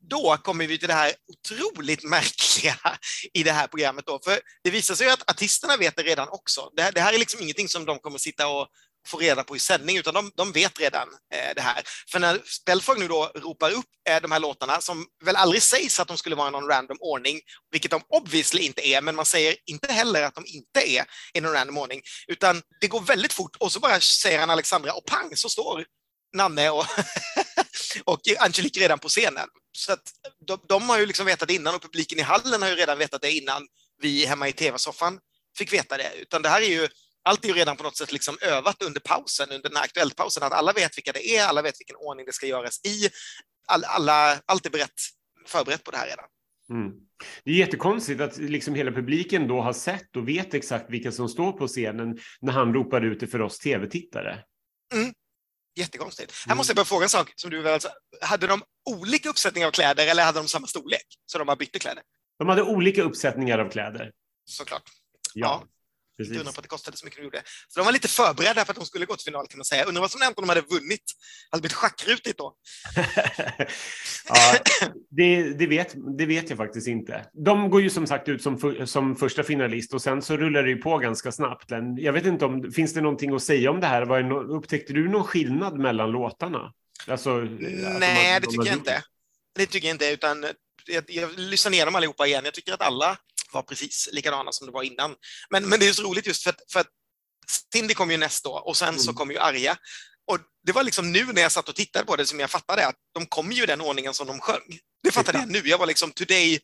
då 0.10 0.38
kommer 0.38 0.68
vi 0.68 0.78
till 0.78 0.88
det 0.88 0.94
här 0.94 1.12
otroligt 1.28 2.04
märkliga 2.10 2.76
i 3.34 3.44
det 3.44 3.52
här 3.52 3.68
programmet 3.68 4.06
då. 4.06 4.20
För 4.24 4.40
det 4.64 4.70
visar 4.70 4.96
sig 4.96 5.08
ju 5.08 5.14
att 5.14 5.30
artisterna 5.32 5.78
vet 5.78 5.96
det 5.96 6.04
redan 6.04 6.30
också. 6.30 6.70
Det 6.76 6.82
här, 6.82 6.92
det 6.92 7.02
här 7.02 7.14
är 7.14 7.18
liksom 7.18 7.42
ingenting 7.42 7.68
som 7.68 7.86
de 7.86 8.00
kommer 8.00 8.18
sitta 8.18 8.48
och 8.48 8.68
få 9.08 9.18
reda 9.18 9.44
på 9.44 9.56
i 9.56 9.60
sändning, 9.60 9.98
utan 9.98 10.14
de, 10.14 10.32
de 10.36 10.52
vet 10.52 10.80
redan 10.80 11.08
eh, 11.34 11.56
det 11.56 11.62
här. 11.62 11.84
För 12.12 12.20
när 12.20 12.42
Belfort 12.66 12.98
nu 12.98 13.08
då 13.08 13.32
ropar 13.36 13.72
upp 13.72 13.86
eh, 14.10 14.22
de 14.22 14.32
här 14.32 14.40
låtarna, 14.40 14.82
som 14.82 15.06
väl 15.26 15.36
aldrig 15.36 15.64
sägs 15.64 16.00
att 16.00 16.08
de 16.08 16.18
skulle 16.18 16.36
vara 16.36 16.48
i 16.48 16.52
någon 16.52 16.68
random 16.68 16.98
ordning, 17.00 17.40
vilket 17.72 17.92
de 17.92 18.02
obviously 18.10 18.62
inte 18.62 18.88
är, 18.88 19.02
men 19.02 19.16
man 19.16 19.26
säger 19.26 19.56
inte 19.66 19.94
heller 19.94 20.24
att 20.24 20.36
de 20.36 20.44
inte 20.48 20.90
är 20.90 21.06
i 21.34 21.42
någon 21.42 21.54
random 21.54 21.78
ordning, 21.78 22.02
utan 22.28 22.62
det 22.82 22.88
går 22.88 23.02
väldigt 23.02 23.34
fort 23.34 23.56
och 23.60 23.72
så 23.72 23.80
bara 23.80 24.00
säger 24.00 24.40
han 24.40 24.50
Alexandra 24.50 24.94
och 24.94 25.06
pang 25.06 25.36
så 25.36 25.50
står 25.50 25.86
Nanne 26.34 26.70
och, 26.70 26.86
och 28.06 28.20
Angelique 28.40 28.80
redan 28.82 29.00
på 29.00 29.10
scenen. 29.10 29.48
Så 29.72 29.94
att 29.94 30.12
de, 30.48 30.60
de 30.68 30.90
har 30.90 31.00
ju 31.00 31.06
liksom 31.06 31.26
vetat 31.26 31.48
det 31.48 31.54
innan 31.54 31.76
och 31.76 31.82
publiken 31.82 32.20
i 32.20 32.22
hallen 32.22 32.62
har 32.62 32.70
ju 32.70 32.76
redan 32.76 32.98
vetat 32.98 33.22
det 33.22 33.32
innan 33.32 33.68
vi 34.02 34.26
hemma 34.26 34.48
i 34.48 34.54
tv-soffan 34.54 35.20
fick 35.58 35.74
veta 35.74 35.98
det. 35.98 36.12
Utan 36.16 36.42
det 36.42 36.50
här 36.50 36.62
är 36.62 36.70
ju, 36.70 36.88
allt 37.24 37.44
är 37.46 37.48
ju 37.50 37.54
redan 37.54 37.78
på 37.78 37.84
något 37.84 37.98
sätt 37.98 38.12
liksom 38.12 38.38
övat 38.42 38.84
under 38.84 39.00
pausen, 39.00 39.50
under 39.52 39.70
den 39.70 39.76
här 39.78 39.84
aktuella 39.84 40.12
pausen, 40.16 40.44
att 40.44 40.54
alla 40.54 40.74
vet 40.74 40.98
vilka 40.98 41.12
det 41.12 41.38
är, 41.38 41.48
alla 41.48 41.62
vet 41.62 41.80
vilken 41.80 41.96
ordning 41.96 42.26
det 42.26 42.34
ska 42.34 42.46
göras 42.48 42.86
i. 42.86 43.10
All, 43.68 43.84
alla, 43.84 44.42
allt 44.46 44.66
är 44.66 44.70
berett, 44.70 45.02
förberett 45.48 45.84
på 45.84 45.92
det 45.92 45.98
här 45.98 46.08
redan. 46.08 46.26
Mm. 46.70 46.92
Det 47.44 47.52
är 47.52 47.56
jättekonstigt 47.56 48.22
att 48.22 48.38
liksom 48.38 48.76
hela 48.76 48.92
publiken 48.92 49.48
då 49.48 49.62
har 49.62 49.74
sett 49.74 50.16
och 50.16 50.28
vet 50.28 50.54
exakt 50.54 50.90
vilka 50.90 51.12
som 51.12 51.30
står 51.30 51.52
på 51.52 51.68
scenen 51.68 52.20
när 52.42 52.54
han 52.54 52.74
ropar 52.74 53.02
ut 53.02 53.20
det 53.20 53.28
för 53.28 53.42
oss 53.42 53.60
tv-tittare. 53.60 54.44
Jättekonstigt. 55.76 56.32
Här 56.32 56.52
Mm. 56.52 56.58
måste 56.58 56.72
jag 56.72 56.76
bara 56.76 56.86
fråga 56.86 57.04
en 57.04 57.10
sak. 57.10 57.34
Som 57.36 57.50
du 57.50 57.62
väl, 57.62 57.74
alltså, 57.74 57.90
hade 58.22 58.48
de 58.48 58.64
olika 58.90 59.30
uppsättningar 59.30 59.68
av 59.68 59.72
kläder 59.72 60.08
eller 60.08 60.24
hade 60.24 60.40
de 60.40 60.48
samma 60.48 60.68
storlek? 60.68 61.06
Så 61.26 61.38
de 61.38 61.46
bara 61.48 61.56
bytte 61.56 61.80
kläder? 61.80 62.04
De 62.40 62.50
hade 62.50 62.64
olika 62.64 63.04
uppsättningar 63.04 63.60
av 63.60 63.70
kläder. 63.70 64.12
Såklart. 64.46 64.84
Ja. 65.34 65.64
Precis. 66.18 66.32
Inte 66.32 66.40
undra 66.40 66.52
på 66.52 66.60
att 66.60 66.64
det 66.64 66.70
kostade 66.70 66.98
så 66.98 67.06
mycket 67.06 67.20
de 67.20 67.24
gjorde. 67.24 67.42
Så 67.68 67.80
de 67.80 67.86
var 67.86 67.92
lite 67.92 68.08
förberedda 68.08 68.66
för 68.66 68.74
att 68.74 68.80
de 68.80 68.86
skulle 68.86 69.06
gå 69.06 69.16
till 69.16 69.26
final 69.26 69.48
kan 69.48 69.58
man 69.58 69.66
säga. 69.66 69.86
Undrar 69.86 70.02
vad 70.02 70.12
som 70.12 70.22
hänt 70.22 70.38
om 70.38 70.42
de 70.42 70.50
hade 70.50 70.62
vunnit. 70.62 71.04
Hade 71.50 71.62
blivit 71.62 71.74
schackrutigt 71.74 72.38
då. 72.38 72.54
ja, 74.28 74.58
det, 75.10 75.54
det, 75.54 75.68
vet, 75.68 75.96
det 76.18 76.26
vet 76.26 76.50
jag 76.50 76.58
faktiskt 76.58 76.88
inte. 76.88 77.26
De 77.46 77.70
går 77.70 77.82
ju 77.82 77.90
som 77.90 78.08
sagt 78.08 78.30
ut 78.30 78.44
som, 78.44 78.58
för, 78.58 78.86
som 78.86 79.16
första 79.16 79.44
finalist 79.44 79.94
och 79.94 80.02
sen 80.02 80.22
så 80.22 80.38
rullar 80.38 80.64
det 80.64 80.70
ju 80.70 80.78
på 80.78 80.98
ganska 80.98 81.32
snabbt. 81.32 81.72
Jag 81.98 82.14
vet 82.14 82.26
inte 82.26 82.46
om, 82.46 82.72
finns 82.72 82.94
det 82.94 83.02
någonting 83.02 83.36
att 83.36 83.44
säga 83.44 83.72
om 83.72 83.80
det 83.80 83.88
här? 83.88 84.06
Var 84.06 84.22
det 84.22 84.28
no, 84.28 84.58
upptäckte 84.58 84.94
du 84.94 85.10
någon 85.10 85.24
skillnad 85.24 85.80
mellan 85.80 86.12
låtarna? 86.12 86.74
Alltså, 87.08 87.38
Nej, 88.00 88.40
det 88.40 88.48
tycker 88.48 88.66
jag 88.66 88.76
inte. 88.76 89.04
Det 89.56 89.66
tycker 89.66 89.88
jag 89.88 89.96
inte, 89.96 90.12
utan 90.12 90.46
jag, 90.88 91.04
jag 91.08 91.30
lyssnar 91.38 91.72
igenom 91.72 91.96
allihopa 91.96 92.28
igen. 92.28 92.42
Jag 92.46 92.54
tycker 92.54 92.74
att 92.74 92.82
alla 92.82 93.18
var 93.54 93.62
precis 93.62 94.10
likadana 94.12 94.52
som 94.52 94.68
det 94.68 94.74
var 94.74 94.84
innan. 94.84 95.16
Men, 95.50 95.70
men 95.70 95.80
det 95.80 95.88
är 95.88 95.94
så 95.94 96.04
roligt 96.04 96.28
just 96.28 96.44
för 96.44 96.50
att, 96.50 96.62
för 96.74 96.80
att 96.80 96.88
Cindy 97.74 97.94
kom 97.94 98.12
ju 98.12 98.18
näst 98.18 98.44
då 98.44 98.52
och 98.52 98.78
sen 98.78 98.90
mm. 98.90 99.00
så 99.00 99.14
kom 99.14 99.32
ju 99.32 99.38
Arja. 99.38 99.78
Och 100.28 100.40
det 100.66 100.72
var 100.72 100.84
liksom 100.84 101.12
nu 101.12 101.26
när 101.26 101.42
jag 101.42 101.52
satt 101.52 101.70
och 101.70 101.76
tittade 101.76 102.06
på 102.06 102.16
det 102.16 102.26
som 102.26 102.40
jag 102.40 102.50
fattade 102.50 102.88
att 102.88 102.96
de 103.14 103.26
kom 103.26 103.52
ju 103.52 103.64
i 103.64 103.66
den 103.66 103.82
ordningen 103.82 104.14
som 104.14 104.28
de 104.28 104.40
sjöng. 104.40 104.80
Det 105.04 105.12
fattade 105.12 105.38
jag 105.38 105.50
nu. 105.50 105.62
Jag 105.66 105.78
var 105.78 105.86
liksom 105.86 106.12
today 106.12 106.60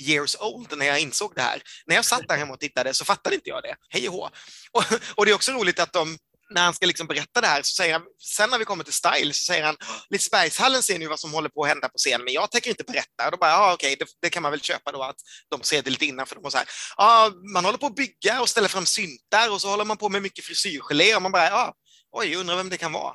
years 0.00 0.36
old 0.40 0.78
när 0.78 0.86
jag 0.86 1.00
insåg 1.00 1.32
det 1.34 1.42
här. 1.42 1.62
När 1.86 1.96
jag 1.96 2.04
satt 2.04 2.28
där 2.28 2.36
hemma 2.36 2.54
och 2.54 2.60
tittade 2.60 2.94
så 2.94 3.04
fattade 3.04 3.34
inte 3.34 3.48
jag 3.48 3.62
det. 3.62 3.76
Hej 3.88 4.08
och 4.08 4.14
hå. 4.14 4.30
Och, 4.72 4.84
och 5.14 5.24
det 5.24 5.30
är 5.30 5.34
också 5.34 5.52
roligt 5.52 5.80
att 5.80 5.92
de 5.92 6.18
när 6.54 6.64
han 6.64 6.74
ska 6.74 6.86
liksom 6.86 7.06
berätta 7.06 7.40
det 7.40 7.46
här 7.46 7.62
så 7.62 7.74
säger 7.74 7.92
han, 7.92 8.02
sen 8.18 8.50
när 8.50 8.58
vi 8.58 8.64
kommer 8.64 8.84
till 8.84 8.92
Style 8.92 9.32
så 9.32 9.44
säger 9.44 9.64
han, 9.64 9.76
Lisebergshallen 10.10 10.82
ser 10.82 10.98
ni 10.98 11.06
vad 11.06 11.20
som 11.20 11.32
håller 11.32 11.48
på 11.48 11.62
att 11.62 11.68
hända 11.68 11.88
på 11.88 11.98
scen, 11.98 12.24
men 12.24 12.32
jag 12.32 12.50
tänker 12.50 12.70
inte 12.70 12.84
berätta. 12.84 13.26
Och 13.26 13.32
då 13.32 13.36
bara, 13.36 13.56
ah, 13.56 13.74
okej, 13.74 13.92
okay, 13.92 13.96
det, 14.06 14.26
det, 14.26 14.30
kan 14.30 14.42
man 14.42 14.52
väl 14.52 14.60
köpa 14.60 14.92
då 14.92 15.02
att 15.02 15.16
de 15.50 15.62
ser 15.62 15.82
det 15.82 15.90
lite 15.90 16.06
innan 16.06 16.26
för 16.26 16.34
de 16.34 16.42
var 16.42 16.50
så 16.50 16.58
här, 16.58 16.66
ah, 16.96 17.30
man 17.54 17.64
håller 17.64 17.78
på 17.78 17.86
att 17.86 17.94
bygga 17.94 18.40
och 18.40 18.48
ställa 18.48 18.68
fram 18.68 18.86
syntar 18.86 19.52
och 19.52 19.60
så 19.60 19.68
håller 19.68 19.84
man 19.84 19.96
på 19.96 20.08
med 20.08 20.22
mycket 20.22 20.44
frisyrgelé 20.44 21.14
och 21.16 21.22
man 21.22 21.32
bara, 21.32 21.54
ah, 21.54 21.72
oj, 22.12 22.36
undrar 22.36 22.56
vem 22.56 22.68
det 22.68 22.76
kan 22.76 22.92
vara. 22.92 23.14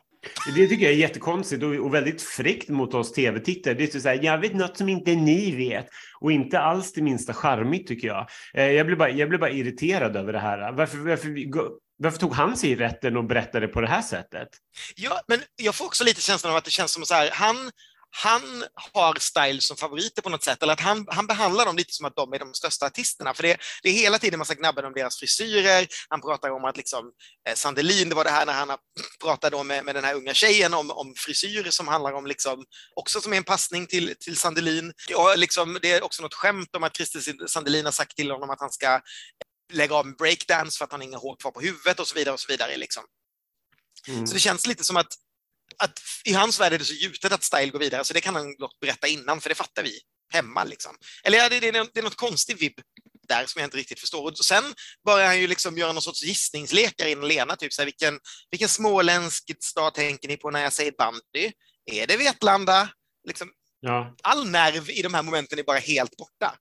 Det 0.56 0.68
tycker 0.68 0.86
jag 0.86 0.94
är 0.94 0.98
jättekonstigt 0.98 1.64
och, 1.64 1.94
väldigt 1.94 2.22
fräckt 2.22 2.70
mot 2.70 2.94
oss 2.94 3.12
tv-tittare. 3.12 3.74
Det 3.74 3.96
är 3.96 4.00
så 4.00 4.10
här, 4.10 4.20
jag 4.24 4.38
vet 4.38 4.54
något 4.54 4.78
som 4.78 4.90
inte 4.90 5.16
ni 5.16 5.56
vet. 5.56 5.88
Och 6.20 6.32
inte 6.32 6.60
alls 6.60 6.94
det 6.94 7.02
minsta 7.02 7.34
charmigt 7.34 7.88
tycker 7.88 8.08
jag. 8.08 8.30
Eh, 8.54 8.72
jag 8.72 8.86
blir 8.86 8.96
bara, 8.96 9.10
jag 9.10 9.30
blir 9.30 9.40
bara 9.40 9.52
irriterad 9.52 10.16
över 10.16 10.34
det 10.34 10.40
här. 10.40 10.72
Varför, 10.72 10.98
varför, 10.98 11.30
varför 11.98 12.20
tog 12.20 12.34
han 12.34 12.58
sig 12.58 12.76
rätten 12.76 13.18
och 13.18 13.24
berättade 13.24 13.68
på 13.68 13.82
det 13.82 13.88
här 13.88 14.02
sättet? 14.02 14.50
Ja, 14.96 15.22
men 15.28 15.44
jag 15.56 15.76
får 15.76 15.86
också 15.86 16.04
lite 16.04 16.22
känslan 16.22 16.52
av 16.52 16.58
att 16.58 16.66
det 16.66 16.72
känns 16.72 16.92
som 16.92 17.06
så 17.06 17.14
här, 17.14 17.30
han, 17.34 17.72
han 18.10 18.64
har 18.94 19.20
styles 19.20 19.68
som 19.68 19.78
favoriter 19.78 20.22
på 20.22 20.30
något 20.30 20.44
sätt, 20.44 20.64
eller 20.64 20.74
att 20.74 20.82
han, 20.82 21.06
han 21.10 21.28
behandlar 21.28 21.66
dem 21.66 21.76
lite 21.76 21.94
som 21.94 22.06
att 22.06 22.16
de 22.16 22.34
är 22.34 22.40
de 22.40 22.54
största 22.54 22.86
artisterna. 22.86 23.34
För 23.34 23.44
det, 23.44 23.58
det 23.84 23.90
är 23.90 23.94
hela 23.94 24.18
tiden 24.18 24.40
massa 24.40 24.56
gnabbar 24.56 24.84
om 24.84 24.94
deras 24.94 25.20
frisyrer. 25.20 25.88
Han 26.10 26.22
pratar 26.22 26.50
om 26.50 26.66
att 26.66 26.78
liksom, 26.78 27.12
eh, 27.50 27.56
Sandelin, 27.56 28.10
det 28.10 28.16
var 28.16 28.24
det 28.24 28.30
här 28.30 28.46
när 28.46 28.54
han 28.54 28.78
pratade 29.24 29.58
eh, 29.58 29.64
med, 29.64 29.86
med 29.86 29.96
den 29.96 30.04
här 30.04 30.16
unga 30.16 30.34
tjejen 30.34 30.74
om, 30.74 30.92
om 30.92 31.14
frisyrer 31.18 31.72
som 31.72 31.88
handlar 31.88 32.14
om, 32.14 32.28
liksom, 32.28 32.66
också 32.96 33.22
som 33.22 33.34
är 33.34 33.38
en 33.38 33.44
passning 33.44 33.88
till, 33.88 34.16
till 34.20 34.38
Sandelin. 34.38 34.94
Och 35.16 35.38
liksom, 35.38 35.80
det 35.82 35.92
är 35.92 36.04
också 36.04 36.22
något 36.22 36.34
skämt 36.34 36.76
om 36.76 36.84
att 36.84 36.96
Christer 36.96 37.48
Sandelin 37.48 37.86
har 37.86 37.92
sagt 37.92 38.16
till 38.16 38.32
honom 38.32 38.50
att 38.50 38.60
han 38.60 38.72
ska 38.72 39.02
lägga 39.74 39.96
av 39.96 40.06
med 40.06 40.18
breakdance 40.18 40.78
för 40.78 40.86
att 40.86 40.92
han 40.92 41.02
har 41.02 41.08
inga 41.08 41.18
hår 41.18 41.36
kvar 41.36 41.52
på 41.52 41.62
huvudet 41.62 42.00
och 42.00 42.08
så 42.08 42.16
vidare. 42.16 42.34
och 42.34 42.40
Så 42.40 42.52
vidare 42.52 42.78
liksom. 42.78 43.04
Mm. 44.08 44.28
Så 44.28 44.34
det 44.34 44.40
känns 44.40 44.68
lite 44.68 44.84
som 44.84 44.98
att, 44.98 45.14
att 45.78 46.00
i 46.26 46.34
hans 46.34 46.60
värld 46.60 46.74
är 46.74 46.80
det 46.80 46.86
så 46.86 46.94
gjutet 46.94 47.32
att 47.32 47.44
Style 47.44 47.72
går 47.72 47.80
vidare, 47.80 48.04
så 48.04 48.14
det 48.14 48.22
kan 48.22 48.36
han 48.36 48.56
berätta 48.82 49.08
innan, 49.08 49.42
för 49.42 49.50
det 49.50 49.56
fattar 49.56 49.84
vi 49.84 50.00
hemma. 50.34 50.64
Liksom. 50.64 50.96
Eller 51.24 51.38
ja, 51.38 51.50
det, 51.50 51.60
det, 51.60 51.72
det 51.72 52.00
är 52.00 52.04
något 52.04 52.16
konstigt 52.16 52.62
vibb 52.62 52.80
där 53.28 53.46
som 53.46 53.60
jag 53.60 53.68
inte 53.68 53.78
riktigt 53.78 54.00
förstår. 54.00 54.24
Och 54.24 54.38
sen 54.38 54.64
börjar 55.06 55.28
han 55.28 55.40
ju 55.40 55.48
liksom 55.48 55.78
göra 55.78 55.94
någon 55.94 56.02
sorts 56.02 56.24
gissningslekar 56.24 57.08
in 57.08 57.28
Lena, 57.28 57.56
typ 57.56 57.74
så 57.74 57.82
här, 57.82 57.86
vilken, 57.86 58.20
vilken 58.52 58.70
småländsk 58.70 59.64
stad 59.64 59.94
tänker 59.94 60.28
ni 60.28 60.38
på 60.38 60.52
när 60.52 60.64
jag 60.64 60.74
säger 60.74 60.92
bandy? 60.98 61.52
Är 61.86 62.08
det 62.08 62.18
Vetlanda? 62.18 62.90
Liksom, 63.28 63.52
ja. 63.80 64.16
All 64.24 64.50
nerv 64.50 64.90
i 64.90 65.02
de 65.02 65.14
här 65.14 65.24
momenten 65.24 65.60
är 65.60 65.64
bara 65.64 65.80
helt 65.80 66.18
borta. 66.18 66.56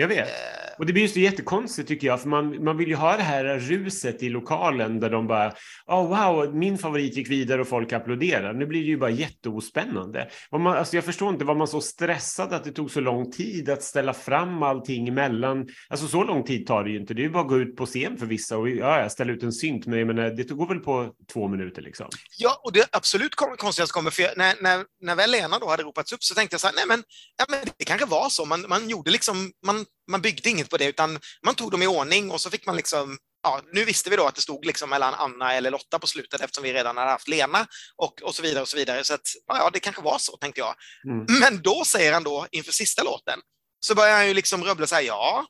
Jag 0.00 0.08
vet. 0.08 0.28
Eh. 0.28 0.34
Och 0.78 0.86
det 0.86 0.92
blir 0.92 1.02
ju 1.02 1.08
så 1.08 1.18
jättekonstigt 1.18 1.88
tycker 1.88 2.06
jag, 2.06 2.20
för 2.20 2.28
man, 2.28 2.64
man 2.64 2.76
vill 2.76 2.88
ju 2.88 2.94
ha 2.94 3.16
det 3.16 3.22
här 3.22 3.44
ruset 3.44 4.22
i 4.22 4.28
lokalen 4.28 5.00
där 5.00 5.10
de 5.10 5.26
bara, 5.26 5.54
oh, 5.86 6.08
wow, 6.08 6.54
min 6.54 6.78
favorit 6.78 7.16
gick 7.16 7.30
vidare 7.30 7.60
och 7.60 7.68
folk 7.68 7.92
applåderar. 7.92 8.52
Nu 8.52 8.66
blir 8.66 8.80
det 8.80 8.86
ju 8.86 8.96
bara 8.96 9.10
jätteospännande. 9.10 10.30
Man, 10.52 10.66
alltså 10.66 10.96
jag 10.96 11.04
förstår 11.04 11.28
inte, 11.28 11.44
var 11.44 11.54
man 11.54 11.68
så 11.68 11.80
stressad 11.80 12.52
att 12.52 12.64
det 12.64 12.72
tog 12.72 12.90
så 12.90 13.00
lång 13.00 13.30
tid 13.30 13.70
att 13.70 13.82
ställa 13.82 14.14
fram 14.14 14.62
allting 14.62 15.08
emellan? 15.08 15.68
Alltså 15.88 16.08
så 16.08 16.24
lång 16.24 16.44
tid 16.44 16.66
tar 16.66 16.84
det 16.84 16.90
ju 16.90 17.00
inte. 17.00 17.14
Det 17.14 17.22
är 17.22 17.24
ju 17.24 17.30
bara 17.30 17.42
att 17.42 17.48
gå 17.48 17.58
ut 17.58 17.76
på 17.76 17.86
scen 17.86 18.16
för 18.18 18.26
vissa 18.26 18.58
och 18.58 18.68
ja, 18.68 19.08
ställa 19.08 19.32
ut 19.32 19.42
en 19.42 19.52
synt, 19.52 19.86
men 19.86 20.06
menar, 20.06 20.30
det 20.30 20.48
går 20.48 20.68
väl 20.68 20.80
på 20.80 21.12
två 21.32 21.48
minuter 21.48 21.82
liksom. 21.82 22.06
Ja, 22.38 22.60
och 22.64 22.72
det 22.72 22.88
absolut 22.92 23.34
konstigaste 23.34 23.92
kommer, 23.92 24.10
för 24.10 24.36
när, 24.36 24.54
när, 24.62 24.84
när 25.00 25.16
väl 25.16 25.30
Lena 25.30 25.58
då 25.58 25.68
hade 25.68 25.82
ropats 25.82 26.12
upp 26.12 26.22
så 26.22 26.34
tänkte 26.34 26.54
jag 26.54 26.60
så 26.60 26.66
här, 26.66 26.74
nej 26.74 26.84
men, 26.88 27.02
ja, 27.38 27.44
men 27.48 27.58
det 27.78 27.84
kanske 27.84 28.06
var 28.06 28.28
så, 28.28 28.44
man, 28.44 28.64
man 28.68 28.88
gjorde 28.88 29.10
liksom, 29.10 29.52
man 29.66 29.84
man 30.10 30.20
byggde 30.20 30.50
inget 30.50 30.70
på 30.70 30.76
det, 30.76 30.84
utan 30.84 31.20
man 31.44 31.54
tog 31.54 31.70
dem 31.70 31.82
i 31.82 31.86
ordning 31.86 32.30
och 32.30 32.40
så 32.40 32.50
fick 32.50 32.66
man 32.66 32.76
liksom 32.76 33.18
Ja, 33.42 33.62
nu 33.72 33.84
visste 33.84 34.10
vi 34.10 34.16
då 34.16 34.26
att 34.26 34.34
det 34.34 34.40
stod 34.40 34.64
liksom 34.64 34.90
mellan 34.90 35.14
Anna 35.14 35.54
eller 35.54 35.70
Lotta 35.70 35.98
på 35.98 36.06
slutet 36.06 36.40
eftersom 36.40 36.64
vi 36.64 36.72
redan 36.72 36.96
hade 36.96 37.10
haft 37.10 37.28
Lena 37.28 37.66
och, 37.96 38.22
och 38.22 38.34
så 38.34 38.42
vidare 38.42 38.62
och 38.62 38.68
så 38.68 38.76
vidare. 38.76 39.04
Så 39.04 39.14
att, 39.14 39.28
ja, 39.46 39.70
det 39.72 39.80
kanske 39.80 40.02
var 40.02 40.18
så, 40.18 40.36
tänkte 40.36 40.60
jag. 40.60 40.74
Mm. 41.04 41.40
Men 41.40 41.62
då 41.62 41.84
säger 41.84 42.12
han 42.12 42.24
då 42.24 42.46
inför 42.50 42.72
sista 42.72 43.02
låten, 43.02 43.40
så 43.80 43.94
börjar 43.94 44.16
han 44.16 44.28
ju 44.28 44.34
liksom 44.34 44.64
rubbla 44.64 44.86
så 44.86 44.94
här, 44.94 45.02
ja, 45.02 45.46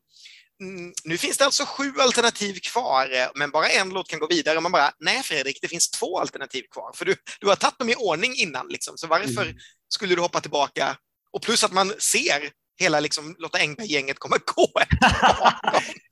mm, 0.63 0.93
nu 1.05 1.19
finns 1.19 1.39
det 1.39 1.45
alltså 1.45 1.65
sju 1.65 1.93
alternativ 1.99 2.61
kvar, 2.61 3.31
men 3.39 3.51
bara 3.51 3.69
en 3.69 3.89
låt 3.89 4.09
kan 4.09 4.19
gå 4.19 4.27
vidare. 4.27 4.61
man 4.61 4.73
bara, 4.73 4.93
nej 4.99 5.23
Fredrik, 5.23 5.59
det 5.63 5.69
finns 5.69 5.91
två 5.91 6.21
alternativ 6.21 6.63
kvar, 6.71 6.93
för 6.95 7.05
du, 7.05 7.17
du 7.41 7.47
har 7.47 7.57
tagit 7.57 7.79
dem 7.79 7.89
i 7.89 7.95
ordning 7.95 8.35
innan, 8.35 8.69
liksom. 8.69 8.99
så 8.99 9.07
varför 9.07 9.43
mm. 9.43 9.57
skulle 9.89 10.15
du 10.15 10.21
hoppa 10.21 10.41
tillbaka? 10.41 10.97
Och 11.33 11.43
plus 11.43 11.65
att 11.65 11.73
man 11.73 11.93
ser 11.99 12.51
hela 12.79 13.01
liksom, 13.01 13.37
Lotta 13.39 13.59
Engberg-gänget 13.59 14.19
kommer 14.19 14.39
gå. 14.39 14.73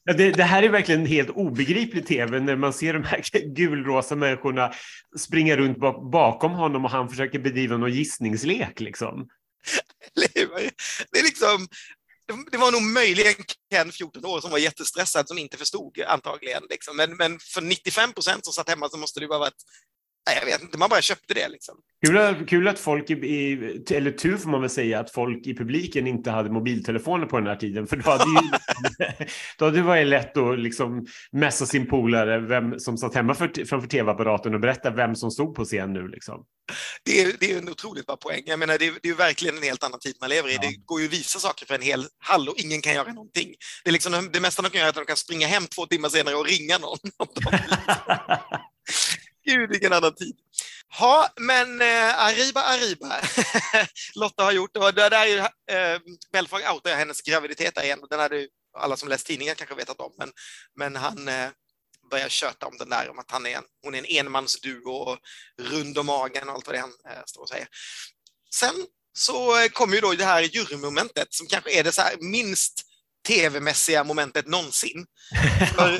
ja, 0.05 0.13
det, 0.13 0.31
det, 0.31 0.43
här 0.43 0.63
är 0.63 0.69
verkligen 0.69 1.07
helt 1.07 1.31
obegriplig 1.31 2.07
tv 2.07 2.41
när 2.41 2.57
man 2.57 2.73
ser 2.73 2.93
de 2.93 3.05
här 3.05 3.23
gulrosa 3.55 4.17
människorna 4.17 4.73
springa 5.19 5.57
runt 5.57 5.79
bakom 6.13 6.53
honom 6.53 6.85
och 6.85 6.91
han 6.91 7.09
försöker 7.09 7.39
bedriva 7.39 7.77
någon 7.77 7.93
gissningslek. 7.93 8.81
Liksom. 8.81 9.29
Det 11.13 11.19
är 11.19 11.25
liksom, 11.25 11.69
det 12.51 12.59
var 12.59 12.73
nog 12.73 12.83
möjligen 12.83 13.35
Ken, 13.71 13.93
14 13.93 14.25
år, 14.25 14.41
som 14.41 14.51
var 14.51 14.59
jättestressad, 14.59 15.29
som 15.29 15.39
inte 15.39 15.57
förstod 15.57 16.01
antagligen. 16.07 16.63
Liksom. 16.71 16.97
Men, 16.97 17.17
men 17.17 17.39
för 17.39 17.61
95 17.61 18.13
procent 18.13 18.45
som 18.45 18.53
satt 18.53 18.69
hemma 18.69 18.89
så 18.89 18.97
måste 18.97 19.21
det 19.21 19.27
bara 19.27 19.39
varit 19.39 19.63
Nej, 20.27 20.39
jag 20.41 20.47
vet 20.47 20.63
inte, 20.63 20.79
man 20.79 20.89
bara 20.89 21.03
köpte 21.03 21.35
det. 21.35 21.49
Liksom. 21.49 21.77
Kul, 22.07 22.47
kul 22.47 22.69
att 22.69 22.79
folk, 22.79 23.11
i, 23.11 23.53
eller 23.91 24.11
tur 24.11 24.37
får 24.37 24.51
man 24.51 24.61
väl 24.61 24.71
säga, 24.71 25.01
att 25.01 25.11
folk 25.11 25.47
i 25.47 25.57
publiken 25.57 26.07
inte 26.07 26.31
hade 26.31 26.51
mobiltelefoner 26.51 27.27
på 27.27 27.39
den 27.39 27.47
här 27.47 27.57
tiden. 27.57 27.87
För 27.87 27.97
då 27.97 28.11
hade, 28.11 28.25
ju, 28.25 28.51
då 29.59 29.65
hade 29.65 29.77
det 29.77 29.83
varit 29.83 30.07
lätt 30.07 30.37
att 30.37 30.59
liksom 30.59 31.07
mässa 31.33 31.67
sin 31.67 31.87
polare 31.87 32.39
vem 32.39 32.81
som 32.81 32.99
satt 32.99 33.15
hemma 33.15 33.35
för, 33.35 33.65
framför 33.65 33.89
tv-apparaten 33.89 34.55
och 34.55 34.61
berätta 34.61 34.91
vem 34.91 35.17
som 35.17 35.31
stod 35.31 35.55
på 35.55 35.65
scen 35.65 35.93
nu. 35.93 36.09
Liksom. 36.09 36.45
Det, 37.03 37.23
är, 37.23 37.33
det 37.41 37.53
är 37.53 37.59
en 37.59 37.69
otroligt 37.69 38.07
bra 38.07 38.17
poäng. 38.17 38.43
Jag 38.47 38.59
menar, 38.59 38.79
det, 38.79 38.87
är, 38.87 38.95
det 39.03 39.09
är 39.09 39.15
verkligen 39.15 39.57
en 39.57 39.63
helt 39.63 39.85
annan 39.85 40.01
tid 40.01 40.17
man 40.21 40.31
lever 40.31 40.49
i. 40.49 40.55
Ja. 40.55 40.61
Det 40.61 40.77
går 40.85 41.01
ju 41.01 41.07
att 41.07 41.13
visa 41.13 41.39
saker 41.39 41.67
för 41.67 41.75
en 41.75 41.83
hel 41.83 42.07
hall 42.19 42.49
och 42.49 42.55
ingen 42.57 42.81
kan 42.81 42.95
göra 42.95 43.13
någonting. 43.13 43.55
Det, 43.85 43.91
är 43.91 43.93
liksom, 43.93 44.29
det 44.33 44.41
mesta 44.41 44.63
de 44.63 44.71
kan 44.71 44.79
göra 44.79 44.89
är 44.89 44.91
att 44.91 44.97
de 44.97 45.05
kan 45.05 45.17
springa 45.17 45.47
hem 45.47 45.67
två 45.67 45.87
timmar 45.87 46.09
senare 46.09 46.35
och 46.35 46.47
ringa 46.47 46.79
någon. 46.79 46.99
Gud, 49.47 49.71
vilken 49.71 49.93
annan 49.93 50.15
tid. 50.15 50.37
Ja, 50.99 51.29
men 51.37 51.81
eh, 51.81 52.25
Arriba 52.25 52.61
Arriba, 52.61 53.21
Lotta 54.15 54.45
har 54.45 54.53
gjort, 54.53 54.77
och 54.77 54.95
det 54.95 55.09
där 55.09 55.11
är 55.11 55.27
ju, 55.27 55.39
eh, 55.39 56.01
Belfag 56.33 56.75
outar 56.75 56.97
hennes 56.97 57.23
graviditet 57.23 57.85
igen, 57.85 57.99
den 58.11 58.21
hade 58.21 58.37
ju 58.37 58.49
alla 58.79 58.97
som 58.97 59.09
läst 59.09 59.27
tidningen 59.27 59.55
kanske 59.55 59.75
vetat 59.75 60.01
om, 60.01 60.13
men, 60.19 60.33
men 60.77 60.97
han 60.97 61.29
eh, 61.29 61.49
börjar 62.11 62.29
köta 62.29 62.67
om 62.67 62.77
den 62.79 62.89
där, 62.89 63.09
om 63.11 63.19
att 63.19 63.31
han 63.31 63.47
är 63.47 63.57
en, 63.57 63.65
hon 63.85 63.95
är 63.95 63.99
en 63.99 64.27
enmansduo 64.27 64.91
och 64.91 65.19
rund 65.63 65.99
om 65.99 66.07
magen 66.07 66.49
och 66.49 66.55
allt 66.55 66.67
vad 66.67 66.75
det 66.75 66.79
är 66.79 66.83
han 66.83 67.17
eh, 67.17 67.23
står 67.27 67.43
och 67.43 67.49
säger. 67.49 67.69
Sen 68.55 68.75
så 69.19 69.69
kommer 69.73 69.95
ju 69.95 70.01
då 70.01 70.13
det 70.13 70.25
här 70.25 70.43
jurymomentet 70.43 71.35
som 71.35 71.47
kanske 71.47 71.81
är 71.81 71.85
det 71.85 71.93
så 71.93 72.03
minst 72.21 72.83
tv-mässiga 73.27 74.05
momentet 74.05 74.47
någonsin. 74.47 75.07
För, 75.77 75.99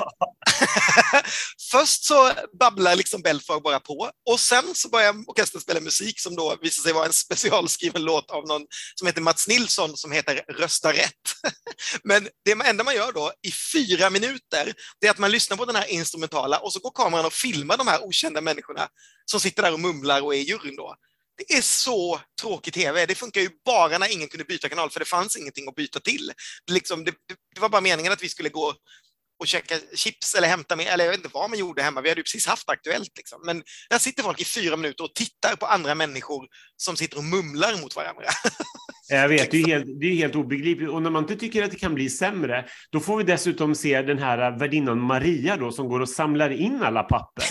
först 1.71 2.05
så 2.05 2.33
babblar 2.59 2.95
liksom 2.95 3.21
Belfar 3.21 3.59
bara 3.59 3.79
på 3.79 4.11
och 4.29 4.39
sen 4.39 4.75
så 4.75 4.89
börjar 4.89 5.15
orkestern 5.27 5.61
spela 5.61 5.79
musik 5.79 6.19
som 6.19 6.35
då 6.35 6.57
visar 6.61 6.83
sig 6.83 6.93
vara 6.93 7.05
en 7.05 7.13
specialskriven 7.13 8.01
låt 8.01 8.31
av 8.31 8.47
någon 8.47 8.65
som 8.95 9.07
heter 9.07 9.21
Mats 9.21 9.47
Nilsson 9.47 9.97
som 9.97 10.11
heter 10.11 10.43
Rösta 10.47 10.93
rätt. 10.93 11.11
Men 12.03 12.27
det 12.45 12.51
enda 12.51 12.83
man 12.83 12.95
gör 12.95 13.11
då 13.11 13.31
i 13.41 13.51
fyra 13.51 14.09
minuter, 14.09 14.73
det 15.01 15.07
är 15.07 15.11
att 15.11 15.17
man 15.17 15.31
lyssnar 15.31 15.57
på 15.57 15.65
den 15.65 15.75
här 15.75 15.87
instrumentala 15.87 16.57
och 16.57 16.73
så 16.73 16.79
går 16.79 16.91
kameran 16.91 17.25
och 17.25 17.33
filmar 17.33 17.77
de 17.77 17.87
här 17.87 18.03
okända 18.03 18.41
människorna 18.41 18.87
som 19.25 19.39
sitter 19.39 19.63
där 19.63 19.73
och 19.73 19.79
mumlar 19.79 20.21
och 20.21 20.35
är 20.35 20.39
i 20.39 20.41
juryn 20.41 20.75
då. 20.75 20.95
Det 21.37 21.53
är 21.53 21.61
så 21.61 22.21
tråkig 22.41 22.73
tv. 22.73 23.05
Det 23.05 23.15
funkar 23.15 23.41
ju 23.41 23.49
bara 23.65 23.97
när 23.97 24.13
ingen 24.13 24.27
kunde 24.27 24.45
byta 24.45 24.69
kanal, 24.69 24.89
för 24.89 24.99
det 24.99 25.05
fanns 25.05 25.37
ingenting 25.37 25.67
att 25.67 25.75
byta 25.75 25.99
till. 25.99 26.31
Det, 26.65 26.73
liksom, 26.73 27.03
det, 27.03 27.13
det 27.55 27.61
var 27.61 27.69
bara 27.69 27.81
meningen 27.81 28.13
att 28.13 28.23
vi 28.23 28.29
skulle 28.29 28.49
gå 28.49 28.73
och 29.39 29.47
käka 29.47 29.75
chips 29.95 30.35
eller 30.35 30.47
hämta 30.47 30.75
med, 30.75 30.87
eller 30.87 31.03
jag 31.03 31.11
vet 31.11 31.19
inte 31.19 31.29
vad 31.33 31.49
man 31.49 31.59
gjorde 31.59 31.83
hemma, 31.83 32.01
vi 32.01 32.09
hade 32.09 32.19
ju 32.19 32.23
precis 32.23 32.47
haft 32.47 32.69
Aktuellt. 32.69 33.17
Liksom. 33.17 33.41
Men 33.45 33.63
där 33.89 33.99
sitter 33.99 34.23
folk 34.23 34.41
i 34.41 34.45
fyra 34.45 34.77
minuter 34.77 35.03
och 35.03 35.15
tittar 35.15 35.55
på 35.55 35.65
andra 35.65 35.95
människor 35.95 36.47
som 36.77 36.97
sitter 36.97 37.17
och 37.17 37.23
mumlar 37.23 37.81
mot 37.81 37.95
varandra. 37.95 38.23
Jag 39.09 39.29
vet, 39.29 39.51
det 39.51 39.61
är, 39.61 39.67
helt, 39.73 39.85
det 39.99 40.05
är 40.07 40.15
helt 40.15 40.35
obegripligt. 40.35 40.89
Och 40.89 41.01
när 41.01 41.09
man 41.09 41.23
inte 41.23 41.35
tycker 41.35 41.63
att 41.63 41.71
det 41.71 41.77
kan 41.77 41.95
bli 41.95 42.09
sämre, 42.09 42.65
då 42.91 42.99
får 42.99 43.17
vi 43.17 43.23
dessutom 43.23 43.75
se 43.75 44.01
den 44.01 44.19
här 44.19 44.59
värdinnan 44.59 45.01
Maria 45.01 45.57
då, 45.57 45.71
som 45.71 45.89
går 45.89 45.99
och 45.99 46.09
samlar 46.09 46.49
in 46.49 46.83
alla 46.83 47.03
papper. 47.03 47.45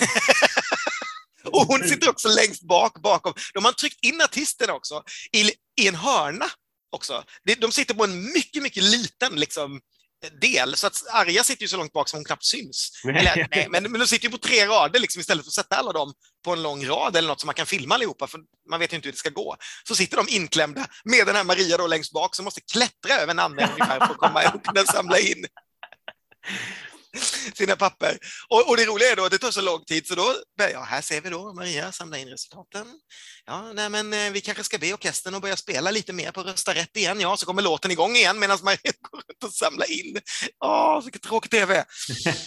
och 1.44 1.66
hon 1.66 1.88
sitter 1.88 2.10
också 2.10 2.28
längst 2.28 2.62
bak 2.62 3.02
bakom. 3.02 3.34
De 3.54 3.64
har 3.64 3.72
tryckt 3.72 4.04
in 4.04 4.20
artisterna 4.20 4.72
också 4.72 5.02
i, 5.32 5.50
i 5.82 5.88
en 5.88 5.94
hörna 5.94 6.46
också. 6.90 7.24
De 7.58 7.72
sitter 7.72 7.94
på 7.94 8.04
en 8.04 8.22
mycket, 8.32 8.62
mycket 8.62 8.82
liten 8.82 9.34
liksom, 9.34 9.80
del, 10.40 10.76
så 10.76 10.86
att 10.86 11.02
Arja 11.12 11.44
sitter 11.44 11.62
ju 11.62 11.68
så 11.68 11.76
långt 11.76 11.93
bak 11.93 12.09
som 12.09 12.16
hon 12.16 12.24
knappt 12.24 12.44
syns. 12.44 12.90
Eller, 13.05 13.48
nej, 13.51 13.66
men, 13.70 13.82
men 13.82 14.01
de 14.01 14.06
sitter 14.06 14.24
ju 14.24 14.30
på 14.30 14.38
tre 14.38 14.66
rader 14.66 15.01
liksom, 15.01 15.20
istället 15.20 15.44
för 15.44 15.51
att 15.51 15.55
sätta 15.55 15.76
alla 15.76 15.93
dem 15.93 16.14
på 16.44 16.52
en 16.52 16.62
lång 16.62 16.86
rad 16.86 17.16
eller 17.16 17.28
något 17.28 17.40
som 17.40 17.47
man 17.47 17.55
kan 17.55 17.66
filma 17.66 17.94
allihopa, 17.94 18.26
för 18.26 18.40
man 18.70 18.80
vet 18.80 18.93
ju 18.93 18.97
inte 18.97 19.09
hur 19.09 19.12
det 19.12 19.18
ska 19.18 19.30
gå. 19.30 19.56
Så 19.88 19.94
sitter 19.94 20.16
de 20.16 20.26
inklämda 20.28 20.86
med 21.05 21.26
den 21.26 21.36
här 21.36 21.44
Maria 21.44 21.76
då 21.76 21.86
längst 21.86 22.12
bak 22.12 22.34
som 22.34 22.44
måste 22.44 22.60
klättra 22.60 23.14
över 23.14 23.34
Nanne 23.34 23.70
ungefär 23.72 23.98
för 24.06 24.12
att 24.14 24.18
komma 24.18 24.52
och 24.55 24.64
kunna 24.64 24.84
samla 24.84 25.18
in 25.18 25.47
sina 27.55 27.76
papper. 27.76 28.18
Och, 28.48 28.68
och, 28.68 28.76
det 28.76 28.84
roliga 28.84 29.12
är 29.12 29.16
då 29.16 29.24
att 29.24 29.30
det 29.30 29.38
tar 29.38 29.51
så 29.51 29.60
lång 29.60 29.84
tid, 29.84 30.06
så 30.06 30.14
då, 30.14 30.34
ja, 30.72 30.82
här 30.82 31.01
ser 31.01 31.20
vi 31.20 31.30
då 31.30 31.52
Maria 31.52 31.93
samla 31.93 32.18
in 32.18 32.28
resultaten. 32.28 32.86
Ja, 33.44 33.72
nej, 33.72 33.90
men 33.90 34.12
eh, 34.12 34.30
vi 34.30 34.40
kanske 34.40 34.64
ska 34.64 34.78
be 34.78 34.93
orkestern 34.93 35.34
att 35.34 35.43
börja 35.43 35.56
spela 35.56 35.90
lite 35.90 36.12
mer 36.12 36.32
på 36.32 36.43
Rösta 36.43 36.74
rätt 36.74 36.97
igen. 36.97 37.20
Ja, 37.20 37.36
så 37.36 37.47
kommer 37.47 37.62
låten 37.62 37.90
igång 37.90 38.16
igen 38.16 38.38
medan 38.38 38.59
Maria 38.62 38.93
går 39.10 39.16
runt 39.16 39.44
och 39.44 39.52
samlar 39.52 39.90
in. 39.90 40.20
Ja, 40.59 41.01
vilket 41.01 41.22
tråkigt 41.22 41.51
tv. 41.51 41.84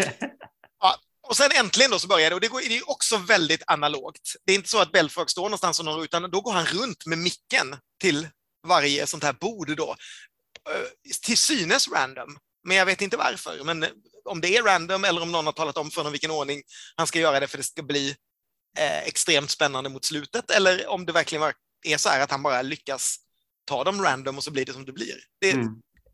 ja, 0.80 0.96
och 1.28 1.38
sen 1.38 1.52
äntligen 1.52 1.92
då 1.92 2.00
så 2.00 2.08
börjar 2.08 2.30
det 2.30 2.36
och 2.36 2.42
det, 2.42 2.48
går, 2.48 2.62
det 2.62 2.78
är 2.78 2.90
också 2.90 3.18
väldigt 3.18 3.64
analogt. 3.68 4.36
Det 4.46 4.52
är 4.52 4.56
inte 4.56 4.70
så 4.70 4.80
att 4.80 4.92
Belfrage 4.92 5.30
står 5.30 5.44
någonstans 5.44 5.80
och 5.80 5.86
når, 5.86 6.04
utan 6.04 6.32
då 6.32 6.42
går 6.42 6.52
han 6.52 6.66
runt 6.66 7.06
med 7.06 7.18
micken 7.18 7.76
till 8.02 8.28
varje 8.68 9.08
sånt 9.08 9.24
här 9.24 9.34
bord 9.34 9.78
då. 9.78 9.96
Eh, 10.70 11.12
till 11.22 11.38
synes 11.38 11.88
random, 11.88 12.38
men 12.64 12.78
jag 12.78 12.86
vet 12.86 13.02
inte 13.02 13.18
varför. 13.18 13.64
Men 13.64 13.86
om 14.30 14.42
det 14.42 14.58
är 14.58 14.64
random 14.64 15.04
eller 15.04 15.22
om 15.22 15.32
någon 15.32 15.46
har 15.46 15.54
talat 15.54 15.78
om 15.78 15.92
för 15.92 16.02
honom 16.02 16.12
vilken 16.12 16.32
ordning 16.32 16.62
han 16.96 17.08
ska 17.08 17.20
göra 17.20 17.40
det 17.40 17.48
för 17.48 17.58
det 17.58 17.64
ska 17.64 17.84
bli 17.84 18.16
eh, 18.78 19.04
extremt 19.04 19.52
spännande 19.52 19.90
mot 19.90 20.06
slutet, 20.06 20.52
eller 20.52 20.88
om 20.88 21.06
det 21.06 21.14
verkligen 21.14 21.54
är 21.88 21.98
så 21.98 22.10
här 22.10 22.22
att 22.22 22.32
han 22.32 22.44
bara 22.44 22.62
lyckas 22.62 23.16
ta 23.66 23.84
dem 23.84 24.02
random 24.02 24.38
och 24.38 24.44
så 24.44 24.52
blir 24.52 24.66
det 24.66 24.74
som 24.74 24.86
det 24.86 24.92
blir. 24.92 25.16
Det, 25.42 25.52
mm. 25.52 25.68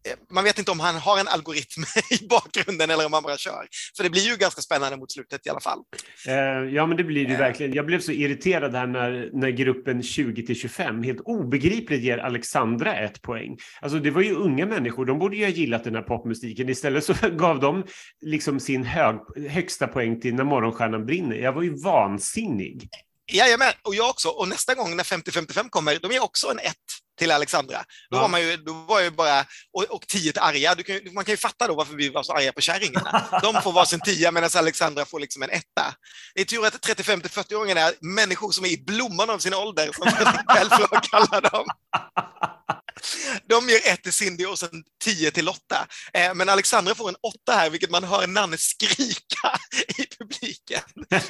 Eh, 0.06 0.16
man 0.30 0.44
vet 0.44 0.60
inte 0.60 0.72
om 0.72 0.80
han 0.80 0.96
har 0.96 1.20
en 1.20 1.28
algoritm 1.28 1.84
i 2.12 2.28
bakgrunden 2.28 2.90
eller 2.90 3.06
om 3.06 3.14
han 3.14 3.24
bara 3.24 3.38
kör. 3.38 3.68
För 3.98 4.04
det 4.04 4.10
blir 4.10 4.22
ju 4.22 4.36
ganska 4.36 4.62
spännande 4.62 4.98
mot 4.98 5.12
slutet 5.12 5.48
i 5.48 5.50
alla 5.50 5.60
fall. 5.60 5.80
Uh, 6.28 6.74
ja, 6.74 6.86
men 6.86 6.98
det 6.98 7.04
blir 7.04 7.28
det 7.28 7.34
uh. 7.34 7.40
verkligen. 7.40 7.74
Jag 7.74 7.86
blev 7.86 8.00
så 8.00 8.12
irriterad 8.12 8.76
här 8.76 8.88
när, 8.88 9.30
när 9.34 9.50
gruppen 9.50 10.04
20 10.04 10.46
till 10.46 10.56
25 10.56 11.04
helt 11.04 11.22
obegripligt 11.22 12.04
ger 12.04 12.18
Alexandra 12.18 12.96
ett 12.96 13.22
poäng. 13.22 13.58
Alltså 13.82 14.00
det 14.00 14.12
var 14.12 14.22
ju 14.22 14.36
unga 14.36 14.66
människor, 14.66 15.06
de 15.06 15.20
borde 15.20 15.38
ju 15.38 15.44
ha 15.44 15.52
gillat 15.52 15.84
den 15.84 15.96
här 15.96 16.02
popmusiken. 16.02 16.70
Istället 16.70 17.04
så 17.04 17.14
gav 17.30 17.60
de 17.60 17.84
liksom 18.22 18.60
sin 18.60 18.84
hög, 18.84 19.16
högsta 19.50 19.88
poäng 19.88 20.22
till 20.22 20.36
När 20.36 20.44
morgonstjärnan 20.44 21.06
brinner. 21.06 21.36
Jag 21.36 21.54
var 21.54 21.64
ju 21.64 21.76
vansinnig. 21.84 22.90
Jajamän, 23.32 23.74
och 23.82 23.96
jag 23.96 24.10
också. 24.10 24.30
Och 24.30 24.48
nästa 24.48 24.76
gång 24.76 24.96
när 24.96 25.04
50-55 25.04 25.70
kommer, 25.70 26.00
de 26.00 26.12
ger 26.12 26.24
också 26.24 26.52
en 26.52 26.60
1 26.60 26.76
till 27.18 27.32
Alexandra. 27.32 27.78
Då, 28.10 28.18
ja. 28.18 28.22
var 28.22 28.30
man 28.30 28.42
ju, 28.42 28.58
då 28.58 28.74
var 28.74 29.00
ju 29.00 29.12
bara, 29.12 29.46
och, 29.74 29.84
och 29.84 30.08
tio 30.08 30.32
till 30.32 30.42
arga. 30.42 30.76
Kan, 30.76 31.00
man 31.14 31.26
kan 31.26 31.34
ju 31.34 31.38
fatta 31.38 31.68
då 31.68 31.76
varför 31.76 31.96
vi 31.96 32.10
var 32.10 32.24
så 32.24 32.34
arga 32.34 32.52
på 32.52 32.62
kärringarna. 32.62 33.40
De 33.42 33.62
får 33.62 33.72
varsin 33.72 34.00
tia 34.00 34.32
medan 34.32 34.50
Alexandra 34.56 35.06
får 35.06 35.20
liksom 35.20 35.44
en 35.44 35.50
etta. 35.50 35.96
Det 36.36 36.42
är 36.42 36.46
tur 36.46 36.66
att 36.66 36.88
35-40-åringarna 36.88 37.80
är 37.80 37.94
människor 38.02 38.52
som 38.52 38.66
är 38.66 38.70
i 38.70 38.84
blomman 38.88 39.30
av 39.30 39.40
sin 39.40 39.54
ålder, 39.54 39.90
som 39.94 40.12
Fredrik 40.12 40.46
Belfrage 40.48 41.10
kallar 41.10 41.42
dem. 41.42 41.66
De 43.50 43.70
ger 43.70 43.94
ett 43.94 44.04
till 44.04 44.14
Cindy 44.14 44.46
och 44.46 44.60
sen 44.60 44.84
tio 45.04 45.32
till 45.32 45.46
Lotta. 45.46 45.88
Eh, 46.14 46.34
men 46.36 46.50
Alexandra 46.50 46.96
får 46.96 47.10
en 47.10 47.16
åtta 47.24 47.52
här, 47.52 47.70
vilket 47.70 47.92
man 47.92 48.04
hör 48.04 48.28
Nanne 48.28 48.58
skrika 48.58 49.50
i 49.98 50.06
publiken. 50.20 50.82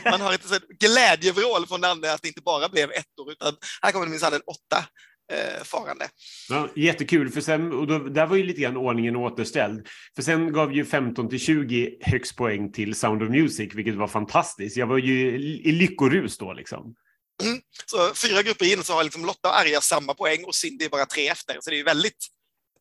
Man 0.05 0.21
hör 0.21 0.33
ett 0.33 0.67
glädjevrål 0.79 1.67
från 1.67 1.81
Nanne 1.81 2.13
att 2.13 2.21
det 2.21 2.27
inte 2.27 2.41
bara 2.41 2.69
blev 2.69 2.91
ettor, 2.91 3.31
utan 3.31 3.55
här 3.81 3.91
kommer 3.91 4.05
det 4.05 4.11
minsann 4.11 4.33
en 4.33 4.41
åtta 4.41 4.85
eh, 5.33 5.63
farande. 5.63 6.07
Ja, 6.49 6.69
jättekul, 6.75 7.29
för 7.29 7.41
sen, 7.41 7.73
och 7.73 7.87
då, 7.87 7.99
där 7.99 8.25
var 8.25 8.35
ju 8.35 8.43
lite 8.43 8.61
grann 8.61 8.77
ordningen 8.77 9.15
återställd. 9.15 9.87
För 10.15 10.23
sen 10.23 10.53
gav 10.53 10.73
ju 10.73 10.85
15 10.85 11.29
till 11.29 11.39
20 11.39 11.97
högst 12.01 12.35
poäng 12.35 12.71
till 12.71 12.95
Sound 12.95 13.23
of 13.23 13.29
Music, 13.29 13.75
vilket 13.75 13.95
var 13.95 14.07
fantastiskt. 14.07 14.77
Jag 14.77 14.87
var 14.87 14.97
ju 14.97 15.37
i 15.39 15.71
lyckorus 15.71 16.37
då 16.37 16.53
liksom. 16.53 16.95
Mm. 17.43 17.61
Så 17.85 18.13
fyra 18.13 18.41
grupper 18.41 18.73
in 18.73 18.83
så 18.83 18.93
har 18.93 19.03
liksom 19.03 19.25
Lotta 19.25 19.49
och 19.49 19.59
Arja 19.59 19.81
samma 19.81 20.13
poäng 20.13 20.43
och 20.43 20.55
Cindy 20.55 20.89
bara 20.89 21.05
tre 21.05 21.27
efter, 21.27 21.57
så 21.61 21.69
det 21.69 21.79
är 21.79 21.83
väldigt 21.83 22.27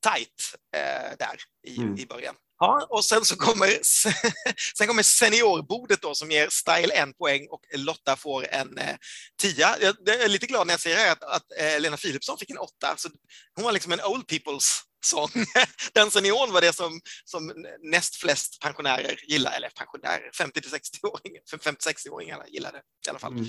tajt 0.00 0.54
eh, 0.76 1.16
där 1.18 1.36
i, 1.66 1.76
mm. 1.76 1.98
i 1.98 2.06
början. 2.06 2.34
Ja, 2.58 2.86
och 2.90 3.04
sen 3.04 3.24
så 3.24 3.36
kommer, 3.36 3.78
sen 4.76 4.86
kommer 4.86 5.02
seniorbordet 5.02 6.02
då 6.02 6.14
som 6.14 6.30
ger 6.30 6.48
Style 6.48 6.94
en 6.94 7.14
poäng 7.14 7.46
och 7.50 7.60
Lotta 7.74 8.16
får 8.16 8.48
en 8.48 8.78
eh, 8.78 8.96
tia. 9.42 9.76
Jag, 9.80 10.08
är 10.08 10.28
lite 10.28 10.46
glad 10.46 10.66
när 10.66 10.74
jag 10.74 10.80
säger 10.80 11.12
att, 11.12 11.22
att 11.22 11.44
eh, 11.58 11.80
Lena 11.80 11.96
Philipsson 11.96 12.38
fick 12.38 12.50
en 12.50 12.58
åtta. 12.58 12.94
Så 12.96 13.08
hon 13.54 13.64
var 13.64 13.72
liksom 13.72 13.92
en 13.92 14.00
old 14.00 14.26
people's 14.26 14.82
sång. 15.04 15.30
Den 15.92 16.10
senioren 16.10 16.52
var 16.52 16.60
det 16.60 16.72
som, 16.72 17.00
som 17.24 17.52
näst 17.82 18.16
flest 18.16 18.60
pensionärer 18.60 19.20
gillade, 19.28 19.56
eller 19.56 19.68
pensionärer, 19.68 20.30
50 20.34 20.60
60-åringar 20.60 21.42
50-60-åringarna 21.52 22.44
gillade 22.48 22.78
i 23.06 23.10
alla 23.10 23.18
fall. 23.18 23.32
Mm. 23.32 23.46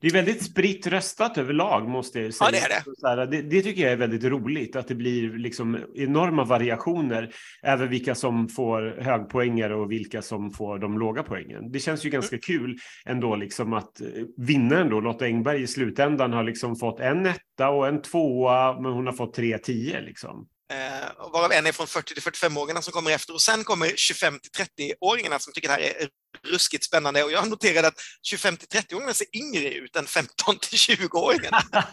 Det 0.00 0.06
är 0.06 0.12
väldigt 0.12 0.42
spritt 0.42 0.86
röstat 0.86 1.38
överlag 1.38 1.88
måste 1.88 2.20
jag 2.20 2.34
säga. 2.34 2.50
Ja, 2.52 2.68
det, 3.06 3.08
är 3.08 3.16
det. 3.16 3.26
Det, 3.26 3.42
det, 3.42 3.62
tycker 3.62 3.82
jag 3.82 3.92
är 3.92 3.96
väldigt 3.96 4.24
roligt, 4.24 4.76
att 4.76 4.88
det 4.88 4.94
blir 4.94 5.38
liksom 5.38 5.78
enorma 5.94 6.44
variationer 6.44 7.30
över 7.62 7.86
vilka 7.86 8.14
som 8.14 8.48
får 8.48 8.96
högpoängare 9.00 9.74
och 9.74 9.92
vilka 9.92 10.22
som 10.22 10.50
får 10.50 10.78
de 10.78 10.98
låga 10.98 11.22
poängen. 11.22 11.72
Det 11.72 11.78
känns 11.78 12.04
ju 12.06 12.10
ganska 12.10 12.36
mm. 12.36 12.40
kul 12.40 12.76
ändå 13.06 13.36
liksom 13.36 13.72
att 13.72 14.00
eh, 14.00 14.06
vinnaren 14.36 14.90
då, 14.90 15.00
Lotta 15.00 15.24
Engberg 15.24 15.62
i 15.62 15.66
slutändan 15.66 16.32
har 16.32 16.44
liksom 16.44 16.76
fått 16.76 17.00
en 17.00 17.26
etta 17.26 17.68
och 17.68 17.88
en 17.88 18.02
tvåa, 18.02 18.80
men 18.80 18.92
hon 18.92 19.06
har 19.06 19.12
fått 19.12 19.34
tre 19.34 19.58
tio 19.58 20.00
liksom. 20.00 20.48
Eh, 20.72 21.30
varav 21.32 21.52
en 21.52 21.66
är 21.66 21.72
från 21.72 21.86
40 21.86 22.14
till 22.14 22.22
45-åringarna 22.22 22.80
som 22.80 22.92
kommer 22.92 23.10
efter 23.10 23.34
och 23.34 23.40
sen 23.40 23.64
kommer 23.64 23.92
25 23.96 24.38
till 24.38 24.50
30-åringarna 24.50 25.38
som 25.38 25.52
tycker 25.52 25.68
det 25.68 25.74
här 25.74 25.80
är 25.80 26.08
ruskigt 26.44 26.84
spännande 26.84 27.24
och 27.24 27.32
jag 27.32 27.48
noterade 27.48 27.88
att 27.88 28.00
25 28.22 28.56
till 28.56 28.68
30-åringarna 28.68 29.12
ser 29.12 29.36
yngre 29.36 29.70
ut 29.70 29.96
än 29.96 30.06
15 30.06 30.58
till 30.58 30.78
20-åringarna. 30.78 31.62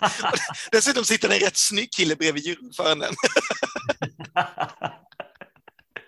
Dessutom 0.72 1.06
sitter 1.06 1.30
det 1.30 1.36
en 1.36 1.42
rätt 1.42 1.58
snygg 1.58 1.92
kille 1.92 2.16
bredvid 2.16 2.44
juryordföranden. 2.44 3.16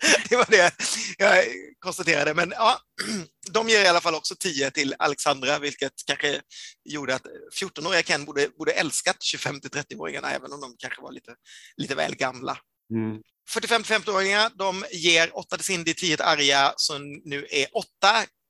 det 0.30 0.36
var 0.36 0.46
det 0.50 0.74
jag 1.18 1.46
konstaterade. 1.80 2.34
Men 2.34 2.54
ja, 2.56 2.80
de 3.52 3.70
ger 3.70 3.84
i 3.84 3.88
alla 3.88 4.02
fall 4.02 4.16
också 4.16 4.36
10 4.40 4.72
till 4.72 4.96
Alexandra, 5.00 5.60
vilket 5.60 5.94
kanske 6.06 6.42
gjorde 6.86 7.16
att 7.16 7.26
14-åriga 7.62 8.04
Ken 8.04 8.26
borde, 8.26 8.50
borde 8.58 8.72
älskat 8.72 9.24
25 9.24 9.62
till 9.62 9.70
30-åringarna, 9.70 10.32
även 10.36 10.54
om 10.54 10.62
de 10.62 10.76
kanske 10.78 11.02
var 11.02 11.12
lite, 11.12 11.36
lite 11.78 11.96
väl 11.96 12.16
gamla. 12.16 12.58
Mm. 12.92 13.22
45-50-åringar, 13.50 14.52
de 14.56 14.86
ger 14.92 15.38
8 15.38 15.58
till 15.58 15.66
Cindy, 15.66 15.94
10 15.94 16.18
till 16.18 16.26
Arja, 16.26 16.74
som 16.78 17.22
nu 17.26 17.48
är 17.50 17.68
8 17.74 17.88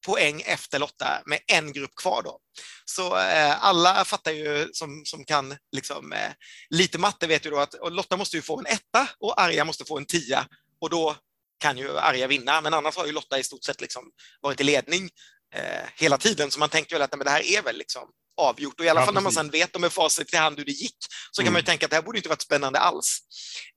poäng 0.06 0.42
efter 0.46 0.80
Lotta 0.80 1.22
med 1.26 1.40
en 1.48 1.74
grupp 1.74 1.96
kvar 1.96 2.22
då. 2.24 2.40
Så 2.86 3.18
eh, 3.18 3.64
alla 3.66 4.06
fattar 4.06 4.32
ju 4.32 4.70
som, 4.74 5.06
som 5.06 5.26
kan 5.26 5.56
liksom, 5.72 6.14
eh, 6.14 6.32
lite 6.70 6.98
matte 6.98 7.28
vet 7.28 7.46
ju 7.46 7.50
då 7.50 7.60
att 7.60 7.76
Lotta 7.92 8.18
måste 8.18 8.36
ju 8.36 8.42
få 8.42 8.60
en 8.60 8.66
etta 8.66 9.10
och 9.20 9.42
Arja 9.42 9.66
måste 9.66 9.86
få 9.86 9.98
en 9.98 10.06
tia 10.06 10.48
och 10.80 10.90
då 10.90 11.16
kan 11.60 11.78
ju 11.78 11.98
Arja 11.98 12.28
vinna, 12.28 12.62
men 12.62 12.74
annars 12.74 12.98
har 12.98 13.06
ju 13.06 13.12
Lotta 13.12 13.40
i 13.40 13.44
stort 13.44 13.64
sett 13.64 13.82
liksom 13.82 14.04
varit 14.42 14.62
i 14.62 14.64
ledning 14.64 15.10
eh, 15.56 15.90
hela 15.96 16.18
tiden, 16.18 16.52
så 16.52 16.60
man 16.60 16.70
tänker 16.70 16.96
väl 16.96 17.02
att 17.02 17.12
men 17.12 17.26
det 17.26 17.32
här 17.32 17.42
är 17.42 17.62
väl 17.62 17.78
liksom 17.78 18.04
avgjort. 18.38 18.80
Och 18.80 18.86
i 18.86 18.90
alla 18.90 19.02
ja, 19.02 19.06
fall 19.06 19.14
när 19.14 19.22
man 19.22 19.32
sen 19.32 19.50
vet 19.50 19.80
med 19.80 19.94
facit 19.94 20.34
i 20.34 20.38
hand 20.38 20.58
hur 20.58 20.66
det 20.66 20.72
gick, 20.72 20.98
så 21.32 21.42
mm. 21.42 21.48
kan 21.48 21.54
man 21.54 21.60
ju 21.60 21.66
tänka 21.66 21.86
att 21.86 21.90
det 21.90 21.96
här 21.96 22.04
borde 22.04 22.18
inte 22.18 22.30
varit 22.30 22.42
spännande 22.42 22.80
alls. 22.80 23.20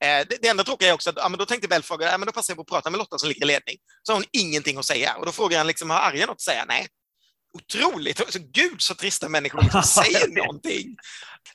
Eh, 0.04 0.26
det, 0.28 0.38
det 0.42 0.48
enda 0.48 0.64
tråkiga 0.64 0.88
är 0.88 0.92
också 0.92 1.10
att 1.10 1.16
ja, 1.16 1.28
men 1.28 1.38
då 1.38 1.46
tänkte 1.46 1.68
Belfrage, 1.68 2.02
ja, 2.02 2.18
men 2.18 2.26
då 2.26 2.32
passar 2.32 2.52
jag 2.52 2.56
på 2.56 2.62
att 2.62 2.68
prata 2.68 2.90
med 2.90 2.98
Lotta 2.98 3.18
som 3.18 3.28
ligger 3.28 3.42
i 3.42 3.46
ledning. 3.46 3.76
Så 4.02 4.12
har 4.12 4.16
hon 4.16 4.28
ingenting 4.32 4.78
att 4.78 4.86
säga 4.86 5.14
och 5.14 5.26
då 5.26 5.32
frågar 5.32 5.58
han 5.58 5.66
liksom, 5.66 5.90
har 5.90 5.98
Arja 5.98 6.26
något 6.26 6.34
att 6.34 6.40
säga? 6.40 6.64
Nej, 6.68 6.86
otroligt. 7.58 8.32
Så 8.32 8.38
gud 8.52 8.82
så 8.82 8.94
trista 8.94 9.28
människor 9.28 9.62
liksom 9.62 9.82
säger 10.02 10.28
någonting. 10.28 10.96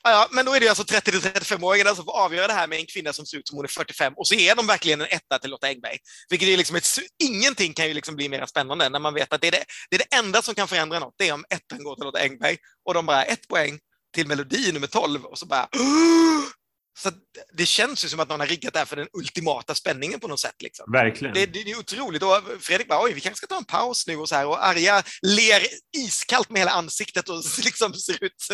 Ja, 0.02 0.28
men 0.30 0.44
då 0.44 0.52
är 0.52 0.60
det 0.60 0.68
alltså 0.68 0.82
30-35-åringarna 0.82 1.94
som 1.94 2.04
får 2.04 2.12
avgöra 2.12 2.46
det 2.46 2.52
här 2.52 2.66
med 2.66 2.78
en 2.78 2.86
kvinna 2.86 3.12
som 3.12 3.26
ser 3.26 3.38
ut 3.38 3.48
som 3.48 3.56
hon 3.56 3.64
är 3.64 3.68
45 3.68 4.12
och 4.16 4.26
så 4.26 4.34
är 4.34 4.54
de 4.54 4.66
verkligen 4.66 5.00
en 5.00 5.06
etta 5.10 5.38
till 5.38 5.50
Lotta 5.50 5.66
Engberg. 5.66 5.98
Vilket 6.30 6.48
är 6.48 6.56
liksom 6.56 6.76
ett, 6.76 6.86
ingenting 7.22 7.74
kan 7.74 7.88
ju 7.88 7.94
liksom 7.94 8.16
bli 8.16 8.28
mer 8.28 8.46
spännande 8.46 8.88
när 8.88 8.98
man 8.98 9.14
vet 9.14 9.32
att 9.32 9.40
det 9.40 9.46
är 9.46 9.52
det, 9.52 9.64
det 9.90 9.96
är 9.96 10.00
det 10.10 10.16
enda 10.16 10.42
som 10.42 10.54
kan 10.54 10.68
förändra 10.68 10.98
något, 10.98 11.14
det 11.18 11.28
är 11.28 11.32
om 11.32 11.44
ettan 11.50 11.84
går 11.84 11.94
till 11.94 12.04
Lotta 12.04 12.20
Engberg 12.20 12.56
och 12.84 12.94
de 12.94 13.06
bara 13.06 13.24
ett 13.24 13.48
poäng 13.48 13.78
till 14.14 14.26
melodi 14.26 14.72
nummer 14.72 14.86
12 14.86 15.24
och 15.24 15.38
så 15.38 15.46
bara 15.46 15.68
Så 16.98 17.10
det 17.52 17.66
känns 17.66 18.04
ju 18.04 18.08
som 18.08 18.20
att 18.20 18.28
någon 18.28 18.40
har 18.40 18.46
riggat 18.46 18.72
det 18.72 18.78
här 18.78 18.86
för 18.86 18.96
den 18.96 19.08
ultimata 19.12 19.74
spänningen 19.74 20.20
på 20.20 20.28
något 20.28 20.40
sätt. 20.40 20.62
Liksom. 20.62 20.92
Verkligen. 20.92 21.34
Det, 21.34 21.46
det, 21.46 21.64
det 21.64 21.70
är 21.70 21.78
otroligt. 21.78 22.22
Och 22.22 22.42
Fredrik 22.60 22.88
bara, 22.88 23.04
oj, 23.04 23.12
vi 23.12 23.20
kanske 23.20 23.38
ska 23.38 23.46
ta 23.46 23.56
en 23.56 23.64
paus 23.64 24.06
nu 24.06 24.16
och 24.16 24.28
så 24.28 24.34
här. 24.34 24.46
Och 24.46 24.66
Arja 24.66 25.02
ler 25.22 25.62
iskallt 25.96 26.50
med 26.50 26.60
hela 26.60 26.70
ansiktet 26.70 27.28
och 27.28 27.42
liksom 27.64 27.94
ser 27.94 28.24
ut... 28.24 28.48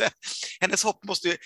Hennes 0.61 0.85
hopp 0.85 1.05
måste 1.05 1.29
ju 1.29 1.37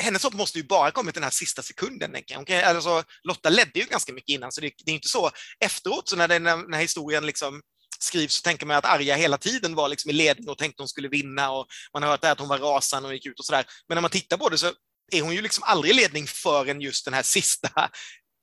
hennes 0.00 0.24
hopp 0.24 0.34
måste 0.34 0.58
ju 0.58 0.64
bara 0.64 0.90
kommit 0.90 1.14
den 1.14 1.24
här 1.24 1.30
sista 1.30 1.62
sekunden. 1.62 2.16
Okay? 2.38 2.62
Alltså, 2.62 3.02
Lotta 3.22 3.48
ledde 3.48 3.78
ju 3.80 3.84
ganska 3.84 4.12
mycket 4.12 4.30
innan, 4.34 4.52
så 4.52 4.60
det, 4.60 4.72
det 4.84 4.90
är 4.90 4.94
inte 4.94 5.08
så. 5.08 5.30
Efteråt, 5.64 6.08
så 6.08 6.16
när 6.16 6.28
den, 6.28 6.42
när, 6.42 6.56
när 6.70 6.78
historien 6.78 7.26
liksom 7.26 7.62
skrivs 7.98 8.34
så 8.34 8.42
tänker 8.42 8.66
man 8.66 8.76
att 8.76 8.84
Arja 8.84 9.16
hela 9.16 9.38
tiden 9.38 9.74
var 9.74 9.88
liksom 9.88 10.10
i 10.10 10.14
ledning 10.14 10.48
och 10.48 10.58
tänkte 10.58 10.82
hon 10.82 10.88
skulle 10.88 11.08
vinna 11.08 11.50
och 11.50 11.66
man 11.94 12.02
har 12.02 12.10
hört 12.10 12.24
att 12.24 12.38
hon 12.38 12.48
var 12.48 12.58
rasande 12.58 13.08
och 13.08 13.14
gick 13.14 13.26
ut 13.26 13.38
och 13.38 13.44
sådär. 13.44 13.64
Men 13.88 13.96
när 13.96 14.02
man 14.02 14.10
tittar 14.10 14.36
på 14.36 14.48
det 14.48 14.58
så 14.58 14.72
är 15.12 15.22
hon 15.22 15.34
ju 15.34 15.42
liksom 15.42 15.64
aldrig 15.66 15.94
i 15.94 15.96
ledning 15.96 16.26
förrän 16.26 16.80
just 16.80 17.04
den 17.04 17.14
här 17.14 17.22
sista 17.22 17.90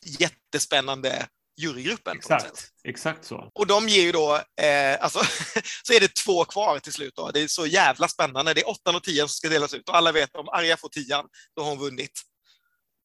jättespännande 0.05 1.27
jurygruppen. 1.57 2.17
Exakt, 2.17 2.69
exakt 2.83 3.25
så. 3.25 3.51
Och 3.53 3.67
de 3.67 3.89
ger 3.89 4.01
ju 4.01 4.11
då, 4.11 4.35
eh, 4.61 5.03
alltså, 5.03 5.19
så 5.83 5.93
är 5.93 5.99
det 5.99 6.15
två 6.15 6.45
kvar 6.45 6.79
till 6.79 6.93
slut. 6.93 7.15
Då. 7.15 7.31
Det 7.31 7.39
är 7.39 7.47
så 7.47 7.65
jävla 7.65 8.07
spännande. 8.07 8.53
Det 8.53 8.61
är 8.61 8.69
åttan 8.69 8.95
och 8.95 9.03
tian 9.03 9.27
som 9.27 9.35
ska 9.35 9.49
delas 9.49 9.73
ut 9.73 9.89
och 9.89 9.97
alla 9.97 10.11
vet 10.11 10.35
om 10.35 10.49
Arja 10.49 10.77
får 10.77 10.89
tian, 10.89 11.25
då 11.55 11.61
har 11.63 11.69
hon 11.69 11.79
vunnit. 11.79 12.21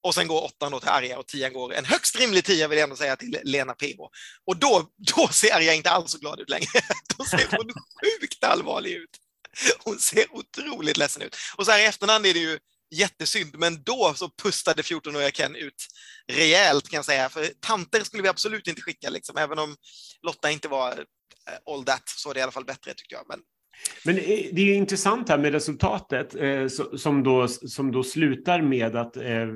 Och 0.02 0.14
sen 0.14 0.28
går 0.28 0.44
åttan 0.44 0.72
då 0.72 0.80
till 0.80 0.88
Arja 0.88 1.18
och 1.18 1.26
tian 1.26 1.52
går 1.52 1.74
en 1.74 1.84
högst 1.84 2.16
rimlig 2.16 2.44
tia 2.44 2.68
vill 2.68 2.78
jag 2.78 2.84
ändå 2.84 2.96
säga 2.96 3.16
till 3.16 3.38
Lena 3.42 3.74
PH. 3.74 4.00
Och 4.46 4.56
då, 4.56 4.90
då 5.16 5.28
ser 5.28 5.54
Arja 5.54 5.74
inte 5.74 5.90
alls 5.90 6.12
så 6.12 6.18
glad 6.18 6.40
ut 6.40 6.50
längre. 6.50 6.80
Då 7.18 7.24
ser 7.24 7.48
hon 7.50 7.72
sjukt 8.20 8.44
allvarlig 8.44 8.92
ut. 8.92 9.10
Hon 9.84 9.98
ser 9.98 10.24
otroligt 10.36 10.96
ledsen 10.96 11.22
ut. 11.22 11.36
Och 11.56 11.66
så 11.66 11.72
här 11.72 11.78
i 11.78 11.84
efterhand 11.84 12.26
är 12.26 12.34
det 12.34 12.40
ju 12.40 12.58
jättesynd, 12.90 13.58
men 13.58 13.82
då 13.82 14.12
så 14.16 14.30
pustade 14.42 14.82
14-åriga 14.82 15.30
Ken 15.30 15.56
ut 15.56 15.86
rejält 16.32 16.88
kan 16.88 16.98
jag 16.98 17.04
säga. 17.04 17.28
För 17.28 17.46
tanter 17.60 18.00
skulle 18.00 18.22
vi 18.22 18.28
absolut 18.28 18.68
inte 18.68 18.82
skicka, 18.82 19.10
liksom. 19.10 19.36
även 19.36 19.58
om 19.58 19.76
Lotta 20.22 20.50
inte 20.50 20.68
var 20.68 20.90
eh, 20.90 21.72
all 21.74 21.84
that 21.84 22.02
så 22.06 22.28
var 22.28 22.34
det 22.34 22.40
i 22.40 22.42
alla 22.42 22.52
fall 22.52 22.64
bättre 22.64 22.94
tycker 22.94 23.16
jag. 23.16 23.24
Men 23.28 23.40
men 24.04 24.18
eh, 24.18 24.22
det 24.52 24.60
är 24.60 24.74
intressant 24.74 25.28
här 25.28 25.38
med 25.38 25.52
resultatet 25.52 26.34
eh, 26.34 26.66
som, 26.96 27.22
då, 27.22 27.48
som 27.48 27.92
då 27.92 28.02
slutar 28.02 28.62
med 28.62 28.96
att 28.96 29.16
eh, 29.16 29.48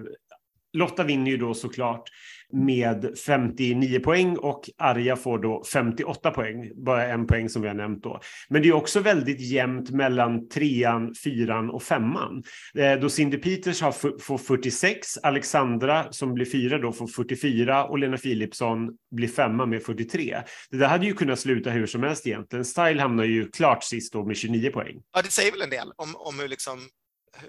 Lotta 0.72 1.04
vinner 1.04 1.30
ju 1.30 1.36
då 1.36 1.54
såklart 1.54 2.08
med 2.54 3.18
59 3.26 4.00
poäng 4.00 4.36
och 4.36 4.70
Arja 4.78 5.16
får 5.16 5.38
då 5.38 5.64
58 5.72 6.30
poäng, 6.30 6.84
bara 6.84 7.06
en 7.06 7.26
poäng 7.26 7.48
som 7.48 7.62
vi 7.62 7.68
har 7.68 7.74
nämnt 7.74 8.02
då. 8.02 8.20
Men 8.48 8.62
det 8.62 8.68
är 8.68 8.72
också 8.72 9.00
väldigt 9.00 9.40
jämnt 9.40 9.90
mellan 9.90 10.48
trean, 10.48 11.14
fyran 11.24 11.70
och 11.70 11.82
femman. 11.82 12.42
Eh, 12.78 13.00
då 13.00 13.08
Cindy 13.08 13.38
Peters 13.38 13.82
har, 13.82 14.18
får 14.18 14.38
46, 14.38 15.18
Alexandra 15.22 16.12
som 16.12 16.34
blir 16.34 16.46
fyra 16.46 16.78
då 16.78 16.92
får 16.92 17.06
44 17.06 17.84
och 17.84 17.98
Lena 17.98 18.16
Philipsson 18.16 18.90
blir 19.10 19.28
femma 19.28 19.66
med 19.66 19.82
43. 19.82 20.42
Det 20.70 20.76
där 20.76 20.88
hade 20.88 21.06
ju 21.06 21.14
kunnat 21.14 21.38
sluta 21.38 21.70
hur 21.70 21.86
som 21.86 22.02
helst 22.02 22.26
egentligen. 22.26 22.64
Style 22.64 23.00
hamnar 23.00 23.24
ju 23.24 23.50
klart 23.50 23.84
sist 23.84 24.12
då 24.12 24.24
med 24.24 24.36
29 24.36 24.70
poäng. 24.70 25.02
Ja, 25.14 25.22
det 25.22 25.30
säger 25.30 25.52
väl 25.52 25.62
en 25.62 25.70
del 25.70 25.92
om, 25.96 26.16
om 26.16 26.38
hur 26.38 26.48
liksom 26.48 26.78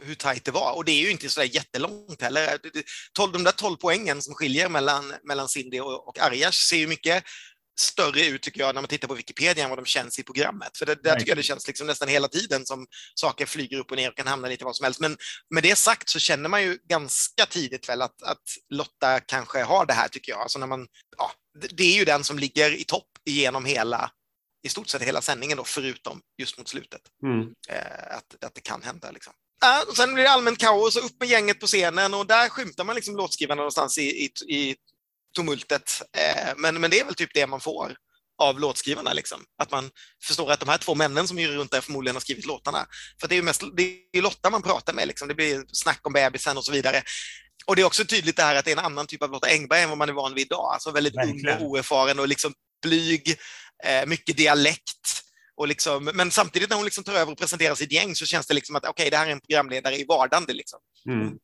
hur 0.02 0.16
tajt 0.16 0.46
det 0.46 0.52
var. 0.52 0.76
Och 0.76 0.86
det 0.86 0.92
är 0.92 1.02
ju 1.02 1.12
inte 1.12 1.30
så 1.30 1.44
jättelångt 1.44 2.22
heller. 2.22 2.60
De 3.32 3.44
där 3.44 3.52
12 3.52 3.76
poängen 3.76 4.22
som 4.22 4.34
skiljer 4.34 4.70
mellan, 4.70 5.14
mellan 5.24 5.50
Cindy 5.50 5.80
och, 5.80 6.08
och 6.08 6.20
Arjas 6.20 6.56
ser 6.56 6.78
ju 6.78 6.88
mycket 6.88 7.24
större 7.80 8.26
ut 8.26 8.42
tycker 8.42 8.60
jag 8.60 8.76
när 8.76 8.82
man 8.82 8.90
tittar 8.90 9.08
på 9.08 9.14
Wikipedia 9.14 9.64
än 9.64 9.70
vad 9.70 9.80
de 9.80 9.86
känns 9.86 10.20
i 10.20 10.24
programmet. 10.24 10.78
För 10.78 10.86
det, 10.86 11.04
där 11.04 11.16
tycker 11.16 11.32
jag 11.32 11.38
det 11.38 11.44
känns 11.44 11.68
liksom 11.68 11.88
nästan 11.88 12.08
hela 12.08 12.28
tiden 12.28 12.66
som 12.66 12.88
saker 13.16 13.46
flyger 13.46 13.78
upp 13.78 13.92
och 13.92 13.98
ner 13.98 14.10
och 14.10 14.18
kan 14.18 14.28
hamna 14.28 14.48
lite 14.48 14.66
vad 14.66 14.76
som 14.76 14.84
helst. 14.84 15.00
Men 15.00 15.18
med 15.50 15.64
det 15.64 15.76
sagt 15.76 16.10
så 16.10 16.20
känner 16.20 16.50
man 16.50 16.64
ju 16.64 16.78
ganska 16.84 17.46
tidigt 17.46 17.90
väl 17.90 18.02
att, 18.02 18.24
att 18.24 18.44
Lotta 18.70 19.20
kanske 19.20 19.64
har 19.64 19.86
det 19.86 19.94
här 19.94 20.08
tycker 20.08 20.32
jag. 20.32 20.42
Alltså 20.42 20.60
när 20.60 20.68
man, 20.68 20.88
ja, 21.18 21.32
det 21.70 21.84
är 21.84 21.98
ju 21.98 22.06
den 22.06 22.24
som 22.24 22.40
ligger 22.40 22.72
i 22.72 22.84
topp 22.84 23.08
genom 23.26 23.66
hela 23.66 24.12
i 24.66 24.70
stort 24.70 24.88
sett 24.88 25.02
hela 25.02 25.22
sändningen 25.22 25.58
då, 25.58 25.64
förutom 25.64 26.22
just 26.38 26.58
mot 26.58 26.68
slutet. 26.68 27.02
Mm. 27.24 27.54
Eh, 27.70 28.18
att, 28.18 28.44
att 28.44 28.56
det 28.56 28.62
kan 28.62 28.84
hända. 28.84 29.12
Liksom. 29.12 29.34
Och 29.88 29.98
sen 29.98 30.14
blir 30.14 30.24
det 30.24 30.30
allmänt 30.30 30.60
kaos 30.60 30.96
och 30.96 31.06
upp 31.06 31.20
med 31.20 31.30
gänget 31.30 31.60
på 31.60 31.68
scenen 31.68 32.14
och 32.14 32.28
där 32.28 32.50
skymtar 32.50 32.84
man 32.84 32.96
liksom 32.96 33.16
låtskrivarna 33.16 33.60
någonstans 33.60 33.98
i, 33.98 34.02
i, 34.02 34.26
i 34.48 34.76
tumultet. 35.36 36.02
Eh, 36.18 36.54
men, 36.58 36.82
men 36.82 36.92
det 36.92 37.00
är 37.00 37.06
väl 37.06 37.16
typ 37.16 37.34
det 37.34 37.48
man 37.48 37.60
får 37.60 37.96
av 38.38 38.60
låtskrivarna. 38.60 39.14
Liksom. 39.14 39.44
Att 39.62 39.72
man 39.72 39.90
förstår 40.24 40.52
att 40.52 40.60
de 40.60 40.70
här 40.70 40.78
två 40.78 40.96
männen 40.96 41.28
som 41.28 41.40
är 41.40 41.48
runt 41.48 41.72
där 41.72 41.82
förmodligen 41.82 42.16
har 42.16 42.22
skrivit 42.22 42.46
låtarna. 42.46 42.88
För 43.22 43.28
det 43.28 43.36
är 43.36 43.38
ju 43.38 43.42
mest, 43.44 43.64
det 43.78 43.98
är 44.12 44.22
Lotta 44.22 44.50
man 44.50 44.62
pratar 44.62 44.94
med, 44.94 45.08
liksom. 45.08 45.28
det 45.28 45.36
blir 45.36 45.64
snack 45.72 46.00
om 46.04 46.14
bebisen 46.14 46.58
och 46.58 46.66
så 46.66 46.72
vidare. 46.72 47.04
Och 47.66 47.76
det 47.76 47.82
är 47.82 47.86
också 47.86 48.06
tydligt 48.06 48.36
det 48.36 48.44
här 48.44 48.56
att 48.56 48.66
det 48.66 48.72
är 48.72 48.78
en 48.78 48.86
annan 48.86 49.08
typ 49.08 49.24
av 49.24 49.32
Lotta 49.32 49.48
Engberg 49.48 49.82
än 49.82 49.90
vad 49.90 49.98
man 49.98 50.10
är 50.10 50.14
van 50.14 50.34
vid 50.34 50.46
idag. 50.46 50.74
Alltså 50.74 50.92
väldigt 50.92 51.16
Verkligen. 51.16 51.58
ung 51.58 51.66
och 51.66 51.70
oerfaren 51.72 52.20
och 52.20 52.28
liksom 52.28 52.54
blyg, 52.82 53.38
eh, 53.84 54.06
mycket 54.06 54.38
dialekt. 54.38 55.25
Och 55.58 55.68
liksom, 55.68 56.12
men 56.14 56.32
samtidigt 56.32 56.70
när 56.70 56.76
hon 56.76 56.86
liksom 56.86 57.04
tar 57.04 57.14
över 57.14 57.32
och 57.32 57.38
presenterar 57.38 57.76
sitt 57.76 57.92
gäng 57.92 58.16
så 58.16 58.26
känns 58.26 58.48
det 58.48 58.54
liksom 58.54 58.76
att 58.76 58.84
okej, 58.84 58.92
okay, 58.92 59.10
det 59.10 59.18
här 59.18 59.28
är 59.28 59.32
en 59.32 59.40
programledare 59.40 59.96
i 59.96 60.06
vardande. 60.06 60.54
Liksom. 60.54 60.80
Mm. 61.08 61.38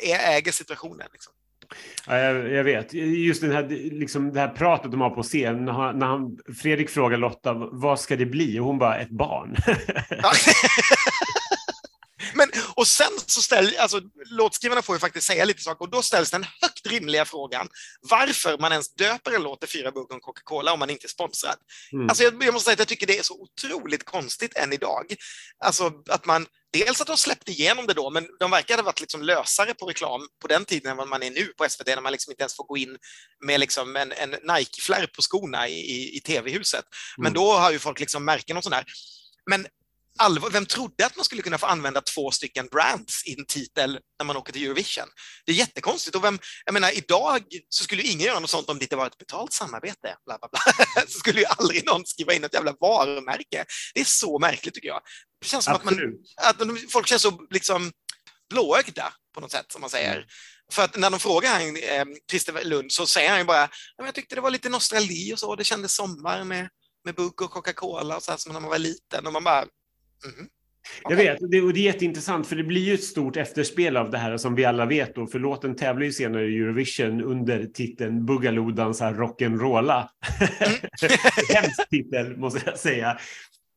Äger 0.00 0.52
situationen. 0.52 1.08
Liksom. 1.12 1.32
Ja, 2.06 2.18
jag, 2.18 2.52
jag, 2.52 2.64
vet. 2.64 2.94
Just 2.94 3.40
den 3.40 3.52
här, 3.52 3.68
liksom, 3.92 4.32
det 4.32 4.40
här 4.40 4.48
pratet 4.48 4.90
de 4.90 5.00
har 5.00 5.10
på 5.10 5.22
scen, 5.22 5.64
när, 5.64 5.72
han, 5.72 5.98
när 5.98 6.06
han, 6.06 6.38
Fredrik 6.62 6.90
frågar 6.90 7.18
Lotta 7.18 7.54
vad 7.54 8.00
ska 8.00 8.16
det 8.16 8.26
bli 8.26 8.58
och 8.58 8.66
hon 8.66 8.78
bara 8.78 8.98
ett 8.98 9.10
barn. 9.10 9.56
Men, 12.34 12.50
och 12.74 12.86
sen 12.86 13.12
så 13.26 13.42
ställer, 13.42 13.78
alltså 13.78 14.00
låtskrivarna 14.30 14.82
får 14.82 14.96
ju 14.96 15.00
faktiskt 15.00 15.26
säga 15.26 15.44
lite 15.44 15.62
saker 15.62 15.84
och 15.84 15.90
då 15.90 16.02
ställs 16.02 16.30
den 16.30 16.46
högt 16.60 16.86
rimliga 16.86 17.24
frågan 17.24 17.68
varför 18.00 18.58
man 18.58 18.72
ens 18.72 18.94
döper 18.94 19.32
en 19.32 19.42
låt 19.42 19.60
till 19.60 19.68
fyra 19.68 19.92
burkar 19.92 20.18
Coca-Cola 20.18 20.72
om 20.72 20.78
man 20.78 20.90
inte 20.90 21.06
är 21.06 21.08
sponsrad. 21.08 21.56
Mm. 21.92 22.08
Alltså 22.08 22.24
jag, 22.24 22.44
jag, 22.44 22.54
måste 22.54 22.64
säga 22.64 22.72
att 22.72 22.78
jag 22.78 22.88
tycker 22.88 23.06
det 23.06 23.18
är 23.18 23.22
så 23.22 23.40
otroligt 23.40 24.04
konstigt 24.04 24.56
än 24.56 24.72
idag. 24.72 25.14
Alltså 25.64 25.92
att 26.08 26.26
man, 26.26 26.46
dels 26.72 27.00
att 27.00 27.06
de 27.06 27.16
släppte 27.16 27.50
igenom 27.50 27.86
det 27.86 27.94
då, 27.94 28.10
men 28.10 28.28
de 28.38 28.50
verkar 28.50 28.76
ha 28.76 28.82
varit 28.82 29.00
liksom 29.00 29.22
lösare 29.22 29.74
på 29.74 29.86
reklam 29.86 30.28
på 30.42 30.48
den 30.48 30.64
tiden 30.64 30.90
än 30.90 30.96
vad 30.96 31.08
man 31.08 31.22
är 31.22 31.30
nu 31.30 31.46
på 31.46 31.68
SVT, 31.68 31.86
när 31.86 32.00
man 32.00 32.12
liksom 32.12 32.30
inte 32.30 32.42
ens 32.42 32.56
får 32.56 32.64
gå 32.64 32.76
in 32.76 32.98
med 33.46 33.60
liksom 33.60 33.96
en, 33.96 34.12
en 34.12 34.30
Nike-flärp 34.30 35.12
på 35.12 35.22
skorna 35.22 35.68
i, 35.68 35.72
i, 35.72 36.16
i 36.16 36.20
tv-huset. 36.20 36.84
Men 37.16 37.26
mm. 37.26 37.34
då 37.34 37.52
har 37.52 37.70
ju 37.70 37.78
folk 37.78 38.00
liksom 38.00 38.24
märken 38.24 38.56
och 38.56 38.64
sådär. 38.64 38.84
Men 39.50 39.66
allvar, 40.18 40.50
vem 40.50 40.66
trodde 40.66 41.06
att 41.06 41.16
man 41.16 41.24
skulle 41.24 41.42
kunna 41.42 41.58
få 41.58 41.66
använda 41.66 42.00
två 42.00 42.30
stycken 42.30 42.66
brands 42.66 43.26
i 43.26 43.34
en 43.38 43.46
titel 43.46 43.98
när 44.18 44.26
man 44.26 44.36
åker 44.36 44.52
till 44.52 44.64
Eurovision? 44.64 45.08
Det 45.46 45.52
är 45.52 45.56
jättekonstigt. 45.56 46.16
Och 46.16 46.24
vem, 46.24 46.38
jag 46.64 46.72
menar, 46.72 46.98
idag 46.98 47.44
så 47.68 47.84
skulle 47.84 48.02
ingen 48.02 48.26
göra 48.26 48.40
något 48.40 48.50
sånt 48.50 48.68
om 48.68 48.78
det 48.78 48.84
inte 48.84 48.96
var 48.96 49.06
ett 49.06 49.18
betalt 49.18 49.52
samarbete. 49.52 50.16
Bla, 50.26 50.38
bla, 50.38 50.48
bla. 50.52 50.86
så 51.08 51.18
skulle 51.18 51.40
ju 51.40 51.46
aldrig 51.46 51.86
någon 51.86 52.06
skriva 52.06 52.32
in 52.32 52.44
ett 52.44 52.54
jävla 52.54 52.74
varumärke. 52.80 53.64
Det 53.94 54.00
är 54.00 54.04
så 54.04 54.38
märkligt 54.38 54.74
tycker 54.74 54.88
jag. 54.88 55.00
Det 55.40 55.46
känns 55.46 55.64
som 55.64 55.74
Absolut. 55.74 56.20
att, 56.42 56.60
man, 56.60 56.76
att 56.76 56.92
folk 56.92 57.06
känns 57.06 57.22
så 57.22 57.46
liksom 57.50 57.92
blåögda 58.50 59.12
på 59.34 59.40
något 59.40 59.52
sätt, 59.52 59.72
som 59.72 59.80
man 59.80 59.90
säger. 59.90 60.16
Mm. 60.16 60.28
För 60.72 60.82
att 60.82 60.96
när 60.96 61.10
de 61.10 61.20
frågar 61.20 61.50
han, 61.50 61.76
eh, 61.76 62.04
Christer 62.30 62.64
Lund 62.64 62.92
så 62.92 63.06
säger 63.06 63.30
han 63.30 63.38
ju 63.38 63.44
bara, 63.44 63.68
jag 63.96 64.14
tyckte 64.14 64.34
det 64.34 64.40
var 64.40 64.50
lite 64.50 64.68
nostalgi 64.68 65.34
och 65.34 65.38
så, 65.38 65.56
det 65.56 65.64
kändes 65.64 65.94
sommar 65.94 66.44
med 66.44 66.68
med 67.04 67.14
bugg 67.14 67.42
och 67.42 67.50
Coca-Cola 67.50 68.16
och 68.16 68.22
så 68.22 68.30
här 68.30 68.38
som 68.38 68.52
när 68.52 68.60
man 68.60 68.70
var 68.70 68.78
liten 68.78 69.26
och 69.26 69.32
man 69.32 69.44
bara, 69.44 69.66
Mm. 70.24 70.48
Jag 71.08 71.16
vet, 71.16 71.42
och 71.42 71.50
det, 71.50 71.60
och 71.60 71.72
det 71.72 71.80
är 71.80 71.84
jätteintressant 71.84 72.46
för 72.46 72.56
det 72.56 72.64
blir 72.64 72.80
ju 72.80 72.94
ett 72.94 73.04
stort 73.04 73.36
efterspel 73.36 73.96
av 73.96 74.10
det 74.10 74.18
här 74.18 74.36
som 74.36 74.54
vi 74.54 74.64
alla 74.64 74.86
vet 74.86 75.14
då, 75.14 75.26
för 75.26 75.38
låten 75.38 75.76
tävlar 75.76 76.04
ju 76.04 76.12
senare 76.12 76.46
i 76.46 76.58
Eurovision 76.58 77.22
under 77.22 77.64
titeln 77.64 78.26
Boogaloo 78.26 78.70
dansar 78.70 79.14
rock'n'rolla. 79.14 80.08
Mm. 80.60 80.74
Hemsk 81.54 81.90
titel 81.90 82.36
måste 82.36 82.60
jag 82.66 82.78
säga. 82.78 83.18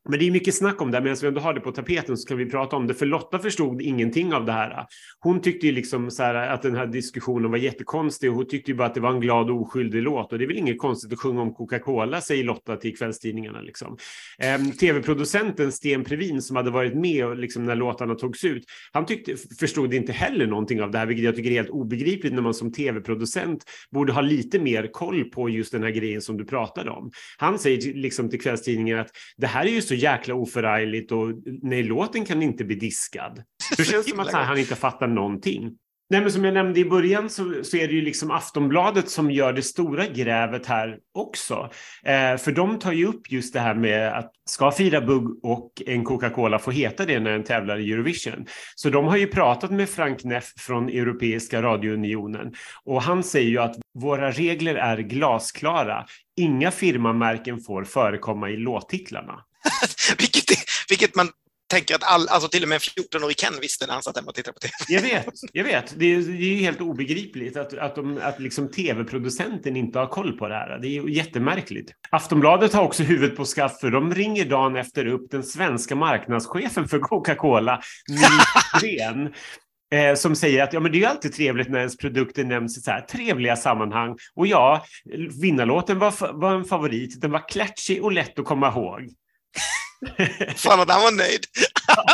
Men 0.08 0.18
det 0.18 0.26
är 0.26 0.30
mycket 0.30 0.54
snack 0.54 0.82
om 0.82 0.90
det, 0.90 0.96
här. 0.96 1.04
medan 1.04 1.16
vi 1.20 1.26
ändå 1.26 1.40
har 1.40 1.54
det 1.54 1.60
på 1.60 1.72
tapeten 1.72 2.16
så 2.16 2.28
kan 2.28 2.36
vi 2.38 2.46
prata 2.46 2.76
om 2.76 2.86
det. 2.86 2.94
För 2.94 3.06
Lotta 3.06 3.38
förstod 3.38 3.82
ingenting 3.82 4.34
av 4.34 4.44
det 4.46 4.52
här. 4.52 4.86
Hon 5.20 5.40
tyckte 5.40 5.66
ju 5.66 5.72
liksom 5.72 6.10
så 6.10 6.22
här 6.22 6.34
att 6.34 6.62
den 6.62 6.76
här 6.76 6.86
diskussionen 6.86 7.50
var 7.50 7.58
jättekonstig 7.58 8.30
och 8.30 8.36
hon 8.36 8.46
tyckte 8.46 8.70
ju 8.70 8.76
bara 8.76 8.86
att 8.86 8.94
det 8.94 9.00
var 9.00 9.10
en 9.10 9.20
glad 9.20 9.50
och 9.50 9.60
oskyldig 9.60 10.02
låt. 10.02 10.32
Och 10.32 10.38
det 10.38 10.44
är 10.44 10.46
väl 10.46 10.56
inget 10.56 10.78
konstigt 10.78 11.12
att 11.12 11.18
sjunga 11.18 11.42
om 11.42 11.54
Coca-Cola, 11.54 12.20
säger 12.20 12.44
Lotta 12.44 12.76
till 12.76 12.96
kvällstidningarna. 12.96 13.60
Liksom. 13.60 13.96
Ehm, 14.38 14.72
Tv-producenten 14.72 15.72
Sten 15.72 16.04
Previn 16.04 16.42
som 16.42 16.56
hade 16.56 16.70
varit 16.70 16.94
med 16.94 17.38
liksom, 17.38 17.64
när 17.64 17.76
låtarna 17.76 18.14
togs 18.14 18.44
ut, 18.44 18.64
han 18.92 19.06
tyckte, 19.06 19.36
förstod 19.60 19.94
inte 19.94 20.12
heller 20.12 20.46
någonting 20.46 20.82
av 20.82 20.90
det 20.90 20.98
här, 20.98 21.06
vilket 21.06 21.24
jag 21.24 21.36
tycker 21.36 21.50
är 21.50 21.54
helt 21.54 21.70
obegripligt 21.70 22.32
när 22.32 22.42
man 22.42 22.54
som 22.54 22.72
tv-producent 22.72 23.64
borde 23.90 24.12
ha 24.12 24.20
lite 24.20 24.58
mer 24.58 24.92
koll 24.92 25.24
på 25.24 25.48
just 25.48 25.72
den 25.72 25.82
här 25.82 25.90
grejen 25.90 26.22
som 26.22 26.36
du 26.36 26.44
pratade 26.44 26.90
om. 26.90 27.10
Han 27.36 27.58
säger 27.58 27.94
liksom 27.94 28.30
till 28.30 28.40
kvällstidningen 28.40 28.98
att 28.98 29.10
det 29.36 29.46
här 29.46 29.64
är 29.64 29.70
ju 29.70 29.82
så 29.82 29.94
jäkla 29.98 30.34
oförargligt 30.34 31.12
och 31.12 31.28
nej, 31.62 31.82
låten 31.82 32.24
kan 32.24 32.42
inte 32.42 32.64
bli 32.64 32.76
diskad. 32.76 33.42
Det 33.76 33.84
känns 33.84 34.10
som 34.10 34.20
att 34.20 34.32
han 34.32 34.58
inte 34.58 34.74
fattar 34.74 35.06
någonting. 35.06 35.76
Nej, 36.10 36.20
men 36.20 36.32
som 36.32 36.44
jag 36.44 36.54
nämnde 36.54 36.80
i 36.80 36.84
början 36.84 37.30
så, 37.30 37.64
så, 37.64 37.76
är 37.76 37.88
det 37.88 37.94
ju 37.94 38.00
liksom 38.00 38.30
Aftonbladet 38.30 39.10
som 39.10 39.30
gör 39.30 39.52
det 39.52 39.62
stora 39.62 40.06
grävet 40.06 40.66
här 40.66 40.98
också. 41.14 41.70
Eh, 42.04 42.36
för 42.36 42.52
de 42.52 42.78
tar 42.78 42.92
ju 42.92 43.06
upp 43.06 43.32
just 43.32 43.52
det 43.52 43.60
här 43.60 43.74
med 43.74 44.18
att 44.18 44.32
ska 44.50 44.70
Fira 44.70 45.00
Bugg 45.00 45.44
och 45.44 45.82
en 45.86 46.04
Coca-Cola 46.04 46.58
få 46.58 46.70
heta 46.70 47.04
det 47.04 47.20
när 47.20 47.30
den 47.30 47.44
tävlar 47.44 47.78
i 47.78 47.92
Eurovision? 47.92 48.46
Så 48.74 48.90
de 48.90 49.04
har 49.04 49.16
ju 49.16 49.26
pratat 49.26 49.70
med 49.70 49.88
Frank 49.88 50.24
Neff 50.24 50.52
från 50.58 50.88
Europeiska 50.88 51.62
radiounionen 51.62 52.54
och 52.84 53.02
han 53.02 53.22
säger 53.22 53.50
ju 53.50 53.58
att 53.58 53.76
våra 53.94 54.30
regler 54.30 54.74
är 54.74 54.98
glasklara. 54.98 56.04
Inga 56.36 56.70
firmamärken 56.70 57.60
får 57.60 57.84
förekomma 57.84 58.50
i 58.50 58.56
låttitlarna. 58.56 59.44
vilket, 60.18 60.44
vilket 60.88 61.14
man 61.14 61.30
tänker 61.68 61.94
att 61.94 62.02
all, 62.02 62.28
alltså 62.28 62.48
till 62.48 62.62
och 62.62 62.68
med 62.68 62.76
en 62.76 62.80
14-årig 62.80 63.36
Ken 63.36 63.52
visste 63.60 63.86
när 63.86 63.94
han 63.94 64.02
satt 64.02 64.16
hemma 64.16 64.28
och 64.28 64.34
tittade 64.34 64.52
på 64.52 64.60
TV. 64.60 64.74
Jag 64.88 65.02
vet, 65.02 65.34
jag 65.52 65.64
vet. 65.64 65.94
Det 65.98 66.14
är, 66.14 66.18
det 66.18 66.44
är 66.44 66.56
helt 66.56 66.80
obegripligt 66.80 67.56
att, 67.56 67.78
att, 67.78 67.94
de, 67.94 68.20
att 68.22 68.40
liksom 68.40 68.70
tv-producenten 68.70 69.76
inte 69.76 69.98
har 69.98 70.06
koll 70.06 70.32
på 70.32 70.48
det 70.48 70.54
här. 70.54 70.78
Det 70.78 70.88
är 70.88 71.08
jättemärkligt. 71.08 71.92
Aftonbladet 72.10 72.72
har 72.72 72.82
också 72.82 73.02
huvudet 73.02 73.36
på 73.36 73.44
skaft 73.44 73.80
för 73.80 73.90
de 73.90 74.14
ringer 74.14 74.44
dagen 74.44 74.76
efter 74.76 75.06
upp 75.06 75.30
den 75.30 75.42
svenska 75.42 75.94
marknadschefen 75.94 76.88
för 76.88 76.98
Coca-Cola, 76.98 77.80
Nils. 78.08 79.34
Eh, 79.90 80.14
som 80.14 80.36
säger 80.36 80.62
att 80.62 80.72
ja, 80.72 80.80
men 80.80 80.92
det 80.92 81.04
är 81.04 81.08
alltid 81.08 81.34
trevligt 81.34 81.70
när 81.70 81.78
ens 81.78 81.96
produkter 81.96 82.44
nämns 82.44 82.78
i 82.78 82.80
så 82.80 82.90
här 82.90 83.00
trevliga 83.00 83.56
sammanhang. 83.56 84.16
Och 84.34 84.46
ja, 84.46 84.84
vinnarlåten 85.42 85.98
var, 85.98 86.32
var 86.32 86.54
en 86.54 86.64
favorit. 86.64 87.20
Den 87.20 87.30
var 87.30 87.48
klatschig 87.48 88.04
och 88.04 88.12
lätt 88.12 88.38
att 88.38 88.44
komma 88.44 88.68
ihåg. 88.68 89.08
Fan 90.56 90.80
att 90.80 90.90
han 90.90 91.02
var 91.02 91.12
nöjd. 91.12 91.44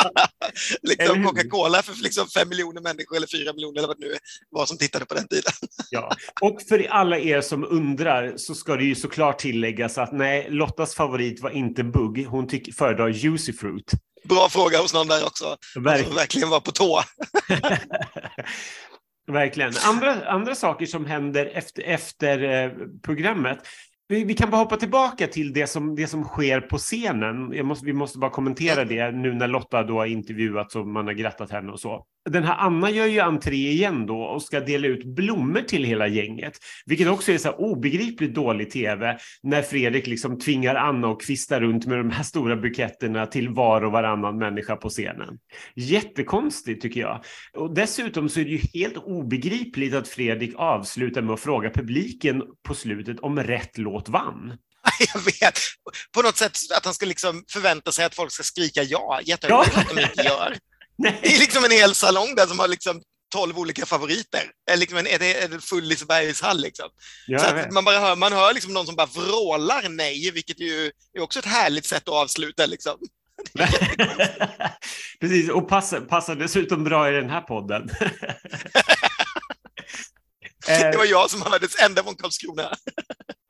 liksom 0.83 1.25
Coca-Cola 1.25 1.83
för 1.83 2.03
liksom 2.03 2.29
fem 2.29 2.49
miljoner 2.49 2.81
människor 2.81 3.17
eller 3.17 3.27
fyra 3.27 3.53
miljoner 3.53 3.79
eller 3.79 3.89
vad 3.89 4.01
det 4.01 4.07
nu 4.07 4.15
var 4.51 4.67
som 4.67 4.79
tittade 4.79 5.05
på 5.05 5.15
den 5.15 5.29
tiden. 5.29 5.53
ja, 5.91 6.13
och 6.41 6.63
för 6.69 6.87
alla 6.91 7.19
er 7.19 7.41
som 7.41 7.65
undrar 7.65 8.37
så 8.37 8.55
ska 8.55 8.77
det 8.77 8.85
ju 8.85 8.95
såklart 8.95 9.39
tilläggas 9.39 9.99
att 9.99 10.13
nej, 10.13 10.47
Lottas 10.51 10.95
favorit 10.95 11.41
var 11.41 11.51
inte 11.51 11.85
bugg. 11.85 12.27
Hon 12.27 12.49
tycker, 12.49 12.73
föredrar 12.73 13.09
juicy 13.09 13.53
fruit. 13.53 13.91
Bra 14.25 14.49
fråga 14.49 14.79
hos 14.79 14.95
någon 14.95 15.09
där 15.09 15.25
också. 15.27 15.57
Verk... 15.81 16.07
Som 16.07 16.15
verkligen 16.15 16.49
var 16.49 16.61
på 16.61 16.73
tå. 16.73 17.03
Verkligen. 19.27 19.73
Andra, 19.85 20.27
andra 20.27 20.55
saker 20.55 20.87
som 20.87 21.07
händer 21.07 21.47
efter, 21.47 21.83
efter 21.83 22.43
eh, 22.43 22.71
programmet 23.03 23.59
vi, 24.09 24.25
vi, 24.25 24.35
kan 24.35 24.51
bara 24.51 24.57
hoppa 24.57 24.77
tillbaka 24.77 25.27
till 25.27 25.53
det 25.53 25.67
som, 25.67 25.95
det 25.95 26.07
som 26.07 26.25
sker 26.25 26.61
på 26.61 26.79
scenen. 26.79 27.67
Måste, 27.67 27.87
vi 27.87 27.93
måste 27.93 28.19
bara 28.19 28.31
kommentera 28.31 28.85
det 28.85 29.11
nu 29.11 29.35
när 29.35 29.49
Lotta 29.49 29.83
då 29.83 29.99
har 29.99 30.07
intervjuats 30.07 30.77
och 30.77 30.87
man 30.87 31.07
har 31.07 31.15
grattat 31.15 31.51
henne 31.51 31.73
och 31.73 31.81
så. 31.81 32.07
Den 32.31 32.45
här 32.45 32.55
Anna 32.55 32.91
gör 32.91 33.07
ju 33.07 33.21
entré 33.21 33.71
igen 33.71 34.07
då 34.07 34.23
och 34.23 34.43
ska 34.43 34.61
dela 34.61 34.87
ut 34.87 35.05
blommor 35.05 35.61
till 35.61 35.85
hela 35.85 36.09
gänget, 36.09 36.59
vilket 36.87 37.09
också 37.09 37.33
är 37.33 37.39
så 37.39 37.51
obegripligt 37.51 38.35
dålig 38.35 38.71
tv 38.71 39.19
när 39.43 39.63
Fredrik 39.63 40.07
liksom 40.07 40.39
tvingar 40.39 40.75
Anna 40.75 41.09
att 41.09 41.23
kvista 41.23 41.61
runt 41.61 41.87
med 41.87 41.99
de 41.99 42.11
här 42.11 42.23
stora 42.23 42.57
buketterna 42.57 43.27
till 43.27 43.49
var 43.49 43.85
och 43.85 43.93
varannan 43.93 44.39
människa 44.39 44.77
på 44.77 44.89
scenen. 44.89 45.39
Jättekonstigt 45.75 46.83
tycker 46.83 47.01
jag. 47.01 47.25
Och 47.57 47.75
dessutom 47.75 48.29
så 48.29 48.41
är 48.41 48.45
det 48.45 48.51
ju 48.51 48.81
helt 48.81 48.97
obegripligt 48.97 49.95
att 49.95 50.09
Fredrik 50.09 50.55
avslutar 50.57 51.23
med 51.23 51.35
att 51.35 51.41
fråga 51.41 51.71
publiken 51.71 52.43
på 52.69 52.75
slutet 52.75 53.21
om 53.21 53.39
rätt 53.39 53.79
låt 53.79 54.09
vann. 54.09 54.59
Jag 55.15 55.21
vet. 55.21 55.59
På 56.13 56.23
något 56.23 56.37
sätt 56.37 56.53
att 56.77 56.85
han 56.85 56.95
ska 56.95 57.07
liksom 57.07 57.45
förvänta 57.49 57.93
sig 57.93 58.05
att 58.05 58.15
folk 58.15 58.33
ska 58.33 58.43
skrika 58.43 58.83
ja. 58.83 59.21
Jätteroligt 59.25 59.73
ja. 59.75 59.81
att 59.81 59.97
de 59.97 60.03
inte 60.03 60.23
gör. 60.23 60.57
Nej. 60.97 61.19
Det 61.23 61.35
är 61.35 61.39
liksom 61.39 61.65
en 61.65 61.71
hel 61.71 61.95
salong 61.95 62.35
där 62.35 62.47
som 62.47 62.59
har 62.59 62.69
liksom 62.69 63.03
tolv 63.33 63.59
olika 63.59 63.87
favoriter. 63.87 64.51
Är 64.71 64.77
liksom 64.77 64.99
en, 64.99 65.05
det 65.05 65.45
en 65.45 65.61
full 65.61 65.85
Lisebergshall 65.85 66.61
liksom. 66.61 66.89
Ja, 67.27 67.39
så 67.39 67.47
att 67.47 67.73
man, 67.73 67.85
bara 67.85 67.99
hör, 67.99 68.17
man 68.17 68.33
hör 68.33 68.55
liksom 68.55 68.73
någon 68.73 68.87
som 68.87 68.97
bara 68.97 69.07
vrålar 69.07 69.89
nej, 69.89 70.31
vilket 70.31 70.61
ju 70.61 70.91
är 71.13 71.21
också 71.21 71.39
ett 71.39 71.45
härligt 71.45 71.87
sätt 71.87 72.09
att 72.09 72.15
avsluta 72.15 72.67
liksom. 72.67 72.99
Precis, 75.21 75.51
och 75.51 75.69
passar, 75.69 76.01
passar 76.01 76.35
dessutom 76.35 76.85
bra 76.85 77.09
i 77.09 77.13
den 77.13 77.31
här 77.31 77.41
podden. 77.41 77.91
det 80.67 80.97
var 80.97 81.05
jag 81.05 81.31
som 81.31 81.43
hördes 81.43 81.83
ända 81.83 82.03
från 82.03 82.15
Karlskrona. 82.15 82.71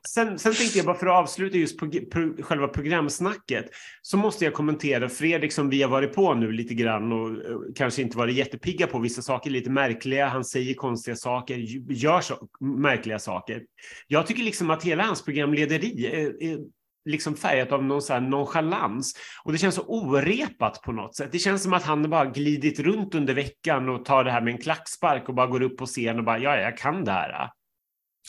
Sen, 0.07 0.39
sen 0.39 0.53
tänkte 0.53 0.77
jag 0.77 0.85
bara 0.85 0.97
för 0.97 1.07
att 1.07 1.23
avsluta 1.23 1.57
just 1.57 1.77
på, 1.77 1.89
på, 2.11 2.43
själva 2.43 2.67
programsnacket 2.67 3.65
så 4.01 4.17
måste 4.17 4.45
jag 4.45 4.53
kommentera 4.53 5.09
Fredrik 5.09 5.53
som 5.53 5.69
vi 5.69 5.81
har 5.81 5.89
varit 5.89 6.13
på 6.13 6.33
nu 6.33 6.51
lite 6.51 6.73
grann 6.73 7.11
och 7.11 7.25
och 7.55 7.75
kanske 7.75 8.01
inte 8.01 8.17
varit 8.17 8.35
jättepigga 8.35 8.87
på 8.87 8.99
vissa 8.99 9.21
saker, 9.21 9.49
lite 9.49 9.69
märkliga. 9.69 10.27
Han 10.27 10.45
säger 10.45 10.73
konstiga 10.73 11.15
saker, 11.15 11.55
gör 11.91 12.21
så, 12.21 12.47
märkliga 12.59 13.19
saker. 13.19 13.63
Jag 14.07 14.27
tycker 14.27 14.43
liksom 14.43 14.69
att 14.69 14.83
hela 14.83 15.03
hans 15.03 15.25
programlederi 15.25 16.05
är, 16.05 16.43
är 16.43 16.59
liksom 17.05 17.35
färgat 17.35 17.71
av 17.71 17.83
någon 17.83 18.01
sån 18.01 18.29
nonchalans 18.29 19.13
och 19.43 19.51
det 19.51 19.57
känns 19.57 19.75
så 19.75 19.81
orepat 19.81 20.81
på 20.81 20.91
något 20.91 21.15
sätt. 21.15 21.31
Det 21.31 21.39
känns 21.39 21.63
som 21.63 21.73
att 21.73 21.83
han 21.83 22.09
bara 22.09 22.25
glidit 22.25 22.79
runt 22.79 23.15
under 23.15 23.33
veckan 23.33 23.89
och 23.89 24.05
tar 24.05 24.23
det 24.23 24.31
här 24.31 24.41
med 24.41 24.53
en 24.53 24.61
klackspark 24.61 25.29
och 25.29 25.35
bara 25.35 25.47
går 25.47 25.61
upp 25.61 25.77
på 25.77 25.85
scen 25.85 26.19
och 26.19 26.25
bara 26.25 26.39
ja, 26.39 26.57
jag 26.57 26.77
kan 26.77 27.03
det 27.03 27.11
här. 27.11 27.49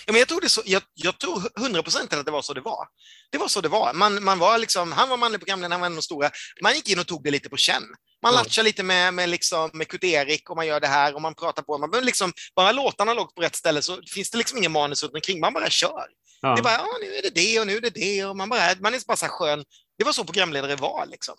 Ja, 0.06 0.12
men 0.12 0.18
jag, 0.18 0.28
tror 0.28 0.40
det 0.40 0.48
så, 0.48 0.62
jag, 0.64 0.82
jag 0.94 1.18
tror 1.18 1.42
100 1.58 1.82
procent 1.82 2.12
att 2.12 2.26
det 2.26 2.32
var 2.32 2.42
så 2.42 2.54
det 2.54 2.60
var. 2.60 2.86
Det 3.30 3.38
var 3.38 3.48
så 3.48 3.60
det 3.60 3.68
var. 3.68 3.92
Man, 3.92 4.24
man 4.24 4.38
var 4.38 4.58
liksom, 4.58 4.92
han 4.92 5.08
var 5.08 5.16
manlig 5.16 5.40
programledare, 5.40 5.72
han 5.72 5.80
var 5.80 5.86
en 5.86 5.92
av 5.92 5.96
de 5.96 6.02
stora. 6.02 6.30
Man 6.62 6.74
gick 6.74 6.88
in 6.88 6.98
och 6.98 7.06
tog 7.06 7.24
det 7.24 7.30
lite 7.30 7.48
på 7.48 7.56
känn. 7.56 7.82
Man 8.22 8.32
mm. 8.32 8.44
latchar 8.44 8.62
lite 8.62 8.82
med, 8.82 9.14
med, 9.14 9.28
liksom, 9.28 9.70
med 9.72 9.88
Kut-Erik 9.88 10.50
och 10.50 10.56
man 10.56 10.66
gör 10.66 10.80
det 10.80 10.86
här 10.86 11.14
och 11.14 11.22
man 11.22 11.34
pratar 11.34 11.62
på. 11.62 11.78
Man 11.78 12.04
liksom, 12.04 12.32
bara 12.56 12.72
låtarna 12.72 13.14
låg 13.14 13.34
på 13.34 13.42
rätt 13.42 13.56
ställe 13.56 13.82
så 13.82 14.02
finns 14.14 14.30
det 14.30 14.38
liksom 14.38 14.58
ingen 14.58 14.72
manus 14.72 15.02
runt 15.02 15.14
omkring. 15.14 15.40
Man 15.40 15.52
bara 15.52 15.70
kör. 15.70 16.06
Ja. 16.40 16.54
Det 16.54 16.60
är 16.60 16.62
bara, 16.62 16.74
ja, 16.74 16.98
nu 17.02 17.14
är 17.14 17.22
det 17.22 17.34
det 17.34 17.60
och 17.60 17.66
nu 17.66 17.76
är 17.76 17.80
det 17.80 17.90
det 17.90 18.24
och 18.24 18.36
man, 18.36 18.48
bara, 18.48 18.74
man 18.80 18.94
är 18.94 19.06
bara 19.06 19.16
så 19.16 19.26
skön. 19.26 19.64
Det 19.98 20.04
var 20.04 20.12
så 20.12 20.24
programledare 20.24 20.76
var 20.76 21.06
liksom. 21.06 21.34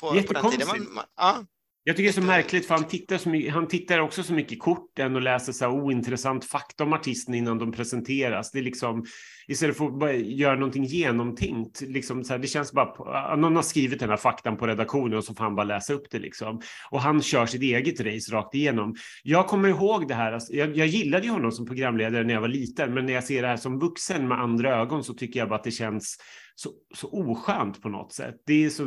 På, 0.00 0.22
på 0.22 0.32
den 0.32 0.50
tiden. 0.50 0.68
Man, 0.68 0.94
man, 0.94 1.04
ja. 1.16 1.44
Jag 1.84 1.96
tycker 1.96 2.12
det 2.12 2.18
är 2.18 2.20
så 2.20 2.26
märkligt 2.26 2.66
för 2.66 2.74
han 2.74 2.88
tittar, 2.88 3.18
så 3.18 3.28
mycket, 3.28 3.52
han 3.52 3.68
tittar 3.68 3.98
också 3.98 4.22
så 4.22 4.32
mycket 4.32 4.60
kort 4.60 4.98
än 4.98 5.16
och 5.16 5.22
läser 5.22 5.52
så 5.52 5.64
här 5.64 5.72
ointressant 5.72 6.44
fakta 6.44 6.84
om 6.84 6.92
artisten 6.92 7.34
innan 7.34 7.58
de 7.58 7.72
presenteras. 7.72 8.50
Det 8.50 8.58
är 8.58 8.62
liksom, 8.62 9.04
istället 9.48 9.76
för 9.76 9.86
att 9.86 9.98
bara 9.98 10.12
göra 10.12 10.54
någonting 10.54 10.84
genomtänkt, 10.84 11.80
liksom 11.80 12.24
så 12.24 12.32
här, 12.32 12.38
det 12.38 12.46
känns 12.46 12.72
bara, 12.72 13.36
någon 13.36 13.56
har 13.56 13.62
skrivit 13.62 14.00
den 14.00 14.10
här 14.10 14.16
faktan 14.16 14.56
på 14.56 14.66
redaktionen 14.66 15.18
och 15.18 15.24
så 15.24 15.34
får 15.34 15.44
han 15.44 15.54
bara 15.54 15.64
läsa 15.64 15.92
upp 15.92 16.10
det 16.10 16.18
liksom. 16.18 16.60
Och 16.90 17.00
han 17.00 17.22
kör 17.22 17.46
sitt 17.46 17.62
eget 17.62 18.00
race 18.00 18.32
rakt 18.32 18.54
igenom. 18.54 18.94
Jag 19.22 19.46
kommer 19.46 19.68
ihåg 19.68 20.08
det 20.08 20.14
här, 20.14 20.32
alltså, 20.32 20.52
jag, 20.52 20.76
jag 20.76 20.86
gillade 20.86 21.24
ju 21.24 21.30
honom 21.32 21.52
som 21.52 21.66
programledare 21.66 22.24
när 22.24 22.34
jag 22.34 22.40
var 22.40 22.48
liten, 22.48 22.94
men 22.94 23.06
när 23.06 23.12
jag 23.12 23.24
ser 23.24 23.42
det 23.42 23.48
här 23.48 23.56
som 23.56 23.78
vuxen 23.78 24.28
med 24.28 24.40
andra 24.40 24.76
ögon 24.80 25.04
så 25.04 25.14
tycker 25.14 25.40
jag 25.40 25.48
bara 25.48 25.58
att 25.58 25.64
det 25.64 25.70
känns 25.70 26.16
så, 26.62 26.72
så 26.94 27.10
oskönt 27.12 27.82
på 27.82 27.88
något 27.88 28.12
sätt. 28.12 28.34
Det 28.46 28.64
är 28.64 28.70
så, 28.70 28.84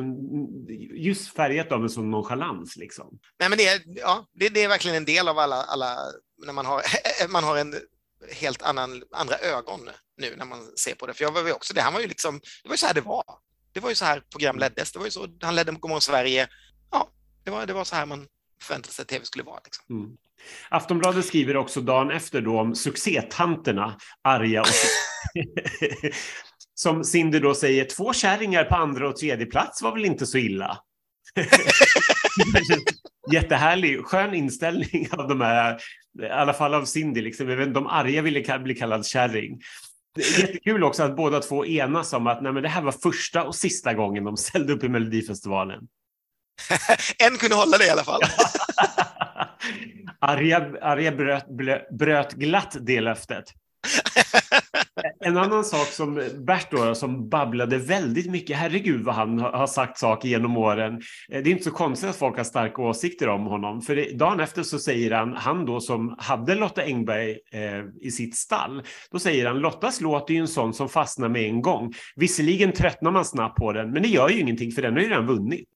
just 0.93 1.35
färgat 1.35 1.71
av 1.71 1.83
en 1.83 1.89
sån 1.89 2.11
nonchalans. 2.11 2.75
Liksom. 2.75 3.19
Nej, 3.39 3.49
men 3.49 3.57
det, 3.57 3.67
är, 3.67 3.81
ja, 3.85 4.27
det, 4.33 4.49
det, 4.49 4.63
är 4.63 4.67
verkligen 4.67 4.97
en 4.97 5.05
del 5.05 5.27
av 5.27 5.39
alla, 5.39 5.55
alla 5.55 5.97
när 6.45 6.53
man 6.53 6.65
har, 6.65 6.81
man 7.27 7.43
har 7.43 7.57
en 7.57 7.75
helt 8.31 8.61
annan, 8.61 9.03
andra 9.11 9.35
ögon 9.37 9.89
nu 10.17 10.35
när 10.37 10.45
man 10.45 10.77
ser 10.77 10.95
på 10.95 11.07
det. 11.07 11.13
För 11.13 11.23
jag 11.23 11.31
var 11.31 11.43
ju 11.43 11.53
också 11.53 11.73
det, 11.73 11.81
han 11.81 11.93
var 11.93 12.01
ju 12.01 12.07
liksom, 12.07 12.39
det 12.63 12.69
var 12.69 12.73
ju 12.73 12.77
så 12.77 12.87
här 12.87 12.93
det 12.93 13.01
var. 13.01 13.23
Det 13.73 13.79
var 13.79 13.89
ju 13.89 13.95
så 13.95 14.05
här 14.05 14.23
program 14.31 14.57
leddes. 14.57 14.91
Det 14.91 14.99
var 14.99 15.05
ju 15.05 15.11
så, 15.11 15.27
han 15.41 15.55
ledde 15.55 15.71
Godmorgon 15.71 16.01
Sverige. 16.01 16.47
Ja, 16.91 17.09
det 17.43 17.51
var, 17.51 17.65
det 17.65 17.73
var 17.73 17.83
så 17.83 17.95
här 17.95 18.05
man 18.05 18.27
förväntade 18.61 18.93
sig 18.93 19.03
att 19.03 19.09
tv 19.09 19.25
skulle 19.25 19.43
vara. 19.43 19.59
Liksom. 19.63 19.85
Mm. 19.89 20.17
Aftonbladet 20.69 21.25
skriver 21.25 21.57
också 21.57 21.81
dagen 21.81 22.11
efter 22.11 22.41
då 22.41 22.59
om 22.59 22.75
succétanterna 22.75 23.97
Arja 24.21 24.61
och 24.61 24.67
som 26.75 27.03
Cindy 27.03 27.39
då 27.39 27.55
säger, 27.55 27.85
två 27.85 28.13
kärringar 28.13 28.63
på 28.63 28.75
andra 28.75 29.09
och 29.09 29.17
tredje 29.17 29.45
plats 29.45 29.81
var 29.81 29.91
väl 29.91 30.05
inte 30.05 30.25
så 30.25 30.37
illa. 30.37 30.77
Jättehärlig, 33.31 34.05
skön 34.05 34.33
inställning 34.33 35.07
av 35.11 35.27
de 35.27 35.41
här, 35.41 35.79
i 36.23 36.29
alla 36.29 36.53
fall 36.53 36.73
av 36.73 36.85
Cindy. 36.85 37.21
Liksom. 37.21 37.73
De 37.73 37.87
arga 37.87 38.21
ville 38.21 38.59
bli 38.59 38.75
kallad 38.75 39.05
kärring. 39.05 39.59
Jättekul 40.39 40.83
också 40.83 41.03
att 41.03 41.15
båda 41.15 41.39
två 41.39 41.65
enas 41.65 42.13
om 42.13 42.27
att 42.27 42.41
nej, 42.41 42.53
men 42.53 42.63
det 42.63 42.69
här 42.69 42.81
var 42.81 42.91
första 42.91 43.43
och 43.43 43.55
sista 43.55 43.93
gången 43.93 44.23
de 44.23 44.37
ställde 44.37 44.73
upp 44.73 44.83
i 44.83 44.89
Melodifestivalen. 44.89 45.87
en 47.17 47.37
kunde 47.37 47.55
hålla 47.55 47.77
det 47.77 47.85
i 47.85 47.89
alla 47.89 48.03
fall. 48.03 48.21
Arja, 50.19 50.71
Arja 50.81 51.11
bröt, 51.11 51.45
bröt 51.89 52.33
glatt 52.33 52.77
det 52.79 53.01
löftet. 53.01 53.45
En 55.19 55.37
annan 55.37 55.65
sak 55.65 55.87
som 55.87 56.29
Bert 56.37 56.71
då, 56.71 56.95
som 56.95 57.29
babblade 57.29 57.77
väldigt 57.77 58.31
mycket, 58.31 58.57
herregud 58.57 59.03
vad 59.03 59.15
han 59.15 59.39
har 59.39 59.67
sagt 59.67 59.97
saker 59.97 60.29
genom 60.29 60.57
åren. 60.57 60.93
Eh, 61.31 61.43
det 61.43 61.49
är 61.49 61.51
inte 61.51 61.63
så 61.63 61.71
konstigt 61.71 62.09
att 62.09 62.15
folk 62.15 62.37
har 62.37 62.43
starka 62.43 62.81
åsikter 62.81 63.29
om 63.29 63.45
honom, 63.45 63.81
för 63.81 64.17
dagen 64.17 64.39
efter 64.39 64.63
så 64.63 64.79
säger 64.79 65.11
han, 65.11 65.33
han 65.33 65.65
då 65.65 65.79
som 65.79 66.15
hade 66.19 66.55
Lotta 66.55 66.81
Engberg 66.81 67.31
eh, 67.31 67.85
i 68.01 68.11
sitt 68.11 68.37
stall, 68.37 68.83
då 69.11 69.19
säger 69.19 69.45
han 69.45 69.59
Lottas 69.59 70.01
låt 70.01 70.29
är 70.29 70.33
ju 70.33 70.39
en 70.39 70.47
sån 70.47 70.73
som 70.73 70.89
fastnar 70.89 71.29
med 71.29 71.41
en 71.41 71.61
gång. 71.61 71.93
Visserligen 72.15 72.71
tröttnar 72.71 73.11
man 73.11 73.25
snabbt 73.25 73.57
på 73.57 73.73
den, 73.73 73.91
men 73.91 74.01
det 74.01 74.09
gör 74.09 74.29
ju 74.29 74.39
ingenting 74.39 74.71
för 74.71 74.81
den 74.81 74.93
har 74.93 74.99
ju 74.99 75.09
redan 75.09 75.27
vunnit. 75.27 75.69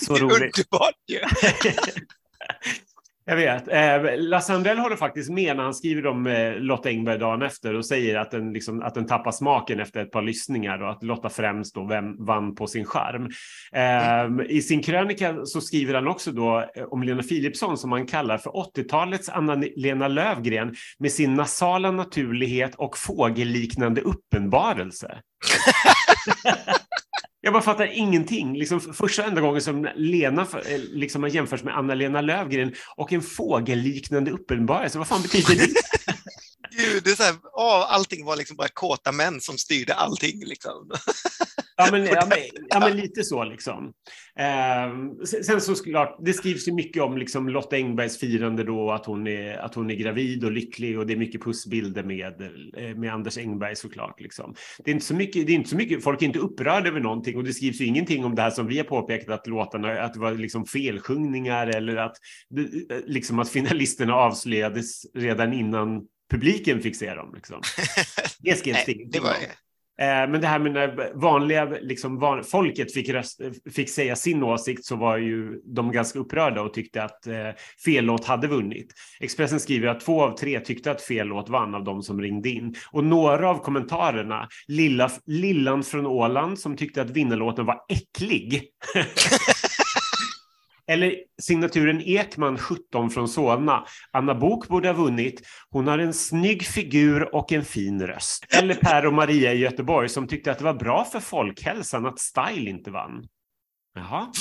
så 0.00 0.14
roligt. 0.14 0.58
Underbart 0.58 0.94
ju! 1.08 1.20
Jag 3.30 3.36
vet. 3.36 3.68
Eh, 3.68 4.18
Lasse 4.18 4.54
Andrell 4.54 4.78
håller 4.78 4.96
faktiskt 4.96 5.30
med 5.30 5.56
när 5.56 5.64
han 5.64 5.74
skriver 5.74 6.06
om 6.06 6.26
eh, 6.26 6.54
Lotta 6.54 6.88
Engberg 6.88 7.18
dagen 7.18 7.42
efter 7.42 7.74
och 7.74 7.86
säger 7.86 8.18
att 8.18 8.30
den, 8.30 8.52
liksom, 8.52 8.82
att 8.82 8.94
den 8.94 9.06
tappar 9.06 9.32
smaken 9.32 9.80
efter 9.80 10.00
ett 10.00 10.10
par 10.10 10.22
lyssningar 10.22 10.82
och 10.82 10.90
att 10.90 11.02
Lotta 11.02 11.28
främst 11.28 11.74
då 11.74 11.86
vem, 11.86 12.24
vann 12.24 12.54
på 12.54 12.66
sin 12.66 12.84
charm. 12.84 13.28
Eh, 13.72 14.56
I 14.56 14.62
sin 14.62 14.82
krönika 14.82 15.44
så 15.44 15.60
skriver 15.60 15.94
han 15.94 16.08
också 16.08 16.32
då 16.32 16.64
eh, 16.74 16.84
om 16.84 17.02
Lena 17.02 17.22
Philipsson 17.22 17.78
som 17.78 17.92
han 17.92 18.06
kallar 18.06 18.38
för 18.38 18.50
80-talets 18.50 19.28
Anna-Lena 19.28 20.08
Lövgren 20.08 20.74
med 20.98 21.12
sin 21.12 21.34
nasala 21.34 21.90
naturlighet 21.90 22.74
och 22.74 22.98
fågelliknande 22.98 24.00
uppenbarelse. 24.00 25.18
Jag 27.40 27.52
bara 27.52 27.62
fattar 27.62 27.90
ingenting. 27.92 28.58
Liksom 28.58 28.80
första 28.80 29.24
enda 29.24 29.40
gången 29.40 29.60
som 29.60 29.88
Lena 29.94 30.42
eh, 30.42 30.80
liksom 30.92 31.22
har 31.22 31.30
jämförts 31.30 31.64
med 31.64 31.76
Anna-Lena 31.76 32.20
Lövgren 32.20 32.74
och 32.96 33.12
en 33.12 33.22
fågelliknande 33.22 34.30
uppenbarelse. 34.30 34.98
Vad 34.98 35.08
fan 35.08 35.22
betyder 35.22 35.54
det? 35.54 35.66
Det 37.04 37.10
är 37.10 37.14
så 37.14 37.22
här, 37.22 37.34
åh, 37.52 37.94
allting 37.94 38.24
var 38.24 38.36
liksom 38.36 38.56
bara 38.56 38.68
kåta 38.68 39.12
män 39.12 39.40
som 39.40 39.58
styrde 39.58 39.94
allting. 39.94 40.44
Liksom. 40.44 40.90
Ja 41.80 41.88
men, 41.90 42.04
ja, 42.04 42.26
men, 42.28 42.38
ja, 42.68 42.80
men 42.80 42.96
lite 42.96 43.24
så 43.24 43.44
liksom. 43.44 43.92
Eh, 44.38 45.42
sen 45.42 45.60
så 45.60 45.74
klart, 45.74 46.18
det 46.20 46.32
skrivs 46.32 46.68
ju 46.68 46.72
mycket 46.72 47.02
om 47.02 47.18
liksom 47.18 47.48
Lotta 47.48 47.76
Engbergs 47.76 48.18
firande 48.18 48.64
då, 48.64 48.90
att 48.90 49.06
hon, 49.06 49.26
är, 49.26 49.56
att 49.56 49.74
hon 49.74 49.90
är 49.90 49.94
gravid 49.94 50.44
och 50.44 50.52
lycklig 50.52 50.98
och 50.98 51.06
det 51.06 51.12
är 51.12 51.16
mycket 51.16 51.42
pussbilder 51.42 52.02
med, 52.02 52.42
eh, 52.76 52.96
med 52.96 53.12
Anders 53.12 53.38
Engberg 53.38 53.76
såklart. 53.76 54.20
Liksom. 54.20 54.54
Det, 54.84 54.90
är 54.90 54.94
inte 54.94 55.06
så 55.06 55.14
mycket, 55.14 55.46
det 55.46 55.52
är 55.52 55.54
inte 55.54 55.70
så 55.70 55.76
mycket, 55.76 56.04
folk 56.04 56.22
är 56.22 56.26
inte 56.26 56.38
upprörda 56.38 56.88
över 56.88 57.00
någonting 57.00 57.36
och 57.36 57.44
det 57.44 57.54
skrivs 57.54 57.80
ju 57.80 57.84
ingenting 57.84 58.24
om 58.24 58.34
det 58.34 58.42
här 58.42 58.50
som 58.50 58.66
vi 58.66 58.78
har 58.78 58.84
påpekat 58.84 59.40
att 59.40 59.46
låtarna, 59.46 60.02
att 60.02 60.14
det 60.14 60.20
var 60.20 60.32
liksom 60.32 60.66
felsjungningar 60.66 61.66
eller 61.66 61.96
att, 61.96 62.16
liksom 63.06 63.38
att 63.38 63.48
finalisterna 63.48 64.14
avslöjades 64.14 65.02
redan 65.14 65.52
innan 65.52 66.06
publiken 66.30 66.82
fick 66.82 66.96
se 66.96 67.14
dem. 67.14 67.32
Liksom. 67.34 67.62
Det 68.42 68.58
skrevs 68.58 68.84
det 69.12 69.20
var, 69.20 69.34
Eh, 70.00 70.30
men 70.30 70.40
det 70.40 70.46
här 70.46 70.58
med 70.58 70.72
när 70.72 71.18
vanliga 71.20 71.64
liksom, 71.64 72.18
van, 72.18 72.44
folket 72.44 72.94
fick, 72.94 73.08
röst, 73.08 73.40
fick 73.74 73.90
säga 73.90 74.16
sin 74.16 74.42
åsikt 74.42 74.84
så 74.84 74.96
var 74.96 75.16
ju 75.16 75.60
de 75.64 75.92
ganska 75.92 76.18
upprörda 76.18 76.62
och 76.62 76.74
tyckte 76.74 77.02
att 77.02 77.26
eh, 77.26 77.48
fel 77.84 78.04
låt 78.04 78.24
hade 78.24 78.46
vunnit. 78.46 78.92
Expressen 79.20 79.60
skriver 79.60 79.88
att 79.88 80.00
två 80.00 80.22
av 80.22 80.36
tre 80.36 80.60
tyckte 80.60 80.90
att 80.90 81.02
fel 81.02 81.26
låt 81.26 81.48
vann 81.48 81.74
av 81.74 81.84
de 81.84 82.02
som 82.02 82.20
ringde 82.20 82.48
in. 82.48 82.74
Och 82.92 83.04
några 83.04 83.50
av 83.50 83.58
kommentarerna, 83.58 84.48
Lilla, 84.68 85.10
Lillan 85.26 85.82
från 85.82 86.06
Åland 86.06 86.58
som 86.58 86.76
tyckte 86.76 87.02
att 87.02 87.10
vinnarlåten 87.10 87.66
var 87.66 87.80
äcklig. 87.88 88.62
Eller 90.90 91.14
signaturen 91.42 92.00
Ekman 92.00 92.58
17 92.58 93.10
från 93.10 93.28
Solna. 93.28 93.84
Anna 94.10 94.34
Bok 94.34 94.68
borde 94.68 94.88
ha 94.88 94.94
vunnit. 94.94 95.42
Hon 95.70 95.86
har 95.86 95.98
en 95.98 96.14
snygg 96.14 96.62
figur 96.62 97.34
och 97.34 97.52
en 97.52 97.64
fin 97.64 98.06
röst. 98.06 98.46
Eller 98.54 98.74
Per 98.74 99.06
och 99.06 99.14
Maria 99.14 99.52
i 99.52 99.58
Göteborg 99.58 100.08
som 100.08 100.28
tyckte 100.28 100.50
att 100.50 100.58
det 100.58 100.64
var 100.64 100.74
bra 100.74 101.04
för 101.04 101.20
folkhälsan 101.20 102.06
att 102.06 102.18
Style 102.18 102.70
inte 102.70 102.90
vann. 102.90 103.24
Jaha. 103.94 104.32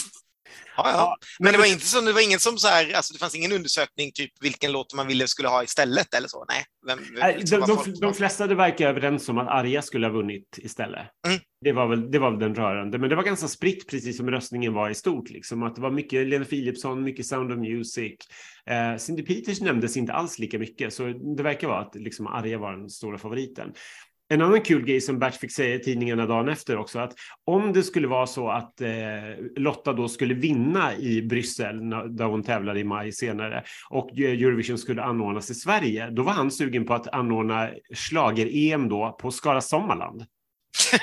Ja, 0.77 0.91
ja. 0.91 1.17
Men 1.39 1.53
det 1.53 1.59
var, 1.59 1.65
inte 1.65 1.85
så, 1.85 2.01
det 2.01 2.13
var 2.13 2.21
ingen 2.21 2.39
som 2.39 2.57
så 2.57 2.67
här, 2.67 2.93
alltså 2.93 3.13
det 3.13 3.19
fanns 3.19 3.35
ingen 3.35 3.51
undersökning 3.51 4.11
typ 4.11 4.31
vilken 4.41 4.71
låt 4.71 4.93
man 4.93 5.07
ville 5.07 5.27
skulle 5.27 5.47
ha 5.47 5.63
istället 5.63 6.13
eller 6.13 6.27
så? 6.27 6.45
Nej. 6.49 6.65
Vem, 6.87 6.99
liksom 7.37 7.61
de, 7.61 7.91
de, 7.91 7.99
de, 7.99 8.13
flesta 8.13 8.47
det 8.47 8.55
verkar 8.55 8.89
överens 8.89 9.29
om 9.29 9.37
att 9.37 9.47
Arja 9.47 9.81
skulle 9.81 10.07
ha 10.07 10.13
vunnit 10.13 10.57
istället. 10.57 11.07
Mm. 11.27 11.39
Det, 11.61 11.71
var 11.71 11.87
väl, 11.87 12.11
det 12.11 12.19
var 12.19 12.31
väl 12.31 12.39
den 12.39 12.55
rörande, 12.55 12.97
men 12.97 13.09
det 13.09 13.15
var 13.15 13.23
ganska 13.23 13.47
spritt 13.47 13.89
precis 13.89 14.17
som 14.17 14.31
röstningen 14.31 14.73
var 14.73 14.89
i 14.89 14.95
stort. 14.95 15.29
Liksom. 15.29 15.63
Att 15.63 15.75
det 15.75 15.81
var 15.81 15.91
mycket 15.91 16.27
Lena 16.27 16.45
Philipsson, 16.45 17.03
mycket 17.03 17.25
Sound 17.25 17.51
of 17.51 17.57
Music. 17.57 18.15
Eh, 18.65 18.97
Cindy 18.97 19.23
Peters 19.23 19.61
nämndes 19.61 19.97
inte 19.97 20.13
alls 20.13 20.39
lika 20.39 20.59
mycket, 20.59 20.93
så 20.93 21.03
det 21.37 21.43
verkar 21.43 21.67
vara 21.67 21.79
att 21.79 21.95
liksom, 21.95 22.27
Arja 22.27 22.57
var 22.57 22.71
den 22.71 22.89
stora 22.89 23.17
favoriten. 23.17 23.73
En 24.31 24.41
annan 24.41 24.61
kul 24.61 24.85
grej 24.85 25.01
som 25.01 25.19
Bert 25.19 25.35
fick 25.35 25.51
säga 25.51 25.75
i 25.75 25.79
tidningarna 25.79 26.25
dagen 26.25 26.49
efter 26.49 26.77
också, 26.77 26.99
att 26.99 27.13
om 27.45 27.73
det 27.73 27.83
skulle 27.83 28.07
vara 28.07 28.27
så 28.27 28.49
att 28.49 28.81
eh, 28.81 28.89
Lotta 29.55 29.93
då 29.93 30.07
skulle 30.07 30.33
vinna 30.33 30.95
i 30.95 31.21
Bryssel, 31.21 31.89
där 31.89 32.25
hon 32.25 32.43
tävlade 32.43 32.79
i 32.79 32.83
maj 32.83 33.11
senare, 33.11 33.63
och 33.89 34.19
Eurovision 34.19 34.77
skulle 34.77 35.03
anordnas 35.03 35.51
i 35.51 35.53
Sverige, 35.53 36.09
då 36.09 36.23
var 36.23 36.31
han 36.31 36.51
sugen 36.51 36.85
på 36.85 36.93
att 36.93 37.07
anordna 37.07 37.69
slager-EM 37.93 38.89
då 38.89 39.17
på 39.21 39.31
Skara 39.31 39.61
Sommarland. 39.61 40.25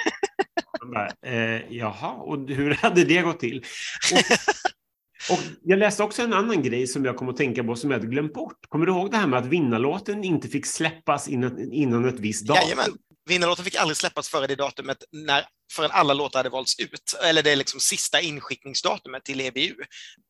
bara, 0.92 1.08
eh, 1.32 1.62
jaha, 1.72 2.12
och 2.12 2.48
hur 2.48 2.74
hade 2.74 3.04
det 3.04 3.22
gått 3.22 3.40
till? 3.40 3.64
Och, 4.12 5.34
och 5.34 5.42
jag 5.62 5.78
läste 5.78 6.02
också 6.02 6.22
en 6.22 6.32
annan 6.32 6.62
grej 6.62 6.86
som 6.86 7.04
jag 7.04 7.16
kom 7.16 7.28
att 7.28 7.36
tänka 7.36 7.64
på 7.64 7.76
som 7.76 7.90
jag 7.90 7.98
hade 7.98 8.10
glömt 8.10 8.34
bort. 8.34 8.58
Kommer 8.68 8.86
du 8.86 8.92
ihåg 8.92 9.10
det 9.10 9.16
här 9.16 9.26
med 9.26 9.38
att 9.38 9.46
vinnarlåten 9.46 10.24
inte 10.24 10.48
fick 10.48 10.66
släppas 10.66 11.28
innan, 11.28 11.72
innan 11.72 12.04
ett 12.04 12.20
visst 12.20 12.46
datum? 12.46 12.62
Jajamän. 12.62 12.98
Vinnarlåten 13.26 13.64
fick 13.64 13.74
aldrig 13.74 13.96
släppas 13.96 14.28
före 14.28 14.46
det 14.46 14.54
datumet 14.54 14.98
när, 15.12 15.46
förrän 15.72 15.90
alla 15.90 16.14
låtar 16.14 16.38
hade 16.38 16.48
valts 16.48 16.78
ut, 16.78 17.14
eller 17.22 17.42
det 17.42 17.50
är 17.50 17.56
liksom 17.56 17.80
sista 17.80 18.20
inskickningsdatumet 18.20 19.24
till 19.24 19.40
EBU. 19.40 19.74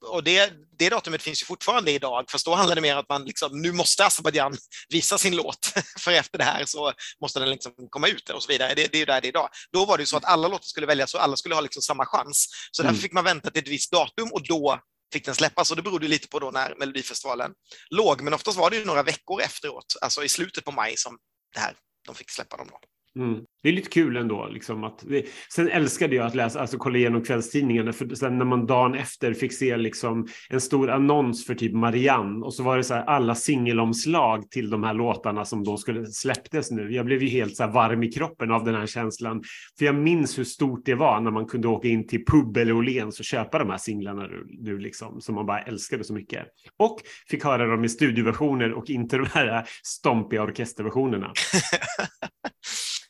Och 0.06 0.24
det, 0.24 0.52
det 0.78 0.90
datumet 0.90 1.22
finns 1.22 1.42
ju 1.42 1.46
fortfarande 1.46 1.90
idag, 1.90 2.24
fast 2.30 2.44
då 2.44 2.54
handlar 2.54 2.74
det 2.74 2.80
mer 2.80 2.94
om 2.94 3.00
att 3.00 3.08
man 3.08 3.24
liksom, 3.24 3.62
nu 3.62 3.72
måste 3.72 4.06
Azerbajdzjan 4.06 4.56
visa 4.88 5.18
sin 5.18 5.36
låt, 5.36 5.72
för 5.98 6.12
efter 6.12 6.38
det 6.38 6.44
här 6.44 6.64
så 6.64 6.92
måste 7.20 7.40
den 7.40 7.50
liksom 7.50 7.72
komma 7.90 8.08
ut 8.08 8.30
och 8.30 8.42
så 8.42 8.48
vidare. 8.48 8.74
Det, 8.74 8.92
det 8.92 8.96
är 8.96 9.00
ju 9.00 9.04
där 9.04 9.20
det 9.20 9.26
är 9.26 9.28
idag. 9.28 9.48
Då 9.72 9.84
var 9.84 9.96
det 9.96 10.02
ju 10.02 10.06
så 10.06 10.16
att 10.16 10.24
alla 10.24 10.48
låtar 10.48 10.64
skulle 10.64 10.86
väljas 10.86 11.14
och 11.14 11.22
alla 11.22 11.36
skulle 11.36 11.54
ha 11.54 11.62
liksom 11.62 11.82
samma 11.82 12.06
chans. 12.06 12.48
Så 12.70 12.82
mm. 12.82 12.92
därför 12.92 13.02
fick 13.02 13.12
man 13.12 13.24
vänta 13.24 13.50
till 13.50 13.62
ett 13.62 13.68
visst 13.68 13.92
datum 13.92 14.32
och 14.32 14.46
då 14.46 14.80
fick 15.12 15.24
den 15.24 15.34
släppas 15.34 15.70
och 15.70 15.76
det 15.76 15.82
berodde 15.82 16.08
lite 16.08 16.28
på 16.28 16.38
då 16.38 16.50
när 16.50 16.74
Melodifestivalen 16.78 17.52
låg, 17.90 18.20
men 18.20 18.34
oftast 18.34 18.58
var 18.58 18.70
det 18.70 18.76
ju 18.76 18.84
några 18.84 19.02
veckor 19.02 19.42
efteråt, 19.42 19.96
alltså 20.00 20.24
i 20.24 20.28
slutet 20.28 20.64
på 20.64 20.72
maj 20.72 20.96
som 20.96 21.18
det 21.54 21.60
här 21.60 21.74
de 22.06 22.14
fick 22.14 22.30
släppa 22.30 22.56
dem 22.56 22.68
då. 22.70 22.80
Mm. 23.16 23.40
Det 23.62 23.70
är 23.70 23.72
lite 23.72 23.90
kul 23.90 24.16
ändå. 24.16 24.48
Liksom, 24.48 24.84
att 24.84 25.04
vi... 25.06 25.26
sen 25.52 25.68
älskade 25.68 26.16
jag 26.16 26.26
att 26.26 26.34
läsa, 26.34 26.60
alltså 26.60 26.78
kolla 26.78 26.98
igenom 26.98 27.24
kvällstidningarna, 27.24 27.92
för 27.92 28.14
sen 28.14 28.38
när 28.38 28.44
man 28.44 28.66
dagen 28.66 28.94
efter 28.94 29.34
fick 29.34 29.52
se 29.52 29.76
liksom 29.76 30.26
en 30.50 30.60
stor 30.60 30.90
annons 30.90 31.46
för 31.46 31.54
typ 31.54 31.72
Marianne 31.72 32.44
och 32.44 32.54
så 32.54 32.62
var 32.62 32.76
det 32.76 32.84
så 32.84 32.94
här 32.94 33.04
alla 33.04 33.34
singelomslag 33.34 34.50
till 34.50 34.70
de 34.70 34.84
här 34.84 34.94
låtarna 34.94 35.44
som 35.44 35.64
då 35.64 35.76
skulle 35.76 36.06
släpptes 36.06 36.70
nu. 36.70 36.92
Jag 36.92 37.06
blev 37.06 37.22
ju 37.22 37.28
helt 37.28 37.56
så 37.56 37.64
här 37.64 37.70
varm 37.70 38.02
i 38.02 38.12
kroppen 38.12 38.50
av 38.50 38.64
den 38.64 38.74
här 38.74 38.86
känslan. 38.86 39.42
För 39.78 39.84
jag 39.84 39.94
minns 39.94 40.38
hur 40.38 40.44
stort 40.44 40.84
det 40.84 40.94
var 40.94 41.20
när 41.20 41.30
man 41.30 41.46
kunde 41.46 41.68
åka 41.68 41.88
in 41.88 42.06
till 42.06 42.24
pub 42.24 42.56
eller 42.56 42.72
Åhléns 42.72 43.18
och 43.18 43.24
köpa 43.24 43.58
de 43.58 43.70
här 43.70 43.78
singlarna 43.78 44.28
nu, 44.58 44.78
liksom, 44.78 45.20
som 45.20 45.34
man 45.34 45.46
bara 45.46 45.60
älskade 45.60 46.04
så 46.04 46.14
mycket. 46.14 46.46
Och 46.78 47.00
fick 47.28 47.44
höra 47.44 47.66
dem 47.66 47.84
i 47.84 47.88
studioversioner 47.88 48.72
och 48.72 48.90
inte 48.90 49.16
de 49.16 49.26
här 49.32 49.64
stompiga 49.82 50.42
orkesterversionerna. 50.42 51.32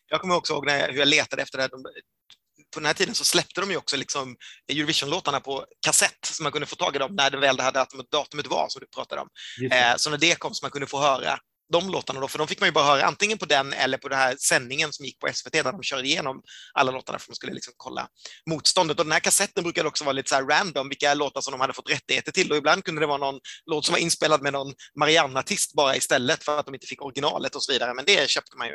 Jag 0.09 0.21
kommer 0.21 0.35
också 0.35 0.53
ihåg 0.53 0.67
när 0.67 0.79
jag, 0.79 0.89
hur 0.89 0.99
jag 0.99 1.09
letade 1.09 1.43
efter 1.43 1.59
det. 1.59 1.63
Här. 1.63 1.71
på 1.71 2.81
den 2.81 2.87
här 2.87 2.95
tiden 2.95 3.15
så 3.15 3.25
släppte 3.25 3.61
de 3.61 3.71
ju 3.71 3.77
också 3.77 3.97
liksom 3.97 4.37
Eurovision-låtarna 4.73 5.41
på 5.41 5.67
kassett 5.87 6.25
så 6.25 6.43
man 6.43 6.53
kunde 6.53 6.67
få 6.67 6.77
tag 6.77 6.97
i 6.97 6.99
dem 6.99 7.15
när 7.15 7.31
det 7.31 7.39
väl 7.39 7.57
det 7.57 7.63
här 7.63 7.73
datumet, 7.73 8.11
datumet 8.11 8.47
var 8.47 8.69
som 8.69 8.81
du 8.81 8.87
pratade 8.87 9.21
om. 9.21 9.29
Eh, 9.73 9.97
så 9.97 10.11
när 10.11 10.19
det 10.19 10.39
kom 10.39 10.55
så 10.55 10.65
man 10.65 10.71
kunde 10.71 10.87
få 10.87 11.01
höra 11.01 11.39
de 11.73 11.91
låtarna 11.91 12.21
då, 12.21 12.29
för 12.29 12.39
de 12.39 12.49
fick 12.49 12.61
man 12.61 12.69
ju 12.69 12.73
bara 12.73 12.85
höra 12.85 13.03
antingen 13.03 13.39
på 13.39 13.47
den 13.47 13.73
eller 13.73 13.99
på 13.99 14.09
den 14.09 14.19
här 14.19 14.37
sändningen 14.37 14.93
som 14.93 15.05
gick 15.05 15.19
på 15.19 15.29
SVT 15.33 15.53
där 15.53 15.73
de 15.73 15.83
körde 15.83 16.07
igenom 16.09 16.43
alla 16.75 16.93
låtarna 16.93 17.19
för 17.19 17.25
att 17.25 17.29
man 17.29 17.35
skulle 17.35 17.53
liksom 17.53 17.75
kolla 17.77 18.09
motståndet. 18.51 18.99
Och 18.99 19.05
den 19.05 19.13
här 19.13 19.21
kassetten 19.21 19.63
brukade 19.63 19.89
också 19.89 20.05
vara 20.05 20.13
lite 20.13 20.29
så 20.29 20.35
här 20.35 20.45
random, 20.45 20.89
vilka 20.89 21.15
låtar 21.15 21.41
som 21.41 21.53
de 21.53 21.61
hade 21.61 21.73
fått 21.73 21.91
rättigheter 21.91 22.33
till 22.33 22.51
och 22.51 22.57
ibland 22.57 22.85
kunde 22.85 23.01
det 23.01 23.07
vara 23.07 23.19
någon 23.19 23.41
låt 23.67 23.85
som 23.85 23.93
var 23.93 23.99
inspelad 24.01 24.43
med 24.43 24.53
någon 24.53 24.75
Marianne-artist 25.01 25.75
bara 25.75 25.97
istället 25.97 26.45
för 26.45 26.59
att 26.59 26.67
de 26.67 26.75
inte 26.75 26.87
fick 26.87 27.03
originalet 27.03 27.55
och 27.55 27.63
så 27.63 27.73
vidare. 27.73 27.95
Men 27.95 28.05
det 28.05 28.31
köpte 28.31 28.57
man 28.57 28.69
ju 28.69 28.75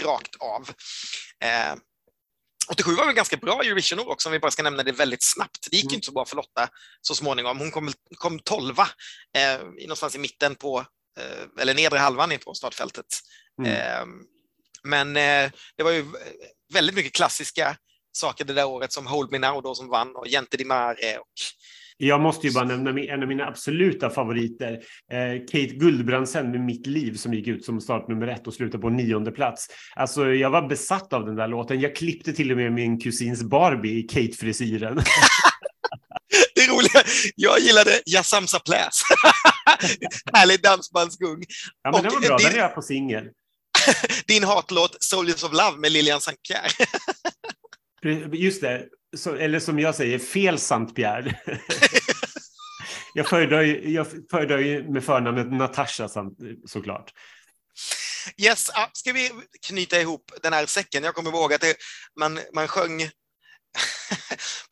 rakt 0.00 0.36
av. 0.38 0.70
Eh, 1.44 1.76
87 2.68 2.94
var 2.94 3.06
väl 3.06 3.14
ganska 3.14 3.36
bra 3.36 3.62
Eurovision-år 3.62 4.10
också, 4.10 4.28
om 4.28 4.32
vi 4.32 4.38
bara 4.38 4.50
ska 4.50 4.62
nämna 4.62 4.82
det 4.82 4.92
väldigt 4.92 5.22
snabbt. 5.22 5.68
Det 5.70 5.76
gick 5.76 5.84
mm. 5.84 5.94
inte 5.94 6.06
så 6.06 6.12
bra 6.12 6.24
för 6.24 6.36
Lotta 6.36 6.68
så 7.00 7.14
småningom. 7.14 7.58
Hon 7.58 7.70
kom, 7.70 7.92
kom 8.16 8.38
12 8.38 8.78
eh, 8.78 9.58
någonstans 9.80 10.14
i 10.14 10.18
mitten 10.18 10.54
på, 10.54 10.78
eh, 11.18 11.62
eller 11.62 11.74
nedre 11.74 11.98
halvan 11.98 12.38
på 12.44 12.54
startfältet. 12.54 13.06
Mm. 13.62 13.72
Eh, 13.72 14.06
men 14.82 15.16
eh, 15.16 15.50
det 15.76 15.82
var 15.82 15.90
ju 15.90 16.04
väldigt 16.72 16.96
mycket 16.96 17.12
klassiska 17.12 17.76
saker 18.12 18.44
det 18.44 18.52
där 18.52 18.66
året 18.66 18.92
som 18.92 19.06
Hold 19.06 19.32
Me 19.32 19.38
Now 19.38 19.62
då 19.62 19.74
som 19.74 19.88
vann 19.88 20.16
och 20.16 20.28
Gente 20.28 20.56
Di 20.56 20.64
Mare 20.64 21.18
och 21.18 21.32
jag 21.96 22.20
måste 22.20 22.46
ju 22.46 22.52
bara 22.52 22.64
nämna 22.64 23.00
en 23.00 23.22
av 23.22 23.28
mina 23.28 23.46
absoluta 23.46 24.10
favoriter, 24.10 24.72
eh, 25.12 25.44
Kate 25.50 25.74
Guldbrandsen 25.74 26.50
med 26.50 26.60
Mitt 26.60 26.86
liv 26.86 27.14
som 27.14 27.34
gick 27.34 27.46
ut 27.46 27.64
som 27.64 27.80
startnummer 27.80 28.26
ett 28.26 28.46
och 28.46 28.54
slutade 28.54 28.82
på 28.82 28.88
nionde 28.88 29.32
plats. 29.32 29.68
Alltså, 29.94 30.26
jag 30.26 30.50
var 30.50 30.68
besatt 30.68 31.12
av 31.12 31.26
den 31.26 31.36
där 31.36 31.48
låten. 31.48 31.80
Jag 31.80 31.96
klippte 31.96 32.32
till 32.32 32.50
och 32.50 32.56
med 32.56 32.72
min 32.72 33.00
kusins 33.00 33.42
Barbie 33.42 33.98
i 33.98 34.02
Kate-frisyren. 34.02 34.96
det 36.54 36.66
roliga, 36.66 37.02
jag 37.36 37.60
gillade 37.60 37.90
Yasamsa 38.06 38.58
Pläs. 38.58 39.02
Härlig 40.32 40.62
dansbandsgung. 40.62 41.44
Ja, 41.82 41.92
men 41.92 42.02
den 42.02 42.12
var 42.12 42.20
bra. 42.20 42.36
Din, 42.36 42.46
den 42.46 42.56
är 42.56 42.58
jag 42.62 42.74
på 42.74 42.82
singel. 42.82 43.24
din 44.26 44.44
hatlåt 44.44 44.96
Soldiers 45.00 45.44
of 45.44 45.52
Love 45.52 45.78
med 45.78 45.92
Lilian. 45.92 46.20
Pierre. 46.48 46.68
Just 48.32 48.60
det, 48.60 48.84
så, 49.16 49.34
eller 49.34 49.60
som 49.60 49.78
jag 49.78 49.94
säger, 49.94 50.18
fel 50.18 50.58
Sant 50.58 50.94
Pierre. 50.94 51.34
jag 53.14 53.28
föredrar 53.28 53.62
ju, 53.62 53.90
jag 53.90 54.06
föredrar 54.30 54.58
ju 54.58 54.88
med 54.88 55.04
förnamnet 55.04 55.52
Natasha 55.52 56.08
såklart. 56.66 57.12
Yes, 58.36 58.70
ah, 58.74 58.90
ska 58.92 59.12
vi 59.12 59.30
knyta 59.66 60.00
ihop 60.00 60.32
den 60.42 60.52
här 60.52 60.66
säcken? 60.66 61.04
Jag 61.04 61.14
kommer 61.14 61.30
ihåg 61.30 61.52
att 61.54 61.60
det, 61.60 61.76
man, 62.20 62.40
man 62.54 62.68
sjöng 62.68 63.02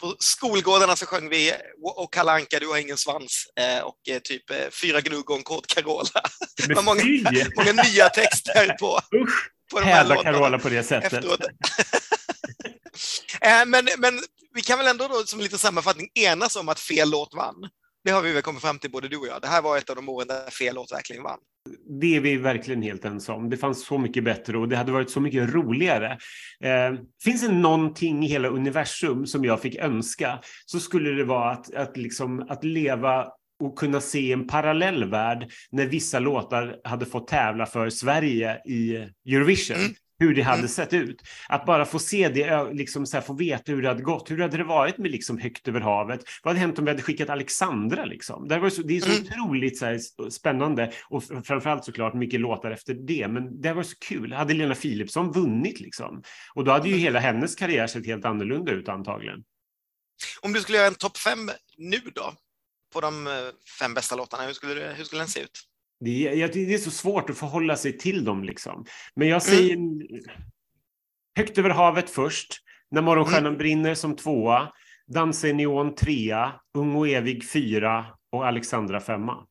på 0.01 0.17
skolgårdarna 0.19 0.97
så 0.97 1.07
sjöng 1.07 1.29
vi 1.29 1.53
Och 1.83 2.13
Kalle 2.13 2.33
Anka, 2.33 2.59
du 2.59 2.69
har 2.69 2.79
ingen 2.79 2.97
svans 2.97 3.47
eh, 3.61 3.85
och 3.85 4.09
eh, 4.09 4.19
typ 4.19 4.51
eh, 4.51 4.71
Fyra 4.83 5.01
gnugg 5.01 5.31
och 5.31 5.37
en 5.37 5.43
kåt 5.43 5.67
Carola. 5.67 6.23
Det 6.67 6.75
var 6.75 6.83
många, 6.83 7.03
många 7.57 7.83
nya 7.83 8.09
texter 8.09 8.77
på, 8.81 9.01
Usch, 9.17 9.51
på 9.73 9.81
de 9.81 9.87
här. 9.87 10.23
Carola 10.23 10.59
på 10.59 10.69
det 10.69 10.83
sättet. 10.83 11.25
men, 13.67 13.89
men 13.99 14.21
vi 14.55 14.63
kan 14.63 14.79
väl 14.79 14.87
ändå 14.87 15.09
då 15.09 15.15
som 15.15 15.41
lite 15.41 15.59
sammanfattning 15.59 16.09
enas 16.15 16.57
om 16.57 16.69
att 16.69 16.81
fel 16.81 17.11
låt 17.11 17.35
vann. 17.35 17.69
Det 18.05 18.11
har 18.11 18.23
vi 18.23 18.33
väl 18.33 18.43
kommit 18.43 18.63
fram 18.63 18.79
till 18.79 18.91
både 18.91 19.09
du 19.09 19.17
och 19.17 19.27
jag. 19.27 19.43
Det 19.43 19.49
här 19.49 19.63
var 19.63 19.79
ett 19.79 19.91
av 19.91 19.97
de 19.97 20.09
åren 20.09 20.29
där 20.29 20.51
fel 20.51 20.75
låt 20.75 20.93
verkligen 20.93 21.23
vann. 21.23 21.39
Det 22.01 22.17
är 22.17 22.21
vi 22.21 22.37
verkligen 22.37 22.83
helt 22.83 23.05
ensamma 23.05 23.39
om. 23.39 23.51
Det 23.51 23.57
fanns 23.57 23.87
så 23.87 23.99
mycket 23.99 24.25
bättre 24.25 24.59
och 24.59 24.69
det 24.69 24.77
hade 24.77 24.93
varit 24.93 25.11
så 25.11 25.21
mycket 25.21 25.55
roligare. 25.55 26.19
Eh, 26.65 27.01
finns 27.25 27.41
det 27.43 27.53
någonting 27.53 28.25
i 28.25 28.29
hela 28.29 28.49
universum 28.49 29.27
som 29.27 29.45
jag 29.45 29.63
fick 29.63 29.77
önska 29.77 30.41
så 30.67 30.81
skulle 30.81 31.11
det 31.11 31.25
vara 31.25 31.51
att, 31.51 31.75
att, 31.75 31.97
liksom, 31.97 32.47
att 32.49 32.65
leva 32.65 33.27
och 33.63 33.79
kunna 33.79 34.01
se 34.01 34.33
en 34.33 34.47
parallell 34.47 35.11
värld 35.11 35.53
när 35.71 35.87
vissa 35.87 36.19
låtar 36.19 36.77
hade 36.85 37.07
fått 37.07 37.29
tävla 37.29 37.67
för 37.67 37.91
Sverige 37.91 38.63
i 38.67 39.09
Eurovision. 39.27 39.77
Mm 39.77 39.95
hur 40.19 40.35
det 40.35 40.43
hade 40.43 40.59
mm. 40.59 40.69
sett 40.69 40.93
ut. 40.93 41.23
Att 41.49 41.67
bara 41.67 41.85
få 41.85 41.99
se 41.99 42.29
det, 42.29 42.73
liksom 42.73 43.07
så 43.07 43.17
här, 43.17 43.25
få 43.25 43.33
veta 43.33 43.73
hur 43.73 43.83
det 43.83 43.89
hade 43.89 44.03
gått. 44.03 44.31
Hur 44.31 44.39
hade 44.39 44.57
det 44.57 44.65
varit 44.65 44.99
med 44.99 45.11
liksom 45.11 45.39
högt 45.39 45.69
över 45.69 45.81
havet? 45.81 46.21
Vad 46.43 46.51
hade 46.51 46.61
hänt 46.61 46.79
om 46.79 46.85
vi 46.85 46.91
hade 46.91 47.03
skickat 47.03 47.31
Alexandra? 47.31 48.05
Liksom? 48.05 48.49
Det, 48.49 48.59
var 48.59 48.71
så, 48.71 48.83
det 48.83 48.97
är 48.97 49.01
så 49.01 49.11
mm. 49.11 49.23
otroligt 49.23 49.79
så 49.79 49.87
här, 49.87 50.31
spännande 50.31 50.93
och 51.09 51.25
framförallt 51.25 51.85
såklart 51.85 52.15
mycket 52.15 52.41
låtar 52.41 52.71
efter 52.71 52.95
det. 52.95 53.29
Men 53.29 53.61
det 53.61 53.73
var 53.73 53.83
så 53.83 53.97
kul. 53.99 54.33
Hade 54.33 54.55
Lena 54.55 54.75
Philipsson 54.75 55.33
vunnit 55.33 55.81
liksom? 55.81 56.23
Och 56.55 56.65
då 56.65 56.71
hade 56.71 56.89
ju 56.89 56.95
mm. 56.95 57.03
hela 57.03 57.21
hennes 57.21 57.55
karriär 57.55 57.87
sett 57.87 58.07
helt 58.07 58.25
annorlunda 58.25 58.73
ut 58.73 58.89
antagligen. 58.89 59.45
Om 60.41 60.53
du 60.53 60.61
skulle 60.61 60.79
göra 60.79 60.89
en 60.89 60.95
topp 60.95 61.19
fem 61.19 61.51
nu 61.77 62.01
då? 62.15 62.35
På 62.93 63.01
de 63.01 63.27
eh, 63.27 63.33
fem 63.79 63.95
bästa 63.95 64.17
låtarna, 64.17 64.47
hur 64.47 64.53
skulle, 64.53 64.95
hur 64.97 65.05
skulle 65.05 65.21
den 65.21 65.29
se 65.29 65.41
ut? 65.41 65.61
Det 66.05 66.43
är, 66.43 66.49
det 66.49 66.75
är 66.75 66.79
så 66.79 66.91
svårt 66.91 67.31
att 67.31 67.39
förhålla 67.39 67.77
sig 67.77 67.99
till 67.99 68.25
dem 68.25 68.45
liksom. 68.45 68.87
Men 69.17 69.29
jag 69.29 69.43
säger 69.43 69.75
mm. 69.75 70.01
Högt 71.37 71.59
över 71.59 71.71
havet 71.71 72.11
först, 72.11 72.61
När 72.91 73.03
morgonstjärnan 73.03 73.47
mm. 73.47 73.59
brinner 73.59 73.95
som 73.95 74.17
tvåa, 74.17 74.73
Dansa 75.07 75.49
i 75.49 75.53
neon 75.53 75.95
trea, 75.95 76.53
Ung 76.79 76.97
och 76.97 77.09
evig 77.09 77.51
fyra 77.51 78.07
och 78.33 78.47
Alexandra 78.47 79.01
femma. 79.01 79.47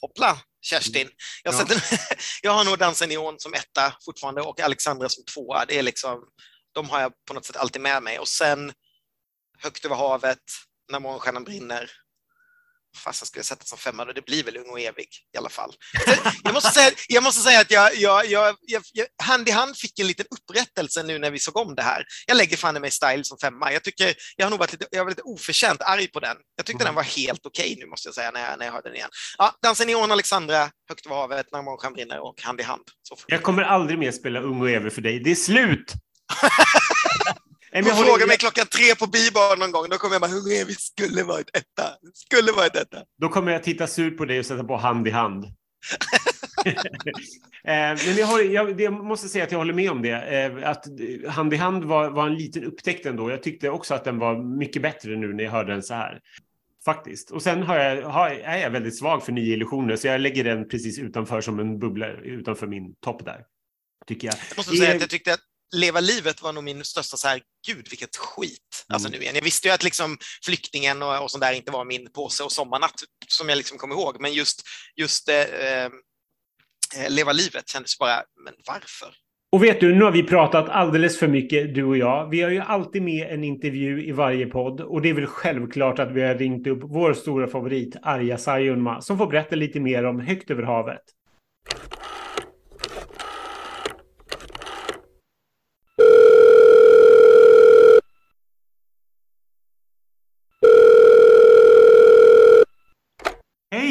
Hoppla, 0.00 0.36
Kerstin. 0.60 1.08
Jag, 1.44 1.54
ja. 1.54 1.66
jag 2.42 2.52
har 2.52 2.64
nog 2.64 2.78
Dansa 2.78 3.04
i 3.04 3.08
neon 3.08 3.34
som 3.38 3.54
etta 3.54 3.92
fortfarande 4.04 4.42
och 4.42 4.60
Alexandra 4.60 5.08
som 5.08 5.24
tvåa. 5.24 5.64
Det 5.68 5.78
är 5.78 5.82
liksom, 5.82 6.24
de 6.72 6.90
har 6.90 7.00
jag 7.00 7.12
på 7.28 7.34
något 7.34 7.44
sätt 7.44 7.56
alltid 7.56 7.82
med 7.82 8.02
mig. 8.02 8.18
Och 8.18 8.28
sen 8.28 8.72
Högt 9.62 9.84
över 9.84 9.96
havet, 9.96 10.38
När 10.92 11.00
morgonstjärnan 11.00 11.44
brinner 11.44 11.90
fast 12.96 13.22
jag 13.22 13.28
skulle 13.28 13.44
sätta 13.44 13.64
som 13.64 13.78
femma, 13.78 14.04
det 14.04 14.24
blir 14.24 14.44
väl 14.44 14.56
ung 14.56 14.70
och 14.70 14.80
evig 14.80 15.08
i 15.34 15.38
alla 15.38 15.48
fall. 15.48 15.72
Jag 16.44 16.54
måste 16.54 16.70
säga, 16.70 16.90
jag 17.08 17.22
måste 17.22 17.40
säga 17.40 17.60
att 17.60 17.70
jag, 17.70 17.96
jag, 17.96 18.26
jag, 18.26 18.56
jag, 18.92 19.06
hand 19.22 19.48
i 19.48 19.50
hand 19.50 19.76
fick 19.76 19.98
en 19.98 20.06
liten 20.06 20.26
upprättelse 20.30 21.02
nu 21.02 21.18
när 21.18 21.30
vi 21.30 21.38
såg 21.38 21.56
om 21.56 21.74
det 21.74 21.82
här. 21.82 22.04
Jag 22.26 22.36
lägger 22.36 22.56
fan 22.56 22.76
i 22.76 22.80
mig 22.80 22.90
Style 22.90 23.24
som 23.24 23.38
femma. 23.38 23.72
Jag, 23.72 23.82
tycker, 23.82 24.14
jag 24.36 24.46
har 24.46 24.50
nog 24.50 24.58
varit 24.58 24.72
lite, 24.72 24.86
jag 24.90 25.04
var 25.04 25.10
lite 25.10 25.22
oförtjänt 25.22 25.82
arg 25.82 26.06
på 26.06 26.20
den. 26.20 26.36
Jag 26.56 26.66
tyckte 26.66 26.82
mm. 26.82 26.86
den 26.86 26.94
var 26.94 27.02
helt 27.02 27.46
okej 27.46 27.72
okay 27.72 27.84
nu 27.84 27.86
måste 27.86 28.08
jag 28.08 28.14
säga 28.14 28.30
när 28.30 28.50
jag, 28.50 28.58
när 28.58 28.66
jag 28.66 28.72
hörde 28.72 28.88
den 28.88 28.96
igen. 28.96 29.10
Ja, 29.38 29.54
Dansen 29.62 29.88
i 29.88 29.94
ån, 29.94 30.12
Alexandra, 30.12 30.70
Högt 30.88 31.06
över 31.06 31.16
havet, 31.16 31.46
När 31.52 31.62
morgonstjärnan 31.62 31.94
brinner 31.94 32.18
och 32.18 32.42
Hand 32.42 32.60
i 32.60 32.62
hand. 32.62 32.82
jag 33.26 33.42
kommer 33.42 33.62
aldrig 33.62 33.98
mer 33.98 34.12
spela 34.12 34.40
ung 34.40 34.60
och 34.60 34.70
evig 34.70 34.92
för 34.92 35.02
dig. 35.02 35.20
Det 35.20 35.30
är 35.30 35.34
slut! 35.34 35.92
Nej, 37.72 37.82
men 37.82 37.96
frågar 37.96 38.26
mig 38.26 38.36
klockan 38.36 38.66
tre 38.66 38.94
på 38.98 39.06
bibar 39.06 39.56
någon 39.56 39.72
gång, 39.72 39.86
då 39.90 39.96
kommer 39.96 40.14
jag 40.14 40.22
bara, 40.22 40.30
hur 40.30 40.66
vi 40.66 40.74
skulle 40.74 41.22
varit 41.22 41.56
etta, 41.56 41.88
skulle 42.14 42.52
varit 42.52 42.76
etta. 42.76 42.98
Då 43.20 43.28
kommer 43.28 43.52
jag 43.52 43.62
titta 43.62 43.86
surt 43.86 44.16
på 44.16 44.24
dig 44.24 44.38
och 44.38 44.46
sätta 44.46 44.64
på 44.64 44.76
hand 44.76 45.08
i 45.08 45.10
hand. 45.10 45.44
Eh, 47.64 47.96
men 48.06 48.16
jag, 48.16 48.26
har, 48.26 48.40
jag, 48.40 48.80
jag, 48.80 48.92
måste 48.92 49.28
säga 49.28 49.44
att 49.44 49.52
jag 49.52 49.58
håller 49.58 49.72
med 49.74 49.90
om 49.90 50.02
det. 50.02 50.10
Eh, 50.10 50.70
att 50.70 50.84
Hand 51.28 51.54
i 51.54 51.56
hand 51.56 51.84
var, 51.84 52.10
var 52.10 52.26
en 52.26 52.34
liten 52.34 52.64
upptäckt 52.64 53.06
ändå. 53.06 53.30
Jag 53.30 53.42
tyckte 53.42 53.70
också 53.70 53.94
att 53.94 54.04
den 54.04 54.18
var 54.18 54.58
mycket 54.58 54.82
bättre 54.82 55.16
nu 55.16 55.32
när 55.32 55.44
jag 55.44 55.50
hörde 55.50 55.72
den 55.72 55.82
så 55.82 55.94
här. 55.94 56.20
Faktiskt. 56.84 57.30
Och 57.30 57.42
sen 57.42 57.62
har 57.62 57.78
jag, 57.78 58.02
har, 58.02 58.30
är 58.30 58.58
jag 58.58 58.70
väldigt 58.70 58.98
svag 58.98 59.24
för 59.24 59.32
nya 59.32 59.54
illusioner, 59.54 59.96
så 59.96 60.06
jag 60.06 60.20
lägger 60.20 60.44
den 60.44 60.68
precis 60.68 60.98
utanför 60.98 61.40
som 61.40 61.58
en 61.58 61.78
bubbla 61.78 62.12
utanför 62.12 62.66
min 62.66 62.94
topp 62.94 63.24
där. 63.24 63.44
Tycker 64.06 64.28
jag. 64.28 64.34
Jag 64.48 64.56
måste 64.56 64.76
säga 64.76 64.94
att 64.94 65.00
jag 65.00 65.10
tyckte 65.10 65.32
att 65.32 65.40
Leva 65.72 66.00
livet 66.00 66.42
var 66.42 66.52
nog 66.52 66.64
min 66.64 66.84
största 66.84 67.16
så 67.16 67.28
här, 67.28 67.42
gud 67.66 67.86
vilket 67.90 68.16
skit. 68.16 68.84
Alltså 68.88 69.08
mm. 69.08 69.18
nu 69.18 69.22
igen. 69.22 69.34
Jag 69.34 69.42
visste 69.42 69.68
ju 69.68 69.74
att 69.74 69.82
liksom 69.82 70.18
flyktingen 70.44 71.02
och, 71.02 71.22
och 71.22 71.30
sånt 71.30 71.42
där 71.42 71.52
inte 71.52 71.72
var 71.72 71.84
min 71.84 72.12
påse 72.12 72.44
och 72.44 72.52
sommarnatt 72.52 72.94
som 73.28 73.48
jag 73.48 73.56
liksom 73.56 73.78
kommer 73.78 73.94
ihåg, 73.94 74.16
men 74.20 74.32
just, 74.32 74.62
just 74.96 75.28
eh, 75.28 75.40
eh, 75.40 75.90
Leva 77.08 77.32
livet 77.32 77.68
kändes 77.68 77.98
bara, 77.98 78.22
men 78.44 78.54
varför? 78.66 79.14
Och 79.52 79.64
vet 79.64 79.80
du, 79.80 79.94
nu 79.94 80.04
har 80.04 80.12
vi 80.12 80.22
pratat 80.22 80.68
alldeles 80.68 81.18
för 81.18 81.28
mycket, 81.28 81.74
du 81.74 81.84
och 81.84 81.96
jag. 81.96 82.30
Vi 82.30 82.42
har 82.42 82.50
ju 82.50 82.60
alltid 82.60 83.02
med 83.02 83.26
en 83.30 83.44
intervju 83.44 84.06
i 84.06 84.12
varje 84.12 84.46
podd 84.46 84.80
och 84.80 85.02
det 85.02 85.10
är 85.10 85.14
väl 85.14 85.26
självklart 85.26 85.98
att 85.98 86.12
vi 86.12 86.22
har 86.22 86.34
ringt 86.34 86.66
upp 86.66 86.80
vår 86.82 87.14
stora 87.14 87.48
favorit 87.48 87.96
Arja 88.02 88.38
Saijonmaa 88.38 89.00
som 89.00 89.18
får 89.18 89.26
berätta 89.26 89.56
lite 89.56 89.80
mer 89.80 90.04
om 90.04 90.20
Högt 90.20 90.50
över 90.50 90.62
havet. 90.62 91.02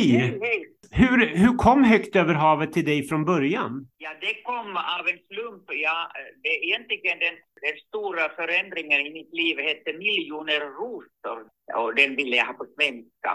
Hej! 0.10 0.40
Hej, 0.42 0.68
Hur, 0.94 1.26
hur 1.26 1.58
kom 1.58 1.84
Högt 1.84 2.16
över 2.16 2.34
havet 2.34 2.74
till 2.74 2.86
dig 2.86 3.08
från 3.08 3.26
början? 3.26 3.88
Ja, 3.98 4.10
det 4.22 4.42
kom 4.44 4.78
av 4.78 5.08
en 5.08 5.20
slump. 5.28 5.64
Ja, 5.68 6.12
det, 6.44 6.66
egentligen 6.66 7.20
den, 7.20 7.36
den 7.62 7.78
stora 7.88 8.30
förändringen 8.30 9.02
i 9.02 9.14
mitt 9.14 9.34
liv 9.34 9.58
hette 9.60 9.94
Miljoner 9.94 10.60
rosor 10.60 11.40
och 11.76 11.96
den 11.96 12.16
ville 12.16 12.36
jag 12.36 12.46
ha 12.46 12.54
på 12.54 12.66
svenska. 12.76 13.32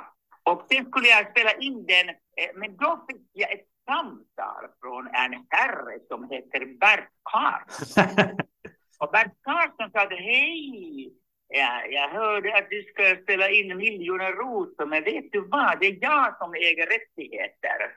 Och 0.51 0.67
sen 0.71 0.87
skulle 0.87 1.09
jag 1.09 1.31
spela 1.31 1.53
in 1.53 1.87
den, 1.87 2.09
eh, 2.09 2.51
men 2.55 2.77
då 2.77 3.05
fick 3.09 3.27
jag 3.33 3.53
ett 3.53 3.67
samtal 3.89 4.65
från 4.81 5.07
en 5.07 5.33
herre 5.49 5.99
som 6.09 6.31
heter 6.31 6.61
Bert 6.81 7.09
Karlsson. 7.23 8.05
och 9.01 9.11
Bert 9.13 9.35
Karlsson 9.43 9.91
sa 9.93 10.09
hej, 10.11 11.13
Ja, 11.49 11.87
jag 11.91 12.09
hörde 12.09 12.57
att 12.59 12.71
du 12.71 12.83
ska 12.83 13.23
spela 13.23 13.51
in 13.51 13.77
miljoner 13.77 14.33
rosor, 14.33 14.87
men 14.87 15.05
vet 15.05 15.33
du 15.33 15.41
vad? 15.41 15.81
Det 15.81 15.87
är 15.87 15.99
jag 16.01 16.39
som 16.39 16.55
äger 16.55 16.87
rättigheter. 16.87 17.97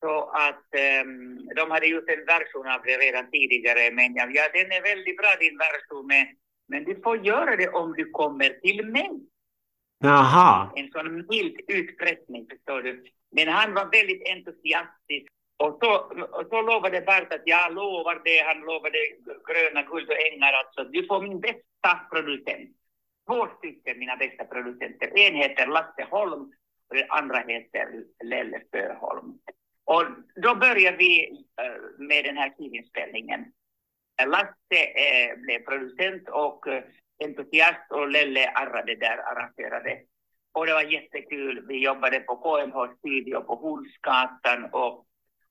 Så 0.00 0.30
att 0.30 0.68
um, 1.04 1.48
de 1.56 1.70
hade 1.70 1.86
gjort 1.86 2.08
en 2.08 2.24
version 2.24 2.66
av 2.66 2.80
det 2.84 2.98
redan 2.98 3.30
tidigare, 3.30 3.90
men 3.92 4.14
ja, 4.14 4.26
ja 4.30 4.42
den 4.52 4.72
är 4.72 4.82
väldigt 4.82 5.16
bra 5.16 5.28
din 5.40 5.58
version, 5.58 6.06
men, 6.06 6.26
men 6.68 6.84
du 6.84 7.00
får 7.02 7.26
göra 7.26 7.56
det 7.56 7.68
om 7.68 7.92
du 7.92 8.10
kommer 8.10 8.48
till 8.48 8.86
mig. 8.86 9.10
Jaha. 9.98 10.72
En 10.76 10.90
sån 10.90 11.26
mild 11.26 11.60
utpressning, 11.68 12.46
förstår 12.50 12.82
du. 12.82 13.04
Men 13.30 13.48
han 13.48 13.74
var 13.74 13.84
väldigt 13.84 14.28
entusiastisk 14.28 15.33
och 15.56 15.78
så, 15.82 15.94
och 16.38 16.46
så 16.50 16.62
lovade 16.62 17.00
Bert 17.00 17.32
att 17.32 17.42
jag 17.44 17.74
lovar 17.74 18.20
det, 18.24 18.44
han 18.46 18.60
lovade 18.60 18.98
gröna 19.48 19.82
guld 19.82 20.10
och 20.10 20.32
ängar 20.32 20.52
alltså. 20.52 20.84
Du 20.84 21.06
får 21.06 21.22
min 21.22 21.40
bästa 21.40 22.00
producent. 22.10 22.70
Två 23.26 23.48
stycken 23.58 23.98
mina 23.98 24.16
bästa 24.16 24.44
producenter. 24.44 25.18
En 25.18 25.34
heter 25.34 25.66
Lasse 25.66 26.06
Holm 26.10 26.52
och 26.88 26.96
den 26.96 27.10
andra 27.10 27.38
heter 27.38 28.04
Lelle 28.24 28.60
Sjöholm. 28.72 29.38
Och 29.84 30.04
då 30.42 30.54
började 30.54 30.96
vi 30.96 31.30
eh, 31.60 31.98
med 31.98 32.24
den 32.24 32.36
här 32.36 32.54
skivinspelningen. 32.58 33.44
Lasse 34.26 34.80
eh, 34.94 35.38
blev 35.38 35.58
producent 35.58 36.28
och 36.28 36.68
eh, 36.68 36.82
entusiast 37.24 37.90
och 37.92 38.08
Lelle 38.10 38.50
arrade 38.50 38.94
där, 38.94 39.18
arrangerade. 39.18 40.00
Och 40.52 40.66
det 40.66 40.72
var 40.72 40.82
jättekul. 40.82 41.64
Vi 41.68 41.84
jobbade 41.84 42.20
på 42.20 42.36
KMH 42.36 42.98
studio 42.98 43.40
på 43.40 43.54
Hornsgatan 43.54 44.64
och 44.72 45.06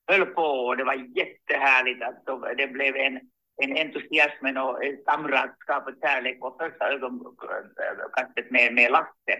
höll 0.06 0.26
på 0.26 0.42
och 0.42 0.76
det 0.76 0.84
var 0.84 0.94
jättehärligt 0.94 2.02
att 2.02 2.26
det 2.56 2.66
blev 2.66 2.96
en, 2.96 3.20
en 3.62 3.76
entusiasm 3.76 4.46
och 4.46 4.80
kamratskap 5.06 5.86
och 5.86 5.94
kärlek 6.02 6.44
och 6.44 6.56
första 6.60 6.88
ögonkastet 6.88 8.50
med, 8.50 8.74
med 8.74 8.92
Lasse. 8.92 9.38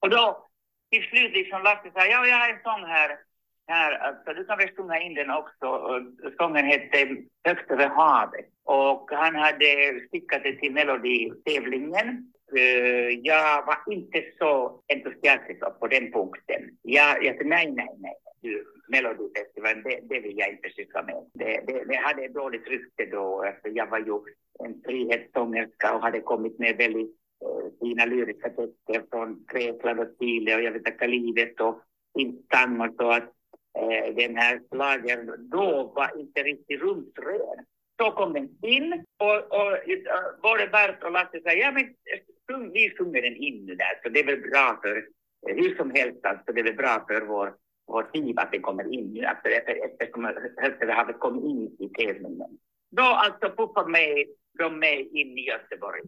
Och 0.00 0.10
då 0.10 0.48
till 0.90 1.02
slut 1.02 1.32
liksom 1.32 1.62
Lasse 1.62 1.90
sa, 1.94 2.06
ja, 2.06 2.26
jag 2.26 2.36
har 2.36 2.48
en 2.48 2.62
sång 2.62 2.84
här, 2.84 3.18
här 3.70 3.98
alltså, 3.98 4.32
du 4.32 4.44
kan 4.44 4.58
väl 4.58 4.76
sjunga 4.76 5.00
in 5.00 5.14
den 5.14 5.30
också. 5.30 5.66
Sången 6.38 6.64
hette 6.64 7.16
Högt 7.44 7.70
över 7.70 7.88
havet 7.88 8.46
och 8.64 9.10
han 9.12 9.34
hade 9.34 10.00
skickat 10.10 10.42
det 10.42 10.56
till 10.56 10.72
Meloditävlingen 10.72 12.32
eh, 12.56 13.08
jag 13.22 13.66
var 13.66 13.78
inte 13.94 14.24
så 14.38 14.82
entusiastisk 14.88 15.60
på 15.80 15.86
den 15.86 16.12
punkten. 16.12 16.62
Jag, 16.82 17.24
jag 17.24 17.36
sa 17.36 17.42
nej, 17.44 17.72
nej, 17.72 17.88
nej. 17.98 18.14
Melodifestivalen, 18.88 19.82
det, 19.82 20.00
det 20.02 20.20
vill 20.20 20.38
jag 20.38 20.50
inte 20.50 20.70
syssla 20.70 21.02
med. 21.02 21.30
Det, 21.34 21.60
det, 21.66 21.84
det 21.84 21.96
hade 21.96 22.24
ett 22.24 22.34
dåligt 22.34 22.68
rykte 22.68 23.06
då. 23.06 23.44
Alltså, 23.44 23.68
jag 23.68 23.86
var 23.86 23.98
ju 23.98 24.20
en 24.64 24.82
frihetssångerska 24.86 25.94
och 25.94 26.02
hade 26.02 26.20
kommit 26.20 26.58
med 26.58 26.76
väldigt 26.76 27.16
eh, 27.44 27.72
fina 27.80 28.04
lyriska 28.04 28.48
texter 28.48 29.02
från 29.10 29.44
Grekland 29.52 30.00
och 30.00 30.08
Chile 30.20 30.56
och 30.56 30.62
jag 30.62 30.72
vet 30.72 30.88
inte, 30.88 31.06
livet 31.06 31.60
och 31.60 31.82
Instam 32.18 32.80
och 32.80 32.94
så 32.98 33.10
att 33.10 33.32
Eh, 33.78 34.14
den 34.14 34.36
här 34.36 34.60
slagen 34.68 35.48
då 35.50 35.92
var 35.94 36.20
inte 36.20 36.42
riktigt 36.42 36.80
rumsren. 36.80 37.64
Så 38.02 38.10
kom 38.10 38.32
den 38.32 38.48
in 38.62 39.04
och, 39.18 39.36
och 39.36 39.72
och 39.72 40.40
både 40.42 40.66
Bert 40.66 41.04
och 41.04 41.12
Lasse 41.12 41.40
sa, 41.42 41.52
ja 41.52 41.72
men 41.72 41.84
eh, 41.84 42.20
sjung, 42.48 42.72
vi 42.72 42.90
sjunger 42.98 43.22
den 43.22 43.36
in 43.36 43.66
nu 43.66 43.74
där, 43.74 44.00
så 44.02 44.08
det 44.08 44.20
är 44.20 44.26
väl 44.26 44.50
bra 44.50 44.78
för, 44.82 45.06
hur 45.46 45.76
som 45.76 45.90
helst 45.90 46.26
alltså, 46.26 46.52
det 46.52 46.60
är 46.60 46.64
väl 46.64 46.76
bra 46.76 47.04
för 47.08 47.20
vår, 47.20 47.54
vår 47.86 48.02
skiva 48.02 48.42
att 48.42 48.52
den 48.52 48.62
kommer 48.62 48.94
in 48.94 49.12
nu, 49.14 49.24
alltså, 49.24 49.48
eftersom 49.48 50.24
Högsta 50.56 51.12
kommit 51.12 51.44
in 51.44 51.76
i 51.78 51.88
tävlingen. 51.88 52.58
Då 52.90 53.02
alltså 53.02 53.50
puffade 53.56 53.90
mig, 53.90 54.34
de 54.58 54.78
mig 54.78 55.20
in 55.20 55.38
i 55.38 55.46
Göteborg. 55.46 56.00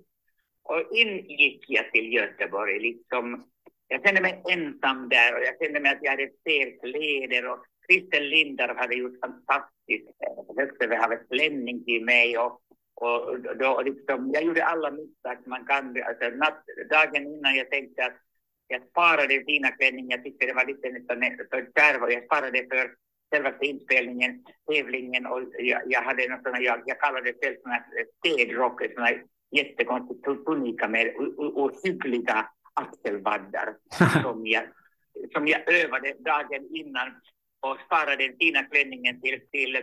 Och 0.62 0.96
in 0.96 1.26
gick 1.26 1.64
jag 1.68 1.92
till 1.92 2.12
Göteborg, 2.12 2.78
liksom, 2.80 3.44
jag 3.92 4.04
kände 4.04 4.20
mig 4.20 4.42
ensam 4.48 5.08
där 5.08 5.34
och 5.34 5.42
jag 5.46 5.54
kände 5.60 5.80
mig 5.80 5.92
att 5.92 6.02
jag 6.02 6.10
hade 6.10 6.28
fel 6.44 6.70
kläder 6.82 7.50
och 7.50 7.64
Christer 7.86 8.20
Lindar 8.20 8.74
hade 8.74 8.94
gjort 8.94 9.20
fantastiskt. 9.20 10.08
Högsta 10.56 10.96
havet 10.96 11.28
klänning 11.30 11.84
till 11.84 12.04
mig 12.04 12.38
och, 12.38 12.60
och 12.94 13.40
då 13.58 13.82
liksom, 13.82 14.30
jag 14.34 14.44
gjorde 14.44 14.64
alla 14.64 14.90
misstag 14.90 15.36
man 15.46 15.64
kan. 15.66 16.02
Alltså, 16.08 16.36
natt, 16.36 16.64
dagen 16.90 17.26
innan 17.26 17.56
jag 17.56 17.70
tänkte 17.70 18.04
att 18.04 18.18
jag 18.66 18.82
sparade 18.90 19.44
fina 19.46 19.70
klänningen, 19.70 20.10
jag 20.10 20.24
tyckte 20.24 20.46
det 20.46 20.54
var 20.54 20.66
lite 20.66 20.88
nästan 20.88 21.20
för 21.50 21.68
kärv 21.76 22.02
och 22.02 22.12
jag 22.12 22.24
sparade 22.24 22.66
för 22.70 22.94
själva 23.30 23.52
inspelningen, 23.60 24.44
tävlingen 24.70 25.26
och 25.26 25.40
jag, 25.58 25.82
jag 25.86 26.02
hade 26.02 26.28
någon 26.28 26.42
sån 26.42 26.62
jag, 26.62 26.82
jag 26.86 27.00
kallade 27.00 27.32
det 27.32 27.46
själv 27.46 27.56
sån 27.62 27.72
här 27.72 27.84
städrock, 28.18 28.82
jättekonstigt 29.50 30.26
här 30.26 30.34
tunika 30.34 30.88
med 30.88 31.14
ohyggliga 31.36 32.48
axelvaddar 32.74 33.74
som 34.22 34.46
jag, 34.46 34.64
som 35.32 35.46
jag 35.46 35.72
övade 35.72 36.14
dagen 36.18 36.76
innan 36.76 37.08
och 37.60 37.78
sparade 37.86 38.26
den 38.26 38.36
fina 38.40 38.62
klänningen 38.62 39.20
till, 39.20 39.40
till, 39.50 39.76
äh, 39.76 39.82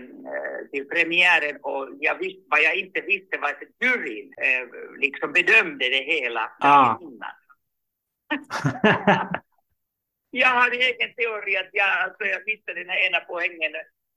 till 0.71 0.87
premiären 0.87 1.57
och 1.61 1.89
jag 1.99 2.17
visste, 2.17 2.41
vad 2.47 2.61
jag 2.61 2.75
inte 2.75 3.01
visste 3.01 3.37
var 3.37 3.49
att 3.49 3.63
juryn 3.83 4.33
äh, 4.37 4.67
liksom 4.97 5.31
bedömde 5.31 5.89
det 5.89 6.03
hela 6.03 6.51
Ah. 6.59 6.97
innan. 7.01 7.31
jag 10.31 10.47
hade 10.47 10.75
egen 10.75 11.13
teori 11.15 11.57
att 11.57 11.69
jag, 11.71 11.89
alltså, 12.03 12.25
jag 12.25 12.45
visste 12.45 12.73
den 12.73 12.89
här 12.89 13.07
ena 13.07 13.19
poängen 13.19 13.71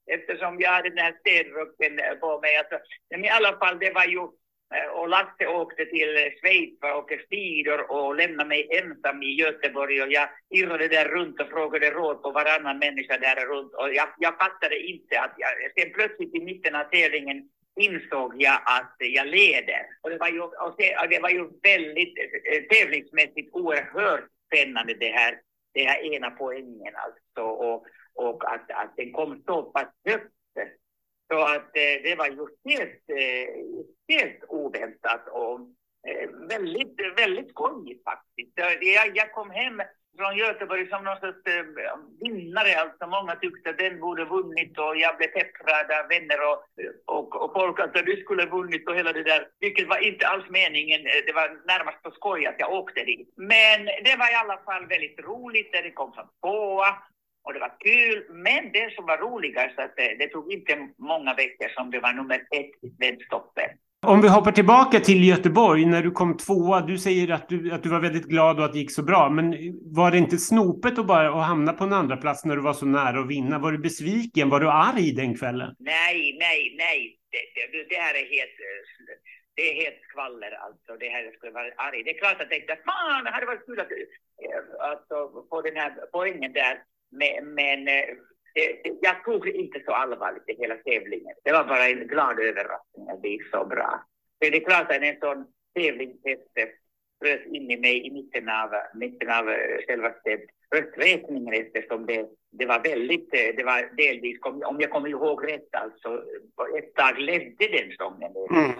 eftersom 0.07 0.61
jag 0.61 0.71
hade 0.71 0.89
den 0.89 0.99
här 0.99 1.17
städrocken 1.21 2.01
på 2.21 2.41
mig. 2.41 2.57
Alltså, 2.57 2.79
men 3.11 3.25
i 3.25 3.29
alla 3.29 3.59
fall, 3.59 3.79
det 3.79 3.93
var 3.93 4.05
ju 4.05 4.19
eh, 4.19 4.31
Eh, 4.75 4.91
och 4.99 5.09
Lasse 5.09 5.47
åkte 5.47 5.85
till 5.85 6.31
Schweiz 6.41 6.79
och 6.83 6.99
åkte 6.99 7.19
skidor 7.19 7.91
och 7.91 8.17
lämnade 8.17 8.49
mig 8.49 8.69
ensam 8.71 9.23
i 9.23 9.35
Göteborg 9.35 10.03
och 10.03 10.13
jag 10.13 10.29
irrade 10.51 10.89
där 10.89 11.05
runt 11.05 11.41
och 11.41 11.49
frågade 11.49 11.91
råd 11.91 12.23
på 12.23 12.31
varannan 12.31 12.79
människa 12.79 13.19
där 13.19 13.47
runt 13.47 13.75
och 13.75 13.95
jag, 13.95 14.09
jag 14.19 14.39
fattade 14.39 14.79
inte 14.79 15.21
att 15.21 15.35
jag, 15.37 15.51
sen 15.77 15.93
plötsligt 15.93 16.35
i 16.35 16.41
mitten 16.41 16.75
av 16.75 16.85
tävlingen 16.85 17.49
insåg 17.81 18.43
jag 18.43 18.61
att 18.65 18.97
jag 18.99 19.27
leder. 19.27 19.87
Och 20.01 20.11
det 20.11 20.19
var 20.19 20.29
ju, 20.29 20.41
och 20.41 20.77
det 21.11 21.23
var 21.23 21.31
ju 21.31 21.51
väldigt 21.63 22.19
eh, 22.19 22.63
tävlingsmässigt 22.63 23.51
oerhört 23.53 24.25
spännande 24.47 24.95
det 24.95 25.11
här, 25.11 25.39
det 25.75 25.85
här 25.85 26.15
ena 26.15 26.31
poängen 26.31 26.95
alltså 26.97 27.49
och, 27.49 27.87
och 28.15 28.53
att, 28.55 28.71
att 28.71 28.97
den 28.97 29.13
kom 29.13 29.43
så 29.47 29.63
pass 29.63 29.89
högt 30.05 30.33
så 31.33 31.41
att 31.41 31.77
eh, 31.85 31.97
det 32.03 32.15
var 32.19 32.27
ju 32.27 32.47
helt, 32.71 33.05
eh, 33.21 33.49
helt 34.09 34.41
oväntat 34.49 35.29
och 35.29 35.61
eh, 36.09 36.29
väldigt, 36.49 36.97
väldigt 37.17 37.51
skojigt 37.51 38.05
faktiskt. 38.05 38.53
Jag, 38.81 39.17
jag 39.17 39.33
kom 39.33 39.51
hem 39.51 39.83
från 40.19 40.37
Göteborg 40.37 40.89
som 40.89 41.05
någon 41.05 41.21
sorts 41.21 41.47
eh, 41.47 41.97
vinnare. 42.21 42.81
Alltså 42.83 43.07
många 43.07 43.35
tyckte 43.35 43.71
att 43.71 43.79
den 43.79 44.01
borde 44.01 44.25
vunnit 44.25 44.79
och 44.79 44.97
jag 44.97 45.17
blev 45.17 45.29
pepprad 45.29 45.91
av 45.99 46.09
vänner 46.09 46.41
och, 46.51 46.61
och, 47.17 47.43
och 47.43 47.53
folk 47.53 47.81
att 47.81 47.95
du 47.95 48.17
skulle 48.17 48.47
vunnit 48.47 48.89
och 48.89 48.97
hela 48.97 49.13
det 49.13 49.23
där. 49.23 49.49
Vilket 49.61 49.89
var 49.89 49.99
inte 49.99 50.27
alls 50.27 50.45
meningen. 50.51 51.01
Eh, 51.07 51.21
det 51.27 51.33
var 51.33 51.49
närmast 51.67 52.03
på 52.03 52.11
skoj 52.11 52.47
att 52.47 52.59
jag 52.59 52.73
åkte 52.73 53.05
dit. 53.05 53.29
Men 53.37 53.85
det 53.85 54.17
var 54.19 54.33
i 54.33 54.41
alla 54.43 54.59
fall 54.67 54.87
väldigt 54.87 55.21
roligt. 55.21 55.73
Det 55.73 55.91
kom 55.91 56.13
som 56.13 56.29
tvåa 56.41 56.91
och 57.45 57.53
det 57.55 57.61
var 57.61 57.75
kul. 57.81 58.27
Men 58.31 58.73
det 58.73 58.95
som 58.95 59.07
var 59.07 59.19
roligast 59.19 59.79
att 59.79 59.97
det, 59.97 60.17
det 60.19 60.29
tog 60.29 60.53
inte 60.53 60.89
många 60.99 61.35
veckor 61.35 61.69
som 61.69 61.91
det 61.91 62.01
var 62.01 62.13
nummer 62.13 62.35
ett 62.35 62.73
i 62.83 62.91
Svensktoppen. 62.99 63.71
Om 64.07 64.21
vi 64.21 64.29
hoppar 64.29 64.53
tillbaka 64.53 65.01
till 65.01 65.29
Göteborg 65.29 65.85
när 65.85 66.03
du 66.03 66.11
kom 66.11 66.37
tvåa. 66.37 66.81
Du 66.81 66.99
säger 66.99 67.33
att 67.33 67.49
du, 67.49 67.73
att 67.73 67.83
du 67.83 67.89
var 67.89 68.01
väldigt 68.01 68.25
glad 68.25 68.59
och 68.59 68.65
att 68.65 68.73
det 68.73 68.79
gick 68.79 68.91
så 68.91 69.03
bra. 69.03 69.31
Men 69.31 69.55
var 70.01 70.11
det 70.11 70.19
inte 70.19 70.39
snopet 70.39 70.99
att 70.99 71.07
bara 71.07 71.29
att 71.29 71.47
hamna 71.47 71.73
på 71.73 71.85
en 71.85 71.93
andra 71.93 72.17
plats 72.17 72.45
när 72.45 72.57
du 72.57 72.63
var 72.63 72.73
så 72.73 72.87
nära 72.87 73.21
att 73.21 73.29
vinna? 73.29 73.59
Var 73.59 73.73
du 73.73 73.79
besviken? 73.79 74.49
Var 74.49 74.61
du 74.61 74.69
arg 74.71 75.13
den 75.13 75.39
kvällen? 75.39 75.75
Nej, 75.79 76.37
nej, 76.41 76.75
nej. 76.79 77.19
Det, 77.31 77.73
det, 77.73 77.85
det 77.89 78.01
här 78.01 78.15
är 78.15 78.27
helt... 78.37 78.57
Det 79.55 79.71
är 79.71 79.75
helt 79.85 80.01
skvaller 80.11 80.53
alltså. 80.67 80.97
Det 81.01 81.09
här 81.09 81.33
skulle 81.37 81.53
vara 81.53 81.65
arg. 81.77 82.03
Det 82.05 82.11
är 82.11 82.19
klart 82.19 82.33
att 82.33 82.41
jag 82.41 82.51
tänkte 82.51 82.73
att 82.73 82.85
fan, 82.85 83.25
det 83.25 83.31
hade 83.31 83.47
varit 83.47 83.67
kul 83.67 83.81
att, 83.81 83.93
att 84.91 85.09
få 85.51 85.63
den 85.63 85.77
här 85.77 85.93
poängen 86.13 86.53
där. 86.53 86.77
Men, 87.13 87.55
men 87.55 87.85
det, 88.55 88.99
jag 89.01 89.25
tog 89.25 89.49
inte 89.49 89.81
så 89.85 89.93
allvarligt 89.93 90.49
i 90.49 90.55
hela 90.55 90.75
tävlingen. 90.75 91.35
Det 91.45 91.53
var 91.53 91.65
bara 91.65 91.89
en 91.89 92.07
glad 92.07 92.41
överraskning 92.41 93.09
att 93.09 93.23
det 93.23 93.29
gick 93.29 93.51
så 93.51 93.65
bra. 93.65 94.05
För 94.39 94.51
det 94.51 94.57
är 94.57 94.65
klart 94.65 94.91
att 94.91 95.03
en 95.03 95.21
sån 95.21 95.47
tävlingshäst 95.75 96.51
eh, 96.55 96.69
frös 97.23 97.47
in 97.47 97.71
i 97.71 97.77
mig 97.77 98.07
i 98.07 98.11
mitten 98.11 98.49
av, 98.49 98.71
mitten 98.95 99.31
av 99.31 99.45
själva 99.89 100.13
rösträkningen 100.75 101.55
eftersom 101.55 102.07
det, 102.07 102.29
det 102.51 102.67
var 102.67 102.81
väldigt, 102.81 103.31
det 103.31 103.65
var 103.65 103.97
delvis, 103.97 104.39
om 104.43 104.81
jag 104.81 104.91
kommer 104.91 105.09
ihåg 105.09 105.49
rätt 105.49 105.75
alltså, 105.75 106.25
ett 106.79 106.95
tag 106.95 107.19
ledde 107.19 107.69
den 107.69 107.93
sången. 107.99 108.33
Mm. 108.51 108.71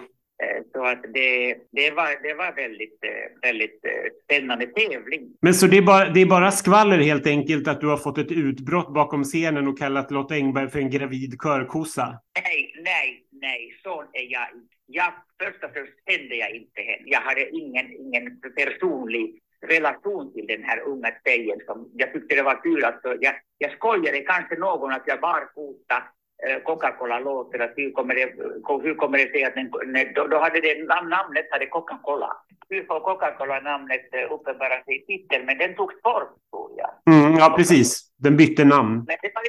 Så 0.71 0.85
att 0.85 1.03
det, 1.13 1.55
det, 1.71 1.91
var, 1.91 2.23
det 2.23 2.33
var 2.33 2.55
väldigt, 2.55 2.99
väldigt 3.41 3.81
spännande 4.23 4.65
tävling. 4.65 5.37
Men 5.41 5.53
så 5.53 5.67
det 5.67 5.77
är, 5.77 5.81
bara, 5.81 6.09
det 6.09 6.21
är 6.21 6.25
bara 6.25 6.51
skvaller 6.51 6.97
helt 6.97 7.27
enkelt 7.27 7.67
att 7.67 7.81
du 7.81 7.87
har 7.87 7.97
fått 7.97 8.17
ett 8.17 8.31
utbrott 8.31 8.93
bakom 8.93 9.23
scenen 9.23 9.67
och 9.67 9.79
kallat 9.79 10.11
Lotta 10.11 10.35
Engberg 10.35 10.69
för 10.69 10.79
en 10.79 10.89
gravid 10.89 11.41
körkossa? 11.43 12.19
Nej, 12.43 12.73
nej, 12.83 13.25
nej, 13.31 13.79
så 13.83 14.01
är 14.01 14.31
jag 14.31 14.47
inte. 14.53 14.73
Jag, 14.85 15.13
först 15.43 15.63
och 15.63 15.69
främst 15.73 15.93
kände 16.09 16.35
jag 16.35 16.51
inte 16.55 16.81
henne. 16.81 17.03
Jag 17.05 17.21
hade 17.21 17.49
ingen, 17.49 17.91
ingen 17.91 18.39
personlig 18.55 19.39
relation 19.67 20.33
till 20.33 20.47
den 20.47 20.63
här 20.63 20.79
unga 20.79 21.11
tjejen. 21.25 21.59
Som 21.65 21.91
jag 21.93 22.13
tyckte 22.13 22.35
det 22.35 22.43
var 22.43 22.63
kul. 22.63 22.83
Alltså, 22.83 23.15
jag, 23.19 23.33
jag 23.57 23.71
skojade 23.71 24.19
kanske 24.19 24.55
någon 24.55 24.91
att 24.91 25.03
jag 25.05 25.21
barfota 25.21 26.03
Coca-Cola 26.63 27.19
låter, 27.19 27.59
att 27.59 27.73
hur 27.75 27.91
kommer 27.91 28.15
det, 28.15 28.33
hur 28.83 28.95
kommer 28.95 29.17
det 29.17 29.31
sig 29.31 29.43
att 29.43 29.55
den, 29.55 29.71
då, 30.15 30.27
då 30.27 30.39
hade 30.39 30.61
det, 30.61 30.83
namnet 30.87 31.47
hade 31.51 31.65
Coca-Cola. 31.65 32.29
Hur 32.69 32.83
får 32.83 32.99
Coca-Cola 32.99 33.59
namnet 33.59 34.01
uppenbara 34.29 34.83
sig 34.83 34.95
i 34.97 35.05
titeln, 35.05 35.45
men 35.45 35.57
den 35.57 35.75
togs 35.75 36.01
bort 36.01 36.33
tror 36.51 36.71
jag. 36.77 37.15
Mm, 37.15 37.37
ja, 37.39 37.53
precis. 37.57 38.11
Den 38.17 38.37
bytte 38.37 38.65
namn. 38.65 38.95
Men 39.07 39.17
det 39.21 39.31
var 39.35 39.43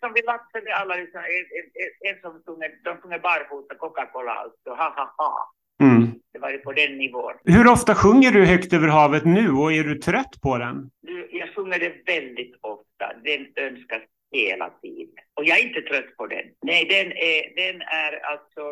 som 0.00 0.12
vi 0.14 0.22
laxade 0.22 0.74
alla, 0.74 0.94
liksom, 0.96 1.20
en 2.08 2.20
som 2.20 2.42
sjunger, 2.46 2.70
de 2.84 2.96
sjunger 2.96 3.18
barfota 3.18 3.74
Coca-Cola 3.74 4.32
alltså, 4.32 4.70
ha 4.70 4.88
ha 4.96 5.14
ha. 5.16 5.52
Mm. 5.82 6.12
Det 6.32 6.38
var 6.38 6.50
ju 6.50 6.58
på 6.58 6.72
den 6.72 6.98
nivån. 6.98 7.32
Hur 7.44 7.66
ofta 7.68 7.94
sjunger 7.94 8.30
du 8.30 8.44
Högt 8.44 8.72
över 8.72 8.88
havet 8.88 9.24
nu 9.24 9.50
och 9.50 9.72
är 9.72 9.84
du 9.84 9.94
trött 9.94 10.40
på 10.42 10.58
den? 10.58 10.90
Jag 11.30 11.54
sjunger 11.54 11.78
det 11.78 11.92
väldigt 12.06 12.54
ofta. 12.60 13.04
Den 13.24 13.46
önskas 13.56 14.02
hela 14.32 14.70
tiden. 14.82 15.14
Och 15.34 15.44
jag 15.44 15.58
är 15.58 15.66
inte 15.68 15.80
trött 15.80 16.16
på 16.16 16.26
den. 16.26 16.44
Nej, 16.62 16.84
den 16.84 17.12
är, 17.12 17.40
den 17.56 17.82
är 17.82 18.12
alltså 18.32 18.62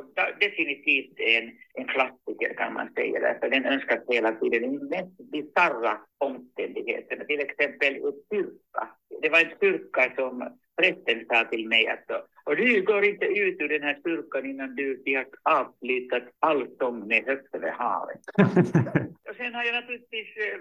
definitivt 0.41 1.21
en, 1.21 1.53
en 1.75 1.87
klassiker 1.87 2.55
kan 2.57 2.73
man 2.73 2.93
säga. 2.93 3.21
Därför 3.21 3.51
den 3.51 3.65
önskas 3.65 4.01
hela 4.09 4.33
tiden. 4.33 4.63
Den 4.63 4.89
mest 4.89 5.31
bisarra 5.33 5.99
omständigheterna. 6.19 7.25
Till 7.25 7.41
exempel 7.41 7.95
en 7.95 8.13
styrka. 8.27 8.89
Det 9.23 9.29
var 9.29 9.41
en 9.41 9.57
styrka 9.57 10.13
som 10.17 10.59
prästen 10.77 11.27
sa 11.29 11.45
till 11.45 11.69
mig 11.69 11.87
att 11.87 12.11
och 12.45 12.57
du 12.57 12.83
går 12.83 13.05
inte 13.05 13.25
ut 13.25 13.61
ur 13.61 13.69
den 13.69 13.83
här 13.83 13.97
styrkan 14.01 14.51
innan 14.51 14.75
du 14.75 15.03
har 15.07 15.27
avslutat 15.61 16.23
all 16.39 16.67
sång 16.79 17.09
med 17.09 17.25
högt 17.25 17.55
över 17.55 17.71
havet. 17.71 18.21
sen 19.41 19.55
har 19.55 19.65
jag 19.65 19.75
naturligtvis 19.75 20.31
äh, 20.47 20.59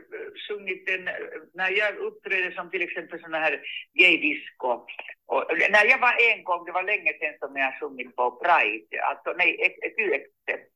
sjungit 0.47 0.81
den, 0.89 1.03
när 1.59 1.71
jag 1.81 1.91
uppträder 2.07 2.51
som 2.51 2.69
till 2.69 2.81
exempel 2.87 3.19
sådana 3.19 3.39
här 3.45 3.55
gaydisco 3.99 4.71
Och, 5.33 5.43
när 5.75 5.85
jag 5.91 5.99
var 6.07 6.15
en 6.31 6.43
gång, 6.43 6.65
det 6.65 6.71
var 6.71 6.83
länge 6.83 7.11
sedan 7.19 7.35
som 7.39 7.51
jag 7.63 7.79
sjungit 7.79 8.15
på 8.15 8.25
Pride, 8.43 8.93
alltså 9.09 9.29
nej, 9.37 9.51
QX 9.97 10.23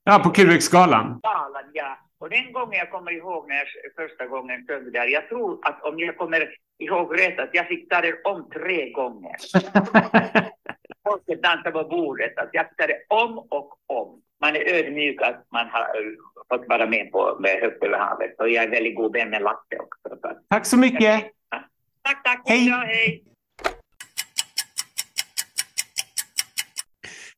Ja, 0.03 0.19
på 0.23 0.29
QX-galan. 0.29 1.19
galan, 1.23 1.67
ja. 1.73 1.97
Och 2.19 2.29
den 2.29 2.51
gången 2.53 2.79
jag 2.83 2.91
kommer 2.91 3.11
ihåg 3.11 3.49
när 3.49 3.55
jag 3.55 3.67
första 3.95 4.25
gången 4.27 4.67
sjöng 4.67 4.91
där, 4.91 5.07
jag 5.07 5.29
tror 5.29 5.59
att 5.67 5.83
om 5.83 5.99
jag 5.99 6.17
kommer 6.17 6.57
ihåg 6.79 7.19
rätt 7.19 7.39
att 7.39 7.53
jag 7.53 7.67
fick 7.67 7.89
ta 7.89 8.01
det 8.01 8.21
om 8.23 8.49
tre 8.49 8.91
gånger. 8.91 9.35
Folket 11.03 11.43
dansade 11.43 11.71
på 11.71 11.83
bordet, 11.83 12.37
att 12.37 12.49
jag 12.51 12.69
fick 12.69 12.77
ta 12.77 12.87
det 12.87 13.05
om 13.07 13.37
och 13.37 13.79
om. 13.87 14.21
Man 14.43 14.55
är 14.55 14.73
ödmjuk 14.73 15.21
att 15.21 15.45
man 15.51 15.67
har 15.69 15.81
eh, 15.81 16.11
fått 16.49 16.67
vara 16.69 16.85
med 16.85 17.11
på 17.11 17.37
med 17.39 17.59
Högt 17.61 17.83
över 17.83 17.97
havet 17.97 18.35
och 18.39 18.49
jag 18.49 18.63
är 18.63 18.69
väldigt 18.69 18.95
god 18.95 19.13
vän 19.13 19.29
med 19.29 19.41
Lasse 19.41 19.77
också. 19.79 20.19
Så. 20.21 20.27
att- 20.27 20.49
Tack 20.49 20.65
så 20.65 20.77
mycket. 20.77 21.23
Tack, 22.03 22.23
tack. 22.23 22.41
Hej. 22.45 22.67
Ja, 22.69 22.83
hej. 22.87 23.23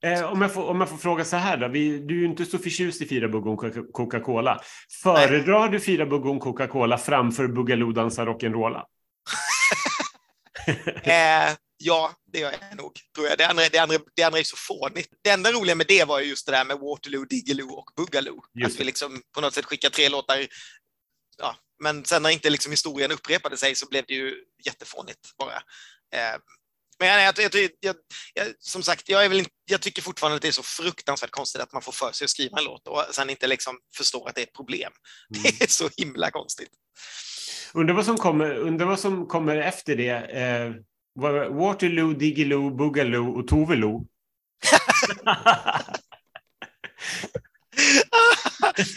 Eh, 0.01 0.31
om, 0.31 0.41
jag 0.41 0.53
får, 0.53 0.69
om 0.69 0.79
jag 0.79 0.89
får 0.89 0.97
fråga 0.97 1.23
så 1.23 1.37
här 1.37 1.57
då. 1.57 1.67
Vi, 1.67 1.97
du 1.99 2.15
är 2.15 2.19
ju 2.19 2.25
inte 2.25 2.45
så 2.45 2.57
förtjust 2.57 3.01
i 3.01 3.05
Fira 3.05 3.27
Bugon 3.27 3.57
Coca- 3.57 3.91
Coca-Cola. 3.91 4.59
Föredrar 5.03 5.69
du 5.69 5.79
Fira 5.79 6.05
Bugon 6.05 6.39
Coca-Cola 6.39 6.97
framför 6.97 7.47
Boogaloo 7.47 7.91
dansa 7.91 8.25
rock'n'rolla? 8.25 8.83
Eh, 11.03 11.49
ja, 11.77 12.13
det 12.31 12.39
gör 12.39 12.51
jag 12.69 12.77
nog, 12.77 12.99
tror 13.15 13.27
jag. 13.27 13.37
Det 13.37 13.47
andra, 13.47 13.69
det, 13.69 13.77
andra, 13.77 13.97
det 14.15 14.23
andra 14.23 14.39
är 14.39 14.43
så 14.43 14.55
fånigt. 14.57 15.09
Det 15.23 15.29
enda 15.29 15.51
roliga 15.51 15.75
med 15.75 15.87
det 15.87 16.03
var 16.03 16.19
ju 16.19 16.25
just 16.25 16.45
det 16.45 16.51
där 16.51 16.65
med 16.65 16.77
Waterloo, 16.79 17.25
Diggiloo 17.25 17.71
och 17.73 17.91
Boogaloo. 17.95 18.43
Just 18.53 18.75
Att 18.75 18.79
vi 18.79 18.83
liksom 18.83 19.21
på 19.35 19.41
något 19.41 19.53
sätt 19.53 19.65
skickar 19.65 19.89
tre 19.89 20.09
låtar. 20.09 20.47
Ja, 21.37 21.55
men 21.83 22.05
sen 22.05 22.23
när 22.23 22.29
inte 22.29 22.49
liksom 22.49 22.71
historien 22.71 23.11
upprepade 23.11 23.57
sig 23.57 23.75
så 23.75 23.87
blev 23.87 24.05
det 24.07 24.13
ju 24.13 24.35
jättefånigt 24.65 25.37
bara. 25.37 25.55
Eh, 26.15 26.39
men 26.99 27.07
jag, 27.07 27.39
jag, 27.39 27.55
jag, 27.79 27.95
jag, 28.33 28.47
som 28.59 28.83
sagt, 28.83 29.09
jag, 29.09 29.25
är 29.25 29.29
väl, 29.29 29.39
inte- 29.39 29.51
jag 29.65 29.81
tycker 29.81 30.01
fortfarande 30.01 30.35
att 30.35 30.41
det 30.41 30.47
är 30.47 30.51
så 30.51 30.63
fruktansvärt 30.63 31.31
konstigt 31.31 31.61
att 31.61 31.73
man 31.73 31.81
får 31.81 31.91
för 31.91 32.11
sig 32.11 32.25
att 32.25 32.29
skriva 32.31 32.57
en 32.57 32.63
låt 32.63 32.87
och 32.87 33.03
sen 33.11 33.29
inte 33.29 33.47
liksom 33.47 33.79
förstår 33.97 34.29
att 34.29 34.35
det 34.35 34.41
är 34.41 34.45
ett 34.45 34.53
problem. 34.53 34.91
Det 35.29 35.61
är 35.63 35.67
så 35.67 35.89
himla 35.97 36.31
konstigt. 36.31 36.69
Undrar 37.73 37.95
vad 37.95 38.05
som 38.05 38.17
kommer, 38.17 38.55
undrar 38.55 38.85
vad 38.85 38.99
som 38.99 39.27
kommer 39.27 39.57
efter 39.57 39.95
det. 39.95 40.09
Eh, 40.11 40.73
Waterloo, 41.49 42.13
Diggiloo, 42.13 42.69
Boogaloo 42.69 43.39
och 43.39 43.47
Toveloo. 43.47 44.05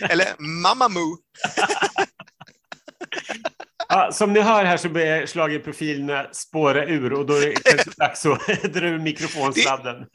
Eller 0.10 0.42
Mamma 0.62 0.88
Moo. 0.88 1.16
Ja, 3.88 4.12
som 4.12 4.32
ni 4.32 4.40
hör 4.40 4.64
här 4.64 4.76
så 4.76 4.88
börjar 4.88 5.26
schlagerprofilerna 5.26 6.26
spåra 6.32 6.84
ur 6.84 7.12
och 7.12 7.26
då 7.26 7.34
är 7.34 7.40
det 7.40 7.96
dags 7.96 8.26
att 8.26 8.62
dra 8.72 8.86
ur 8.86 8.98
mikrofonsladden. 8.98 10.06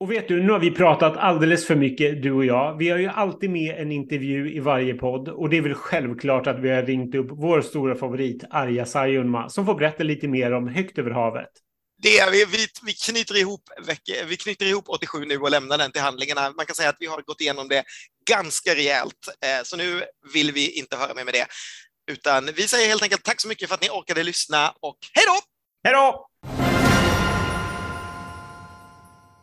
Och 0.00 0.12
vet 0.12 0.28
du, 0.28 0.42
nu 0.42 0.52
har 0.52 0.58
vi 0.58 0.70
pratat 0.70 1.16
alldeles 1.16 1.66
för 1.66 1.76
mycket, 1.76 2.22
du 2.22 2.32
och 2.32 2.44
jag. 2.44 2.78
Vi 2.78 2.88
har 2.90 2.98
ju 2.98 3.08
alltid 3.08 3.50
med 3.50 3.76
en 3.78 3.92
intervju 3.92 4.54
i 4.54 4.60
varje 4.60 4.94
podd 4.94 5.28
och 5.28 5.50
det 5.50 5.56
är 5.56 5.60
väl 5.60 5.74
självklart 5.74 6.46
att 6.46 6.60
vi 6.60 6.70
har 6.70 6.82
ringt 6.82 7.14
upp 7.14 7.26
vår 7.30 7.62
stora 7.62 7.94
favorit 7.94 8.44
Arja 8.50 8.86
Saijonmaa 8.86 9.48
som 9.48 9.66
får 9.66 9.74
berätta 9.74 10.04
lite 10.04 10.28
mer 10.28 10.52
om 10.52 10.68
Högt 10.68 10.98
över 10.98 11.10
havet. 11.10 11.50
Det 12.02 12.18
är, 12.18 12.30
vi, 12.30 12.44
vi, 12.44 12.66
vi, 12.86 12.92
knyter 12.92 13.36
ihop, 13.36 13.60
vi 14.28 14.36
knyter 14.36 14.66
ihop 14.66 14.84
87 14.88 15.24
nu 15.24 15.38
och 15.38 15.50
lämnar 15.50 15.78
den 15.78 15.92
till 15.92 16.02
handlingarna. 16.02 16.52
Man 16.56 16.66
kan 16.66 16.76
säga 16.76 16.88
att 16.88 16.96
vi 16.98 17.06
har 17.06 17.22
gått 17.22 17.40
igenom 17.40 17.68
det 17.68 17.84
ganska 18.30 18.74
rejält, 18.74 19.28
eh, 19.44 19.62
så 19.64 19.76
nu 19.76 20.02
vill 20.34 20.52
vi 20.52 20.78
inte 20.78 20.96
höra 20.96 21.14
mer 21.14 21.24
med 21.24 21.34
det. 21.34 21.46
Utan 22.12 22.50
vi 22.56 22.62
säger 22.62 22.88
helt 22.88 23.02
enkelt 23.02 23.24
tack 23.24 23.40
så 23.40 23.48
mycket 23.48 23.68
för 23.68 23.74
att 23.74 23.82
ni 23.82 23.88
orkade 23.88 24.22
lyssna 24.22 24.74
och 24.80 24.98
hej 25.14 25.24
då! 25.26 25.40
Hej 25.84 25.94
då! 25.94 26.73